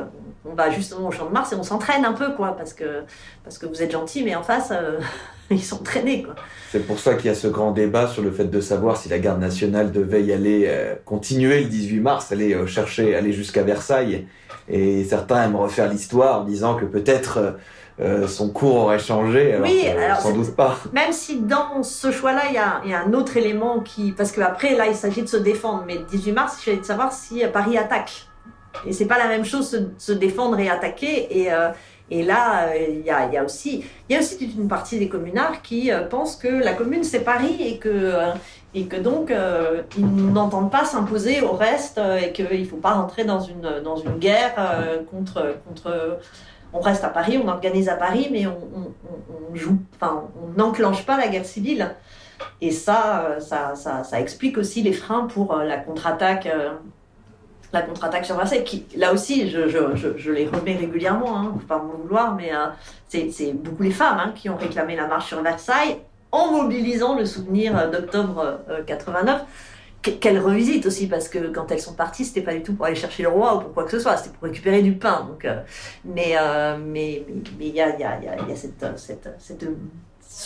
on 0.49 0.55
va 0.55 0.69
justement 0.69 1.07
au 1.07 1.11
champ 1.11 1.25
de 1.25 1.31
Mars 1.31 1.51
et 1.51 1.55
on 1.55 1.63
s'entraîne 1.63 2.05
un 2.05 2.13
peu, 2.13 2.33
quoi, 2.33 2.55
parce 2.55 2.73
que, 2.73 3.03
parce 3.43 3.57
que 3.57 3.65
vous 3.65 3.81
êtes 3.81 3.91
gentil, 3.91 4.23
mais 4.23 4.35
en 4.35 4.43
face, 4.43 4.71
euh, 4.71 4.99
ils 5.49 5.63
sont 5.63 5.77
traînés, 5.79 6.23
quoi. 6.23 6.35
C'est 6.71 6.85
pour 6.85 6.99
ça 6.99 7.15
qu'il 7.15 7.27
y 7.27 7.29
a 7.29 7.35
ce 7.35 7.47
grand 7.47 7.71
débat 7.71 8.07
sur 8.07 8.21
le 8.21 8.31
fait 8.31 8.45
de 8.45 8.61
savoir 8.61 8.97
si 8.97 9.09
la 9.09 9.19
garde 9.19 9.39
nationale 9.39 9.91
devait 9.91 10.23
y 10.23 10.33
aller, 10.33 10.65
euh, 10.67 10.95
continuer 11.05 11.61
le 11.61 11.69
18 11.69 11.99
mars, 11.99 12.31
aller 12.31 12.53
euh, 12.53 12.67
chercher, 12.67 13.15
aller 13.15 13.33
jusqu'à 13.33 13.63
Versailles. 13.63 14.27
Et 14.69 15.05
certains 15.05 15.45
aiment 15.45 15.55
refaire 15.55 15.89
l'histoire 15.89 16.41
en 16.41 16.43
disant 16.43 16.75
que 16.75 16.85
peut-être 16.85 17.55
son 18.27 18.49
cours 18.49 18.75
aurait 18.75 18.99
changé, 18.99 19.53
alors, 19.53 19.65
Oui, 19.65 19.87
alors 19.87 20.19
sans 20.19 20.33
doute 20.33 20.55
pas. 20.55 20.77
Même 20.91 21.13
si 21.13 21.39
dans 21.39 21.81
ce 21.81 22.11
choix-là, 22.11 22.41
il 22.49 22.53
y 22.53 22.57
a, 22.57 22.81
y 22.85 22.93
a 22.93 23.01
un 23.01 23.13
autre 23.13 23.37
élément 23.37 23.79
qui. 23.79 24.11
Parce 24.11 24.33
qu'après, 24.33 24.75
là, 24.75 24.87
il 24.87 24.93
s'agit 24.93 25.21
de 25.23 25.27
se 25.27 25.37
défendre. 25.37 25.85
Mais 25.87 25.95
le 25.95 26.03
18 26.03 26.31
mars, 26.33 26.57
il 26.59 26.65
s'agit 26.65 26.79
de 26.81 26.85
savoir 26.85 27.13
si 27.13 27.41
Paris 27.51 27.77
attaque. 27.77 28.26
Et 28.85 28.93
c'est 28.93 29.05
pas 29.07 29.17
la 29.17 29.27
même 29.27 29.45
chose 29.45 29.69
se, 29.69 29.77
se 29.97 30.11
défendre 30.11 30.59
et 30.59 30.69
attaquer. 30.69 31.39
Et, 31.41 31.51
euh, 31.51 31.69
et 32.09 32.23
là, 32.23 32.67
euh, 32.69 32.77
il 32.89 33.05
y, 33.05 33.09
a, 33.09 33.25
y 33.31 33.37
a 33.37 33.43
aussi, 33.43 33.83
il 34.09 34.13
y 34.13 34.15
a 34.15 34.19
aussi 34.19 34.37
toute 34.37 34.55
une 34.55 34.67
partie 34.67 34.97
des 34.99 35.09
communards 35.09 35.61
qui 35.61 35.91
euh, 35.91 36.03
pensent 36.07 36.35
que 36.37 36.47
la 36.47 36.73
commune 36.73 37.03
c'est 37.03 37.19
Paris 37.21 37.57
et 37.59 37.77
que 37.79 37.89
euh, 37.89 38.31
et 38.73 38.85
que 38.85 38.95
donc 38.95 39.29
euh, 39.31 39.81
ils 39.97 40.05
n'entendent 40.05 40.71
pas 40.71 40.85
s'imposer 40.85 41.41
au 41.41 41.51
reste 41.51 41.99
et 42.23 42.31
qu'il 42.31 42.67
faut 42.67 42.77
pas 42.77 42.91
rentrer 42.93 43.23
dans 43.25 43.39
une 43.41 43.81
dans 43.83 43.97
une 43.97 44.17
guerre 44.19 44.55
contre 45.11 45.55
contre. 45.67 46.19
On 46.73 46.79
reste 46.81 47.03
à 47.05 47.09
Paris, 47.09 47.39
on 47.41 47.47
organise 47.47 47.87
à 47.87 47.95
Paris, 47.95 48.27
mais 48.29 48.45
on, 48.45 48.51
on, 48.75 48.81
on- 49.51 49.55
joue, 49.55 49.77
enfin, 49.95 50.25
on 50.35 50.59
n'enclenche 50.59 51.05
pas 51.05 51.17
la 51.17 51.29
guerre 51.29 51.45
civile. 51.45 51.95
Et 52.61 52.71
ça, 52.71 53.37
ça, 53.39 53.73
ça, 53.75 54.03
ça 54.03 54.19
explique 54.19 54.57
aussi 54.57 54.81
les 54.83 54.91
freins 54.91 55.27
pour 55.27 55.55
la 55.55 55.77
contre-attaque, 55.77 56.47
la 57.73 57.81
contre-attaque 57.81 58.25
sur 58.25 58.35
Versailles. 58.37 58.63
Qui, 58.63 58.85
là 58.95 59.13
aussi, 59.13 59.49
je, 59.49 60.31
les 60.31 60.47
remets 60.47 60.75
régulièrement, 60.75 61.37
hein, 61.39 61.53
pas 61.67 61.77
m'en 61.77 61.93
vouloir, 62.01 62.35
mais 62.35 62.53
euh, 62.53 62.67
c'est 63.07 63.53
beaucoup 63.53 63.83
les 63.83 63.91
femmes 63.91 64.17
hein, 64.19 64.33
qui 64.35 64.49
ont 64.49 64.57
réclamé 64.57 64.95
la 64.95 65.07
marche 65.07 65.27
sur 65.27 65.41
Versailles 65.41 65.97
en 66.31 66.51
mobilisant 66.51 67.17
le 67.17 67.25
souvenir 67.25 67.77
euh, 67.77 67.87
d'octobre 67.89 68.59
euh, 68.69 68.83
89 68.85 69.41
qu- 70.01 70.11
qu'elles 70.17 70.39
revisitent 70.39 70.85
aussi 70.85 71.07
parce 71.07 71.29
que 71.29 71.47
quand 71.47 71.71
elles 71.71 71.79
sont 71.79 71.93
parties, 71.93 72.25
c'était 72.25 72.41
pas 72.41 72.53
du 72.53 72.63
tout 72.63 72.73
pour 72.73 72.85
aller 72.85 72.95
chercher 72.95 73.23
le 73.23 73.29
roi 73.29 73.55
ou 73.55 73.59
pour 73.61 73.73
quoi 73.73 73.83
que 73.85 73.91
ce 73.91 73.99
soit, 73.99 74.17
c'était 74.17 74.31
pour 74.37 74.43
récupérer 74.47 74.81
du 74.81 74.93
pain. 74.93 75.25
Donc, 75.29 75.45
euh, 75.45 75.61
mais 76.05 76.35
euh, 76.39 76.77
il 77.59 77.75
y 77.75 77.81
a 77.81 77.95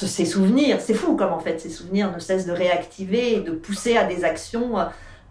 ces 0.07 0.25
souvenirs, 0.25 0.77
c'est 0.79 0.93
fou 0.93 1.15
comme 1.15 1.33
en 1.33 1.39
fait 1.39 1.59
ces 1.59 1.69
souvenirs 1.69 2.11
ne 2.13 2.19
cessent 2.19 2.45
de 2.45 2.51
réactiver 2.53 3.35
et 3.35 3.39
de 3.41 3.51
pousser 3.51 3.97
à 3.97 4.05
des 4.05 4.23
actions 4.23 4.77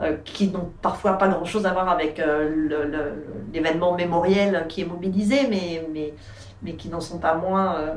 euh, 0.02 0.16
qui 0.24 0.48
n'ont 0.48 0.70
parfois 0.82 1.14
pas 1.18 1.28
grand 1.28 1.44
chose 1.44 1.66
à 1.66 1.72
voir 1.72 1.88
avec 1.88 2.18
euh, 2.20 3.04
l'événement 3.52 3.94
mémoriel 3.94 4.66
qui 4.68 4.80
est 4.82 4.86
mobilisé, 4.86 5.46
mais, 5.48 5.86
mais, 5.92 6.14
mais 6.62 6.74
qui 6.74 6.88
n'en 6.88 7.00
sont 7.00 7.18
pas 7.18 7.34
moins 7.34 7.76
euh, 7.76 7.94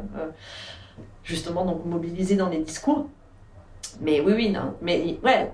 justement 1.23 1.65
donc 1.65 1.85
mobilisés 1.85 2.35
dans 2.35 2.49
les 2.49 2.59
discours. 2.59 3.07
Mais 4.01 4.21
oui, 4.21 4.33
oui, 4.35 4.49
non. 4.49 4.73
Mais 4.81 5.17
ouais, 5.23 5.51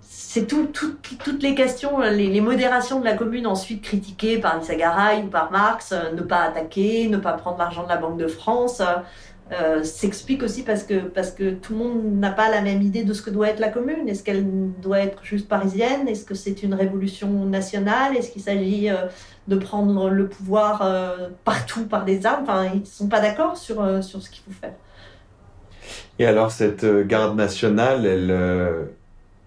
c'est 0.00 0.46
tout, 0.46 0.66
tout- 0.66 0.96
toutes 1.24 1.42
les 1.42 1.54
questions, 1.54 2.00
les, 2.00 2.26
les 2.26 2.40
modérations 2.40 3.00
de 3.00 3.04
la 3.04 3.14
commune 3.14 3.46
ensuite 3.46 3.82
critiquées 3.82 4.38
par 4.38 4.58
Lisa 4.58 4.74
Garay 4.74 5.22
ou 5.22 5.28
par 5.28 5.50
Marx, 5.50 5.94
ne 6.14 6.20
pas 6.20 6.42
attaquer, 6.42 7.08
ne 7.08 7.16
pas 7.16 7.32
prendre 7.32 7.58
l'argent 7.58 7.84
de 7.84 7.88
la 7.88 7.96
Banque 7.96 8.18
de 8.18 8.26
France, 8.26 8.82
euh, 9.52 9.82
s'explique 9.82 10.42
aussi 10.42 10.62
parce 10.62 10.82
que, 10.82 11.00
parce 11.00 11.30
que 11.30 11.52
tout 11.52 11.72
le 11.74 11.78
monde 11.78 12.18
n'a 12.18 12.30
pas 12.30 12.50
la 12.50 12.60
même 12.60 12.82
idée 12.82 13.04
de 13.04 13.12
ce 13.12 13.22
que 13.22 13.30
doit 13.30 13.48
être 13.48 13.60
la 13.60 13.68
commune. 13.68 14.08
Est-ce 14.08 14.22
qu'elle 14.22 14.44
doit 14.80 15.00
être 15.00 15.24
juste 15.24 15.48
parisienne? 15.48 16.08
Est-ce 16.08 16.24
que 16.24 16.34
c'est 16.34 16.62
une 16.62 16.74
révolution 16.74 17.28
nationale? 17.44 18.16
Est-ce 18.16 18.30
qu'il 18.30 18.42
s'agit 18.42 18.90
euh, 18.90 19.06
de 19.48 19.56
prendre 19.56 20.10
le 20.10 20.28
pouvoir 20.28 20.82
euh, 20.82 21.28
partout 21.44 21.84
par 21.84 22.04
des 22.04 22.24
armes? 22.26 22.42
Enfin, 22.42 22.70
ils 22.74 22.80
ne 22.80 22.86
sont 22.86 23.08
pas 23.08 23.20
d'accord 23.20 23.56
sur, 23.56 24.04
sur 24.04 24.22
ce 24.22 24.30
qu'il 24.30 24.42
faut 24.44 24.58
faire. 24.60 24.74
Et 26.18 26.26
alors 26.26 26.50
cette 26.50 26.86
garde 27.06 27.36
nationale, 27.36 28.06
elle 28.06 28.88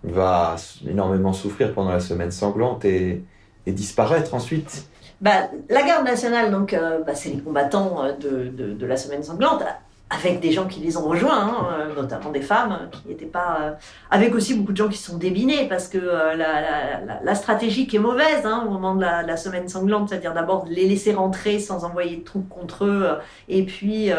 va 0.04 0.56
énormément 0.88 1.34
souffrir 1.34 1.74
pendant 1.74 1.92
la 1.92 2.00
semaine 2.00 2.32
sanglante 2.32 2.86
et, 2.86 3.24
et 3.66 3.72
disparaître 3.72 4.34
ensuite. 4.34 4.86
Bah, 5.22 5.50
la 5.70 5.82
garde 5.84 6.06
nationale, 6.06 6.52
donc, 6.52 6.74
euh, 6.74 7.02
bah, 7.04 7.16
c'est 7.16 7.30
les 7.30 7.40
combattants 7.40 8.04
de, 8.20 8.50
de, 8.50 8.74
de 8.74 8.86
la 8.86 8.98
semaine 8.98 9.24
sanglante, 9.24 9.64
avec 10.10 10.40
des 10.40 10.52
gens 10.52 10.68
qui 10.68 10.82
les 10.82 10.98
ont 10.98 11.08
rejoints, 11.08 11.36
hein, 11.36 11.68
euh, 11.72 11.96
notamment 11.96 12.30
des 12.30 12.42
femmes 12.42 12.74
euh, 12.74 12.86
qui 12.92 13.08
n'étaient 13.08 13.26
pas. 13.26 13.58
euh, 13.62 13.72
avec 14.12 14.36
aussi 14.36 14.54
beaucoup 14.54 14.72
de 14.72 14.78
gens 14.78 14.88
qui 14.88 15.00
sont 15.00 15.18
débinés, 15.18 15.68
parce 15.68 15.88
que 15.88 15.98
la, 15.98 17.36
stratégie 17.36 17.88
qui 17.88 17.96
est 17.96 18.00
mauvaise 18.00 18.46
hein, 18.46 18.66
au 18.68 18.70
moment 18.70 18.96
de 18.96 19.02
la, 19.02 19.38
semaine 19.38 19.68
sanglante, 19.68 20.10
c'est-à-dire 20.10 20.34
d'abord 20.34 20.66
les 20.70 20.88
laisser 20.88 21.14
rentrer 21.14 21.60
sans 21.60 21.86
envoyer 21.86 22.18
de 22.18 22.24
troupes 22.24 22.48
contre 22.50 22.86
eux, 22.86 23.18
et 23.50 23.66
puis 23.66 24.10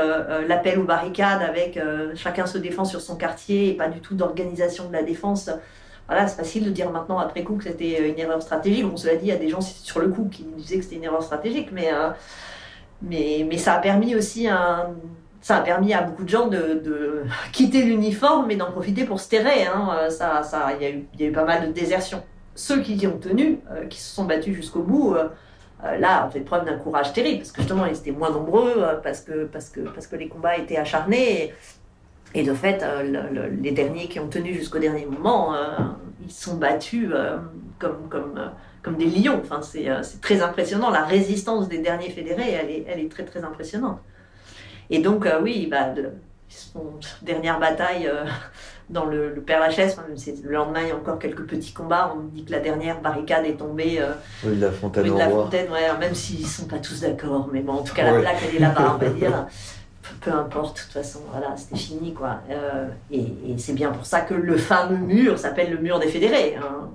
l'appel 0.48 0.78
aux 0.78 0.84
barricades 0.84 1.42
avec 1.42 1.78
chacun 2.14 2.46
se 2.46 2.58
défend 2.58 2.84
sur 2.84 3.00
son 3.00 3.16
quartier 3.16 3.70
et 3.70 3.74
pas 3.74 3.88
du 3.88 4.00
tout 4.00 4.14
d'organisation 4.14 4.88
de 4.88 4.92
la 4.92 5.02
défense. 5.02 5.50
Voilà, 6.08 6.28
c'est 6.28 6.36
facile 6.36 6.64
de 6.64 6.70
dire 6.70 6.90
maintenant 6.90 7.18
après 7.18 7.42
coup 7.42 7.56
que 7.56 7.64
c'était 7.64 8.10
une 8.10 8.18
erreur 8.18 8.42
stratégique. 8.42 8.86
Bon, 8.86 8.96
cela 8.96 9.16
dit, 9.16 9.26
il 9.26 9.28
y 9.28 9.32
a 9.32 9.36
des 9.36 9.48
gens 9.48 9.60
sur 9.60 10.00
le 10.00 10.08
coup 10.08 10.28
qui 10.30 10.42
disaient 10.56 10.76
que 10.76 10.84
c'était 10.84 10.96
une 10.96 11.04
erreur 11.04 11.22
stratégique, 11.22 11.70
mais, 11.72 11.90
mais, 13.02 13.46
mais 13.48 13.56
ça 13.56 13.74
a 13.74 13.78
permis 13.78 14.14
aussi 14.14 14.46
un, 14.48 14.94
ça 15.46 15.58
a 15.58 15.60
permis 15.60 15.94
à 15.94 16.02
beaucoup 16.02 16.24
de 16.24 16.28
gens 16.28 16.48
de, 16.48 17.22
quitter 17.52 17.84
l'uniforme 17.84 18.50
et 18.50 18.56
d'en 18.56 18.72
profiter 18.72 19.04
pour 19.04 19.20
se 19.20 19.28
terrer. 19.28 19.64
Hein. 19.64 20.10
Ça, 20.10 20.42
ça, 20.42 20.72
il 20.74 20.82
y, 20.82 20.86
a 20.86 20.90
eu, 20.90 21.06
il 21.20 21.30
pas 21.30 21.44
mal 21.44 21.68
de 21.68 21.72
désertions. 21.72 22.20
Ceux 22.56 22.80
qui 22.80 23.06
ont 23.06 23.18
tenu, 23.18 23.60
euh, 23.70 23.86
qui 23.86 24.00
se 24.00 24.12
sont 24.12 24.24
battus 24.24 24.56
jusqu'au 24.56 24.82
bout, 24.82 25.14
euh, 25.14 25.28
euh, 25.84 25.98
là, 25.98 26.26
ont 26.26 26.30
fait 26.30 26.40
preuve 26.40 26.64
d'un 26.64 26.78
courage 26.78 27.12
terrible, 27.12 27.38
parce 27.38 27.52
que 27.52 27.60
justement, 27.60 27.86
ils 27.86 27.96
étaient 27.96 28.10
moins 28.10 28.30
nombreux, 28.30 28.74
euh, 28.78 28.96
parce, 28.96 29.20
que, 29.20 29.44
parce, 29.44 29.68
que, 29.68 29.82
parce 29.82 30.08
que 30.08 30.16
les 30.16 30.26
combats 30.26 30.56
étaient 30.56 30.78
acharnés. 30.78 31.52
Et, 32.34 32.42
de 32.42 32.52
fait, 32.52 32.82
euh, 32.82 33.04
le, 33.04 33.32
le, 33.32 33.48
les 33.62 33.70
derniers 33.70 34.08
qui 34.08 34.18
ont 34.18 34.28
tenu 34.28 34.52
jusqu'au 34.52 34.80
dernier 34.80 35.06
moment, 35.06 35.54
euh, 35.54 35.58
ils 36.24 36.32
sont 36.32 36.56
battus 36.56 37.08
euh, 37.12 37.36
comme, 37.78 38.08
comme, 38.08 38.34
euh, 38.36 38.48
comme 38.82 38.96
des 38.96 39.06
lions. 39.06 39.40
Enfin, 39.44 39.62
c'est 39.62 39.88
euh, 39.88 40.02
très 40.20 40.42
impressionnant. 40.42 40.90
La 40.90 41.04
résistance 41.04 41.68
des 41.68 41.78
derniers 41.78 42.10
fédérés, 42.10 42.50
elle 42.50 42.70
est, 42.70 42.84
elle 42.88 42.98
est 42.98 43.10
très 43.10 43.24
très 43.24 43.44
impressionnante. 43.44 44.00
Et 44.90 45.00
donc, 45.00 45.26
euh, 45.26 45.40
oui, 45.42 45.68
bah, 45.70 45.90
de, 45.90 46.10
son 46.48 46.84
dernière 47.22 47.58
bataille 47.58 48.06
euh, 48.06 48.24
dans 48.90 49.04
le, 49.04 49.34
le 49.34 49.40
Père 49.40 49.60
Lachaise, 49.60 49.96
le 50.44 50.52
lendemain, 50.52 50.82
il 50.82 50.88
y 50.88 50.92
a 50.92 50.96
encore 50.96 51.18
quelques 51.18 51.46
petits 51.46 51.72
combats. 51.72 52.14
On 52.16 52.20
dit 52.20 52.44
que 52.44 52.52
la 52.52 52.60
dernière 52.60 53.00
barricade 53.00 53.44
est 53.46 53.56
tombée. 53.56 53.98
Euh, 54.00 54.12
oui, 54.44 54.56
de 54.56 54.62
la 54.62 54.72
Fontaine. 54.72 55.04
Oui, 55.04 55.10
de 55.10 55.18
la 55.18 55.28
Fontaine, 55.28 55.70
ouais, 55.70 55.98
même 55.98 56.14
s'ils 56.14 56.42
ne 56.42 56.46
sont 56.46 56.66
pas 56.66 56.78
tous 56.78 57.00
d'accord. 57.00 57.48
Mais 57.52 57.60
bon, 57.60 57.74
en 57.74 57.82
tout 57.82 57.94
cas, 57.94 58.10
la 58.10 58.20
plaque, 58.20 58.36
elle 58.48 58.56
est 58.56 58.60
là-bas, 58.60 58.96
on 58.96 59.04
va 59.04 59.08
dire 59.10 59.46
peu 60.20 60.32
importe, 60.32 60.76
de 60.76 60.82
toute 60.82 60.92
façon, 60.92 61.20
voilà, 61.30 61.56
c'était 61.56 61.76
fini, 61.76 62.12
quoi. 62.12 62.40
Euh, 62.50 62.88
et, 63.10 63.20
et 63.20 63.58
c'est 63.58 63.72
bien 63.72 63.90
pour 63.90 64.06
ça 64.06 64.20
que 64.20 64.34
le 64.34 64.56
fameux 64.56 64.96
mur 64.96 65.38
s'appelle 65.38 65.70
le 65.70 65.78
mur 65.78 65.98
des 65.98 66.08
fédérés. 66.08 66.56
Hein. 66.56 66.88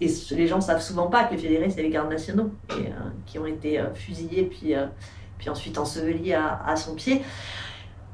Et 0.00 0.08
les 0.32 0.46
gens 0.46 0.60
savent 0.60 0.82
souvent 0.82 1.06
pas 1.06 1.24
que 1.24 1.34
les 1.34 1.40
fédérés, 1.40 1.70
c'est 1.70 1.82
les 1.82 1.90
gardes 1.90 2.10
nationaux, 2.10 2.50
et, 2.70 2.86
euh, 2.86 3.10
qui 3.26 3.38
ont 3.38 3.46
été 3.46 3.78
euh, 3.78 3.94
fusillés, 3.94 4.44
puis, 4.44 4.74
puis 5.42 5.50
ensuite 5.50 5.76
ensevelis 5.76 6.34
à, 6.34 6.76
son 6.76 6.94
pied. 6.94 7.22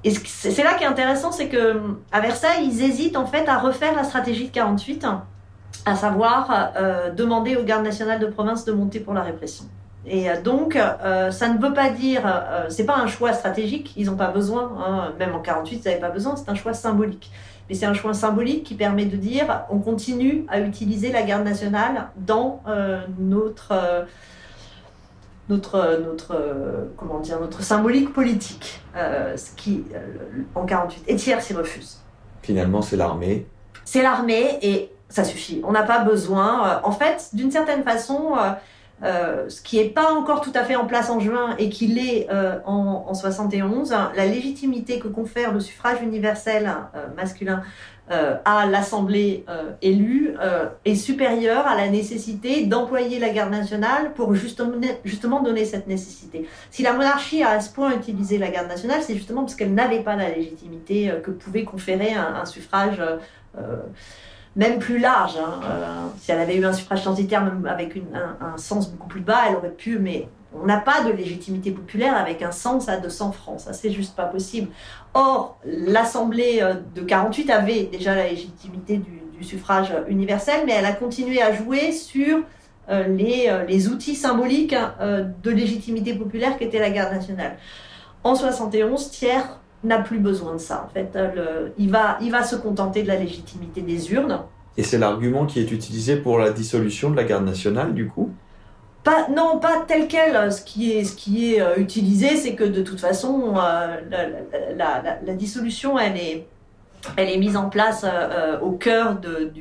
Et 0.03 0.11
c'est 0.11 0.64
là 0.64 0.74
qui 0.74 0.85
est 0.85 0.87
intéressant, 0.87 1.31
c'est 1.31 1.49
que 1.49 1.83
à 2.11 2.20
Versailles, 2.20 2.64
ils 2.64 2.83
hésitent 2.83 3.16
en 3.16 3.26
fait 3.26 3.47
à 3.49 3.59
refaire 3.59 3.95
la 3.95 4.05
stratégie 4.05 4.47
de 4.47 4.53
48, 4.53 5.07
à 5.85 5.95
savoir 5.95 6.72
euh, 6.76 7.11
demander 7.11 7.57
aux 7.57 7.64
gardes 7.64 7.85
nationales 7.85 8.20
de 8.20 8.26
province 8.26 8.64
de 8.64 8.72
monter 8.72 9.01
pour 9.01 9.12
la 9.12 9.22
répression. 9.22 9.66
Et 10.11 10.29
donc, 10.43 10.76
euh, 10.76 11.31
ça 11.31 11.49
ne 11.49 11.59
veut 11.59 11.74
pas 11.74 11.91
dire, 11.91 12.22
euh, 12.24 12.66
c'est 12.68 12.87
pas 12.87 12.97
un 12.97 13.07
choix 13.07 13.33
stratégique, 13.33 13.93
ils 13.97 14.07
n'ont 14.07 14.16
pas 14.16 14.31
besoin, 14.31 14.72
hein, 14.79 15.12
même 15.18 15.35
en 15.35 15.41
48, 15.41 15.76
ils 15.76 15.89
n'avaient 15.89 16.01
pas 16.01 16.11
besoin, 16.11 16.37
c'est 16.37 16.49
un 16.49 16.55
choix 16.55 16.72
symbolique. 16.72 17.31
Mais 17.68 17.74
c'est 17.74 17.85
un 17.85 17.95
choix 17.95 18.14
symbolique 18.14 18.64
qui 18.64 18.74
permet 18.74 19.05
de 19.05 19.16
dire, 19.16 19.64
on 19.68 19.79
continue 19.79 20.47
à 20.49 20.61
utiliser 20.61 21.12
la 21.12 21.22
garde 21.22 21.45
nationale 21.45 22.09
dans 22.16 22.62
euh, 22.66 23.03
notre, 23.18 23.74
notre, 25.49 26.01
notre, 26.05 26.36
comment 26.96 27.20
dire, 27.20 27.40
notre 27.40 27.62
symbolique 27.62 28.12
politique, 28.12 28.80
euh, 28.96 29.36
ce 29.36 29.51
qui, 29.57 29.84
en 30.55 30.66
48, 30.66 31.05
et 31.07 31.16
Thiers 31.16 31.40
s'y 31.40 31.55
refuse. 31.55 32.01
Finalement, 32.42 32.82
c'est 32.82 32.96
l'armée. 32.96 33.46
C'est 33.84 34.03
l'armée 34.03 34.59
et 34.62 34.90
ça 35.09 35.24
suffit. 35.24 35.62
On 35.64 35.72
n'a 35.72 35.82
pas 35.82 36.01
besoin. 36.01 36.80
En 36.84 36.92
fait, 36.92 37.30
d'une 37.32 37.51
certaine 37.51 37.82
façon, 37.82 38.34
euh, 39.05 39.49
ce 39.49 39.62
qui 39.62 39.78
n'est 39.78 39.90
pas 39.90 40.12
encore 40.12 40.40
tout 40.40 40.53
à 40.55 40.64
fait 40.64 40.74
en 40.74 40.86
place 40.86 41.09
en 41.09 41.20
juin 41.20 41.55
et 41.59 41.68
qui 41.68 41.86
l'est 41.86 42.26
euh, 42.30 42.59
en, 42.66 43.05
en 43.09 43.14
71, 43.14 43.90
la 43.90 44.26
légitimité 44.26 44.99
que 44.99 45.09
confère 45.09 45.53
le 45.53 45.61
suffrage 45.61 46.03
universel 46.03 46.68
euh, 46.94 47.07
masculin 47.16 47.62
à 48.46 48.64
l'Assemblée 48.64 49.44
élue 49.82 50.34
est 50.86 50.94
supérieure 50.94 51.66
à 51.66 51.76
la 51.76 51.90
nécessité 51.90 52.64
d'employer 52.64 53.18
la 53.18 53.28
garde 53.28 53.51
nationale 53.51 54.14
pour 54.14 54.34
justement, 54.34 54.80
justement 55.05 55.42
donner 55.42 55.66
cette 55.66 55.86
nécessité. 55.86 56.49
Si 56.70 56.82
la 56.82 56.94
monarchie 56.94 57.42
a 57.42 57.51
à 57.51 57.61
ce 57.61 57.70
point 57.70 57.94
utilisé 57.94 58.38
la 58.38 58.49
garde 58.49 58.68
nationale, 58.68 59.03
c'est 59.03 59.12
justement 59.14 59.42
parce 59.42 59.57
qu'elle 59.57 59.74
n'avait 59.74 60.03
pas 60.03 60.16
la 60.16 60.30
légitimité 60.30 61.12
que 61.22 61.30
pouvait 61.30 61.64
conférer 61.64 62.14
un, 62.14 62.36
un 62.36 62.46
suffrage 62.46 62.99
même 64.57 64.78
plus 64.78 64.99
large. 64.99 65.36
Hein. 65.36 66.11
si 66.18 66.32
elle 66.32 66.40
avait 66.40 66.57
eu 66.57 66.64
un 66.64 66.72
suffrage 66.72 67.03
censitaire 67.05 67.44
même 67.44 67.66
avec 67.66 67.96
un, 68.14 68.57
sens 68.57 68.90
beaucoup 68.90 69.09
plus 69.09 69.20
bas, 69.20 69.40
elle 69.49 69.57
aurait 69.57 69.70
pu, 69.70 69.99
mais 69.99 70.28
on 70.55 70.66
n'a 70.66 70.78
pas 70.78 71.05
de 71.05 71.12
légitimité 71.12 71.70
populaire 71.70 72.16
avec 72.16 72.42
un 72.42 72.51
sens 72.51 72.88
à 72.88 72.96
200 72.96 73.32
francs. 73.32 73.61
Ça, 73.61 73.72
c'est 73.72 73.90
juste 73.90 74.16
pas 74.16 74.24
possible. 74.24 74.68
Or, 75.14 75.59
l'Assemblée 75.64 76.62
de 76.94 77.03
48 77.03 77.51
avait 77.51 77.84
déjà 77.84 78.14
la 78.14 78.28
légitimité 78.28 78.96
du, 78.96 79.22
suffrage 79.40 79.92
universel, 80.09 80.62
mais 80.66 80.72
elle 80.72 80.84
a 80.84 80.92
continué 80.92 81.40
à 81.40 81.55
jouer 81.55 81.92
sur 81.92 82.42
euh, 82.90 83.07
les, 83.07 83.49
euh, 83.49 83.90
outils 83.90 84.14
symboliques 84.14 84.74
euh, 85.01 85.24
de 85.42 85.51
légitimité 85.51 86.14
populaire 86.14 86.57
qu'était 86.57 86.78
la 86.78 86.88
garde 86.88 87.12
nationale. 87.12 87.59
En 88.24 88.34
71, 88.34 89.11
Thiers 89.11 89.42
n'a 89.85 89.99
plus 89.99 90.18
besoin 90.18 90.55
de 90.55 90.59
ça. 90.59 90.87
En 90.89 90.93
fait, 90.93 91.16
il, 91.79 91.91
va, 91.91 92.18
il 92.20 92.31
va 92.31 92.43
se 92.43 92.57
contenter 92.57 93.03
de 93.03 93.09
la 93.09 93.17
légitimité 93.17 93.80
des 93.80 94.13
urnes. 94.13 94.41
Et 94.76 94.83
c'est 94.83 94.99
l'argument 94.99 95.46
qui 95.46 95.61
est 95.61 95.71
utilisé 95.71 96.17
pour 96.17 96.38
la 96.38 96.50
dissolution 96.50 97.11
de 97.11 97.17
la 97.17 97.25
garde 97.25 97.45
nationale, 97.45 97.95
du 97.95 98.09
coup? 98.09 98.30
Pas, 99.05 99.29
non, 99.29 99.59
pas 99.59 99.84
tel 99.87 100.09
quel. 100.09 100.53
Ce 100.53 100.63
qui 100.63 100.92
est, 100.92 101.05
ce 101.05 101.17
qui 101.17 101.55
est 101.55 101.63
utilisé, 101.79 102.37
c'est 102.37 102.55
que 102.55 102.64
de 102.64 102.83
toute 102.83 103.00
façon, 103.00 103.55
la, 103.55 103.99
la, 104.76 105.18
la, 105.25 105.33
dissolution, 105.34 105.99
elle 105.99 106.17
est, 106.17 106.46
elle 107.17 107.30
est 107.30 107.38
mise 107.38 107.57
en 107.57 107.68
place 107.68 108.05
euh, 108.05 108.09
euh, 108.11 108.61
au 108.61 108.72
cœur 108.72 109.17
de, 109.17 109.53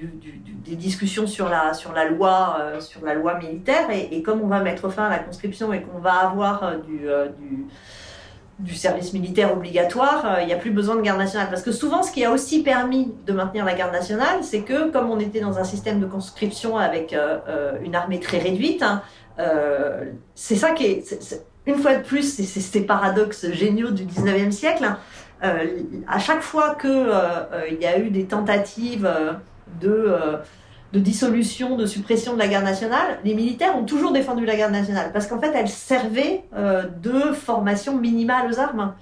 des 0.66 0.76
discussions 0.76 1.28
sur 1.28 1.50
la, 1.50 1.74
sur 1.74 1.94
la, 1.94 2.06
loi, 2.06 2.58
euh, 2.60 2.82
sur 2.82 3.04
la 3.06 3.14
loi 3.14 3.38
militaire. 3.38 3.88
Et, 3.92 4.22
comme 4.22 4.42
on 4.42 4.48
va 4.48 4.62
mettre 4.62 4.90
fin 4.90 5.06
à 5.06 5.10
la 5.10 5.20
conscription 5.20 5.72
et 5.74 5.82
qu'on 5.82 6.00
va 6.00 6.14
avoir 6.14 6.78
du, 6.86 7.00
du, 7.40 7.66
service 8.66 9.14
militaire 9.14 9.54
obligatoire, 9.54 10.40
il 10.42 10.48
n'y 10.48 10.54
a 10.54 10.58
plus 10.58 10.72
besoin 10.72 10.96
de 10.96 11.02
garde 11.02 11.20
nationale. 11.20 11.48
Parce 11.50 11.62
que 11.62 11.72
souvent, 11.72 12.02
ce 12.04 12.12
qui 12.12 12.26
a 12.26 12.32
aussi 12.32 12.64
permis 12.64 13.14
de 13.26 13.34
maintenir 13.34 13.66
la 13.66 13.74
garde 13.74 13.94
nationale, 13.94 14.44
c'est 14.44 14.62
que 14.62 14.90
comme 14.90 15.12
on 15.12 15.20
était 15.20 15.40
dans 15.40 15.60
un 15.60 15.64
système 15.64 16.00
de 16.00 16.08
conscription 16.08 16.78
avec 16.78 17.16
une 17.84 17.96
armée 17.96 18.20
très 18.20 18.40
réduite, 18.40 18.84
hein, 18.84 19.02
c'est 20.34 20.56
ça 20.56 20.72
qui 20.72 20.86
est, 20.86 21.42
une 21.68 21.76
fois 21.76 21.96
de 21.96 22.04
plus, 22.04 22.24
c'est 22.24 22.44
ces 22.44 22.82
paradoxes 22.82 23.52
géniaux 23.52 23.92
du 23.92 24.06
19e 24.06 24.52
siècle. 24.52 24.86
Hein, 24.86 24.98
euh, 25.44 25.84
à 26.08 26.18
chaque 26.18 26.42
fois 26.42 26.76
qu'il 26.76 26.90
euh, 26.90 27.44
euh, 27.54 27.70
y 27.80 27.86
a 27.86 28.00
eu 28.00 28.10
des 28.10 28.26
tentatives 28.26 29.10
de, 29.80 30.16
de 30.94 31.00
dissolution, 31.00 31.76
de 31.76 31.86
suppression 31.86 32.34
de 32.34 32.40
la 32.40 32.48
garde 32.48 32.66
nationale, 32.66 33.20
les 33.24 33.34
militaires 33.34 33.78
ont 33.78 33.84
toujours 33.84 34.12
défendu 34.12 34.46
la 34.46 34.56
garde 34.56 34.72
nationale 34.72 35.12
parce 35.12 35.28
qu'en 35.28 35.40
fait, 35.40 35.52
elle 35.54 35.68
servait 35.68 36.44
de 36.54 37.34
formation 37.34 37.98
minimale 37.98 38.50
aux 38.52 38.60
armes. 38.60 38.94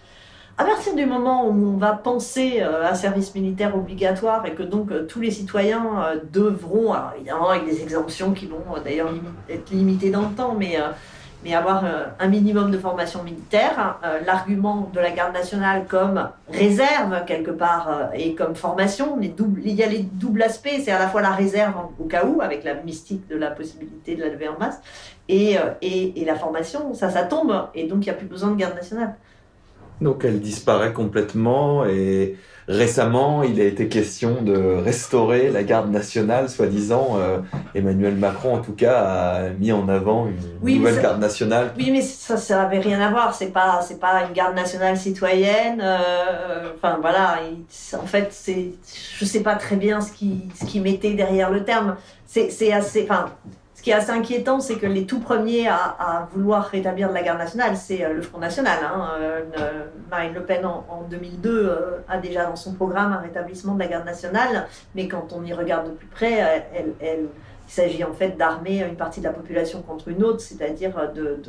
À 0.57 0.63
partir 0.63 0.95
du 0.95 1.05
moment 1.05 1.47
où 1.47 1.51
on 1.51 1.77
va 1.77 1.91
penser 1.91 2.61
un 2.61 2.95
service 2.95 3.35
militaire 3.35 3.75
obligatoire 3.75 4.45
et 4.45 4.53
que 4.53 4.63
donc 4.63 4.89
tous 5.07 5.19
les 5.19 5.29
citoyens 5.29 5.83
devront, 6.31 6.93
alors 6.93 7.13
évidemment 7.17 7.49
avec 7.49 7.65
des 7.65 7.81
exemptions 7.83 8.31
qui 8.31 8.47
vont 8.47 8.63
d'ailleurs 8.83 9.13
être 9.49 9.69
limitées 9.71 10.11
dans 10.11 10.21
le 10.21 10.33
temps, 10.33 10.55
mais 10.57 10.77
mais 11.45 11.53
avoir 11.53 11.85
euh, 11.85 12.05
un 12.19 12.27
minimum 12.27 12.71
de 12.71 12.77
formation 12.77 13.21
militaire. 13.23 13.99
Euh, 14.03 14.19
l'argument 14.25 14.89
de 14.91 14.99
la 14.99 15.11
garde 15.11 15.33
nationale 15.33 15.85
comme 15.87 16.27
réserve 16.49 17.23
quelque 17.25 17.51
part 17.51 17.87
euh, 17.87 18.07
et 18.15 18.33
comme 18.33 18.55
formation, 18.55 19.15
les 19.17 19.33
il 19.63 19.75
y 19.75 19.83
a 19.83 19.87
les 19.87 19.99
doubles 19.99 20.41
aspects, 20.41 20.69
c'est 20.83 20.91
à 20.91 20.97
la 20.97 21.07
fois 21.07 21.21
la 21.21 21.31
réserve 21.31 21.75
au 21.99 22.05
cas 22.05 22.25
où, 22.25 22.41
avec 22.41 22.63
la 22.63 22.73
mystique 22.73 23.27
de 23.27 23.35
la 23.35 23.51
possibilité 23.51 24.15
de 24.15 24.21
la 24.21 24.29
lever 24.29 24.47
en 24.47 24.57
masse, 24.57 24.81
et, 25.29 25.57
et, 25.81 26.21
et 26.21 26.25
la 26.25 26.35
formation, 26.35 26.93
ça, 26.93 27.09
ça 27.09 27.23
tombe, 27.23 27.67
et 27.75 27.85
donc 27.85 28.05
il 28.05 28.09
n'y 28.09 28.15
a 28.15 28.17
plus 28.17 28.27
besoin 28.27 28.51
de 28.51 28.55
garde 28.55 28.75
nationale. 28.75 29.15
Donc 30.01 30.23
elle 30.25 30.41
disparaît 30.41 30.93
complètement 30.93 31.85
et 31.85 32.37
récemment 32.67 33.43
il 33.43 33.61
a 33.61 33.63
été 33.63 33.87
question 33.87 34.41
de 34.41 34.55
restaurer 34.83 35.49
la 35.49 35.63
garde 35.63 35.91
nationale, 35.91 36.49
soi-disant. 36.49 37.17
Euh, 37.17 37.39
Emmanuel 37.75 38.15
Macron 38.15 38.55
en 38.55 38.61
tout 38.61 38.73
cas 38.73 38.99
a 38.99 39.49
mis 39.49 39.71
en 39.71 39.87
avant 39.87 40.27
une 40.27 40.75
nouvelle 40.77 41.01
garde 41.01 41.19
nationale. 41.19 41.73
Oui 41.77 41.91
mais 41.91 42.01
ça 42.01 42.37
ça 42.37 42.63
avait 42.63 42.79
rien 42.79 42.99
à 42.99 43.09
voir, 43.09 43.33
c'est 43.33 43.51
pas 43.51 43.81
c'est 43.81 43.99
pas 43.99 44.23
une 44.27 44.33
garde 44.33 44.55
nationale 44.55 44.97
citoyenne. 44.97 45.81
Euh, 45.81 46.71
enfin 46.75 46.97
voilà, 46.99 47.39
en 47.93 48.07
fait 48.07 48.29
c'est 48.31 48.71
je 49.17 49.25
sais 49.25 49.41
pas 49.41 49.55
très 49.55 49.75
bien 49.75 50.01
ce 50.01 50.11
qui 50.11 50.49
ce 50.59 50.65
qui 50.65 50.79
mettait 50.79 51.13
derrière 51.13 51.51
le 51.51 51.63
terme. 51.63 51.95
C'est 52.27 52.73
assez 52.73 53.03
enfin 53.03 53.27
qui 53.85 53.91
est 53.91 53.93
assez 53.93 54.09
inquiétant, 54.09 54.61
c'est 54.61 54.77
que 54.77 54.87
les 54.87 55.05
tout 55.05 55.19
premiers 55.19 55.67
à, 55.67 56.27
vouloir 56.33 56.65
rétablir 56.65 57.09
de 57.09 57.13
la 57.13 57.21
garde 57.21 57.37
nationale, 57.37 57.77
c'est 57.77 58.03
euh, 58.03 58.13
le 58.13 58.23
Front 58.23 58.39
National. 58.39 58.79
Hein. 58.83 59.09
Euh, 59.19 59.41
Marine 60.09 60.33
Le 60.33 60.41
Pen, 60.41 60.65
en, 60.65 61.03
2002, 61.07 61.51
euh, 61.51 61.97
a 62.09 62.17
déjà 62.17 62.45
dans 62.45 62.55
son 62.55 62.73
programme 62.73 63.13
un 63.13 63.19
rétablissement 63.19 63.75
de 63.75 63.79
la 63.79 63.85
garde 63.85 64.05
nationale, 64.05 64.65
mais 64.95 65.07
quand 65.07 65.33
on 65.33 65.45
y 65.45 65.53
regarde 65.53 65.85
de 65.85 65.91
plus 65.91 66.07
près, 66.07 66.65
il 67.05 67.27
s'agit 67.67 68.03
en 68.03 68.13
fait 68.13 68.29
d'armer 68.29 68.79
une 68.79 68.95
partie 68.95 69.19
de 69.19 69.25
la 69.25 69.33
population 69.33 69.83
contre 69.83 70.07
une 70.07 70.23
autre, 70.23 70.39
c'est-à-dire 70.39 71.11
de, 71.13 71.39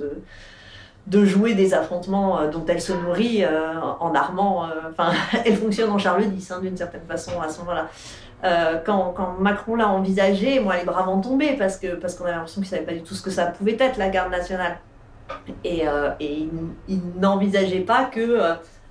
de, 1.06 1.24
jouer 1.24 1.54
des 1.54 1.72
affrontements 1.72 2.46
dont 2.50 2.66
elle 2.68 2.82
se 2.82 2.92
nourrit 2.92 3.46
en 3.46 4.14
armant. 4.14 4.68
Enfin, 4.90 5.12
elle 5.46 5.56
fonctionne 5.56 5.88
en 5.88 5.96
Charles 5.96 6.24
X, 6.24 6.50
hein, 6.50 6.60
d'une 6.60 6.76
certaine 6.76 7.06
façon, 7.08 7.40
à 7.40 7.48
ce 7.48 7.60
moment-là. 7.60 7.88
Euh, 8.44 8.78
quand, 8.84 9.14
Macron 9.40 9.76
l'a 9.76 9.88
envisagé, 9.88 10.60
moi, 10.60 10.76
les 10.76 10.84
bras 10.84 11.04
m'ont 11.04 11.20
tombé 11.20 11.56
parce 11.56 11.78
qu'on 11.78 12.24
avait 12.24 12.32
l'impression 12.32 12.60
qu'il 12.60 12.70
savait 12.70 12.84
pas 12.84 12.92
du 12.92 13.02
tout 13.02 13.14
ce 13.14 13.22
que 13.22 13.30
ça 13.30 13.46
pouvait 13.46 13.76
être 13.78 13.98
la 13.98 14.08
garde 14.08 14.30
nationale. 14.30 14.78
Et, 15.64 15.88
euh, 15.88 16.10
il, 16.20 17.00
n'envisageait 17.18 17.80
pas 17.80 18.04
que 18.04 18.20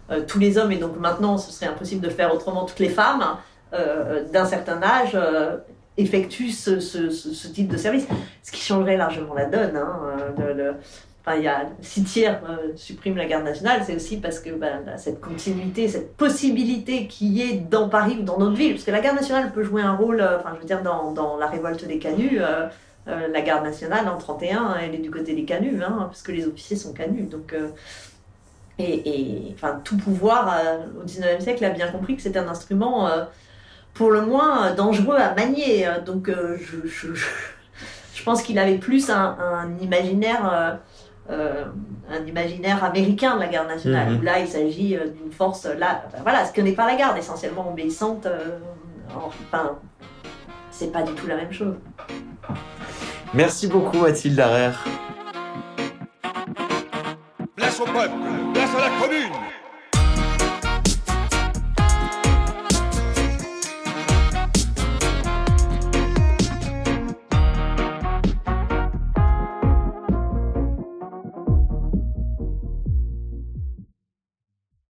euh, 0.10 0.22
tous 0.28 0.40
les 0.40 0.58
hommes 0.58 0.72
et 0.72 0.78
donc 0.78 1.00
maintenant 1.00 1.38
ce 1.38 1.52
serait 1.52 1.68
impossible 1.68 2.02
de 2.02 2.10
faire 2.10 2.34
autrement 2.34 2.66
toutes 2.66 2.80
les 2.80 2.90
femmes 2.90 3.38
d'un 4.32 4.46
certain 4.46 4.82
âge 4.82 5.18
effectuent 5.98 6.52
ce, 6.52 7.48
type 7.48 7.68
de 7.68 7.76
service, 7.76 8.08
ce 8.42 8.52
qui 8.52 8.62
changerait 8.62 8.96
largement 8.96 9.34
la 9.34 9.46
donne. 9.46 9.76
Hein, 9.76 10.76
Enfin, 11.26 11.38
il 11.38 11.44
y 11.44 11.48
a, 11.48 11.66
si 11.82 12.04
tiers 12.04 12.40
euh, 12.48 12.74
supprime 12.76 13.18
la 13.18 13.26
garde 13.26 13.46
nationale, 13.46 13.82
c'est 13.84 13.96
aussi 13.96 14.18
parce 14.18 14.40
que 14.40 14.52
ben, 14.52 14.84
cette 14.98 15.20
continuité, 15.20 15.88
cette 15.88 16.16
possibilité 16.16 17.08
qui 17.08 17.42
est 17.42 17.56
dans 17.56 17.90
Paris 17.90 18.18
ou 18.20 18.22
dans 18.22 18.38
notre 18.38 18.56
ville, 18.56 18.74
parce 18.74 18.84
que 18.84 18.92
la 18.92 19.00
garde 19.00 19.16
nationale 19.16 19.52
peut 19.52 19.64
jouer 19.64 19.82
un 19.82 19.96
rôle, 19.96 20.22
euh, 20.22 20.38
je 20.54 20.60
veux 20.60 20.66
dire, 20.66 20.84
dans, 20.84 21.38
la 21.38 21.48
révolte 21.48 21.84
des 21.88 21.98
canuts, 21.98 22.40
euh, 22.40 22.68
la 23.08 23.42
garde 23.42 23.64
nationale 23.64 24.08
en 24.08 24.20
31, 24.20 24.76
elle 24.84 24.94
est 24.94 25.00
du 25.00 25.10
côté 25.10 25.34
des 25.34 25.46
canuts, 25.46 25.82
hein, 25.82 25.96
parce 26.02 26.22
que 26.22 26.32
les 26.32 26.46
officiers 26.46 26.78
sont 26.78 26.94
canuts. 26.94 27.24
Donc, 27.24 27.56
et, 28.78 29.52
enfin, 29.56 29.82
tout 29.84 29.98
pouvoir 29.98 30.62
au 31.02 31.06
19e 31.06 31.42
siècle 31.42 31.66
a 31.66 31.72
bien 31.72 31.88
compris 31.88 32.16
que 32.16 32.22
c'était 32.22 32.40
un 32.40 32.48
instrument 32.48 33.10
pour 33.96 34.12
le 34.12 34.22
moins 34.22 34.74
dangereux 34.74 35.18
à 35.18 35.34
manier. 35.34 35.88
Donc, 36.06 36.30
je, 36.30 38.24
pense 38.24 38.44
qu'il 38.44 38.60
avait 38.60 38.78
plus 38.78 39.10
un 39.10 39.70
imaginaire 39.82 40.80
euh, 41.30 41.66
un 42.10 42.24
imaginaire 42.26 42.84
américain 42.84 43.36
de 43.36 43.40
la 43.40 43.48
garde 43.48 43.68
nationale, 43.68 44.12
mhm. 44.12 44.20
où 44.20 44.22
là 44.22 44.40
il 44.40 44.48
s'agit 44.48 44.96
euh, 44.96 45.08
d'une 45.08 45.32
force, 45.32 45.66
là, 45.66 46.04
voilà, 46.22 46.46
ce 46.46 46.54
que 46.54 46.62
n'est 46.62 46.74
pas 46.74 46.86
la 46.86 46.96
garde, 46.96 47.18
essentiellement 47.18 47.70
obéissante, 47.70 48.28
euh, 48.28 48.60
enfin, 49.16 49.80
c'est 50.70 50.92
pas 50.92 51.02
du 51.02 51.14
tout 51.14 51.26
la 51.26 51.38
même 51.38 51.52
chose. 51.52 51.76
Merci 53.34 53.68
beaucoup 53.68 53.98
Mathilde 53.98 54.36
Darrer. 54.36 54.72
Place 57.56 57.80
au 57.80 57.86
peuple, 57.86 58.14
place 58.54 58.76
à 58.76 58.82
la 58.82 59.02
commune 59.02 59.32